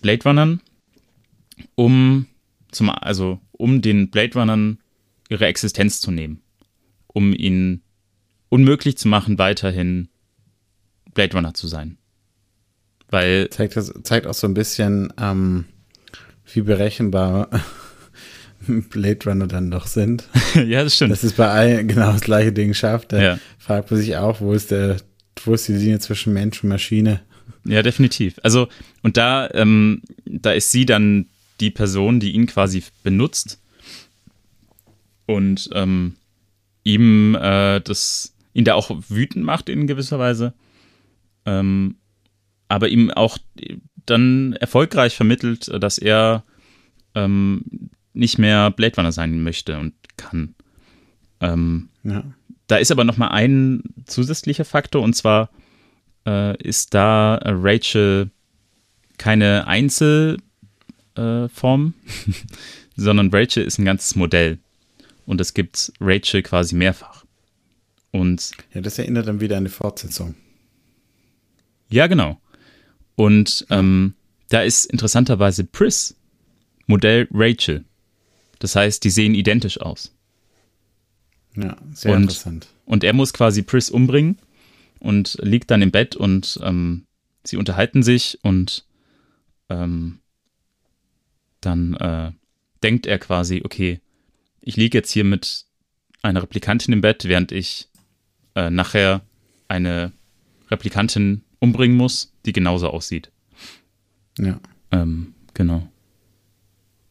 Blade 0.00 0.22
Runnern, 0.24 0.60
um 1.74 2.26
zum, 2.76 2.90
also 2.90 3.40
um 3.52 3.82
den 3.82 4.10
Blade 4.10 4.38
Runnern 4.38 4.78
ihre 5.28 5.46
Existenz 5.46 6.00
zu 6.00 6.10
nehmen, 6.10 6.40
um 7.08 7.32
ihnen 7.34 7.82
unmöglich 8.48 8.96
zu 8.96 9.08
machen, 9.08 9.38
weiterhin 9.38 10.08
Blade 11.14 11.34
Runner 11.36 11.54
zu 11.54 11.66
sein. 11.66 11.98
Weil, 13.08 13.48
Zeigt, 13.50 13.76
das, 13.76 13.92
zeigt 14.02 14.26
auch 14.26 14.34
so 14.34 14.46
ein 14.46 14.54
bisschen, 14.54 15.12
ähm, 15.18 15.64
wie 16.52 16.60
berechenbar 16.62 17.48
Blade 18.90 19.18
Runner 19.26 19.46
dann 19.46 19.70
doch 19.70 19.86
sind. 19.86 20.28
ja, 20.54 20.82
das 20.84 20.96
stimmt. 20.96 21.12
Das 21.12 21.24
ist 21.24 21.36
bei 21.36 21.48
allen 21.48 21.88
genau 21.88 22.12
das 22.12 22.20
gleiche 22.22 22.52
Ding 22.52 22.74
schafft. 22.74 23.12
Da 23.12 23.22
Ja. 23.22 23.38
fragt 23.58 23.90
man 23.90 24.00
sich 24.00 24.16
auch, 24.16 24.40
wo 24.40 24.52
ist 24.52 24.70
der, 24.70 24.96
wo 25.44 25.54
ist 25.54 25.68
die 25.68 25.72
Linie 25.74 25.98
zwischen 26.00 26.32
Mensch 26.32 26.62
und 26.62 26.68
Maschine? 26.70 27.20
Ja, 27.64 27.82
definitiv. 27.82 28.38
Also, 28.42 28.68
und 29.02 29.16
da, 29.16 29.48
ähm, 29.54 30.02
da 30.24 30.52
ist 30.52 30.70
sie 30.72 30.86
dann 30.86 31.26
die 31.60 31.70
Person, 31.70 32.20
die 32.20 32.32
ihn 32.32 32.46
quasi 32.46 32.82
benutzt 33.02 33.60
und 35.26 35.68
ähm, 35.72 36.14
ihm 36.84 37.34
äh, 37.34 37.80
das 37.80 38.34
ihn 38.54 38.64
da 38.64 38.74
auch 38.74 38.90
wütend 39.08 39.44
macht 39.44 39.68
in 39.68 39.86
gewisser 39.86 40.18
Weise, 40.18 40.54
ähm, 41.44 41.96
aber 42.68 42.88
ihm 42.88 43.10
auch 43.10 43.38
dann 44.06 44.54
erfolgreich 44.54 45.14
vermittelt, 45.16 45.70
dass 45.82 45.98
er 45.98 46.44
ähm, 47.14 47.90
nicht 48.14 48.38
mehr 48.38 48.70
Blade 48.70 48.96
Runner 48.96 49.12
sein 49.12 49.42
möchte 49.42 49.78
und 49.78 49.92
kann. 50.16 50.54
Ähm, 51.40 51.88
Ja. 52.02 52.24
da 52.66 52.76
ist 52.76 52.90
aber 52.90 53.04
noch 53.04 53.18
mal 53.18 53.28
ein 53.28 53.82
zusätzlicher 54.06 54.64
Faktor 54.64 55.02
und 55.02 55.14
zwar 55.14 55.50
äh, 56.26 56.56
ist 56.62 56.94
da 56.94 57.38
Rachel 57.44 58.30
keine 59.18 59.66
Einzelform, 59.66 60.45
äh, 61.16 61.48
Form, 61.48 61.94
sondern 62.96 63.30
Rachel 63.32 63.64
ist 63.64 63.78
ein 63.78 63.84
ganzes 63.84 64.14
Modell 64.16 64.58
und 65.26 65.40
es 65.40 65.54
gibt 65.54 65.92
Rachel 66.00 66.42
quasi 66.42 66.74
mehrfach. 66.74 67.24
Und 68.12 68.52
Ja, 68.72 68.80
das 68.80 68.98
erinnert 68.98 69.26
dann 69.28 69.40
wieder 69.40 69.56
an 69.56 69.62
eine 69.62 69.68
Fortsetzung. 69.68 70.34
ja, 71.88 72.06
genau. 72.06 72.40
Und 73.14 73.66
ähm, 73.70 74.14
da 74.48 74.62
ist 74.62 74.84
interessanterweise 74.86 75.64
Pris 75.64 76.16
Modell 76.86 77.26
Rachel. 77.32 77.84
Das 78.58 78.76
heißt, 78.76 79.02
die 79.04 79.10
sehen 79.10 79.34
identisch 79.34 79.80
aus. 79.80 80.14
Ja, 81.56 81.76
sehr 81.92 82.14
Und- 82.14 82.22
interessant. 82.22 82.68
Und 82.84 83.02
er 83.02 83.12
muss 83.14 83.32
quasi 83.32 83.62
Pris 83.62 83.90
umbringen 83.90 84.38
und 85.00 85.38
liegt 85.42 85.70
dann 85.72 85.82
im 85.82 85.90
Bett 85.90 86.14
und 86.14 86.60
ähm, 86.62 87.04
sie 87.44 87.56
unterhalten 87.56 88.02
sich 88.04 88.38
und 88.42 88.84
ähm, 89.68 90.18
dann 91.66 91.94
äh, 91.94 92.32
denkt 92.82 93.06
er 93.06 93.18
quasi, 93.18 93.62
okay, 93.64 94.00
ich 94.60 94.76
liege 94.76 94.98
jetzt 94.98 95.10
hier 95.10 95.24
mit 95.24 95.66
einer 96.22 96.42
Replikantin 96.42 96.92
im 96.92 97.00
Bett, 97.00 97.24
während 97.24 97.52
ich 97.52 97.88
äh, 98.54 98.70
nachher 98.70 99.22
eine 99.68 100.12
Replikantin 100.70 101.42
umbringen 101.58 101.96
muss, 101.96 102.32
die 102.44 102.52
genauso 102.52 102.88
aussieht. 102.88 103.30
Ja, 104.38 104.60
Ähm, 104.90 105.34
genau. 105.54 105.88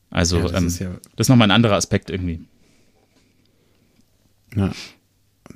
Also, 0.10 0.38
ja, 0.38 0.44
das 0.44 0.62
ähm, 0.62 0.68
ist 0.68 0.80
ja, 0.80 0.94
das 1.16 1.26
ist 1.26 1.30
nochmal 1.30 1.48
ein 1.48 1.56
anderer 1.56 1.76
Aspekt 1.76 2.10
irgendwie. 2.10 2.46
ja, 4.56 4.72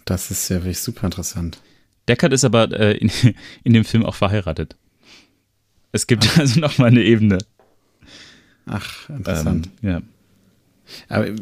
das 0.05 0.31
ist 0.31 0.49
ja 0.49 0.57
wirklich 0.57 0.79
super 0.79 1.05
interessant. 1.05 1.61
Deckard 2.07 2.33
ist 2.33 2.43
aber 2.43 2.71
äh, 2.77 2.97
in, 2.97 3.11
in 3.63 3.73
dem 3.73 3.85
Film 3.85 4.05
auch 4.05 4.15
verheiratet. 4.15 4.75
Es 5.91 6.07
gibt 6.07 6.37
also 6.39 6.59
nochmal 6.59 6.89
eine 6.89 7.03
Ebene. 7.03 7.37
Ach, 8.69 9.09
interessant. 9.09 9.69
Ähm, 9.83 9.89
ja. 9.89 10.01
Aber 11.07 11.27
äh, 11.27 11.35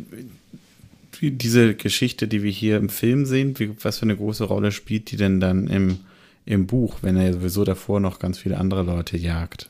diese 1.21 1.73
Geschichte, 1.75 2.27
die 2.27 2.43
wir 2.43 2.51
hier 2.51 2.77
im 2.77 2.89
Film 2.89 3.25
sehen, 3.25 3.57
wie, 3.59 3.71
was 3.81 3.99
für 3.99 4.03
eine 4.03 4.15
große 4.15 4.43
Rolle 4.43 4.71
spielt 4.71 5.11
die 5.11 5.17
denn 5.17 5.39
dann 5.39 5.67
im, 5.67 5.97
im 6.45 6.67
Buch, 6.67 6.99
wenn 7.01 7.17
er 7.17 7.33
sowieso 7.33 7.63
davor 7.63 7.99
noch 7.99 8.19
ganz 8.19 8.37
viele 8.37 8.57
andere 8.57 8.83
Leute 8.83 9.17
jagt? 9.17 9.69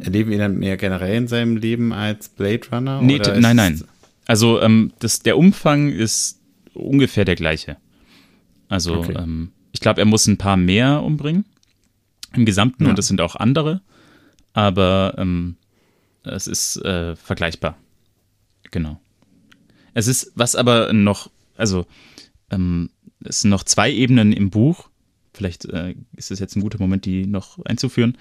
Erleben 0.00 0.30
wir 0.30 0.36
ihn 0.36 0.40
dann 0.40 0.58
mehr 0.58 0.76
generell 0.76 1.16
in 1.16 1.28
seinem 1.28 1.56
Leben 1.56 1.92
als 1.92 2.28
Blade 2.28 2.62
Runner? 2.72 3.00
Nee, 3.02 3.18
nein, 3.18 3.56
nein. 3.56 3.84
Also 4.26 4.60
ähm, 4.60 4.92
das, 5.00 5.20
der 5.20 5.36
Umfang 5.36 5.90
ist 5.90 6.40
ungefähr 6.74 7.24
der 7.24 7.36
gleiche. 7.36 7.76
Also 8.68 8.94
Okay. 8.96 9.14
ähm, 9.18 9.50
ich 9.72 9.80
glaube, 9.80 10.00
er 10.00 10.06
muss 10.06 10.26
ein 10.26 10.38
paar 10.38 10.56
mehr 10.56 11.02
umbringen 11.02 11.44
im 12.34 12.44
Gesamten 12.44 12.84
Ja. 12.84 12.90
und 12.90 12.98
es 12.98 13.08
sind 13.08 13.20
auch 13.20 13.36
andere, 13.36 13.80
aber 14.54 15.14
ähm, 15.18 15.56
es 16.24 16.46
ist 16.46 16.76
äh, 16.76 17.16
vergleichbar. 17.16 17.76
Genau. 18.70 19.00
Es 19.94 20.06
ist, 20.06 20.32
was 20.34 20.56
aber 20.56 20.92
noch, 20.92 21.30
also 21.56 21.86
ähm, 22.50 22.90
es 23.24 23.42
sind 23.42 23.50
noch 23.50 23.64
zwei 23.64 23.92
Ebenen 23.92 24.32
im 24.32 24.50
Buch. 24.50 24.88
Vielleicht 25.34 25.64
äh, 25.66 25.94
ist 26.16 26.30
es 26.30 26.38
jetzt 26.38 26.56
ein 26.56 26.62
guter 26.62 26.78
Moment, 26.78 27.04
die 27.04 27.26
noch 27.26 27.64
einzuführen, 27.64 28.18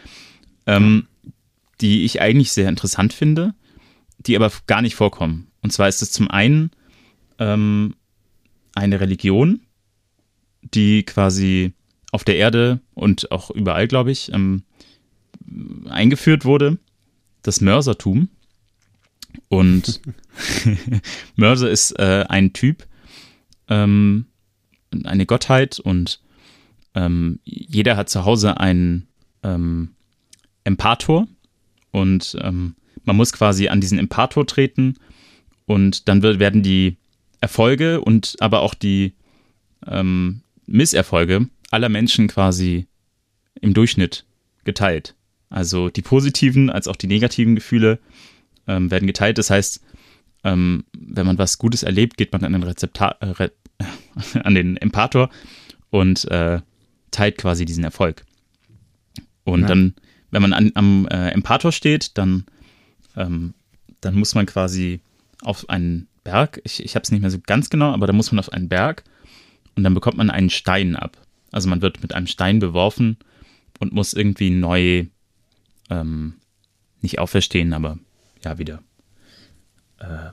ähm, 0.65 1.07
die 1.79 2.03
ich 2.05 2.21
eigentlich 2.21 2.51
sehr 2.51 2.69
interessant 2.69 3.13
finde, 3.13 3.53
die 4.19 4.35
aber 4.35 4.51
gar 4.67 4.81
nicht 4.81 4.95
vorkommen. 4.95 5.47
Und 5.61 5.71
zwar 5.71 5.87
ist 5.87 6.01
es 6.01 6.11
zum 6.11 6.29
einen 6.29 6.71
ähm, 7.39 7.95
eine 8.75 8.99
Religion, 8.99 9.61
die 10.61 11.03
quasi 11.03 11.73
auf 12.11 12.23
der 12.23 12.37
Erde 12.37 12.81
und 12.93 13.31
auch 13.31 13.51
überall, 13.51 13.87
glaube 13.87 14.11
ich, 14.11 14.31
ähm, 14.33 14.63
eingeführt 15.89 16.45
wurde, 16.45 16.77
das 17.41 17.61
Mörsertum. 17.61 18.29
Und 19.47 20.01
Mörser 21.35 21.69
ist 21.69 21.91
äh, 21.99 22.25
ein 22.27 22.53
Typ, 22.53 22.85
ähm, 23.69 24.25
eine 25.03 25.25
Gottheit 25.25 25.79
und 25.79 26.21
ähm, 26.95 27.39
jeder 27.45 27.95
hat 27.95 28.09
zu 28.09 28.25
Hause 28.25 28.59
einen 28.59 29.07
ähm, 29.43 29.95
Empator 30.63 31.27
und 31.91 32.37
ähm, 32.41 32.75
man 33.03 33.15
muss 33.15 33.33
quasi 33.33 33.69
an 33.69 33.81
diesen 33.81 33.97
Empator 33.97 34.45
treten 34.45 34.95
und 35.65 36.07
dann 36.07 36.21
wird, 36.21 36.39
werden 36.39 36.63
die 36.63 36.97
Erfolge 37.39 38.01
und 38.01 38.35
aber 38.39 38.61
auch 38.61 38.73
die 38.73 39.13
ähm, 39.87 40.41
Misserfolge 40.65 41.47
aller 41.71 41.89
Menschen 41.89 42.27
quasi 42.27 42.87
im 43.61 43.73
Durchschnitt 43.73 44.25
geteilt. 44.63 45.15
Also 45.51 45.89
die 45.89 46.01
positiven 46.01 46.69
als 46.69 46.87
auch 46.87 46.95
die 46.95 47.07
negativen 47.07 47.55
Gefühle 47.55 47.99
ähm, 48.67 48.89
werden 48.89 49.05
geteilt. 49.07 49.37
Das 49.37 49.49
heißt, 49.49 49.81
ähm, 50.43 50.85
wenn 50.97 51.25
man 51.27 51.37
was 51.37 51.57
Gutes 51.59 51.83
erlebt, 51.83 52.17
geht 52.17 52.31
man 52.31 52.43
an 52.43 52.53
den 52.53 52.63
Rezeptar, 52.63 53.17
äh, 53.19 53.27
Re 53.27 53.51
an 54.43 54.55
den 54.55 54.77
Empator 54.77 55.29
und 55.89 56.25
äh, 56.31 56.61
teilt 57.11 57.37
quasi 57.37 57.65
diesen 57.65 57.83
Erfolg. 57.83 58.23
Und 59.43 59.61
Ja. 59.61 59.67
dann, 59.67 59.95
wenn 60.31 60.41
man 60.41 60.53
an, 60.53 60.71
am 60.75 61.07
äh, 61.07 61.29
Empator 61.29 61.71
steht, 61.71 62.17
dann, 62.17 62.45
ähm, 63.17 63.53
dann 64.01 64.15
muss 64.15 64.35
man 64.35 64.45
quasi 64.45 65.01
auf 65.43 65.69
einen 65.69 66.07
Berg, 66.23 66.61
ich, 66.63 66.83
ich 66.85 66.95
habe 66.95 67.03
es 67.03 67.11
nicht 67.11 67.21
mehr 67.21 67.31
so 67.31 67.39
ganz 67.45 67.69
genau, 67.69 67.91
aber 67.93 68.07
da 68.07 68.13
muss 68.13 68.31
man 68.31 68.39
auf 68.39 68.53
einen 68.53 68.69
Berg 68.69 69.03
und 69.75 69.83
dann 69.83 69.93
bekommt 69.95 70.17
man 70.17 70.29
einen 70.29 70.49
Stein 70.51 70.95
ab. 70.95 71.17
Also 71.51 71.67
man 71.67 71.81
wird 71.81 72.01
mit 72.01 72.13
einem 72.13 72.27
Stein 72.27 72.59
beworfen 72.59 73.17
und 73.79 73.91
muss 73.93 74.13
irgendwie 74.13 74.51
neu, 74.51 75.05
ähm, 75.91 76.33
nicht 77.01 77.19
auferstehen, 77.19 77.73
aber 77.73 77.99
ja, 78.43 78.57
wieder. 78.57 78.81
Äh, 79.99 80.29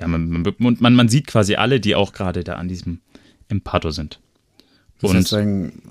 ja, 0.00 0.06
man, 0.06 0.28
man, 0.30 0.76
man, 0.78 0.94
man 0.94 1.08
sieht 1.08 1.26
quasi 1.26 1.56
alle, 1.56 1.80
die 1.80 1.94
auch 1.94 2.12
gerade 2.12 2.44
da 2.44 2.54
an 2.54 2.68
diesem 2.68 3.00
Empator 3.48 3.92
sind. 3.92 4.20
Das 5.00 5.10
Und- 5.10 5.26
sagen, 5.28 5.82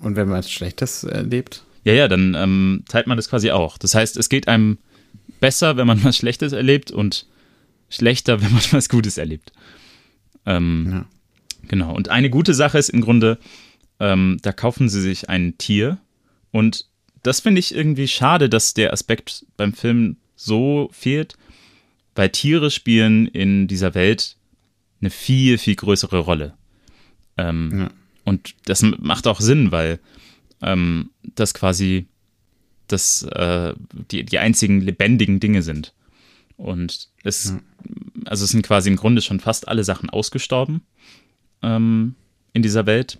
und 0.00 0.16
wenn 0.16 0.28
man 0.28 0.38
was 0.38 0.50
Schlechtes 0.50 1.04
erlebt? 1.04 1.64
Ja, 1.84 1.92
ja, 1.92 2.08
dann 2.08 2.34
ähm, 2.34 2.84
teilt 2.88 3.06
man 3.06 3.16
das 3.16 3.28
quasi 3.28 3.50
auch. 3.50 3.78
Das 3.78 3.94
heißt, 3.94 4.16
es 4.16 4.28
geht 4.28 4.48
einem 4.48 4.78
besser, 5.40 5.76
wenn 5.76 5.86
man 5.86 6.02
was 6.04 6.16
Schlechtes 6.16 6.52
erlebt 6.52 6.90
und 6.90 7.26
schlechter, 7.88 8.40
wenn 8.42 8.52
man 8.52 8.62
was 8.70 8.88
Gutes 8.88 9.18
erlebt. 9.18 9.52
Ähm, 10.44 10.88
Ja. 10.90 11.06
Genau. 11.68 11.92
Und 11.94 12.10
eine 12.10 12.30
gute 12.30 12.54
Sache 12.54 12.78
ist 12.78 12.90
im 12.90 13.00
Grunde, 13.00 13.38
ähm, 13.98 14.38
da 14.42 14.52
kaufen 14.52 14.88
sie 14.88 15.00
sich 15.00 15.28
ein 15.28 15.58
Tier 15.58 15.98
und 16.52 16.86
das 17.22 17.40
finde 17.40 17.58
ich 17.58 17.74
irgendwie 17.74 18.08
schade, 18.08 18.48
dass 18.48 18.74
der 18.74 18.92
Aspekt 18.92 19.46
beim 19.56 19.72
Film 19.72 20.16
so 20.36 20.88
fehlt, 20.92 21.36
weil 22.14 22.30
Tiere 22.30 22.70
spielen 22.70 23.26
in 23.26 23.68
dieser 23.68 23.94
Welt 23.94 24.36
eine 25.00 25.10
viel, 25.10 25.58
viel 25.58 25.76
größere 25.76 26.18
Rolle. 26.18 26.54
Ähm, 27.36 27.70
Ja. 27.78 27.90
Und 28.24 28.54
das 28.64 28.82
macht 28.82 29.28
auch 29.28 29.40
Sinn, 29.40 29.70
weil 29.70 30.00
ähm, 30.60 31.10
das 31.22 31.54
quasi 31.54 32.06
das, 32.88 33.22
äh, 33.22 33.74
die, 34.10 34.24
die 34.24 34.38
einzigen 34.38 34.80
lebendigen 34.80 35.38
Dinge 35.38 35.62
sind. 35.62 35.94
Und 36.56 37.08
es, 37.22 37.54
also 38.24 38.44
es 38.44 38.50
sind 38.50 38.66
quasi 38.66 38.88
im 38.88 38.96
Grunde 38.96 39.22
schon 39.22 39.40
fast 39.40 39.68
alle 39.68 39.84
Sachen 39.84 40.10
ausgestorben 40.10 40.82
ähm, 41.62 42.14
in 42.52 42.62
dieser 42.62 42.86
Welt. 42.86 43.18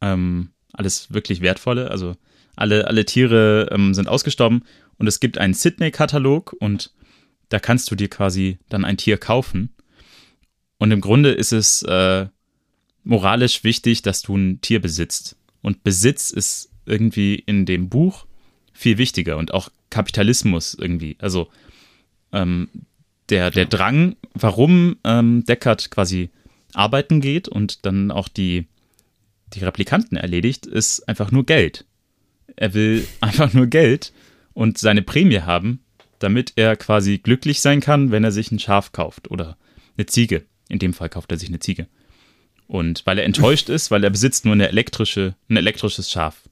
Ähm, 0.00 0.50
alles 0.72 1.12
wirklich 1.12 1.40
wertvolle, 1.40 1.90
also 1.90 2.16
alle, 2.56 2.86
alle 2.86 3.04
Tiere 3.04 3.68
ähm, 3.70 3.94
sind 3.94 4.08
ausgestorben 4.08 4.64
und 4.98 5.06
es 5.06 5.20
gibt 5.20 5.38
einen 5.38 5.54
Sydney-Katalog 5.54 6.56
und 6.58 6.92
da 7.48 7.58
kannst 7.58 7.90
du 7.90 7.94
dir 7.94 8.08
quasi 8.08 8.58
dann 8.68 8.84
ein 8.84 8.96
Tier 8.96 9.18
kaufen. 9.18 9.74
Und 10.78 10.90
im 10.90 11.00
Grunde 11.00 11.30
ist 11.30 11.52
es 11.52 11.82
äh, 11.82 12.26
moralisch 13.04 13.62
wichtig, 13.64 14.02
dass 14.02 14.22
du 14.22 14.36
ein 14.36 14.60
Tier 14.60 14.80
besitzt. 14.80 15.36
Und 15.62 15.84
Besitz 15.84 16.30
ist 16.30 16.70
irgendwie 16.86 17.36
in 17.36 17.66
dem 17.66 17.88
Buch 17.88 18.26
viel 18.72 18.98
wichtiger 18.98 19.36
und 19.36 19.54
auch 19.54 19.70
Kapitalismus 19.90 20.74
irgendwie. 20.74 21.16
Also 21.20 21.48
ähm, 22.32 22.68
der, 23.28 23.50
der 23.50 23.66
Drang, 23.66 24.16
warum 24.34 24.96
ähm, 25.04 25.44
Deckard 25.44 25.90
quasi 25.90 26.30
arbeiten 26.74 27.20
geht 27.20 27.48
und 27.48 27.86
dann 27.86 28.10
auch 28.10 28.28
die, 28.28 28.66
die 29.54 29.60
Replikanten 29.60 30.16
erledigt, 30.16 30.66
ist 30.66 31.08
einfach 31.08 31.30
nur 31.30 31.46
Geld. 31.46 31.86
Er 32.56 32.74
will 32.74 33.06
einfach 33.20 33.52
nur 33.52 33.66
Geld 33.66 34.12
und 34.54 34.78
seine 34.78 35.02
Prämie 35.02 35.40
haben, 35.40 35.80
damit 36.18 36.54
er 36.56 36.76
quasi 36.76 37.18
glücklich 37.18 37.60
sein 37.60 37.80
kann, 37.80 38.10
wenn 38.10 38.24
er 38.24 38.32
sich 38.32 38.50
ein 38.50 38.58
Schaf 38.58 38.92
kauft 38.92 39.30
oder 39.30 39.56
eine 39.96 40.06
Ziege 40.06 40.44
in 40.68 40.78
dem 40.78 40.94
Fall 40.94 41.08
kauft 41.08 41.30
er 41.30 41.38
sich 41.38 41.48
eine 41.48 41.60
Ziege. 41.60 41.86
Und 42.66 43.06
weil 43.06 43.18
er 43.18 43.24
enttäuscht 43.24 43.68
ist, 43.68 43.90
weil 43.90 44.02
er 44.02 44.10
besitzt 44.10 44.44
nur 44.44 44.54
eine 44.54 44.68
elektrische, 44.68 45.36
ein 45.48 45.56
elektrisches 45.56 46.10
Schaf. 46.10 46.48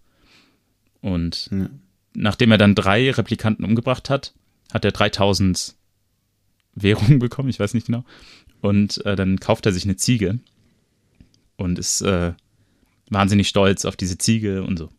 Und 1.00 1.48
Ja. 1.50 1.68
nachdem 2.14 2.52
er 2.52 2.58
dann 2.58 2.74
drei 2.76 3.10
Replikanten 3.10 3.64
umgebracht 3.64 4.10
hat, 4.10 4.32
hat 4.72 4.84
er 4.84 4.92
3000 4.92 5.74
Währungen 6.74 7.18
bekommen, 7.18 7.48
ich 7.48 7.58
weiß 7.58 7.74
nicht 7.74 7.86
genau. 7.86 8.04
Und 8.60 9.04
äh, 9.04 9.16
dann 9.16 9.40
kauft 9.40 9.66
er 9.66 9.72
sich 9.72 9.84
eine 9.84 9.96
Ziege 9.96 10.38
und 11.56 11.78
ist 11.78 12.00
äh, 12.02 12.32
wahnsinnig 13.10 13.48
stolz 13.48 13.84
auf 13.84 13.96
diese 13.96 14.16
Ziege 14.18 14.62
und 14.62 14.78
so. 14.78 14.90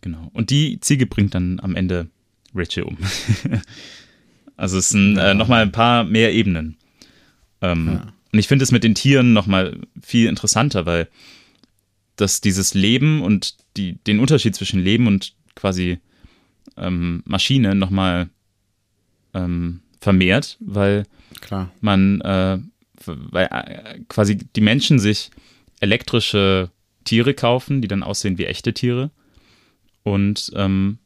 Genau. 0.00 0.30
Und 0.32 0.50
die 0.50 0.80
Ziege 0.80 1.06
bringt 1.06 1.34
dann 1.34 1.60
am 1.60 1.76
Ende 1.76 2.08
Richie 2.54 2.82
um. 2.82 2.96
also 4.56 4.78
es 4.78 4.90
sind 4.90 5.16
äh, 5.18 5.34
nochmal 5.34 5.62
ein 5.62 5.72
paar 5.72 6.04
mehr 6.04 6.32
Ebenen. 6.32 6.76
Ähm, 7.60 7.86
Ja. 7.86 8.12
Und 8.32 8.38
ich 8.38 8.46
finde 8.46 8.62
es 8.62 8.70
mit 8.70 8.84
den 8.84 8.94
Tieren 8.94 9.32
nochmal 9.32 9.76
viel 10.00 10.28
interessanter, 10.28 10.86
weil 10.86 11.08
das 12.16 12.40
dieses 12.40 12.74
Leben 12.74 13.22
und 13.22 13.56
die, 13.76 13.94
den 14.06 14.20
Unterschied 14.20 14.54
zwischen 14.54 14.80
Leben 14.80 15.06
und 15.06 15.34
quasi 15.56 15.98
ähm, 16.76 17.22
Maschine 17.26 17.74
nochmal 17.74 18.28
ähm, 19.34 19.80
vermehrt, 20.00 20.58
weil 20.60 21.06
Klar. 21.40 21.72
man, 21.80 22.20
äh, 22.20 22.58
weil 23.04 23.48
äh, 23.50 24.00
quasi 24.08 24.36
die 24.36 24.60
Menschen 24.60 24.98
sich 24.98 25.30
elektrische 25.80 26.70
Tiere 27.04 27.34
kaufen, 27.34 27.82
die 27.82 27.88
dann 27.88 28.02
aussehen 28.02 28.38
wie 28.38 28.46
echte 28.46 28.74
Tiere 28.74 29.10
und 30.02 30.50
ähm, 30.54 30.98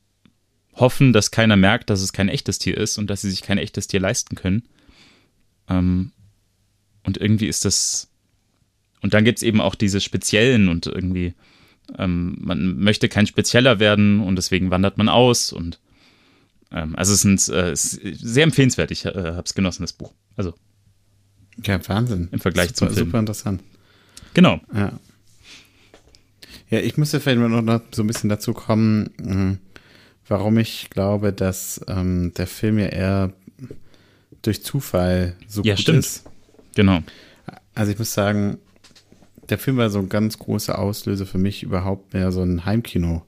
hoffen, 0.75 1.13
dass 1.13 1.31
keiner 1.31 1.57
merkt, 1.57 1.91
dass 1.91 2.01
es 2.01 2.13
kein 2.13 2.29
echtes 2.29 2.59
Tier 2.59 2.77
ist 2.77 2.99
und 2.99 3.09
dass 3.09 3.23
sie 3.23 3.31
sich 3.31 3.43
kein 3.43 3.59
echtes 3.59 3.87
Tier 3.87 4.01
leisten 4.01 4.35
können. 4.37 4.65
Ähm, 5.69 6.13
und 7.05 7.19
irgendwie 7.19 7.47
ist 7.49 7.65
das. 7.65 8.11
Und 9.01 9.15
dann 9.15 9.25
gibt 9.25 9.39
es 9.39 9.43
eben 9.43 9.61
auch 9.61 9.75
diese 9.75 10.01
speziellen 10.01 10.69
und 10.69 10.87
irgendwie, 10.87 11.35
ähm, 11.99 12.37
man 12.41 12.79
möchte 12.79 13.09
kein 13.09 13.27
spezieller 13.27 13.79
werden 13.79 14.21
und 14.21 14.37
deswegen 14.37 14.71
wandert 14.71 14.97
man 14.97 15.11
aus 15.11 15.53
und 15.53 15.79
ähm, 16.73 16.97
also 16.97 17.13
es 17.13 17.25
ist, 17.25 17.49
ein, 17.49 17.55
äh, 17.55 17.71
es 17.71 17.95
ist 17.95 18.21
sehr 18.21 18.45
empfehlenswert. 18.45 18.91
Ich 18.91 19.05
äh, 19.05 19.13
habe 19.13 19.43
es 19.45 19.55
genossen, 19.55 19.83
das 19.83 19.93
Buch. 19.93 20.13
Also 20.37 20.55
Ja, 21.63 21.87
Wahnsinn. 21.89 22.29
Im 22.33 22.41
Vergleich 22.41 22.69
super, 22.69 22.79
zum 22.79 22.89
Film. 22.89 23.07
Super 23.07 23.19
interessant. 23.21 23.63
genau. 24.33 24.61
Ja. 24.75 24.99
Ja, 26.71 26.81
ich 26.81 26.97
müsste 26.97 27.21
vielleicht 27.21 27.39
mal 27.41 27.49
noch 27.49 27.81
so 27.95 28.03
ein 28.03 28.07
bisschen 28.07 28.31
dazu 28.31 28.53
kommen, 28.53 29.11
mh, 29.23 29.57
warum 30.29 30.59
ich 30.59 30.91
glaube, 30.91 31.33
dass 31.33 31.81
ähm, 31.89 32.33
der 32.35 32.47
Film 32.47 32.79
ja 32.79 32.87
eher 32.87 33.33
durch 34.43 34.63
Zufall 34.63 35.37
so 35.47 35.63
Ja, 35.63 35.75
gut 35.75 35.83
stimmt. 35.83 35.99
ist. 35.99 36.25
Genau. 36.75 37.01
Also 37.75 37.93
ich 37.93 37.99
muss 37.99 38.13
sagen, 38.15 38.59
der 39.49 39.59
Film 39.59 39.77
war 39.77 39.91
so 39.91 39.99
ein 39.99 40.09
ganz 40.09 40.39
großer 40.39 40.79
Auslöser 40.79 41.27
für 41.27 41.39
mich, 41.39 41.63
überhaupt 41.63 42.15
mehr 42.15 42.33
so 42.33 42.43
ein 42.43 42.65
Heimkino 42.65 43.25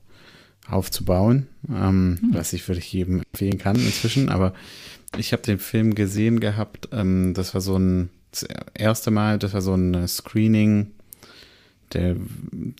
aufzubauen, 0.68 1.46
ähm, 1.68 2.18
was 2.32 2.52
ich 2.52 2.66
wirklich 2.68 2.92
jedem 2.92 3.22
empfehlen 3.22 3.58
kann 3.58 3.76
inzwischen. 3.76 4.28
Aber 4.30 4.52
ich 5.16 5.32
habe 5.32 5.42
den 5.42 5.58
Film 5.58 5.94
gesehen 5.94 6.40
gehabt, 6.40 6.88
ähm, 6.92 7.34
das 7.34 7.54
war 7.54 7.60
so 7.60 7.78
ein, 7.78 8.08
das 8.32 8.46
erste 8.74 9.10
Mal, 9.10 9.38
das 9.38 9.52
war 9.52 9.60
so 9.60 9.74
ein 9.74 9.94
äh, 9.94 10.08
Screening, 10.08 10.90
der 11.92 12.16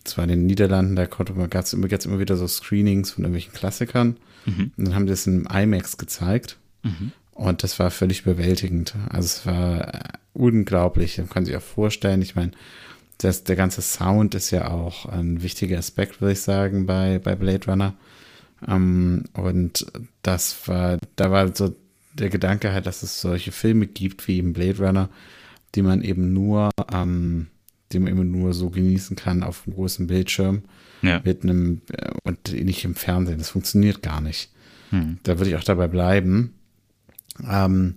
zwar 0.05 0.25
in 0.25 0.31
den 0.31 0.47
Niederlanden, 0.47 0.97
da 0.97 1.07
konnte 1.07 1.33
man 1.35 1.51
gab's 1.51 1.73
immer, 1.73 1.89
gab's 1.89 2.07
immer 2.07 2.19
wieder 2.19 2.37
so 2.37 2.47
Screenings 2.47 3.11
von 3.11 3.25
irgendwelchen 3.25 3.53
Klassikern. 3.53 4.17
Mhm. 4.45 4.73
Und 4.77 4.89
dann 4.89 4.95
haben 4.95 5.07
die 5.07 5.11
das 5.11 5.27
in 5.27 5.47
IMAX 5.47 5.97
gezeigt. 5.97 6.57
Mhm. 6.83 7.13
Und 7.33 7.63
das 7.63 7.79
war 7.79 7.91
völlig 7.91 8.23
überwältigend. 8.23 8.95
Also 9.11 9.27
es 9.27 9.47
war 9.47 9.95
äh, 9.95 10.09
unglaublich. 10.33 11.19
Man 11.19 11.29
kann 11.29 11.45
sich 11.45 11.57
auch 11.57 11.63
vorstellen, 11.63 12.23
ich 12.23 12.35
meine, 12.35 12.53
das, 13.19 13.45
der 13.45 13.57
ganze 13.57 13.83
Sound 13.83 14.35
ist 14.35 14.51
ja 14.51 14.71
auch 14.71 15.07
ein 15.07 15.43
wichtiger 15.43 15.79
Aspekt, 15.79 16.21
würde 16.21 16.33
ich 16.33 16.41
sagen, 16.41 16.87
bei, 16.87 17.19
bei 17.19 17.35
Blade 17.35 17.67
Runner. 17.67 17.95
Ähm, 18.67 19.25
und 19.35 19.87
das 20.23 20.67
war, 20.69 20.99
da 21.17 21.31
war 21.31 21.55
so 21.55 21.75
der 22.15 22.31
Gedanke 22.31 22.73
halt, 22.73 22.87
dass 22.87 23.03
es 23.03 23.21
solche 23.21 23.53
Filme 23.53 23.87
gibt 23.87 24.27
wie 24.29 24.39
eben 24.39 24.53
Blade 24.53 24.79
Runner, 24.79 25.11
die 25.75 25.83
man 25.83 26.03
eben 26.03 26.33
nur, 26.33 26.71
ähm, 26.93 27.49
die 27.97 28.01
man 28.01 28.13
eben 28.13 28.31
nur 28.31 28.55
so 28.55 28.71
genießen 28.71 29.17
kann 29.17 29.43
auf 29.43 29.63
einem 29.67 29.75
großen 29.77 30.07
Bildschirm 30.07 30.63
Ja. 31.03 31.21
mit 31.25 31.43
einem 31.43 31.81
äh, 31.93 32.11
und 32.25 32.53
nicht 32.53 32.85
im 32.85 32.95
Fernsehen. 32.95 33.39
Das 33.39 33.51
funktioniert 33.51 34.03
gar 34.03 34.21
nicht. 34.21 34.51
Hm. 34.91 35.19
Da 35.25 35.39
würde 35.39 35.51
ich 35.51 35.57
auch 35.57 35.65
dabei 35.65 35.89
bleiben. 35.89 36.55
Ähm, 37.49 37.97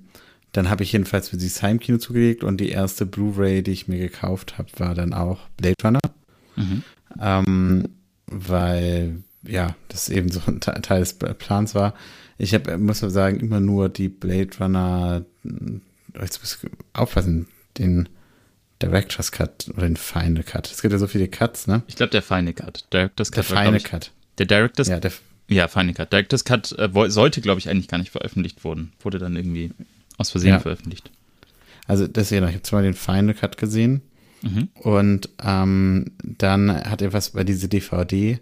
dann 0.51 0.69
habe 0.69 0.81
ich 0.83 0.91
jedenfalls 0.93 1.29
für 1.29 1.37
dieses 1.37 1.61
Heimkino 1.61 1.99
zugelegt 1.99 2.43
und 2.43 2.59
die 2.59 2.69
erste 2.69 3.05
Blu-ray, 3.05 3.61
die 3.61 3.71
ich 3.71 3.87
mir 3.87 3.99
gekauft 3.99 4.57
habe, 4.57 4.69
war 4.77 4.95
dann 4.95 5.13
auch 5.13 5.47
Blade 5.57 5.75
Runner. 5.83 5.99
Mhm. 6.55 6.83
Ähm, 7.21 7.83
weil, 8.25 9.23
ja, 9.43 9.75
das 9.87 10.09
eben 10.09 10.31
so 10.31 10.41
ein 10.47 10.59
Te- 10.59 10.79
Teil 10.81 10.99
des 11.01 11.13
Plans 11.13 11.75
war. 11.75 11.93
Ich 12.37 12.53
habe, 12.53 12.77
muss 12.77 13.01
man 13.01 13.11
sagen, 13.11 13.39
immer 13.39 13.59
nur 13.59 13.89
die 13.89 14.09
Blade 14.09 14.49
Runner, 14.59 15.23
äh, 15.45 16.19
jetzt 16.21 16.41
muss 16.41 16.59
ich 16.63 16.69
aufpassen, 16.93 17.47
den 17.77 18.09
Director's 18.81 19.31
Cut 19.31 19.69
oder 19.73 19.83
den 19.87 19.97
Final 19.97 20.43
Cut. 20.43 20.71
Es 20.71 20.81
gibt 20.81 20.91
ja 20.91 20.97
so 20.97 21.07
viele 21.07 21.27
Cuts, 21.27 21.67
ne? 21.67 21.81
Ich 21.87 21.95
glaube, 21.95 22.11
der 22.11 22.21
Final 22.21 22.53
Cut. 22.53 22.85
Director's 22.93 23.31
Der 23.31 23.43
Cut. 23.43 23.47
glaub 23.51 23.59
Final 23.63 23.75
ich, 23.77 23.83
Cut. 23.83 24.11
Der 24.37 24.45
Director's 24.45 24.87
Ja, 24.87 24.99
der, 24.99 25.11
Ja, 25.49 25.67
Final 25.67 25.93
Cut. 25.93 26.11
Director's 26.13 26.45
Cut 26.45 26.71
äh, 26.77 26.89
sollte, 27.09 27.41
glaube 27.41 27.59
ich, 27.59 27.69
eigentlich 27.69 27.87
gar 27.87 27.97
nicht 27.97 28.11
veröffentlicht 28.11 28.63
wurden. 28.63 28.93
Wurde 29.01 29.19
dann 29.19 29.35
irgendwie 29.35 29.71
aus 30.17 30.29
Versehen 30.29 30.51
Ja. 30.51 30.59
veröffentlicht. 30.59 31.11
Also 31.87 32.07
deswegen, 32.07 32.45
ich 32.47 32.53
habe 32.53 32.63
zwar 32.63 32.81
den 32.81 32.93
Final 32.93 33.33
Cut 33.33 33.57
gesehen 33.57 34.01
Mhm. 34.41 34.69
und 34.75 35.29
ähm, 35.43 36.11
dann 36.23 36.71
hat 36.73 37.01
er 37.01 37.11
was 37.11 37.31
bei 37.31 37.43
dieser 37.43 37.67
DVD, 37.67 38.39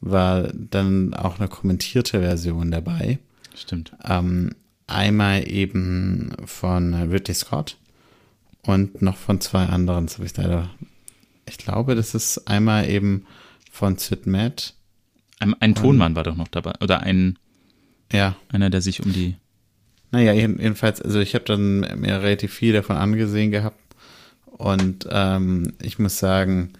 war 0.00 0.48
dann 0.54 1.12
auch 1.12 1.38
eine 1.38 1.48
kommentierte 1.48 2.20
Version 2.20 2.70
dabei. 2.70 3.18
Stimmt. 3.54 3.92
Ähm, 4.02 4.54
einmal 4.86 5.46
eben 5.50 6.32
von 6.46 6.94
Ridley 6.94 7.34
Scott 7.34 7.76
und 8.66 9.02
noch 9.02 9.16
von 9.16 9.40
zwei 9.40 9.64
anderen. 9.66 10.06
Das 10.06 10.16
habe 10.16 10.26
ich 10.26 10.36
leider. 10.36 10.70
Ich 11.46 11.58
glaube, 11.58 11.94
das 11.94 12.14
ist 12.14 12.48
einmal 12.48 12.88
eben 12.88 13.26
von 13.70 13.96
Sid 13.98 14.26
Matt. 14.26 14.74
Ein, 15.40 15.54
ein 15.60 15.74
Tonmann 15.74 16.14
war 16.16 16.22
doch 16.24 16.36
noch 16.36 16.48
dabei. 16.48 16.72
Oder 16.80 17.00
ein, 17.00 17.38
Ja, 18.12 18.36
einer, 18.50 18.70
der 18.70 18.80
sich 18.80 19.04
um 19.04 19.12
die. 19.12 19.36
Naja, 20.10 20.32
jeden- 20.32 20.60
jedenfalls, 20.60 21.02
also 21.02 21.18
ich 21.20 21.34
habe 21.34 21.44
dann 21.44 21.80
mir 22.00 22.22
relativ 22.22 22.52
viel 22.54 22.72
davon 22.72 22.96
angesehen 22.96 23.50
gehabt 23.50 23.76
und 24.46 25.08
ähm, 25.10 25.72
ich 25.82 25.98
muss 25.98 26.18
sagen, 26.18 26.72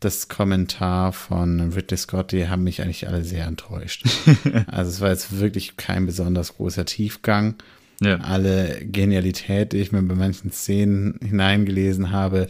das 0.00 0.28
Kommentar 0.28 1.12
von 1.12 1.72
Ridley 1.72 1.98
Scott, 1.98 2.32
die 2.32 2.48
haben 2.48 2.64
mich 2.64 2.80
eigentlich 2.80 3.06
alle 3.06 3.24
sehr 3.24 3.46
enttäuscht. 3.46 4.06
also 4.68 4.90
es 4.90 5.00
war 5.02 5.10
jetzt 5.10 5.38
wirklich 5.38 5.76
kein 5.76 6.06
besonders 6.06 6.56
großer 6.56 6.86
Tiefgang. 6.86 7.56
Ja. 8.00 8.18
Alle 8.18 8.84
Genialität, 8.84 9.72
die 9.72 9.78
ich 9.78 9.92
mir 9.92 10.02
bei 10.02 10.14
manchen 10.14 10.52
Szenen 10.52 11.18
hineingelesen 11.22 12.12
habe, 12.12 12.48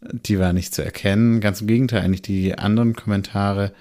die 0.00 0.38
war 0.38 0.52
nicht 0.52 0.74
zu 0.74 0.84
erkennen. 0.84 1.40
Ganz 1.40 1.62
im 1.62 1.66
Gegenteil, 1.66 2.02
eigentlich 2.02 2.22
die 2.22 2.58
anderen 2.58 2.94
Kommentare, 2.94 3.72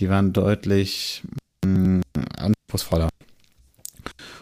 die 0.00 0.08
waren 0.08 0.32
deutlich 0.32 1.22
mh, 1.64 2.02
anspruchsvoller. 2.36 3.08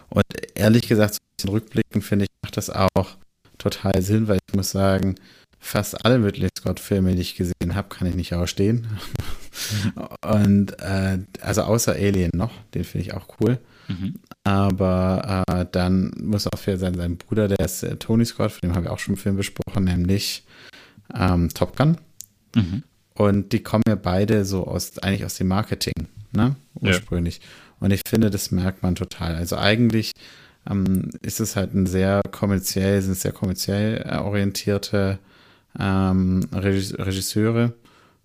Und 0.09 0.23
ehrlich 0.55 0.87
gesagt, 0.87 1.15
so 1.15 1.19
ein 1.19 1.35
bisschen 1.37 1.49
rückblickend 1.51 2.03
finde 2.03 2.25
ich, 2.25 2.29
macht 2.43 2.57
das 2.57 2.69
auch 2.69 3.17
total 3.57 4.01
Sinn, 4.01 4.27
weil 4.27 4.39
ich 4.47 4.55
muss 4.55 4.71
sagen, 4.71 5.15
fast 5.59 6.05
alle 6.05 6.23
Ridley 6.23 6.49
Scott-Filme, 6.57 7.15
die 7.15 7.21
ich 7.21 7.35
gesehen 7.35 7.75
habe, 7.75 7.89
kann 7.89 8.07
ich 8.07 8.15
nicht 8.15 8.33
ausstehen. 8.33 8.87
Und 10.25 10.79
äh, 10.81 11.19
also 11.41 11.63
außer 11.63 11.93
Alien 11.93 12.31
noch, 12.33 12.51
den 12.73 12.83
finde 12.83 13.07
ich 13.07 13.13
auch 13.13 13.27
cool. 13.39 13.59
Mhm. 13.87 14.15
Aber 14.47 15.43
äh, 15.49 15.65
dann 15.71 16.11
muss 16.21 16.47
auch 16.47 16.57
fair 16.57 16.77
sein, 16.77 16.93
sein 16.95 17.17
Bruder, 17.17 17.47
der 17.49 17.59
ist 17.65 17.83
äh, 17.83 17.97
Tony 17.97 18.23
Scott, 18.23 18.51
von 18.53 18.61
dem 18.61 18.75
haben 18.75 18.85
wir 18.85 18.93
auch 18.93 18.99
schon 18.99 19.13
einen 19.15 19.21
Film 19.21 19.35
besprochen, 19.35 19.83
nämlich 19.83 20.45
ähm, 21.13 21.49
Top 21.49 21.75
Gun. 21.75 21.97
Mhm. 22.55 22.83
Und 23.13 23.51
die 23.51 23.61
kommen 23.61 23.83
ja 23.87 23.95
beide 23.95 24.45
so 24.45 24.65
aus, 24.65 24.99
eigentlich 24.99 25.25
aus 25.25 25.35
dem 25.35 25.47
Marketing, 25.47 26.07
ne? 26.31 26.55
Ja. 26.79 26.89
Ursprünglich. 26.89 27.41
Und 27.79 27.91
ich 27.91 28.01
finde, 28.07 28.29
das 28.29 28.51
merkt 28.51 28.83
man 28.83 28.95
total. 28.95 29.35
Also 29.35 29.57
eigentlich 29.57 30.13
ähm, 30.69 31.09
ist 31.21 31.39
es 31.39 31.55
halt 31.55 31.73
ein 31.73 31.85
sehr 31.85 32.21
kommerziell, 32.31 33.01
sind 33.01 33.17
sehr 33.17 33.33
kommerziell 33.33 34.03
äh, 34.07 34.17
orientierte 34.17 35.19
ähm, 35.77 36.47
Regis- 36.53 36.97
Regisseure. 36.97 37.73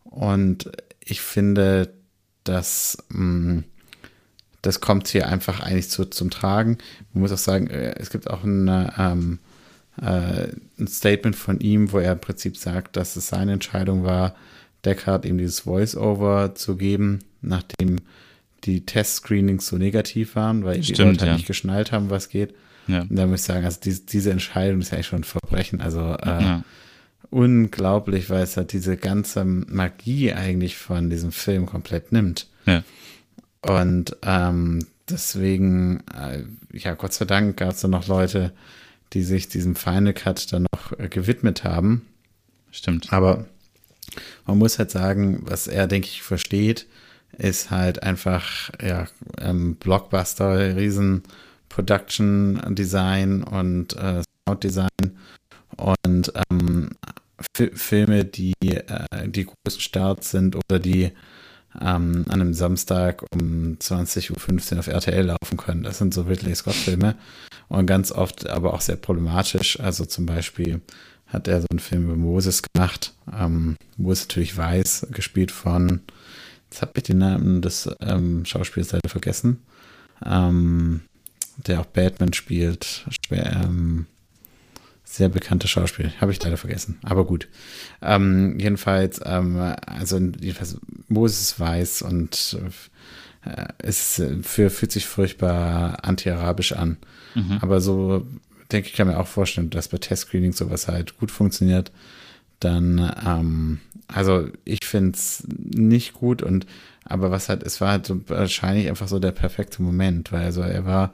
Und 0.04 0.70
ich 1.00 1.20
finde, 1.20 1.92
dass 2.44 2.98
mh, 3.08 3.64
das 4.62 4.80
kommt 4.80 5.08
hier 5.08 5.28
einfach 5.28 5.60
eigentlich 5.60 5.90
zu, 5.90 6.04
zum 6.06 6.30
Tragen. 6.30 6.78
Man 7.12 7.22
muss 7.22 7.32
auch 7.32 7.38
sagen, 7.38 7.68
äh, 7.68 7.94
es 7.98 8.10
gibt 8.10 8.30
auch 8.30 8.44
ein, 8.44 8.68
äh, 8.68 8.90
ähm, 8.98 9.38
äh, 10.00 10.48
ein 10.78 10.86
Statement 10.88 11.36
von 11.36 11.60
ihm, 11.60 11.92
wo 11.92 11.98
er 11.98 12.12
im 12.12 12.20
Prinzip 12.20 12.56
sagt, 12.56 12.96
dass 12.96 13.16
es 13.16 13.28
seine 13.28 13.52
Entscheidung 13.52 14.04
war, 14.04 14.34
Deckard 14.84 15.24
ihm 15.24 15.38
dieses 15.38 15.60
Voice-Over 15.60 16.54
zu 16.54 16.76
geben, 16.76 17.20
nachdem 17.40 18.00
die 18.64 18.86
Test-Screenings 18.86 19.66
so 19.66 19.76
negativ 19.76 20.36
waren, 20.36 20.64
weil 20.64 20.76
die 20.80 20.94
Stimmt, 20.94 20.98
Leute 21.12 21.20
halt 21.20 21.28
ja. 21.30 21.34
nicht 21.34 21.46
geschnallt 21.46 21.92
haben, 21.92 22.10
was 22.10 22.28
geht. 22.28 22.54
Ja. 22.86 23.02
Und 23.02 23.14
da 23.16 23.26
muss 23.26 23.40
ich 23.40 23.46
sagen, 23.46 23.64
also 23.64 23.78
diese, 23.82 24.02
diese 24.02 24.30
Entscheidung 24.30 24.80
ist 24.80 24.90
ja 24.90 24.94
eigentlich 24.94 25.06
schon 25.08 25.20
ein 25.20 25.24
Verbrechen. 25.24 25.80
Also 25.80 26.00
äh, 26.00 26.42
Ja. 26.42 26.64
unglaublich, 27.30 28.30
weil 28.30 28.42
es 28.42 28.56
halt 28.56 28.72
diese 28.72 28.96
ganze 28.96 29.44
Magie 29.44 30.32
eigentlich 30.32 30.76
von 30.76 31.10
diesem 31.10 31.32
Film 31.32 31.66
komplett 31.66 32.12
nimmt. 32.12 32.46
Ja. 32.66 32.82
Und 33.66 34.16
ähm, 34.22 34.86
deswegen, 35.08 36.02
äh, 36.14 36.44
ja, 36.72 36.94
Gott 36.94 37.12
sei 37.12 37.24
Dank 37.24 37.56
gab 37.56 37.70
es 37.70 37.80
da 37.80 37.88
noch 37.88 38.08
Leute, 38.08 38.52
die 39.12 39.22
sich 39.22 39.48
diesem 39.48 39.76
Final 39.76 40.14
Cut 40.14 40.52
dann 40.52 40.66
noch 40.72 40.98
äh, 40.98 41.08
gewidmet 41.08 41.64
haben. 41.64 42.06
Stimmt. 42.70 43.12
Aber 43.12 43.46
man 44.46 44.58
muss 44.58 44.78
halt 44.78 44.90
sagen, 44.90 45.42
was 45.44 45.66
er, 45.68 45.86
denke 45.86 46.08
ich, 46.08 46.22
versteht, 46.22 46.86
ist 47.38 47.70
halt 47.70 48.02
einfach, 48.02 48.70
ja, 48.82 49.06
ähm, 49.38 49.76
Blockbuster, 49.76 50.76
riesen 50.76 51.22
Production 51.68 52.60
Design 52.74 53.42
und 53.42 53.96
äh, 53.96 54.22
Sound 54.46 54.64
Design 54.64 54.88
und 55.76 56.32
ähm, 56.50 56.90
Fi- 57.56 57.70
Filme, 57.72 58.24
die 58.24 58.52
äh, 58.60 59.28
die 59.28 59.46
großen 59.46 59.80
Starts 59.80 60.30
sind 60.30 60.56
oder 60.56 60.78
die 60.78 61.12
ähm, 61.80 62.24
an 62.28 62.40
einem 62.40 62.54
Samstag 62.54 63.24
um 63.32 63.76
20.15 63.78 64.72
Uhr 64.72 64.78
auf 64.78 64.86
RTL 64.88 65.26
laufen 65.26 65.56
können. 65.56 65.82
Das 65.82 65.98
sind 65.98 66.12
so 66.14 66.22
Ridley 66.22 66.54
Scott-Filme 66.54 67.14
und 67.68 67.86
ganz 67.86 68.12
oft 68.12 68.46
aber 68.46 68.74
auch 68.74 68.80
sehr 68.80 68.96
problematisch. 68.96 69.80
Also 69.80 70.04
zum 70.04 70.26
Beispiel 70.26 70.80
hat 71.26 71.48
er 71.48 71.62
so 71.62 71.66
einen 71.70 71.80
Film 71.80 72.04
über 72.04 72.16
Moses 72.16 72.62
gemacht. 72.62 73.14
Ähm, 73.32 73.76
Moses 73.96 74.24
natürlich 74.28 74.56
weiß, 74.56 75.08
gespielt 75.10 75.50
von, 75.50 76.02
jetzt 76.70 76.82
habe 76.82 76.92
ich 76.96 77.04
den 77.04 77.18
Namen 77.18 77.62
des 77.62 77.88
ähm, 78.00 78.44
Schauspielers 78.44 78.92
leider 78.92 79.08
vergessen, 79.08 79.62
ähm, 80.24 81.00
der 81.56 81.80
auch 81.80 81.86
Batman 81.86 82.34
spielt. 82.34 83.06
Schwer, 83.26 83.62
ähm, 83.64 84.06
sehr 85.12 85.28
bekannter 85.28 85.68
Schauspieler, 85.68 86.10
habe 86.22 86.32
ich 86.32 86.42
leider 86.42 86.56
vergessen, 86.56 86.98
aber 87.02 87.26
gut. 87.26 87.46
Ähm, 88.00 88.58
jedenfalls, 88.58 89.20
ähm, 89.24 89.58
also 89.86 90.18
jedenfalls 90.18 90.78
Moses 91.08 91.60
weiß 91.60 92.00
und 92.00 92.58
äh, 93.44 93.66
es 93.76 94.18
äh, 94.18 94.42
für, 94.42 94.70
fühlt 94.70 94.90
sich 94.90 95.06
furchtbar 95.06 95.98
anti-arabisch 96.02 96.72
an. 96.72 96.96
Aber 97.60 97.82
so, 97.82 98.26
denke 98.70 98.88
ich, 98.88 98.94
kann 98.94 99.06
mir 99.06 99.18
auch 99.18 99.26
vorstellen, 99.26 99.68
dass 99.68 99.88
bei 99.88 99.98
Test-Screenings 99.98 100.56
sowas 100.56 100.88
halt 100.88 101.18
gut 101.18 101.30
funktioniert. 101.30 101.92
Dann, 102.60 103.12
ähm, 103.26 103.80
also 104.08 104.48
ich 104.64 104.84
finde 104.84 105.12
es 105.12 105.44
nicht 105.48 106.14
gut 106.14 106.42
und 106.42 106.66
aber 107.04 107.30
was 107.30 107.50
halt, 107.50 107.64
es 107.64 107.82
war 107.82 107.90
halt 107.90 108.06
so 108.06 108.20
wahrscheinlich 108.28 108.88
einfach 108.88 109.08
so 109.08 109.18
der 109.18 109.32
perfekte 109.32 109.82
Moment, 109.82 110.32
weil 110.32 110.44
also 110.44 110.62
er 110.62 110.86
war 110.86 111.12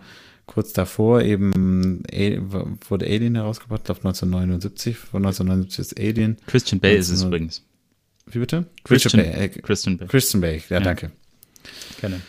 kurz 0.49 0.73
davor 0.73 1.23
eben 1.23 2.03
A- 2.13 2.41
wurde 2.89 3.07
Alien 3.07 3.37
herausgebracht, 3.37 3.83
ich 3.83 3.85
glaube 3.85 4.01
1979, 4.01 4.97
von 4.99 5.25
1979 5.25 5.79
ist 5.79 5.99
Alien. 6.01 6.37
Christian 6.47 6.81
Bale 6.81 6.97
ist 6.97 7.11
es 7.11 7.23
1900 7.23 7.29
übrigens. 7.39 7.63
Wie 8.27 8.39
bitte? 8.41 8.67
Christian, 8.83 9.23
Bale, 9.25 9.33
äh, 9.37 9.49
Christian 9.49 9.97
Bale. 9.99 10.09
Christian 10.11 10.41
Bale, 10.41 10.57
ja, 10.57 10.63
Ja. 10.79 10.81
danke. 10.81 11.11
Gerne. 12.01 12.21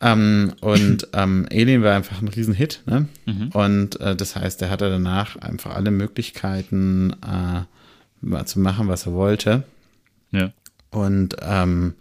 Ähm, 0.00 0.52
und 0.60 1.06
ähm, 1.12 1.46
Alien 1.52 1.82
war 1.84 1.94
einfach 1.94 2.20
ein 2.20 2.26
Riesenhit, 2.28 2.82
ne? 2.86 3.06
Mhm. 3.26 3.48
Und 3.52 4.00
äh, 4.00 4.16
das 4.16 4.34
heißt, 4.34 4.60
er 4.62 4.70
hatte 4.70 4.88
danach 4.90 5.36
einfach 5.36 5.76
alle 5.76 5.92
Möglichkeiten 5.92 7.12
äh, 7.24 7.60
mal 8.20 8.46
zu 8.46 8.58
machen, 8.58 8.88
was 8.88 9.06
er 9.06 9.12
wollte. 9.12 9.62
Ja. 10.32 10.52
Und 10.90 11.36
ähm, 11.40 11.94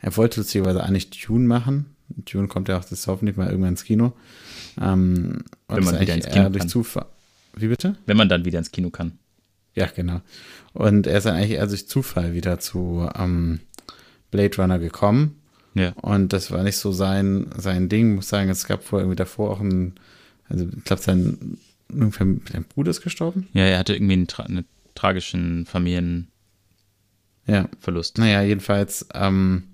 er 0.00 0.16
wollte 0.18 0.40
lustigerweise 0.40 0.82
eigentlich 0.84 1.08
Dune 1.10 1.46
machen. 1.46 1.86
Dune 2.08 2.46
kommt 2.46 2.68
ja 2.68 2.78
auch 2.78 2.84
das 2.84 3.06
hoffentlich 3.06 3.36
mal 3.38 3.46
irgendwann 3.48 3.70
ins 3.70 3.84
Kino. 3.84 4.12
Ähm, 4.80 5.44
Wenn 5.68 5.84
man 5.84 6.00
wieder 6.00 6.14
ins 6.14 6.26
Kino 6.26 6.50
kann. 6.50 6.68
Zufall. 6.68 7.06
Wie 7.54 7.68
bitte? 7.68 7.96
Wenn 8.06 8.16
man 8.16 8.28
dann 8.28 8.44
wieder 8.44 8.58
ins 8.58 8.70
Kino 8.70 8.90
kann. 8.90 9.18
Ja, 9.74 9.86
genau. 9.86 10.20
Und 10.72 11.06
er 11.06 11.18
ist 11.18 11.24
dann 11.26 11.36
eigentlich 11.36 11.52
eher 11.52 11.66
durch 11.66 11.88
Zufall 11.88 12.34
wieder 12.34 12.58
zu 12.58 13.08
ähm, 13.16 13.60
Blade 14.30 14.56
Runner 14.56 14.78
gekommen. 14.78 15.40
Ja. 15.74 15.92
Und 15.92 16.32
das 16.32 16.50
war 16.50 16.62
nicht 16.62 16.78
so 16.78 16.92
sein, 16.92 17.50
sein 17.56 17.88
Ding. 17.88 18.14
Muss 18.14 18.28
sagen, 18.28 18.48
es 18.48 18.66
gab 18.66 18.82
vorher 18.82 19.04
irgendwie 19.04 19.16
davor 19.16 19.50
auch 19.50 19.60
ein, 19.60 19.94
also 20.48 20.66
ich 20.74 20.84
glaube, 20.84 21.02
sein, 21.02 21.58
sein 21.88 22.64
Bruder 22.68 22.90
ist 22.90 23.02
gestorben. 23.02 23.48
Ja, 23.52 23.64
er 23.64 23.78
hatte 23.78 23.94
irgendwie 23.94 24.14
einen, 24.14 24.26
tra 24.26 24.44
einen 24.44 24.64
tragischen 24.94 25.66
Familienverlust. 25.66 26.28
Ja. 27.46 28.24
Naja, 28.24 28.42
jedenfalls, 28.42 29.06
ähm, 29.12 29.64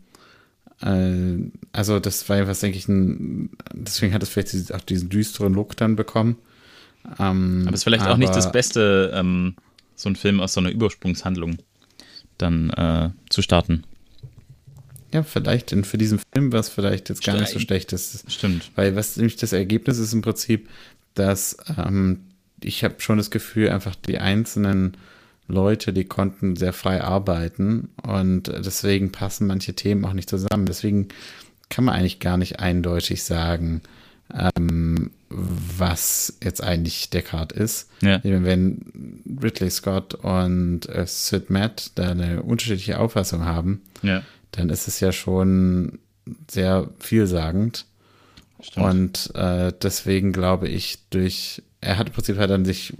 äh, 0.83 1.51
also 1.73 1.99
das 2.01 2.29
war 2.29 2.37
jedenfalls, 2.37 2.61
denke 2.61 2.79
ich, 2.79 2.89
ein, 2.89 3.51
deswegen 3.73 4.13
hat 4.15 4.23
es 4.23 4.29
vielleicht 4.29 4.75
auch 4.75 4.81
diesen 4.81 5.09
düsteren 5.09 5.55
Look 5.55 5.77
dann 5.77 5.97
bekommen. 5.97 6.37
Ähm, 7.19 7.63
Aber 7.67 7.75
es 7.75 7.81
ist 7.81 7.85
vielleicht 7.85 8.07
auch 8.07 8.17
nicht 8.17 8.29
aber- 8.29 8.37
das 8.37 8.53
Beste, 8.53 9.11
ähm, 9.15 9.55
so 9.97 10.09
einen 10.09 10.17
Film 10.17 10.41
aus 10.41 10.55
so 10.55 10.61
einer 10.61 10.71
Übersprungshandlung 10.71 11.59
dann 12.39 12.71
äh, 12.71 13.11
zu 13.29 13.43
starten. 13.43 13.85
Ja, 15.13 15.23
vielleicht 15.23 15.73
in, 15.73 15.85
für 15.85 15.99
diesen 15.99 16.19
Film 16.33 16.53
war 16.53 16.61
es 16.61 16.69
vielleicht 16.71 17.09
jetzt 17.11 17.23
gar 17.23 17.35
nicht 17.35 17.49
so 17.49 17.59
Stein. 17.59 17.67
schlecht. 17.67 17.93
Das 17.93 18.25
Stimmt. 18.29 18.71
Weil 18.77 18.97
was 18.97 19.17
nämlich 19.17 19.37
das 19.37 19.53
Ergebnis 19.53 19.99
ist 19.99 20.13
im 20.15 20.23
Prinzip, 20.23 20.69
dass 21.15 21.57
ähm, 21.77 22.21
ich 22.63 22.83
habe 22.83 22.95
schon 22.99 23.19
das 23.19 23.31
Gefühl, 23.31 23.69
einfach 23.69 23.95
die 23.95 24.19
einzelnen 24.19 24.97
Leute, 25.49 25.93
die 25.93 26.05
konnten 26.05 26.57
sehr 26.57 26.73
frei 26.73 27.03
arbeiten 27.03 27.91
und 28.07 28.49
deswegen 28.49 29.13
passen 29.13 29.47
manche 29.47 29.75
Themen 29.75 30.05
auch 30.05 30.13
nicht 30.13 30.31
zusammen. 30.31 30.67
Deswegen 30.67 31.09
kann 31.69 31.85
man 31.85 31.95
eigentlich 31.95 32.21
gar 32.21 32.37
nicht 32.37 32.61
eindeutig 32.61 33.23
sagen, 33.25 33.81
ähm, 34.33 35.11
was 35.29 36.39
jetzt 36.43 36.63
eigentlich 36.63 37.11
Deckard 37.11 37.53
ist. 37.53 37.91
Ja. 38.01 38.21
Wenn 38.23 39.21
Ridley 39.43 39.71
Scott 39.71 40.15
und 40.15 40.89
äh, 40.89 41.07
Sid 41.07 41.51
Matt 41.51 41.91
da 41.97 42.11
eine 42.11 42.43
unterschiedliche 42.43 42.99
Auffassung 42.99 43.45
haben, 43.45 43.83
Ja. 44.03 44.23
dann 44.53 44.69
ist 44.71 44.89
es 44.89 45.01
ja 45.01 45.13
schon 45.13 45.99
sehr 46.51 46.89
vielsagend. 46.99 47.87
Stimmt. 48.61 48.87
Und 48.87 49.35
äh, 49.35 49.73
deswegen 49.83 50.33
glaube 50.33 50.69
ich, 50.69 50.99
durch, 51.11 51.63
er 51.81 51.99
hat 51.99 52.09
im 52.09 52.13
Prinzip 52.15 52.39
halt 52.39 52.51
dann 52.51 52.65
sich 52.65 52.95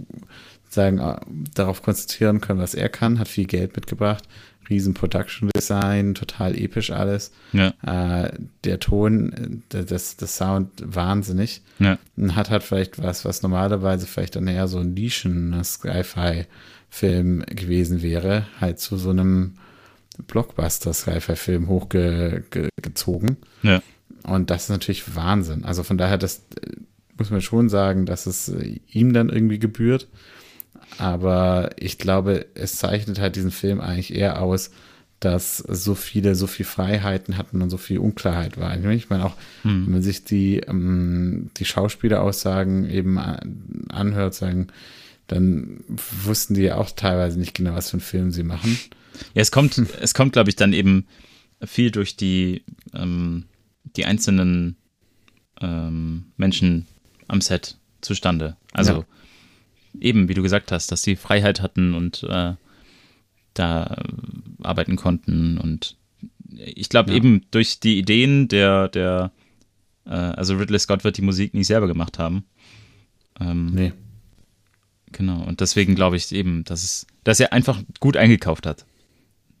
sagen, 0.73 0.99
äh, 0.99 1.15
darauf 1.53 1.81
konzentrieren 1.81 2.41
können, 2.41 2.59
was 2.59 2.75
er 2.75 2.89
kann, 2.89 3.19
hat 3.19 3.27
viel 3.27 3.45
Geld 3.45 3.75
mitgebracht, 3.75 4.23
riesen 4.69 4.93
Production 4.93 5.49
Design, 5.55 6.13
total 6.15 6.57
episch 6.57 6.91
alles. 6.91 7.31
Ja. 7.51 7.73
Äh, 7.83 8.31
der 8.63 8.79
Ton, 8.79 9.63
äh, 9.73 9.83
das, 9.83 10.15
das 10.17 10.37
Sound 10.37 10.69
wahnsinnig. 10.83 11.61
Ja. 11.79 11.97
Und 12.15 12.35
hat 12.35 12.49
halt 12.49 12.63
vielleicht 12.63 13.01
was, 13.01 13.25
was 13.25 13.41
normalerweise 13.41 14.07
vielleicht 14.07 14.35
dann 14.35 14.47
eher 14.47 14.67
so 14.67 14.79
ein 14.79 14.93
Nischen-Sci-Fi-Film 14.93 17.43
gewesen 17.47 18.01
wäre, 18.01 18.45
halt 18.59 18.79
zu 18.79 18.97
so 18.97 19.09
einem 19.09 19.55
Blockbuster-Sci-Fi-Film 20.27 21.67
hochgezogen. 21.67 23.37
Ja. 23.63 23.81
Und 24.23 24.49
das 24.49 24.63
ist 24.63 24.69
natürlich 24.69 25.15
Wahnsinn. 25.15 25.65
Also 25.65 25.83
von 25.83 25.97
daher, 25.97 26.17
das 26.17 26.45
äh, 26.61 26.75
muss 27.17 27.29
man 27.29 27.41
schon 27.41 27.69
sagen, 27.69 28.05
dass 28.05 28.25
es 28.25 28.49
äh, 28.49 28.79
ihm 28.91 29.13
dann 29.13 29.29
irgendwie 29.29 29.59
gebührt. 29.59 30.07
Aber 30.97 31.71
ich 31.77 31.97
glaube, 31.97 32.45
es 32.55 32.77
zeichnet 32.77 33.19
halt 33.19 33.35
diesen 33.35 33.51
Film 33.51 33.79
eigentlich 33.81 34.13
eher 34.13 34.41
aus, 34.41 34.71
dass 35.19 35.57
so 35.57 35.95
viele 35.95 36.35
so 36.35 36.47
viel 36.47 36.65
Freiheiten 36.65 37.37
hatten 37.37 37.61
und 37.61 37.69
so 37.69 37.77
viel 37.77 37.97
Unklarheit 37.99 38.57
war. 38.59 38.75
Ich 38.91 39.09
meine 39.09 39.25
auch, 39.25 39.35
wenn 39.63 39.91
man 39.91 40.01
sich 40.01 40.25
die, 40.25 40.57
ähm, 40.57 41.49
die 41.57 41.63
Schauspieleraussagen 41.65 42.89
eben 42.89 43.17
an- 43.17 43.85
anhört, 43.89 44.33
sagen, 44.35 44.67
dann 45.27 45.79
wussten 46.25 46.53
die 46.55 46.63
ja 46.63 46.75
auch 46.75 46.91
teilweise 46.91 47.39
nicht 47.39 47.53
genau, 47.55 47.73
was 47.73 47.89
für 47.89 47.93
einen 47.93 48.01
Film 48.01 48.31
sie 48.31 48.43
machen. 48.43 48.77
Ja, 49.33 49.41
es 49.41 49.51
kommt, 49.51 49.81
es 50.01 50.13
kommt, 50.13 50.33
glaube 50.33 50.49
ich, 50.49 50.57
dann 50.57 50.73
eben 50.73 51.05
viel 51.63 51.91
durch 51.91 52.17
die, 52.17 52.63
ähm, 52.93 53.45
die 53.95 54.05
einzelnen 54.05 54.75
ähm, 55.61 56.25
Menschen 56.35 56.85
am 57.29 57.39
Set 57.39 57.77
zustande. 58.01 58.57
Also 58.73 58.91
Ja. 58.93 59.05
Eben, 59.99 60.27
wie 60.29 60.33
du 60.33 60.41
gesagt 60.41 60.71
hast, 60.71 60.91
dass 60.91 61.01
sie 61.03 61.15
Freiheit 61.15 61.61
hatten 61.61 61.93
und 61.93 62.23
äh, 62.23 62.53
da 63.53 64.03
arbeiten 64.61 64.95
konnten. 64.95 65.57
Und 65.57 65.95
ich 66.55 66.89
glaube 66.89 67.11
Ja. 67.11 67.17
eben 67.17 67.45
durch 67.51 67.79
die 67.79 67.97
Ideen 67.99 68.47
der, 68.47 68.87
der 68.89 69.31
äh, 70.05 70.09
also 70.09 70.55
Ridley 70.55 70.79
Scott 70.79 71.03
wird 71.03 71.17
die 71.17 71.21
Musik 71.21 71.53
nicht 71.53 71.67
selber 71.67 71.87
gemacht 71.87 72.19
haben. 72.19 72.43
Ähm, 73.39 73.67
Nee. 73.73 73.93
Genau. 75.11 75.43
Und 75.43 75.61
deswegen 75.61 75.93
glaube 75.93 76.15
ich 76.17 76.31
eben, 76.31 76.63
dass 76.63 76.83
es, 76.83 77.05
dass 77.23 77.39
er 77.39 77.53
einfach 77.53 77.79
gut 77.99 78.17
eingekauft 78.17 78.65
hat. 78.65 78.85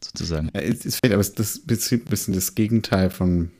Sozusagen. 0.03 0.49
Ja, 0.53 0.61
es 0.61 0.83
ist 0.83 0.95
vielleicht, 0.97 1.13
aber 1.13 1.21
es- 1.21 1.33
das 1.35 1.61
ein 1.67 2.05
bisschen 2.05 2.33
das 2.33 2.55
Gegenteil 2.55 3.09
von, 3.11 3.51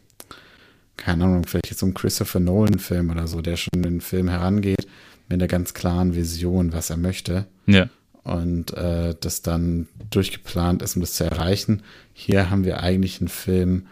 keine 0.98 1.26
Ahnung, 1.26 1.46
vielleicht 1.46 1.70
jetzt 1.70 1.80
so 1.80 1.86
ein 1.86 1.94
Christopher 1.94 2.40
Nolan-Film 2.40 3.12
oder 3.12 3.28
so, 3.28 3.42
der 3.42 3.58
schon 3.58 3.70
in 3.76 3.84
den 3.84 4.02
Film 4.02 4.28
herangeht 4.28 4.88
mit 5.30 5.40
einer 5.42 5.48
ganz 5.48 5.74
klaren 5.74 6.16
Vision, 6.16 6.74
was 6.74 6.90
er 6.90 6.98
möchte 6.98 7.46
Ja. 7.66 7.90
und 8.24 8.74
äh, 8.74 9.16
das 9.20 9.42
dann 9.42 9.88
durchgeplant 10.12 10.82
ist, 10.82 10.96
um 10.96 11.02
das 11.02 11.14
zu 11.14 11.24
erreichen. 11.24 11.82
Hier 12.14 12.50
haben 12.50 12.64
wir 12.66 12.82
eigentlich 12.82 13.20
einen 13.20 13.28
Film, 13.30 13.88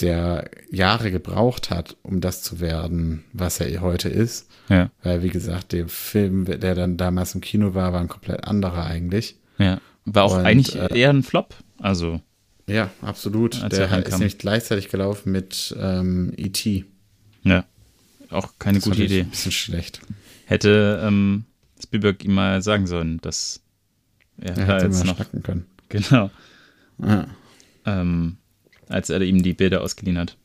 der 0.00 0.50
Jahre 0.70 1.10
gebraucht 1.10 1.70
hat, 1.70 1.96
um 2.02 2.20
das 2.20 2.42
zu 2.42 2.60
werden, 2.60 3.24
was 3.32 3.60
er 3.60 3.80
heute 3.80 4.10
ist. 4.10 4.46
Ja. 4.68 4.90
Weil, 5.02 5.22
wie 5.22 5.30
gesagt, 5.30 5.72
der 5.72 5.88
Film, 5.88 6.44
der 6.44 6.74
dann 6.74 6.98
damals 6.98 7.34
im 7.34 7.40
Kino 7.40 7.74
war, 7.74 7.92
war 7.94 8.00
ein 8.00 8.08
komplett 8.08 8.44
anderer 8.44 8.84
eigentlich. 8.84 9.36
Ja. 9.58 9.80
War 10.04 10.24
auch 10.24 10.36
Und, 10.36 10.44
eigentlich 10.44 10.76
äh, 10.76 10.98
eher 10.98 11.10
ein 11.10 11.22
Flop. 11.22 11.54
Also, 11.78 12.20
Ja, 12.66 12.90
absolut. 13.00 13.62
Der 13.72 13.80
er 13.86 13.90
hat- 13.90 14.06
ist 14.08 14.18
nämlich 14.18 14.36
gleichzeitig 14.38 14.90
gelaufen 14.90 15.32
mit 15.32 15.74
ähm, 15.80 16.32
E.T. 16.36 16.84
ja. 17.42 17.64
Auch 18.28 18.54
keine 18.58 18.78
Das 18.78 18.84
gute 18.84 19.04
Idee. 19.04 19.20
Ein 19.20 19.30
bisschen 19.30 19.52
schlecht. 19.52 20.00
Hätte 20.48 21.00
ähm, 21.04 21.44
Spielberg 21.82 22.24
ihm 22.24 22.34
mal 22.34 22.62
sagen 22.62 22.86
sollen, 22.86 23.18
dass 23.20 23.60
er 24.38 24.56
Er 24.56 24.66
da 24.66 24.74
hätte 24.74 24.86
jetzt 24.86 25.04
noch, 25.04 25.16
schnacken 25.16 25.42
können. 25.42 25.66
genau, 25.88 26.30
Ja. 27.02 27.26
ähm, 27.84 28.36
als 28.88 29.10
er 29.10 29.20
ihm 29.22 29.42
die 29.42 29.52
Bilder 29.54 29.82
ausgeliehen 29.82 30.18
hat. 30.18 30.36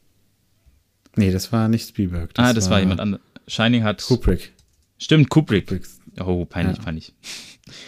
Nee, 1.15 1.31
das 1.31 1.51
war 1.51 1.67
nicht 1.69 1.87
Spielberg. 1.89 2.31
ah, 2.37 2.53
das 2.53 2.69
war, 2.69 2.79
jemand 2.79 2.99
anderes. 2.99 3.23
Shining 3.47 3.83
hat. 3.83 4.01
Kubrick. 4.03 4.53
Stimmt, 4.97 5.29
Kubrick. 5.29 5.67
Kubrick. 5.67 5.87
Oh, 6.19 6.45
peinlich, 6.45 6.77
Ja. 6.77 6.83
peinlich. 6.83 7.13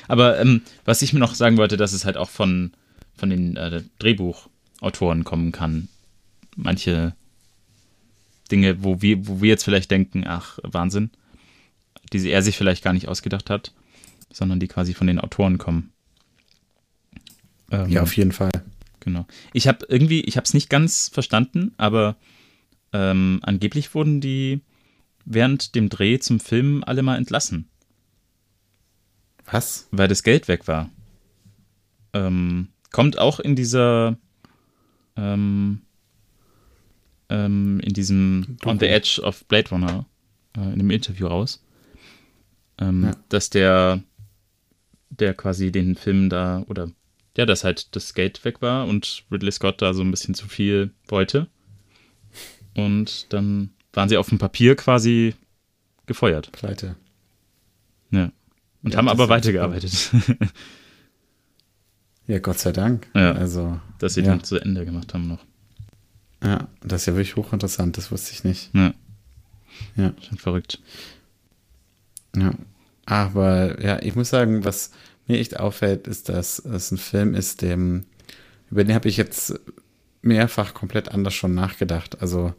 Aber 0.07 0.39
ähm, 0.39 0.61
was 0.85 1.01
ich 1.01 1.13
mir 1.13 1.19
noch 1.19 1.35
sagen 1.35 1.57
wollte, 1.57 1.77
dass 1.77 1.93
es 1.93 2.05
halt 2.05 2.15
auch 2.17 2.29
von, 2.29 2.71
von 3.17 3.29
den 3.29 3.55
äh, 3.57 3.81
Drehbuchautoren 3.99 5.23
kommen 5.23 5.51
kann. 5.51 5.87
Manche 6.55 7.15
Dinge, 8.51 8.83
wo 8.83 9.01
wir, 9.01 9.27
wo 9.27 9.41
wir 9.41 9.49
jetzt 9.49 9.63
vielleicht 9.63 9.89
denken, 9.89 10.25
ach, 10.27 10.59
Wahnsinn, 10.63 11.09
die 12.13 12.29
er 12.29 12.41
sich 12.41 12.57
vielleicht 12.57 12.83
gar 12.83 12.93
nicht 12.93 13.07
ausgedacht 13.07 13.49
hat, 13.49 13.73
sondern 14.31 14.59
die 14.59 14.67
quasi 14.67 14.93
von 14.93 15.07
den 15.07 15.19
Autoren 15.19 15.57
kommen. 15.57 15.91
Ähm, 17.71 17.89
Ja, 17.89 18.01
auf 18.03 18.15
jeden 18.15 18.31
Fall. 18.31 18.51
Genau. 18.99 19.25
Ich 19.51 19.67
habe 19.67 19.85
irgendwie, 19.89 20.21
ich 20.21 20.37
habe 20.37 20.45
es 20.45 20.53
nicht 20.53 20.69
ganz 20.69 21.09
verstanden, 21.09 21.73
aber 21.77 22.15
ähm, 22.93 23.39
angeblich 23.43 23.93
wurden 23.93 24.21
die 24.21 24.61
während 25.25 25.75
dem 25.75 25.89
Dreh 25.89 26.19
zum 26.19 26.39
Film 26.39 26.83
alle 26.85 27.01
mal 27.01 27.17
entlassen, 27.17 27.67
Was? 29.45 29.87
weil 29.91 30.07
das 30.07 30.23
Geld 30.23 30.47
weg 30.47 30.67
war. 30.67 30.89
Ähm, 32.13 32.69
kommt 32.91 33.17
auch 33.17 33.39
in 33.39 33.55
dieser, 33.55 34.17
ähm, 35.15 35.81
ähm, 37.29 37.79
in 37.79 37.93
diesem 37.93 38.57
On 38.65 38.79
the 38.79 38.85
Edge 38.85 39.21
of 39.23 39.45
Blade 39.45 39.69
Runner, 39.69 40.05
äh, 40.55 40.73
in 40.73 40.79
dem 40.79 40.91
Interview 40.91 41.27
raus, 41.27 41.62
ähm, 42.79 43.03
Ja. 43.05 43.11
dass 43.29 43.49
der, 43.49 44.01
der 45.09 45.33
quasi 45.33 45.71
den 45.71 45.95
Film 45.95 46.29
da, 46.29 46.63
oder 46.67 46.91
ja, 47.37 47.45
dass 47.45 47.63
halt 47.63 47.95
das 47.95 48.13
Geld 48.13 48.43
weg 48.45 48.61
war 48.61 48.87
und 48.87 49.23
Ridley 49.31 49.51
Scott 49.51 49.81
da 49.81 49.93
so 49.93 50.01
ein 50.01 50.11
bisschen 50.11 50.35
zu 50.35 50.47
viel 50.47 50.91
wollte. 51.07 51.47
Und 52.75 53.31
dann 53.33 53.71
waren 53.93 54.09
sie 54.09 54.17
auf 54.17 54.29
dem 54.29 54.39
Papier 54.39 54.75
quasi 54.75 55.35
gefeuert. 56.05 56.51
Pleite. 56.51 56.95
Ja. 58.11 58.31
Und 58.83 58.93
Ja, 58.93 58.97
haben 58.97 59.09
aber 59.09 59.29
weitergearbeitet, 59.29 60.11
Ja, 62.27 62.39
Gott 62.39 62.59
sei 62.59 62.71
Dank. 62.71 63.07
Ja. 63.13 63.33
Also, 63.33 63.79
dass 63.99 64.13
sie 64.13 64.21
ja. 64.21 64.35
den 64.35 64.43
zu 64.43 64.57
Ende 64.57 64.85
gemacht 64.85 65.13
haben 65.13 65.27
noch. 65.27 65.43
ja, 66.43 66.67
das 66.81 67.01
ist 67.01 67.05
ja 67.07 67.13
wirklich 67.13 67.35
hochinteressant, 67.35 67.97
das 67.97 68.11
wusste 68.11 68.31
ich 68.33 68.43
nicht. 68.43 68.69
Ja, 68.73 68.93
Ja. 69.95 70.13
schon 70.27 70.37
verrückt. 70.37 70.79
Ja. 72.35 72.53
Aber 73.05 73.81
ja, 73.83 74.01
ich 74.01 74.15
muss 74.15 74.29
sagen, 74.29 74.63
was 74.65 74.91
mir 75.27 75.39
echt 75.39 75.59
auffällt, 75.59 76.07
ist, 76.07 76.29
dass 76.29 76.59
es 76.59 76.91
ein 76.91 76.97
Film 76.97 77.33
ist, 77.33 77.61
dem, 77.61 78.05
über 78.69 78.83
den 78.83 78.95
habe 78.95 79.09
ich 79.09 79.17
jetzt 79.17 79.59
mehrfach 80.21 80.73
komplett 80.73 81.09
anders 81.09 81.33
schon 81.33 81.53
nachgedacht. 81.53 82.21
Also 82.21 82.53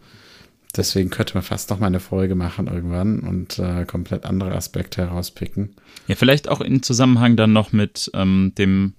deswegen 0.77 1.11
könnte 1.11 1.35
man 1.35 1.43
fast 1.43 1.71
noch 1.71 1.79
mal 1.79 1.87
eine 1.87 2.01
Folge 2.01 2.35
machen 2.35 2.67
irgendwann 2.67 3.21
und 3.21 3.59
äh, 3.59 3.85
komplett 3.85 4.25
andere 4.25 4.55
Aspekte 4.55 5.03
herauspicken. 5.03 5.75
Ja, 6.07 6.15
vielleicht 6.15 6.49
auch 6.49 6.61
in 6.61 6.83
Zusammenhang 6.83 7.37
dann 7.37 7.53
noch 7.53 7.73
mit 7.73 8.11
ähm, 8.15 8.53
dem 8.59 8.95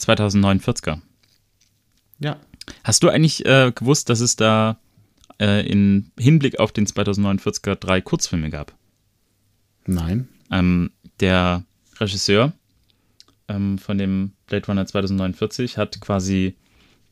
2049er. 0.00 0.98
Ja. 2.18 2.36
Hast 2.84 3.02
du 3.02 3.08
eigentlich 3.08 3.46
äh, 3.46 3.72
gewusst, 3.74 4.10
dass 4.10 4.20
es 4.20 4.36
da 4.36 4.78
äh, 5.40 5.66
in 5.66 6.10
Hinblick 6.18 6.58
auf 6.58 6.72
den 6.72 6.86
2049er 6.86 7.76
drei 7.76 8.00
Kurzfilme 8.00 8.50
gab? 8.50 8.77
Nein. 9.88 10.28
Ähm, 10.50 10.90
der 11.18 11.64
Regisseur 11.98 12.52
ähm, 13.48 13.78
von 13.78 13.96
dem 13.96 14.32
Blade 14.46 14.66
Runner 14.66 14.86
2049 14.86 15.78
hat 15.78 16.00
quasi 16.00 16.56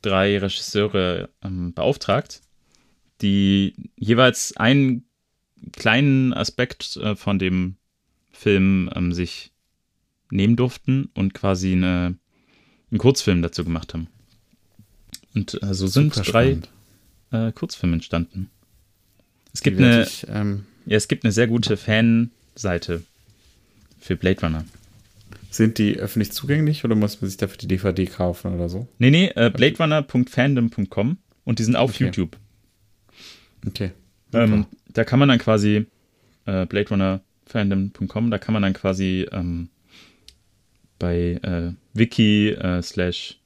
drei 0.03 0.39
Regisseure 0.39 1.31
ähm, 1.43 1.73
beauftragt, 1.73 2.43
die 3.23 3.75
jeweils 3.97 4.57
einen 4.59 5.07
kleinen 5.73 6.35
Aspekt 6.35 6.97
äh, 6.97 7.17
von 7.17 7.39
dem 7.39 7.77
Film 8.31 8.91
ähm, 8.95 9.13
sich 9.13 9.53
nehmen 10.31 10.57
durften 10.57 11.09
und 11.15 11.33
quasi 11.33 11.73
eine, 11.73 12.19
einen 12.91 12.99
Kurzfilm 12.99 13.41
dazu 13.41 13.65
gemacht 13.65 13.95
haben. 13.95 14.09
Und 15.35 15.63
äh, 15.63 15.73
so 15.73 15.87
sind 15.87 16.13
drei 16.15 16.59
äh, 17.31 17.53
Kurzfilme 17.53 17.95
entstanden. 17.95 18.51
Es 19.55 19.63
gibt 19.63 19.79
eine, 19.79 20.03
ich, 20.03 20.27
ähm, 20.29 20.67
ja, 20.85 20.99
es 20.99 21.09
gibt 21.09 21.25
eine 21.25 21.33
sehr 21.33 21.47
gute 21.47 21.79
Fanseite 22.61 23.03
für 24.01 24.17
Blade 24.17 24.41
Runner. 24.41 24.65
sind 25.51 25.79
die 25.79 25.97
öffentlich 25.99 26.33
zugänglich 26.33 26.85
oder 26.85 26.95
muss 26.95 27.21
man 27.21 27.29
sich 27.29 27.37
dafür 27.39 27.59
die 27.59 27.69
DVD 27.69 28.07
kaufen 28.07 28.55
oder 28.55 28.69
so? 28.69 28.89
Nee, 28.99 29.11
nee, 29.11 29.27
äh, 29.35 29.51
bladerunner.fandom.com 29.51 31.19
und 31.45 31.59
die 31.59 31.65
sind 31.65 31.77
auf 31.77 31.91
Okay. 31.91 32.05
YouTube. 32.05 32.37
Okay. 33.67 33.91
Ähm, 34.33 34.67
da 34.93 35.05
kann 35.05 35.19
man 35.19 35.29
dann 35.29 35.39
quasi 35.39 35.87
äh, 36.47 36.67
bladerunnerfandom.com, 36.67 38.31
da 38.31 38.39
kann 38.39 38.53
man 38.55 38.63
dann 38.63 38.73
quasi 38.75 39.27
ähm, 39.33 39.69
bei 40.99 41.39
äh, 41.43 41.73
wiki 41.95 42.51
äh, 42.51 42.83
slash 42.83 43.39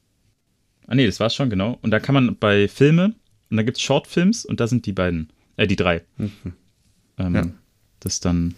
Ah 0.86 0.96
nee, 0.96 1.06
das 1.06 1.20
war's 1.20 1.36
schon, 1.36 1.50
genau. 1.50 1.78
Und 1.82 1.92
da 1.92 2.00
kann 2.00 2.14
man 2.14 2.36
bei 2.36 2.66
Filme 2.66 3.14
und 3.48 3.56
da 3.56 3.62
gibt's 3.62 3.80
Shortfilms 3.80 4.44
und 4.44 4.58
da 4.58 4.66
sind 4.66 4.86
die 4.86 4.92
beiden, 4.92 5.30
äh, 5.56 5.68
die 5.68 5.76
drei. 5.76 6.02
Ähm, 6.18 7.34
Ja. 7.34 7.46
Das 8.00 8.14
ist 8.14 8.24
dann 8.24 8.54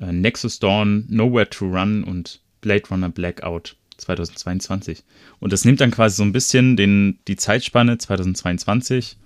äh, 0.00 0.12
Nexus 0.12 0.58
Dawn, 0.58 1.04
Nowhere 1.08 1.48
to 1.50 1.66
Run 1.66 2.04
und 2.04 2.40
Blade 2.60 2.84
Runner 2.90 3.08
Blackout 3.08 3.76
2022. 3.98 5.02
Und 5.40 5.52
das 5.52 5.64
nimmt 5.64 5.80
dann 5.80 5.90
quasi 5.90 6.16
so 6.16 6.22
ein 6.22 6.32
bisschen 6.32 6.76
den, 6.76 7.18
die 7.28 7.36
Zeitspanne 7.36 7.98
2022, 7.98 9.16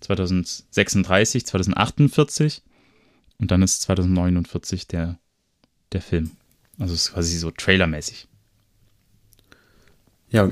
2036, 0.00 1.46
2048 1.46 2.62
und 3.38 3.50
dann 3.50 3.62
ist 3.62 3.82
2049 3.82 4.86
der, 4.86 5.18
der 5.92 6.02
Film. 6.02 6.32
Also 6.78 6.94
es 6.94 7.06
ist 7.06 7.12
quasi 7.14 7.36
so 7.38 7.50
trailermäßig. 7.50 8.26
Ja, 10.30 10.48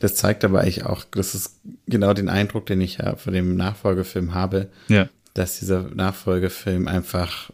das 0.00 0.16
zeigt 0.16 0.44
aber 0.44 0.60
eigentlich 0.62 0.84
auch, 0.84 1.04
das 1.04 1.34
ist 1.36 1.60
genau 1.86 2.12
den 2.12 2.28
Eindruck, 2.28 2.66
den 2.66 2.80
ich 2.80 2.98
ja 2.98 3.14
von 3.16 3.32
dem 3.32 3.54
Nachfolgefilm 3.56 4.34
habe, 4.34 4.68
Ja. 4.88 5.08
dass 5.34 5.60
dieser 5.60 5.82
Nachfolgefilm 5.94 6.88
einfach 6.88 7.52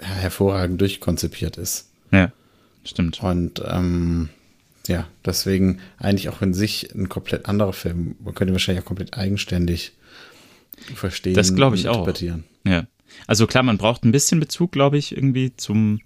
hervorragend 0.00 0.80
durchkonzipiert 0.80 1.56
ist. 1.56 1.90
Ja, 2.10 2.32
stimmt. 2.84 3.22
Und 3.22 3.62
ähm, 3.66 4.28
ja, 4.86 5.06
deswegen 5.24 5.80
eigentlich 5.98 6.28
auch 6.28 6.40
in 6.42 6.54
sich 6.54 6.94
ein 6.94 7.08
komplett 7.08 7.46
anderer 7.46 7.72
Film. 7.72 8.16
Man 8.24 8.34
könnte 8.34 8.54
wahrscheinlich 8.54 8.82
auch 8.82 8.88
komplett 8.88 9.14
eigenständig 9.16 9.92
verstehen. 10.94 11.34
Das 11.34 11.54
glaube 11.54 11.76
ich 11.76 11.88
auch. 11.88 11.94
interpretieren. 11.98 12.44
Ja. 12.64 12.86
Also 13.26 13.46
klar, 13.46 13.62
man 13.64 13.78
braucht 13.78 14.04
ein 14.04 14.12
bisschen 14.12 14.40
Bezug, 14.40 14.72
glaube 14.72 14.98
ich, 14.98 15.16
irgendwie 15.16 15.54
zum 15.56 16.00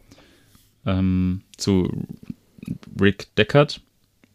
ähm, 0.86 1.42
zu 1.56 2.06
Rick 3.00 3.34
Deckard 3.36 3.80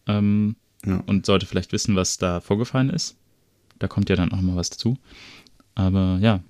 ähm, 0.08 0.56
Ja. 0.86 1.04
und 1.08 1.26
sollte 1.26 1.46
vielleicht 1.46 1.72
wissen, 1.74 1.96
was 1.96 2.18
da 2.18 2.40
vorgefallen 2.40 2.90
ist. 2.90 3.18
Da 3.80 3.88
kommt 3.88 4.10
ja 4.10 4.16
dann 4.16 4.32
auch 4.32 4.42
mal 4.42 4.56
was 4.56 4.70
dazu. 4.70 4.98
Aber 5.76 6.20
ja, 6.22 6.42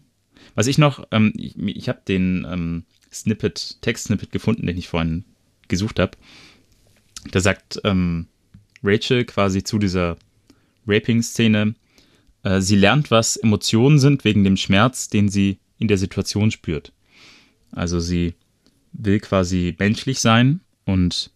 was 0.55 0.67
ich 0.67 0.77
noch, 0.77 1.05
ähm, 1.11 1.33
ich, 1.35 1.57
ich 1.57 1.89
habe 1.89 2.01
den 2.07 2.45
ähm, 2.49 2.83
Snippet, 3.11 3.77
Text-Snippet 3.81 4.31
gefunden, 4.31 4.67
den 4.67 4.77
ich 4.77 4.87
vorhin 4.87 5.25
gesucht 5.67 5.99
habe. 5.99 6.17
Da 7.31 7.39
sagt 7.39 7.81
ähm, 7.83 8.27
Rachel 8.83 9.25
quasi 9.25 9.63
zu 9.63 9.79
dieser 9.79 10.17
Raping-Szene, 10.85 11.75
äh, 12.43 12.61
sie 12.61 12.75
lernt, 12.75 13.11
was 13.11 13.37
Emotionen 13.37 13.99
sind 13.99 14.23
wegen 14.23 14.43
dem 14.43 14.57
Schmerz, 14.57 15.09
den 15.09 15.29
sie 15.29 15.59
in 15.79 15.87
der 15.87 15.97
Situation 15.97 16.51
spürt. 16.51 16.93
Also 17.71 17.99
sie 17.99 18.35
will 18.93 19.19
quasi 19.19 19.75
menschlich 19.77 20.19
sein 20.19 20.61
und 20.85 21.31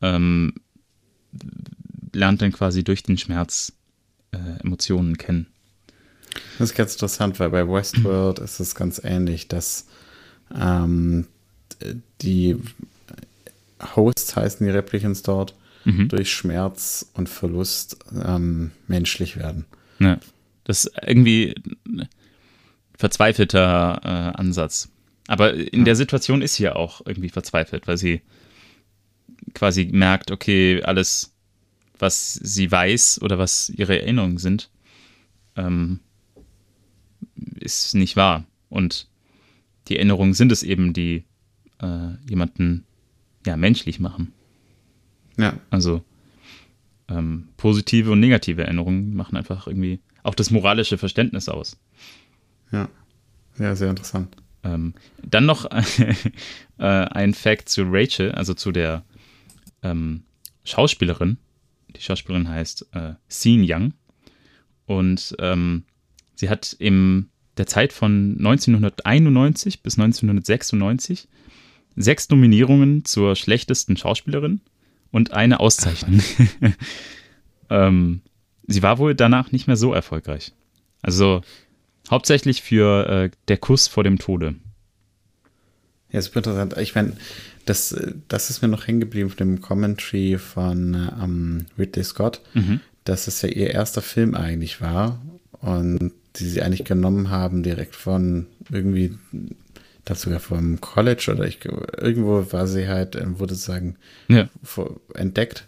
ähm, 0.00 0.54
lernt 2.12 2.42
dann 2.42 2.52
quasi 2.52 2.84
durch 2.84 3.02
den 3.02 3.18
Schmerz 3.18 3.72
äh, 4.32 4.60
Emotionen 4.62 5.18
kennen. 5.18 5.46
Das 6.58 6.70
ist 6.70 6.76
ganz 6.76 6.92
interessant, 6.92 7.40
weil 7.40 7.50
bei 7.50 7.66
Westworld 7.66 8.38
ist 8.38 8.60
es 8.60 8.74
ganz 8.74 9.00
ähnlich, 9.02 9.48
dass 9.48 9.86
ähm, 10.54 11.26
die 12.22 12.56
Hosts 13.96 14.36
heißen 14.36 14.66
die 14.66 14.72
Replicants 14.72 15.22
dort, 15.22 15.54
durch 15.84 16.30
Schmerz 16.30 17.10
und 17.14 17.28
Verlust 17.28 17.96
ähm, 18.12 18.70
menschlich 18.86 19.38
werden. 19.38 19.64
Ja. 19.98 20.18
Das 20.64 20.84
ist 20.84 20.92
irgendwie 21.06 21.54
ein 21.86 22.06
verzweifelter 22.96 24.00
äh, 24.04 24.38
Ansatz. 24.38 24.90
Aber 25.26 25.54
in 25.54 25.84
der 25.84 25.96
Situation 25.96 26.42
ist 26.42 26.54
sie 26.54 26.64
ja 26.64 26.76
auch 26.76 27.00
irgendwie 27.06 27.30
verzweifelt, 27.30 27.88
weil 27.88 27.96
sie 27.96 28.20
quasi 29.54 29.88
merkt, 29.90 30.30
okay, 30.30 30.82
alles, 30.82 31.32
was 31.98 32.34
sie 32.34 32.70
weiß 32.70 33.22
oder 33.22 33.38
was 33.38 33.70
ihre 33.70 34.00
Erinnerungen 34.00 34.38
sind, 34.38 34.70
ähm, 35.56 36.00
ist 37.58 37.94
nicht 37.94 38.16
wahr. 38.16 38.44
Und 38.68 39.08
die 39.88 39.96
Erinnerungen 39.96 40.34
sind 40.34 40.52
es 40.52 40.62
eben, 40.62 40.92
die 40.92 41.24
äh, 41.80 42.14
jemanden 42.28 42.84
ja 43.46 43.56
menschlich 43.56 44.00
machen. 44.00 44.32
Ja. 45.36 45.54
Also 45.70 46.04
ähm, 47.08 47.48
positive 47.56 48.10
und 48.10 48.20
negative 48.20 48.62
Erinnerungen 48.62 49.14
machen 49.14 49.36
einfach 49.36 49.66
irgendwie 49.66 50.00
auch 50.22 50.34
das 50.34 50.50
moralische 50.50 50.98
Verständnis 50.98 51.48
aus. 51.48 51.78
Ja. 52.72 52.88
Ja, 53.58 53.74
sehr 53.76 53.90
interessant. 53.90 54.36
Ähm, 54.62 54.94
dann 55.22 55.46
noch 55.46 55.64
äh, 56.78 56.84
ein 56.84 57.34
Fact 57.34 57.68
zu 57.68 57.82
Rachel, 57.86 58.32
also 58.32 58.54
zu 58.54 58.72
der 58.72 59.04
ähm, 59.82 60.22
Schauspielerin. 60.64 61.38
Die 61.96 62.00
Schauspielerin 62.00 62.48
heißt 62.48 62.86
äh, 62.92 63.14
Sean 63.28 63.64
Young. 63.66 63.94
Und 64.86 65.34
ähm, 65.38 65.84
sie 66.34 66.48
hat 66.48 66.72
in 66.74 67.28
der 67.60 67.66
Zeit 67.66 67.92
von 67.92 68.36
1991 68.38 69.82
bis 69.82 69.98
1996 69.98 71.28
sechs 71.94 72.30
Nominierungen 72.30 73.04
zur 73.04 73.36
schlechtesten 73.36 73.98
Schauspielerin 73.98 74.62
und 75.12 75.32
eine 75.34 75.60
Auszeichnung. 75.60 76.22
ähm, 77.70 78.22
sie 78.66 78.82
war 78.82 78.96
wohl 78.96 79.14
danach 79.14 79.52
nicht 79.52 79.66
mehr 79.66 79.76
so 79.76 79.92
erfolgreich. 79.92 80.52
Also 81.02 81.42
hauptsächlich 82.10 82.62
für 82.62 83.06
äh, 83.08 83.30
Der 83.48 83.58
Kuss 83.58 83.88
vor 83.88 84.04
dem 84.04 84.18
Tode. 84.18 84.54
Ja, 86.10 86.22
super 86.22 86.38
interessant. 86.38 86.76
Ich 86.78 86.94
meine, 86.94 87.12
das, 87.66 87.94
das 88.28 88.48
ist 88.48 88.62
mir 88.62 88.68
noch 88.68 88.86
hängen 88.86 89.00
geblieben 89.00 89.28
von 89.28 89.36
dem 89.36 89.60
Commentary 89.60 90.38
von 90.38 91.10
ähm, 91.22 91.66
Ridley 91.78 92.04
Scott, 92.04 92.40
Mhm. 92.54 92.80
dass 93.04 93.26
es 93.26 93.42
ja 93.42 93.50
ihr 93.50 93.70
erster 93.70 94.00
Film 94.00 94.34
eigentlich 94.34 94.80
war 94.80 95.20
und 95.60 96.12
die 96.36 96.48
sie 96.48 96.62
eigentlich 96.62 96.84
genommen 96.84 97.30
haben 97.30 97.62
direkt 97.62 97.96
von 97.96 98.46
irgendwie, 98.70 99.18
das 100.04 100.22
sogar 100.22 100.40
vom 100.40 100.80
College 100.80 101.30
oder 101.32 101.44
ich, 101.46 101.64
irgendwo 101.64 102.52
war 102.52 102.66
sie 102.66 102.88
halt, 102.88 103.16
ähm, 103.16 103.38
wurde 103.38 103.54
sozusagen 103.54 103.96
Ja. 104.28 104.48
entdeckt. 105.14 105.66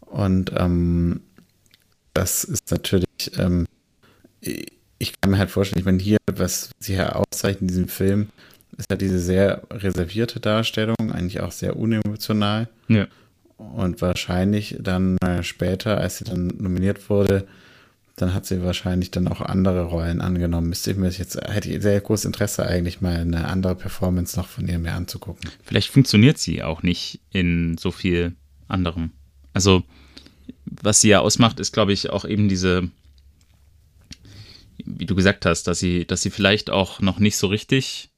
Und 0.00 0.52
ähm, 0.56 1.20
das 2.14 2.44
ist 2.44 2.70
natürlich, 2.70 3.04
ähm, 3.38 3.66
ich 4.40 5.20
kann 5.20 5.30
mir 5.32 5.38
halt 5.38 5.50
vorstellen, 5.50 5.80
ich 5.80 5.84
meine, 5.86 5.98
hier, 5.98 6.18
was 6.30 6.70
sie 6.78 6.94
hier 6.94 7.16
auszeichnet 7.16 7.62
in 7.62 7.68
diesem 7.68 7.88
Film, 7.88 8.28
ist 8.76 8.86
halt 8.90 9.00
diese 9.00 9.18
sehr 9.18 9.62
reservierte 9.70 10.40
Darstellung, 10.40 10.96
eigentlich 11.12 11.40
auch 11.40 11.52
sehr 11.52 11.76
unemotional. 11.76 12.68
Ja. 12.88 13.06
Und 13.56 14.00
wahrscheinlich 14.02 14.76
dann 14.80 15.16
äh, 15.18 15.42
später, 15.42 15.98
als 15.98 16.18
sie 16.18 16.24
dann 16.24 16.46
nominiert 16.58 17.10
wurde, 17.10 17.46
dann 18.20 18.34
hat 18.34 18.46
sie 18.46 18.62
wahrscheinlich 18.62 19.10
dann 19.10 19.28
auch 19.28 19.40
andere 19.40 19.84
Rollen 19.84 20.20
angenommen. 20.20 20.68
Müsste 20.68 20.90
ich 20.90 20.96
mir 20.96 21.08
jetzt, 21.08 21.36
hätte 21.36 21.70
ich 21.70 21.82
sehr 21.82 22.00
großes 22.00 22.26
Interesse 22.26 22.66
eigentlich 22.66 23.00
mal 23.00 23.16
eine 23.16 23.48
andere 23.48 23.74
Performance 23.74 24.38
noch 24.38 24.48
von 24.48 24.68
ihr 24.68 24.78
mir 24.78 24.92
anzugucken. 24.92 25.50
Vielleicht 25.62 25.90
funktioniert 25.90 26.38
sie 26.38 26.62
auch 26.62 26.82
nicht 26.82 27.20
in 27.30 27.78
so 27.78 27.90
viel 27.90 28.34
anderem. 28.68 29.10
Also, 29.52 29.82
was 30.64 31.00
sie 31.00 31.08
ja 31.08 31.20
ausmacht, 31.20 31.60
ist, 31.60 31.72
glaube 31.72 31.92
ich, 31.92 32.10
auch 32.10 32.24
eben 32.24 32.48
diese, 32.48 32.90
wie 34.84 35.06
du 35.06 35.14
gesagt 35.14 35.46
hast, 35.46 35.64
dass 35.64 35.78
sie, 35.78 36.06
dass 36.06 36.22
sie 36.22 36.30
vielleicht 36.30 36.70
auch 36.70 37.00
noch 37.00 37.18
nicht 37.18 37.36
so 37.36 37.46
richtig 37.46 38.10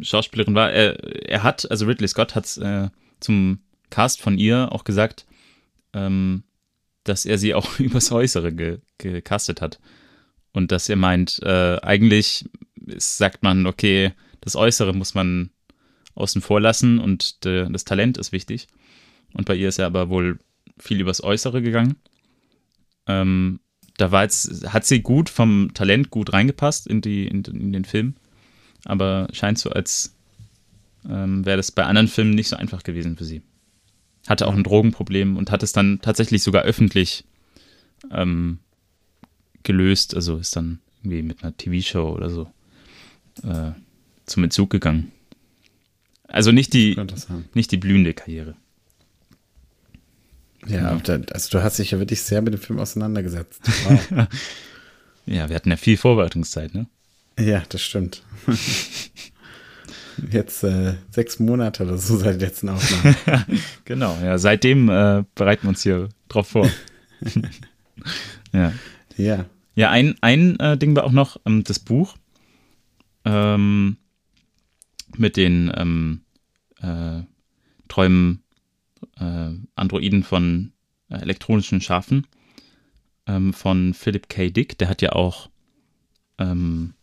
Schauspielerin 0.00 0.54
war. 0.54 0.72
Er, 0.72 1.28
er 1.28 1.42
hat, 1.42 1.70
also 1.70 1.86
Ridley 1.86 2.08
Scott 2.08 2.34
hat 2.34 2.56
äh, 2.58 2.88
zum 3.20 3.60
Cast 3.90 4.20
von 4.20 4.38
ihr 4.38 4.72
auch 4.72 4.84
gesagt, 4.84 5.26
ähm, 5.92 6.42
dass 7.08 7.24
er 7.24 7.38
sie 7.38 7.54
auch 7.54 7.78
übers 7.78 8.12
Äußere 8.12 8.52
ge 8.52 8.78
gecastet 8.98 9.60
hat. 9.60 9.78
Und 10.52 10.72
dass 10.72 10.88
er 10.88 10.96
meint, 10.96 11.40
äh, 11.42 11.78
eigentlich 11.82 12.46
sagt 12.96 13.42
man, 13.42 13.66
okay, 13.66 14.12
das 14.40 14.56
Äußere 14.56 14.94
muss 14.94 15.14
man 15.14 15.50
außen 16.14 16.42
vor 16.42 16.60
lassen 16.60 16.98
und 16.98 17.44
das 17.44 17.84
Talent 17.84 18.18
ist 18.18 18.32
wichtig. 18.32 18.66
Und 19.34 19.46
bei 19.46 19.54
ihr 19.54 19.68
ist 19.68 19.78
er 19.78 19.86
aber 19.86 20.08
wohl 20.08 20.38
viel 20.78 21.00
übers 21.00 21.22
Äußere 21.22 21.62
gegangen. 21.62 21.96
Ähm, 23.06 23.60
da 23.98 24.10
war 24.10 24.22
jetzt, 24.22 24.72
hat 24.72 24.84
sie 24.84 25.00
gut 25.00 25.28
vom 25.28 25.72
Talent 25.74 26.10
gut 26.10 26.32
reingepasst 26.32 26.86
in, 26.86 27.00
die, 27.00 27.26
in, 27.26 27.42
in 27.44 27.72
den 27.72 27.84
Film. 27.84 28.14
Aber 28.84 29.28
scheint 29.32 29.58
so, 29.58 29.70
als 29.70 30.16
ähm, 31.08 31.44
wäre 31.44 31.56
das 31.56 31.72
bei 31.72 31.84
anderen 31.84 32.08
Filmen 32.08 32.30
nicht 32.30 32.48
so 32.48 32.56
einfach 32.56 32.82
gewesen 32.82 33.16
für 33.16 33.24
sie. 33.24 33.42
Hatte 34.28 34.46
auch 34.46 34.54
ein 34.54 34.64
Drogenproblem 34.64 35.36
und 35.36 35.50
hat 35.50 35.62
es 35.62 35.72
dann 35.72 36.00
tatsächlich 36.02 36.42
sogar 36.42 36.62
öffentlich 36.62 37.24
ähm, 38.12 38.58
gelöst. 39.62 40.14
Also 40.14 40.36
ist 40.36 40.54
dann 40.56 40.80
irgendwie 41.02 41.22
mit 41.22 41.42
einer 41.42 41.56
TV-Show 41.56 42.10
oder 42.10 42.28
so 42.30 42.50
äh, 43.42 43.72
zum 44.26 44.44
Entzug 44.44 44.70
gegangen. 44.70 45.12
Also 46.26 46.52
nicht 46.52 46.74
die, 46.74 46.94
nicht 47.54 47.72
die 47.72 47.78
blühende 47.78 48.12
Karriere. 48.12 48.54
Ja, 50.66 50.94
da- 50.96 51.20
also 51.32 51.48
du 51.50 51.62
hast 51.62 51.78
dich 51.78 51.92
ja 51.92 51.98
wirklich 51.98 52.20
sehr 52.22 52.42
mit 52.42 52.52
dem 52.52 52.60
Film 52.60 52.78
auseinandergesetzt. 52.78 53.62
Wow. 54.10 54.26
Ja, 55.26 55.48
wir 55.50 55.56
hatten 55.56 55.70
ja 55.70 55.76
viel 55.76 55.96
Vorbereitungszeit, 55.98 56.74
ne? 56.74 56.86
ja, 57.38 57.62
das 57.68 57.82
stimmt. 57.82 58.22
Jetzt 60.30 60.64
äh, 60.64 60.94
sechs 61.10 61.38
Monate 61.38 61.84
oder 61.84 61.98
so 61.98 62.16
seit 62.16 62.40
der 62.40 62.48
letzten 62.48 62.68
Aufnahme. 62.68 63.16
Genau, 63.84 64.16
ja, 64.22 64.36
seitdem 64.38 64.88
äh, 64.88 65.24
bereiten 65.34 65.62
wir 65.64 65.70
uns 65.70 65.82
hier 65.82 66.08
drauf 66.28 66.48
vor. 66.48 66.68
ja. 68.52 68.72
ja. 69.16 69.44
Ja, 69.74 69.90
ein, 69.90 70.16
ein 70.20 70.58
äh, 70.60 70.76
Ding 70.76 70.96
war 70.96 71.04
auch 71.04 71.12
noch 71.12 71.38
ähm, 71.46 71.64
das 71.64 71.78
Buch 71.78 72.16
ähm, 73.24 73.96
mit 75.16 75.36
den 75.36 75.72
ähm, 75.74 76.22
äh, 76.80 77.22
Träumen 77.88 78.42
äh, 79.18 79.50
Androiden 79.74 80.22
von 80.24 80.72
äh, 81.08 81.16
elektronischen 81.16 81.80
Schafen 81.80 82.26
ähm, 83.26 83.52
von 83.52 83.94
Philip 83.94 84.28
K. 84.28 84.50
Dick. 84.50 84.78
Der 84.78 84.88
hat 84.88 85.02
ja 85.02 85.12
auch 85.12 85.48
ähm, 86.38 86.94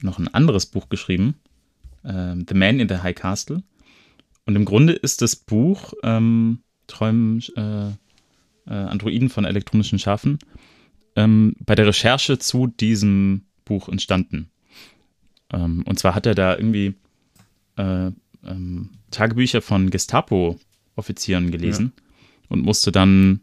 noch 0.00 0.18
ein 0.18 0.32
anderes 0.32 0.66
Buch 0.66 0.88
geschrieben, 0.88 1.34
ähm, 2.08 2.46
The 2.48 2.54
Man 2.54 2.80
in 2.80 2.88
the 2.88 2.98
High 2.98 3.14
Castle. 3.14 3.62
Und 4.46 4.56
im 4.56 4.64
Grunde 4.64 4.94
ist 4.94 5.22
das 5.22 5.36
Buch 5.36 5.92
ähm, 6.02 6.60
Träumen 6.86 7.42
äh, 7.54 7.88
äh, 7.88 7.94
Androiden 8.66 9.28
von 9.28 9.44
elektronischen 9.44 9.98
Schafen 9.98 10.38
ähm, 11.16 11.54
bei 11.60 11.74
der 11.74 11.86
Recherche 11.86 12.38
zu 12.38 12.66
diesem 12.66 13.42
Buch 13.64 13.88
entstanden. 13.88 14.50
Ähm, 15.52 15.82
und 15.86 15.98
zwar 15.98 16.14
hat 16.14 16.26
er 16.26 16.34
da 16.34 16.56
irgendwie 16.56 16.94
äh, 17.76 18.10
ähm, 18.44 18.90
Tagebücher 19.10 19.62
von 19.62 19.90
Gestapo-Offizieren 19.90 21.50
gelesen 21.50 21.92
und 22.48 22.62
musste 22.62 22.92
dann 22.92 23.40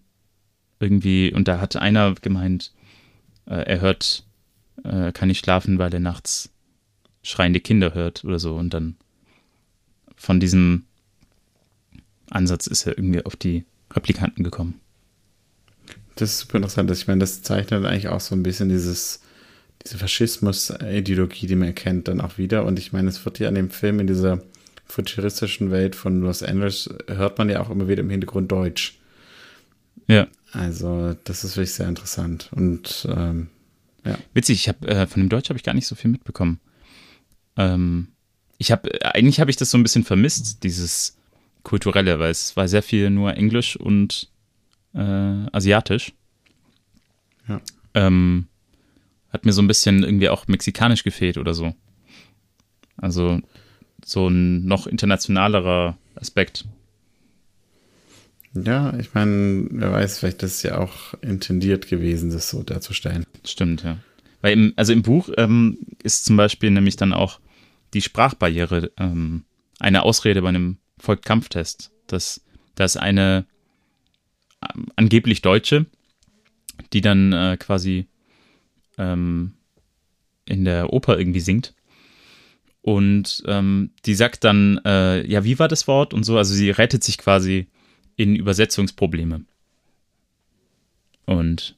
irgendwie, 0.79 1.33
und 1.33 1.47
da 1.47 1.59
hat 1.59 1.75
einer 1.75 2.13
gemeint, 2.15 2.73
äh, 3.45 3.55
er 3.55 3.81
hört, 3.81 4.25
äh, 4.83 5.11
kann 5.11 5.27
nicht 5.27 5.43
schlafen, 5.43 5.77
weil 5.77 5.93
er 5.93 5.99
nachts 5.99 6.54
schreiende 7.25 7.59
Kinder 7.59 7.93
hört 7.93 8.23
oder 8.23 8.39
so. 8.39 8.55
Und 8.55 8.73
dann 8.73 8.95
von 10.15 10.39
diesem 10.39 10.83
Ansatz 12.29 12.67
ist 12.67 12.85
er 12.85 12.97
irgendwie 12.97 13.25
auf 13.25 13.35
die 13.35 13.65
Replikanten 13.91 14.43
gekommen. 14.43 14.79
Das 16.15 16.31
ist 16.31 16.39
super 16.39 16.57
interessant. 16.57 16.89
Ich 16.91 17.07
meine, 17.07 17.19
das 17.19 17.41
zeichnet 17.41 17.85
eigentlich 17.85 18.07
auch 18.07 18.21
so 18.21 18.35
ein 18.35 18.43
bisschen 18.43 18.69
dieses, 18.69 19.21
diese 19.83 19.97
Faschismus-Ideologie, 19.97 21.47
die 21.47 21.55
man 21.55 21.67
erkennt, 21.67 22.07
dann 22.07 22.21
auch 22.21 22.37
wieder. 22.37 22.63
Und 22.65 22.79
ich 22.79 22.93
meine, 22.93 23.09
es 23.09 23.25
wird 23.25 23.39
ja 23.39 23.49
an 23.49 23.55
dem 23.55 23.69
Film 23.69 23.99
in 23.99 24.07
dieser 24.07 24.41
futuristischen 24.85 25.71
Welt 25.71 25.95
von 25.95 26.21
Los 26.21 26.43
Angeles, 26.43 26.89
hört 27.07 27.37
man 27.37 27.49
ja 27.49 27.59
auch 27.59 27.69
immer 27.69 27.87
wieder 27.87 28.01
im 28.01 28.09
Hintergrund 28.09 28.51
Deutsch. 28.51 28.99
Ja. 30.07 30.27
Also, 30.51 31.15
das 31.25 31.43
ist 31.43 31.57
wirklich 31.57 31.73
sehr 31.73 31.89
interessant. 31.89 32.49
Und 32.53 33.07
ähm, 33.09 33.49
Witzig, 34.33 34.59
ich 34.59 34.69
habe 34.69 34.87
äh, 34.87 35.07
von 35.07 35.21
dem 35.21 35.29
Deutsch 35.29 35.49
habe 35.49 35.57
ich 35.57 35.63
gar 35.63 35.73
nicht 35.73 35.87
so 35.87 35.95
viel 35.95 36.11
mitbekommen. 36.11 36.59
Ähm, 37.57 38.09
ich 38.57 38.71
habe 38.71 38.89
eigentlich 39.13 39.39
habe 39.39 39.51
ich 39.51 39.57
das 39.57 39.71
so 39.71 39.77
ein 39.77 39.83
bisschen 39.83 40.03
vermisst, 40.03 40.63
dieses 40.63 41.17
kulturelle, 41.63 42.19
weil 42.19 42.31
es 42.31 42.55
war 42.55 42.67
sehr 42.67 42.83
viel 42.83 43.09
nur 43.09 43.35
Englisch 43.35 43.75
und 43.75 44.29
äh, 44.93 44.99
asiatisch. 44.99 46.13
Ja. 47.47 47.61
Ähm, 47.93 48.47
hat 49.29 49.45
mir 49.45 49.51
so 49.51 49.61
ein 49.61 49.67
bisschen 49.67 50.03
irgendwie 50.03 50.29
auch 50.29 50.47
mexikanisch 50.47 51.03
gefehlt 51.03 51.37
oder 51.37 51.53
so. 51.53 51.75
Also 52.97 53.41
so 54.03 54.27
ein 54.29 54.65
noch 54.65 54.87
internationalerer 54.87 55.97
Aspekt. 56.15 56.65
Ja, 58.53 58.97
ich 58.97 59.13
meine, 59.13 59.67
wer 59.71 59.91
weiß, 59.91 60.19
vielleicht 60.19 60.41
ist 60.43 60.55
es 60.55 60.63
ja 60.63 60.77
auch 60.77 61.13
intendiert 61.21 61.89
gewesen, 61.89 62.31
das 62.31 62.49
so 62.49 62.63
darzustellen. 62.63 63.25
Stimmt, 63.43 63.83
ja. 63.83 63.97
Weil 64.41 64.53
im, 64.53 64.73
also 64.77 64.93
im 64.93 65.01
Buch 65.01 65.29
ähm, 65.35 65.77
ist 66.03 66.23
zum 66.23 66.37
Beispiel 66.37 66.71
nämlich 66.71 66.95
dann 66.95 67.11
auch 67.11 67.39
die 67.95 68.01
Sprachbarriere 68.01 68.91
ähm, 68.97 69.45
eine 69.79 70.03
Ausrede 70.03 70.41
bei 70.41 70.49
einem 70.49 70.77
Volkkampftest. 70.99 71.91
Das, 72.07 72.41
da 72.75 72.83
ist 72.83 72.97
eine 72.97 73.45
ähm, 74.61 74.87
angeblich 74.95 75.41
Deutsche, 75.41 75.85
die 76.93 77.01
dann 77.01 77.33
äh, 77.33 77.57
quasi 77.57 78.07
ähm, 78.97 79.53
in 80.45 80.65
der 80.65 80.93
Oper 80.93 81.17
irgendwie 81.17 81.39
singt. 81.39 81.73
Und 82.81 83.41
ähm, 83.47 83.91
die 84.05 84.13
sagt 84.13 84.43
dann, 84.43 84.79
äh, 84.85 85.25
ja, 85.27 85.43
wie 85.43 85.57
war 85.57 85.67
das 85.67 85.87
Wort 85.87 86.13
und 86.13 86.23
so. 86.23 86.37
Also 86.37 86.53
sie 86.53 86.69
rettet 86.69 87.03
sich 87.03 87.17
quasi 87.17 87.67
in 88.15 88.35
Übersetzungsprobleme. 88.35 89.43
Und 91.25 91.75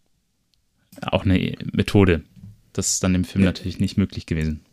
auch 1.02 1.24
eine 1.24 1.56
Methode. 1.72 2.24
Das 2.74 2.90
ist 2.94 3.04
dann 3.04 3.16
im 3.16 3.24
Film 3.24 3.44
Ja. 3.44 3.50
natürlich 3.52 3.80
nicht 3.80 3.98
möglich 3.98 4.26
gewesen. 4.26 4.66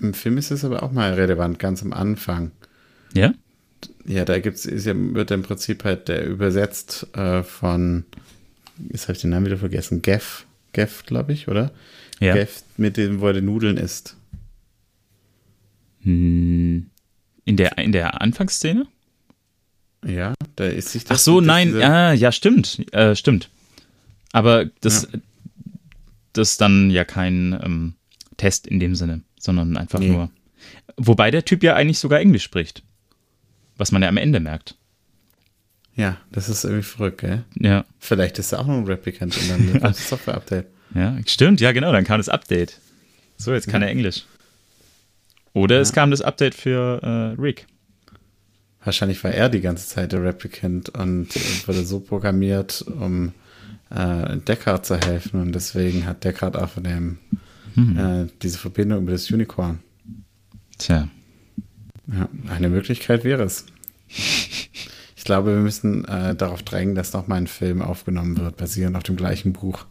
Im 0.00 0.14
Film 0.14 0.36
ist 0.38 0.50
es 0.50 0.64
aber 0.64 0.82
auch 0.82 0.92
mal 0.92 1.14
relevant, 1.14 1.58
ganz 1.58 1.82
am 1.82 1.92
Anfang. 1.92 2.50
Ja? 3.14 3.32
Ja, 4.04 4.24
da 4.24 4.38
gibt's, 4.38 4.64
ist 4.66 4.86
ja, 4.86 4.94
wird 4.96 5.30
im 5.30 5.42
Prinzip 5.42 5.84
halt 5.84 6.08
der 6.08 6.26
übersetzt 6.26 7.06
äh, 7.16 7.42
von, 7.42 8.04
jetzt 8.90 9.04
habe 9.04 9.14
ich 9.14 9.20
den 9.20 9.30
Namen 9.30 9.46
wieder 9.46 9.56
vergessen, 9.58 10.02
Geff, 10.02 10.46
Geff, 10.72 11.04
glaube 11.06 11.32
ich, 11.32 11.48
oder? 11.48 11.72
Ja. 12.20 12.34
Geff, 12.34 12.62
mit 12.76 12.96
dem, 12.96 13.20
wo 13.20 13.26
er 13.28 13.34
die 13.34 13.42
Nudeln 13.42 13.76
isst. 13.76 14.16
Hm, 16.02 16.86
In 17.44 17.56
der, 17.56 17.78
in 17.78 17.92
der 17.92 18.20
Anfangsszene? 18.20 18.86
Ja, 20.04 20.34
da 20.54 20.66
ist 20.66 20.90
sich 20.90 21.04
das. 21.04 21.18
Ach 21.18 21.22
so, 21.22 21.40
nein, 21.40 21.82
ah, 21.82 22.12
ja, 22.12 22.30
stimmt, 22.30 22.92
äh, 22.92 23.16
stimmt. 23.16 23.50
Aber 24.32 24.66
das, 24.82 25.08
das 26.32 26.52
ist 26.52 26.60
dann 26.60 26.90
ja 26.90 27.04
kein 27.04 27.58
ähm, 27.62 27.94
Test 28.36 28.66
in 28.66 28.78
dem 28.78 28.94
Sinne, 28.94 29.22
sondern 29.46 29.76
einfach 29.78 29.98
Nee. 29.98 30.10
nur. 30.10 30.30
Wobei 30.98 31.30
der 31.30 31.44
Typ 31.44 31.62
ja 31.62 31.74
eigentlich 31.74 31.98
sogar 31.98 32.20
Englisch 32.20 32.42
spricht. 32.44 32.82
Was 33.78 33.92
man 33.92 34.02
ja 34.02 34.08
am 34.08 34.16
Ende 34.18 34.40
merkt. 34.40 34.76
Ja, 35.94 36.18
das 36.30 36.48
ist 36.50 36.64
irgendwie 36.64 36.82
verrückt, 36.82 37.18
gell? 37.22 37.44
Ja, 37.58 37.84
Vielleicht 37.98 38.38
ist 38.38 38.52
er 38.52 38.60
auch 38.60 38.66
noch 38.66 38.76
ein 38.76 38.84
Replicant 38.84 39.36
und 39.36 39.48
dann 39.50 39.80
das 39.80 40.08
Software-Update. 40.08 40.66
ja, 40.94 41.16
stimmt, 41.26 41.60
ja, 41.62 41.72
genau, 41.72 41.90
dann 41.92 42.04
kam 42.04 42.18
das 42.18 42.28
Update. 42.28 42.78
So, 43.38 43.52
jetzt 43.54 43.68
kann 43.68 43.82
er 43.82 43.88
Englisch. 43.88 44.24
Oder 45.54 45.80
es 45.80 45.92
kam 45.92 46.10
das 46.10 46.20
Update 46.20 46.54
für 46.54 47.00
äh, 47.02 47.40
Rick. 47.40 47.66
Wahrscheinlich 48.84 49.22
war 49.24 49.30
er 49.32 49.48
die 49.48 49.60
ganze 49.62 49.88
Zeit 49.88 50.12
der 50.12 50.22
Replicant 50.22 50.90
und 50.90 51.28
wurde 51.66 51.84
so 51.84 51.98
programmiert, 52.00 52.82
um 52.86 53.32
äh, 53.90 54.36
Deckard 54.36 54.84
zu 54.86 54.96
helfen. 54.98 55.40
Und 55.40 55.52
deswegen 55.52 56.06
hat 56.06 56.24
Deckard 56.24 56.56
auch 56.56 56.68
von 56.68 56.84
dem 56.84 57.18
äh, 57.76 58.26
diese 58.42 58.58
Verbindung 58.58 59.02
über 59.02 59.12
das 59.12 59.30
Unicorn. 59.30 59.80
Tja, 60.78 61.08
Ja, 62.06 62.28
eine 62.48 62.68
Möglichkeit 62.68 63.24
wäre 63.24 63.42
es. 63.44 63.66
Ich 64.08 65.24
glaube, 65.24 65.54
wir 65.54 65.60
müssen 65.60 66.04
äh, 66.04 66.34
darauf 66.34 66.62
drängen, 66.62 66.94
dass 66.94 67.12
nochmal 67.12 67.38
ein 67.38 67.46
Film 67.46 67.82
aufgenommen 67.82 68.36
wird, 68.38 68.56
basierend 68.56 68.96
auf 68.96 69.02
dem 69.02 69.16
gleichen 69.16 69.52
Buch. 69.52 69.86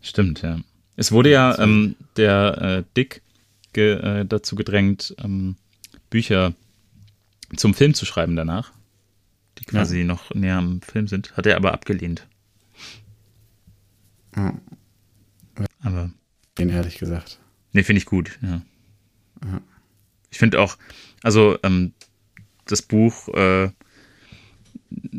stimmt, 0.00 0.42
ja. 0.42 0.60
Es 0.96 1.12
wurde 1.12 1.30
ja 1.30 1.58
ähm, 1.58 1.96
der 2.16 2.58
äh, 2.60 2.84
Dick 2.96 3.22
ge, 3.72 3.94
äh, 4.00 4.24
dazu 4.26 4.54
gedrängt, 4.54 5.14
ähm, 5.22 5.56
Bücher 6.10 6.54
zum 7.56 7.74
Film 7.74 7.94
zu 7.94 8.04
schreiben 8.04 8.36
danach, 8.36 8.72
die 9.58 9.64
quasi 9.64 10.04
noch 10.04 10.34
näher 10.34 10.56
am 10.56 10.82
Film 10.82 11.08
sind. 11.08 11.36
Hat 11.36 11.46
er 11.46 11.56
aber 11.56 11.72
abgelehnt. 11.72 12.26
Ja. 14.36 14.54
Aber, 15.82 16.10
Den 16.58 16.68
ehrlich 16.68 16.98
gesagt. 16.98 17.38
nee, 17.72 17.82
finde 17.82 17.98
ich 17.98 18.06
gut, 18.06 18.38
ja. 18.42 18.62
Ich 20.30 20.38
finde 20.38 20.60
auch, 20.60 20.76
also 21.22 21.58
ähm, 21.62 21.92
das 22.66 22.82
Buch 22.82 23.28
äh, 23.28 23.70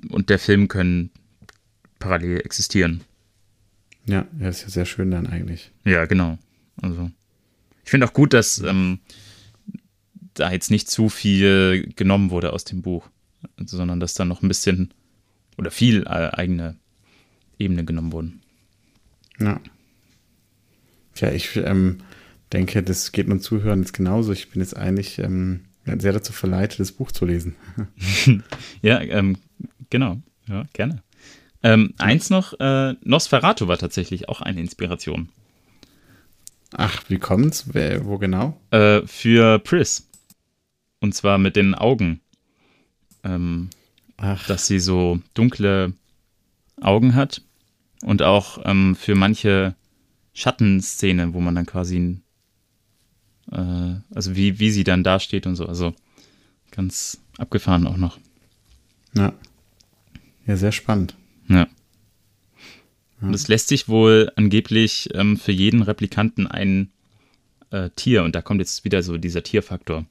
und 0.09 0.29
der 0.29 0.39
Film 0.39 0.67
können 0.67 1.11
parallel 1.99 2.41
existieren. 2.41 3.01
Ja, 4.05 4.27
das 4.33 4.57
ist 4.57 4.63
ja 4.63 4.69
sehr 4.69 4.85
schön 4.85 5.11
dann 5.11 5.27
eigentlich. 5.27 5.71
Ja, 5.85 6.05
genau. 6.05 6.37
Also 6.81 7.11
ich 7.83 7.89
finde 7.89 8.07
auch 8.07 8.13
gut, 8.13 8.33
dass 8.33 8.59
ähm, 8.59 8.99
da 10.33 10.51
jetzt 10.51 10.71
nicht 10.71 10.89
zu 10.89 11.09
viel 11.09 11.91
genommen 11.95 12.29
wurde 12.29 12.53
aus 12.53 12.63
dem 12.63 12.81
Buch, 12.81 13.09
sondern 13.57 13.99
dass 13.99 14.13
da 14.13 14.25
noch 14.25 14.41
ein 14.41 14.47
bisschen 14.47 14.93
oder 15.57 15.71
viel 15.71 16.03
äh, 16.03 16.31
eigene 16.31 16.77
Ebene 17.59 17.85
genommen 17.85 18.11
wurden. 18.11 18.41
Ja. 19.39 19.59
Tja, 21.15 21.31
ich 21.31 21.55
ähm, 21.57 21.99
denke, 22.53 22.83
das 22.83 23.11
geht 23.11 23.27
uns 23.27 23.43
Zuhörern 23.43 23.81
jetzt 23.81 23.93
genauso. 23.93 24.31
Ich 24.31 24.49
bin 24.49 24.61
jetzt 24.61 24.75
eigentlich 24.75 25.19
ähm, 25.19 25.61
sehr 25.85 26.13
dazu 26.13 26.33
verleitet, 26.33 26.79
das 26.79 26.91
Buch 26.91 27.11
zu 27.11 27.25
lesen. 27.25 27.55
Ja, 28.81 28.99
ähm, 29.01 29.37
genau. 29.89 30.21
Ja, 30.47 30.65
gerne. 30.73 31.03
Ähm, 31.63 31.93
eins 31.97 32.29
noch, 32.29 32.59
äh, 32.59 32.95
Nosferatu 33.03 33.67
war 33.67 33.77
tatsächlich 33.77 34.29
auch 34.29 34.41
eine 34.41 34.59
Inspiration 34.59 35.29
Ach, 36.73 37.03
wie 37.09 37.19
kommt's? 37.19 37.65
Wer, 37.73 38.05
wo 38.05 38.17
genau? 38.17 38.59
äh, 38.71 39.01
für 39.05 39.59
Pris. 39.59 40.07
Und 40.99 41.13
zwar 41.13 41.37
mit 41.37 41.55
den 41.55 41.75
Augen. 41.75 42.21
Ähm, 43.23 43.69
Ach, 44.17 44.45
dass 44.47 44.67
sie 44.67 44.79
so 44.79 45.19
dunkle 45.33 45.93
Augen 46.79 47.15
hat 47.15 47.41
und 48.03 48.21
auch 48.21 48.59
ähm, 48.65 48.95
für 48.95 49.15
manche 49.15 49.75
Schattenszene, 50.33 51.33
wo 51.33 51.39
man 51.41 51.55
dann 51.55 51.65
quasi, 51.65 52.21
äh, 53.51 53.95
also 54.13 54.35
wie, 54.35 54.59
wie 54.59 54.71
sie 54.71 54.83
dann 54.83 55.03
dasteht 55.03 55.45
und 55.47 55.55
so, 55.55 55.65
also 55.65 55.93
ganz 56.71 57.21
abgefahren 57.37 57.87
auch 57.87 57.97
noch. 57.97 58.19
ja. 59.15 59.33
Ja, 60.47 60.57
sehr 60.57 60.71
spannend. 60.71 61.15
Ja. 61.47 61.67
Und 63.21 63.35
es 63.35 63.47
lässt 63.47 63.67
sich 63.67 63.87
wohl 63.87 64.31
angeblich 64.35 65.09
ähm, 65.13 65.37
für 65.37 65.51
jeden 65.51 65.83
Replikanten 65.83 66.47
ein 66.47 66.89
äh, 67.69 67.91
Tier, 67.95 68.23
und 68.23 68.33
da 68.33 68.41
kommt 68.41 68.59
jetzt 68.59 68.83
wieder 68.83 69.03
so 69.03 69.17
dieser 69.17 69.43
Tierfaktor, 69.43 70.05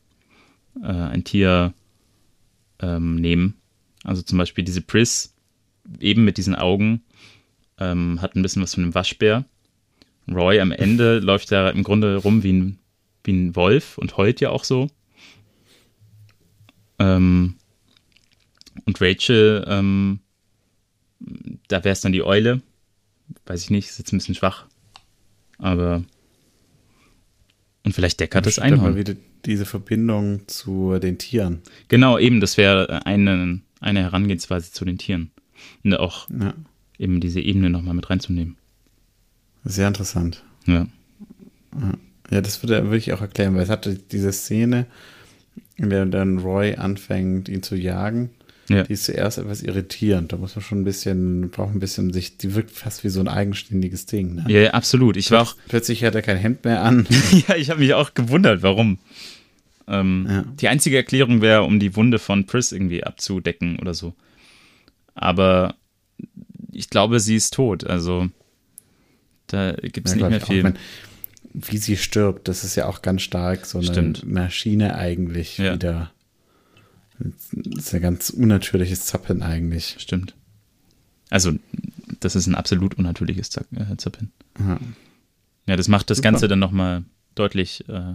äh, 0.83 0.87
ein 0.87 1.25
Tier 1.25 1.75
ähm, 2.79 3.17
nehmen. 3.17 3.55
Also 4.05 4.23
zum 4.23 4.39
Beispiel 4.39 4.65
diese 4.65 4.81
Pris, 4.81 5.35
eben 5.99 6.25
mit 6.25 6.37
diesen 6.37 6.55
Augen, 6.55 7.03
ähm, 7.79 8.23
hat 8.23 8.37
ein 8.37 8.43
bisschen 8.43 8.63
was 8.63 8.75
von 8.75 8.85
einem 8.85 8.95
Waschbär. 8.95 9.45
Roy 10.35 10.61
am 10.61 10.73
Ende 10.73 11.19
läuft 11.19 11.53
da 11.53 11.71
im 11.71 11.83
Grunde 11.83 12.17
rum 12.17 12.43
wie 12.43 12.53
ein, 12.53 12.79
wie 13.25 13.33
ein 13.33 13.57
Wolf 13.57 13.99
und 13.99 14.17
heult 14.17 14.41
ja 14.41 14.51
auch 14.51 14.65
so. 14.65 14.89
Ähm, 16.99 17.57
und 18.85 19.01
Rachel, 19.01 19.65
ähm, 19.67 20.21
da 21.69 21.85
wäre 21.85 21.93
es 21.93 22.01
dann 22.01 22.13
die 22.13 22.23
Eule. 22.23 22.63
Weiß 23.47 23.63
ich 23.63 23.71
nicht, 23.71 23.89
ist 23.89 23.99
jetzt 23.99 24.13
ein 24.13 24.19
bisschen 24.19 24.35
schwach. 24.35 24.67
Aber. 25.59 26.05
Und 27.85 27.93
vielleicht 27.95 28.21
Deckard 28.21 28.47
das 28.47 28.59
Einhorn. 28.59 28.97
wieder 28.97 29.15
diese 29.45 29.65
Verbindung 29.65 30.47
zu 30.49 30.99
den 30.99 31.19
Tieren. 31.19 31.63
Genau, 31.89 32.19
eben, 32.19 32.41
das 32.41 32.57
wäre 32.57 33.07
eine, 33.07 33.61
eine 33.81 34.01
Herangehensweise 34.03 34.71
zu 34.71 34.85
den 34.85 34.99
Tieren. 34.99 35.31
Und 35.83 35.95
auch 35.95 36.29
Ja, 36.29 36.55
eben 36.99 37.21
diese 37.21 37.41
Ebene 37.41 37.71
nochmal 37.71 37.95
mit 37.95 38.11
reinzunehmen. 38.11 38.57
Sehr 39.65 39.89
interessant. 39.89 40.43
Ja. 40.67 40.87
Ja, 42.31 42.41
das 42.41 42.63
würde 42.63 42.77
er 42.77 42.85
wirklich 42.85 43.13
auch 43.13 43.21
erklären, 43.21 43.55
weil 43.55 43.63
es 43.63 43.71
hatte 43.71 43.95
diese 43.95 44.33
Szene, 44.33 44.87
in 45.77 45.91
der 45.91 46.07
dann 46.07 46.39
Roy 46.39 46.77
anfängt, 46.77 47.49
ihn 47.49 47.63
zu 47.63 47.77
jagen. 47.77 48.31
Ja. 48.69 48.85
Die 48.85 48.93
ist 48.93 49.05
zuerst 49.05 49.39
etwas 49.39 49.63
irritierend. 49.63 50.33
Da 50.33 50.37
muss 50.37 50.55
man 50.55 50.63
schon 50.63 50.83
ein 50.83 50.85
bisschen, 50.85 51.51
braucht 51.51 51.75
ein 51.75 51.81
bisschen 51.81 52.13
sich, 52.13 52.37
die 52.37 52.55
wirkt 52.55 52.71
fast 52.71 53.03
wie 53.03 53.09
so 53.09 53.19
ein 53.19 53.27
eigenständiges 53.27 54.07
Ding. 54.07 54.37
Ne? 54.37 54.45
ja, 54.47 54.71
absolut. 54.71 55.17
Ich 55.17 55.33
war 55.33 55.43
auch, 55.43 55.57
Plötzlich 55.67 56.05
hat 56.05 56.15
er 56.15 56.23
kein 56.23 56.37
Hemd 56.37 56.65
mehr 56.65 56.83
an. 56.83 57.07
ja, 57.49 57.57
ich 57.57 57.71
habe 57.71 57.81
mich 57.81 57.95
auch 57.95 58.15
gewundert, 58.15 58.63
warum. 58.63 58.99
Ähm, 59.89 60.27
Ja. 60.29 60.45
Die 60.61 60.69
einzige 60.69 60.97
Erklärung 60.97 61.41
wäre, 61.41 61.65
um 61.65 61.81
die 61.81 61.97
Wunde 61.97 62.21
von 62.21 62.47
Pris 62.47 62.71
irgendwie 62.71 63.03
abzudecken 63.03 63.81
oder 63.81 63.93
so. 63.93 64.15
Aber 65.17 65.75
ich 66.71 66.91
glaube, 66.91 67.19
sie 67.19 67.35
ist 67.35 67.55
tot. 67.55 67.85
Also 67.85 68.29
da 69.53 69.73
gibt 69.73 70.09
es 70.09 70.15
Ja, 70.15 70.29
nicht 70.29 70.31
mehr 70.31 70.43
auch. 70.43 70.47
viel. 70.47 70.63
Mein, 70.63 70.79
wie 71.53 71.79
sie 71.79 71.97
stirbt, 71.97 72.49
das 72.49 72.65
ist 72.65 72.77
ja 72.77 72.87
auch 72.87 73.03
ganz 73.03 73.23
stark 73.23 73.67
so 73.67 73.79
eine 73.79 73.87
Stimmt. 73.87 74.25
Maschine 74.27 74.95
eigentlich 74.95 75.59
Ja. 75.59 75.75
wieder. 75.75 76.11
Das 77.19 77.85
ist 77.87 77.95
ein 77.95 78.01
ganz 78.01 78.31
unnatürliches 78.31 79.05
Zappeln 79.07 79.43
eigentlich. 79.43 79.97
Stimmt. 79.99 80.35
Also, 81.29 81.53
das 82.21 82.35
ist 82.37 82.47
ein 82.47 82.55
absolut 82.55 82.95
unnatürliches 82.95 83.51
äh, 83.57 83.97
Zappeln. 83.97 84.33
Ja. 84.59 84.79
Ja, 85.67 85.77
das 85.77 85.89
macht 85.89 86.11
das 86.11 86.19
Super. 86.19 86.31
Ganze 86.33 86.49
dann 86.49 86.59
nochmal 86.59 87.05
deutlich 87.35 87.87
äh, 87.89 88.15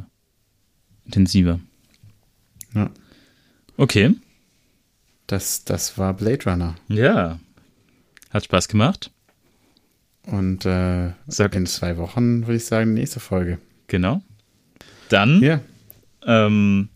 intensiver. 1.05 1.59
Ja. 2.73 2.89
Okay. 3.77 4.15
Das, 5.27 5.63
das 5.65 5.97
war 5.97 6.13
Blade 6.13 6.49
Runner. 6.49 6.75
Ja. 6.87 7.39
Hat 8.31 8.45
Spaß 8.45 8.67
gemacht. 8.67 9.11
Und 10.27 10.65
äh, 10.65 11.11
Sagt- 11.27 11.55
in 11.55 11.65
zwei 11.65 11.97
Wochen 11.97 12.41
würde 12.47 12.55
ich 12.55 12.65
sagen, 12.65 12.93
nächste 12.93 13.19
Folge. 13.19 13.59
Genau. 13.87 14.21
Dann 15.09 15.41
Ja, 15.41 15.61
ähm, 16.25 16.89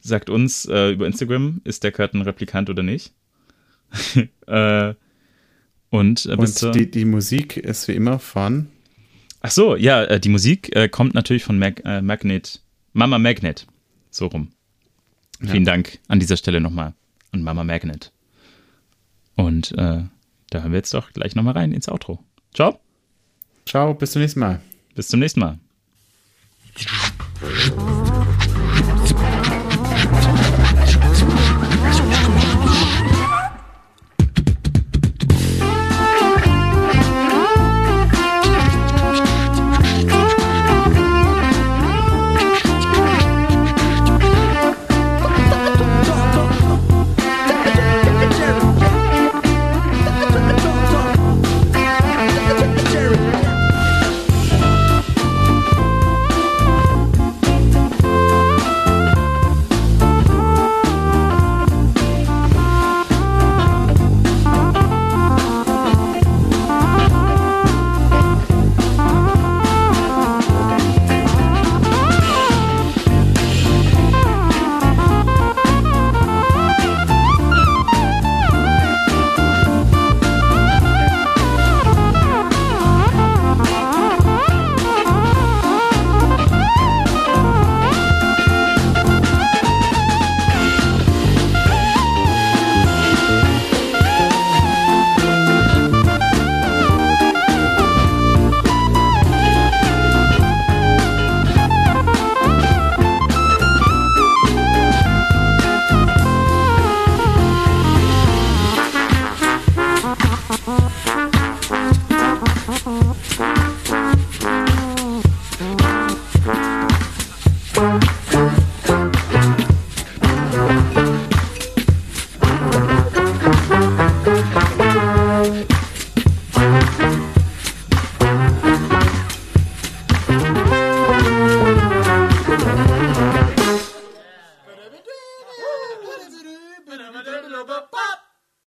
sagt 0.00 0.30
uns 0.30 0.64
äh, 0.66 0.92
über 0.92 1.06
Instagram, 1.06 1.60
ist 1.64 1.84
der 1.84 1.92
Kurt 1.92 2.14
ein 2.14 2.22
Replikant 2.22 2.70
oder 2.70 2.82
nicht? 2.82 3.12
äh, 4.46 4.94
und 5.90 6.26
äh, 6.26 6.34
und 6.34 6.74
die, 6.74 6.90
die 6.90 7.04
Musik 7.04 7.56
ist 7.58 7.86
wie 7.88 7.92
immer 7.92 8.18
von 8.18 8.68
Ach 9.40 9.50
so, 9.50 9.76
ja, 9.76 10.02
äh, 10.04 10.18
die 10.18 10.30
Musik 10.30 10.74
äh, 10.74 10.88
kommt 10.88 11.12
natürlich 11.12 11.44
von 11.44 11.58
Mag 11.58 11.82
äh, 11.84 12.00
Magnet, 12.00 12.62
Mama 12.94 13.18
Magnet, 13.18 13.66
so 14.10 14.26
rum. 14.26 14.48
Vielen 15.40 15.66
Dank 15.66 15.98
an 16.08 16.18
dieser 16.18 16.38
Stelle 16.38 16.62
nochmal 16.62 16.94
an 17.32 17.42
Mama 17.42 17.62
Magnet. 17.64 18.10
Und 19.34 19.74
da 20.54 20.62
hören 20.62 20.70
wir 20.70 20.76
jetzt 20.78 20.94
doch 20.94 21.12
gleich 21.12 21.34
nochmal 21.34 21.54
rein 21.54 21.72
ins 21.72 21.88
Outro. 21.88 22.22
Ciao. 22.54 22.78
Ciao, 23.66 23.92
bis 23.92 24.12
zum 24.12 24.22
nächsten 24.22 24.38
Mal. 24.38 24.60
Bis 24.94 25.08
zum 25.08 25.18
nächsten 25.18 25.40
Mal. 25.40 25.58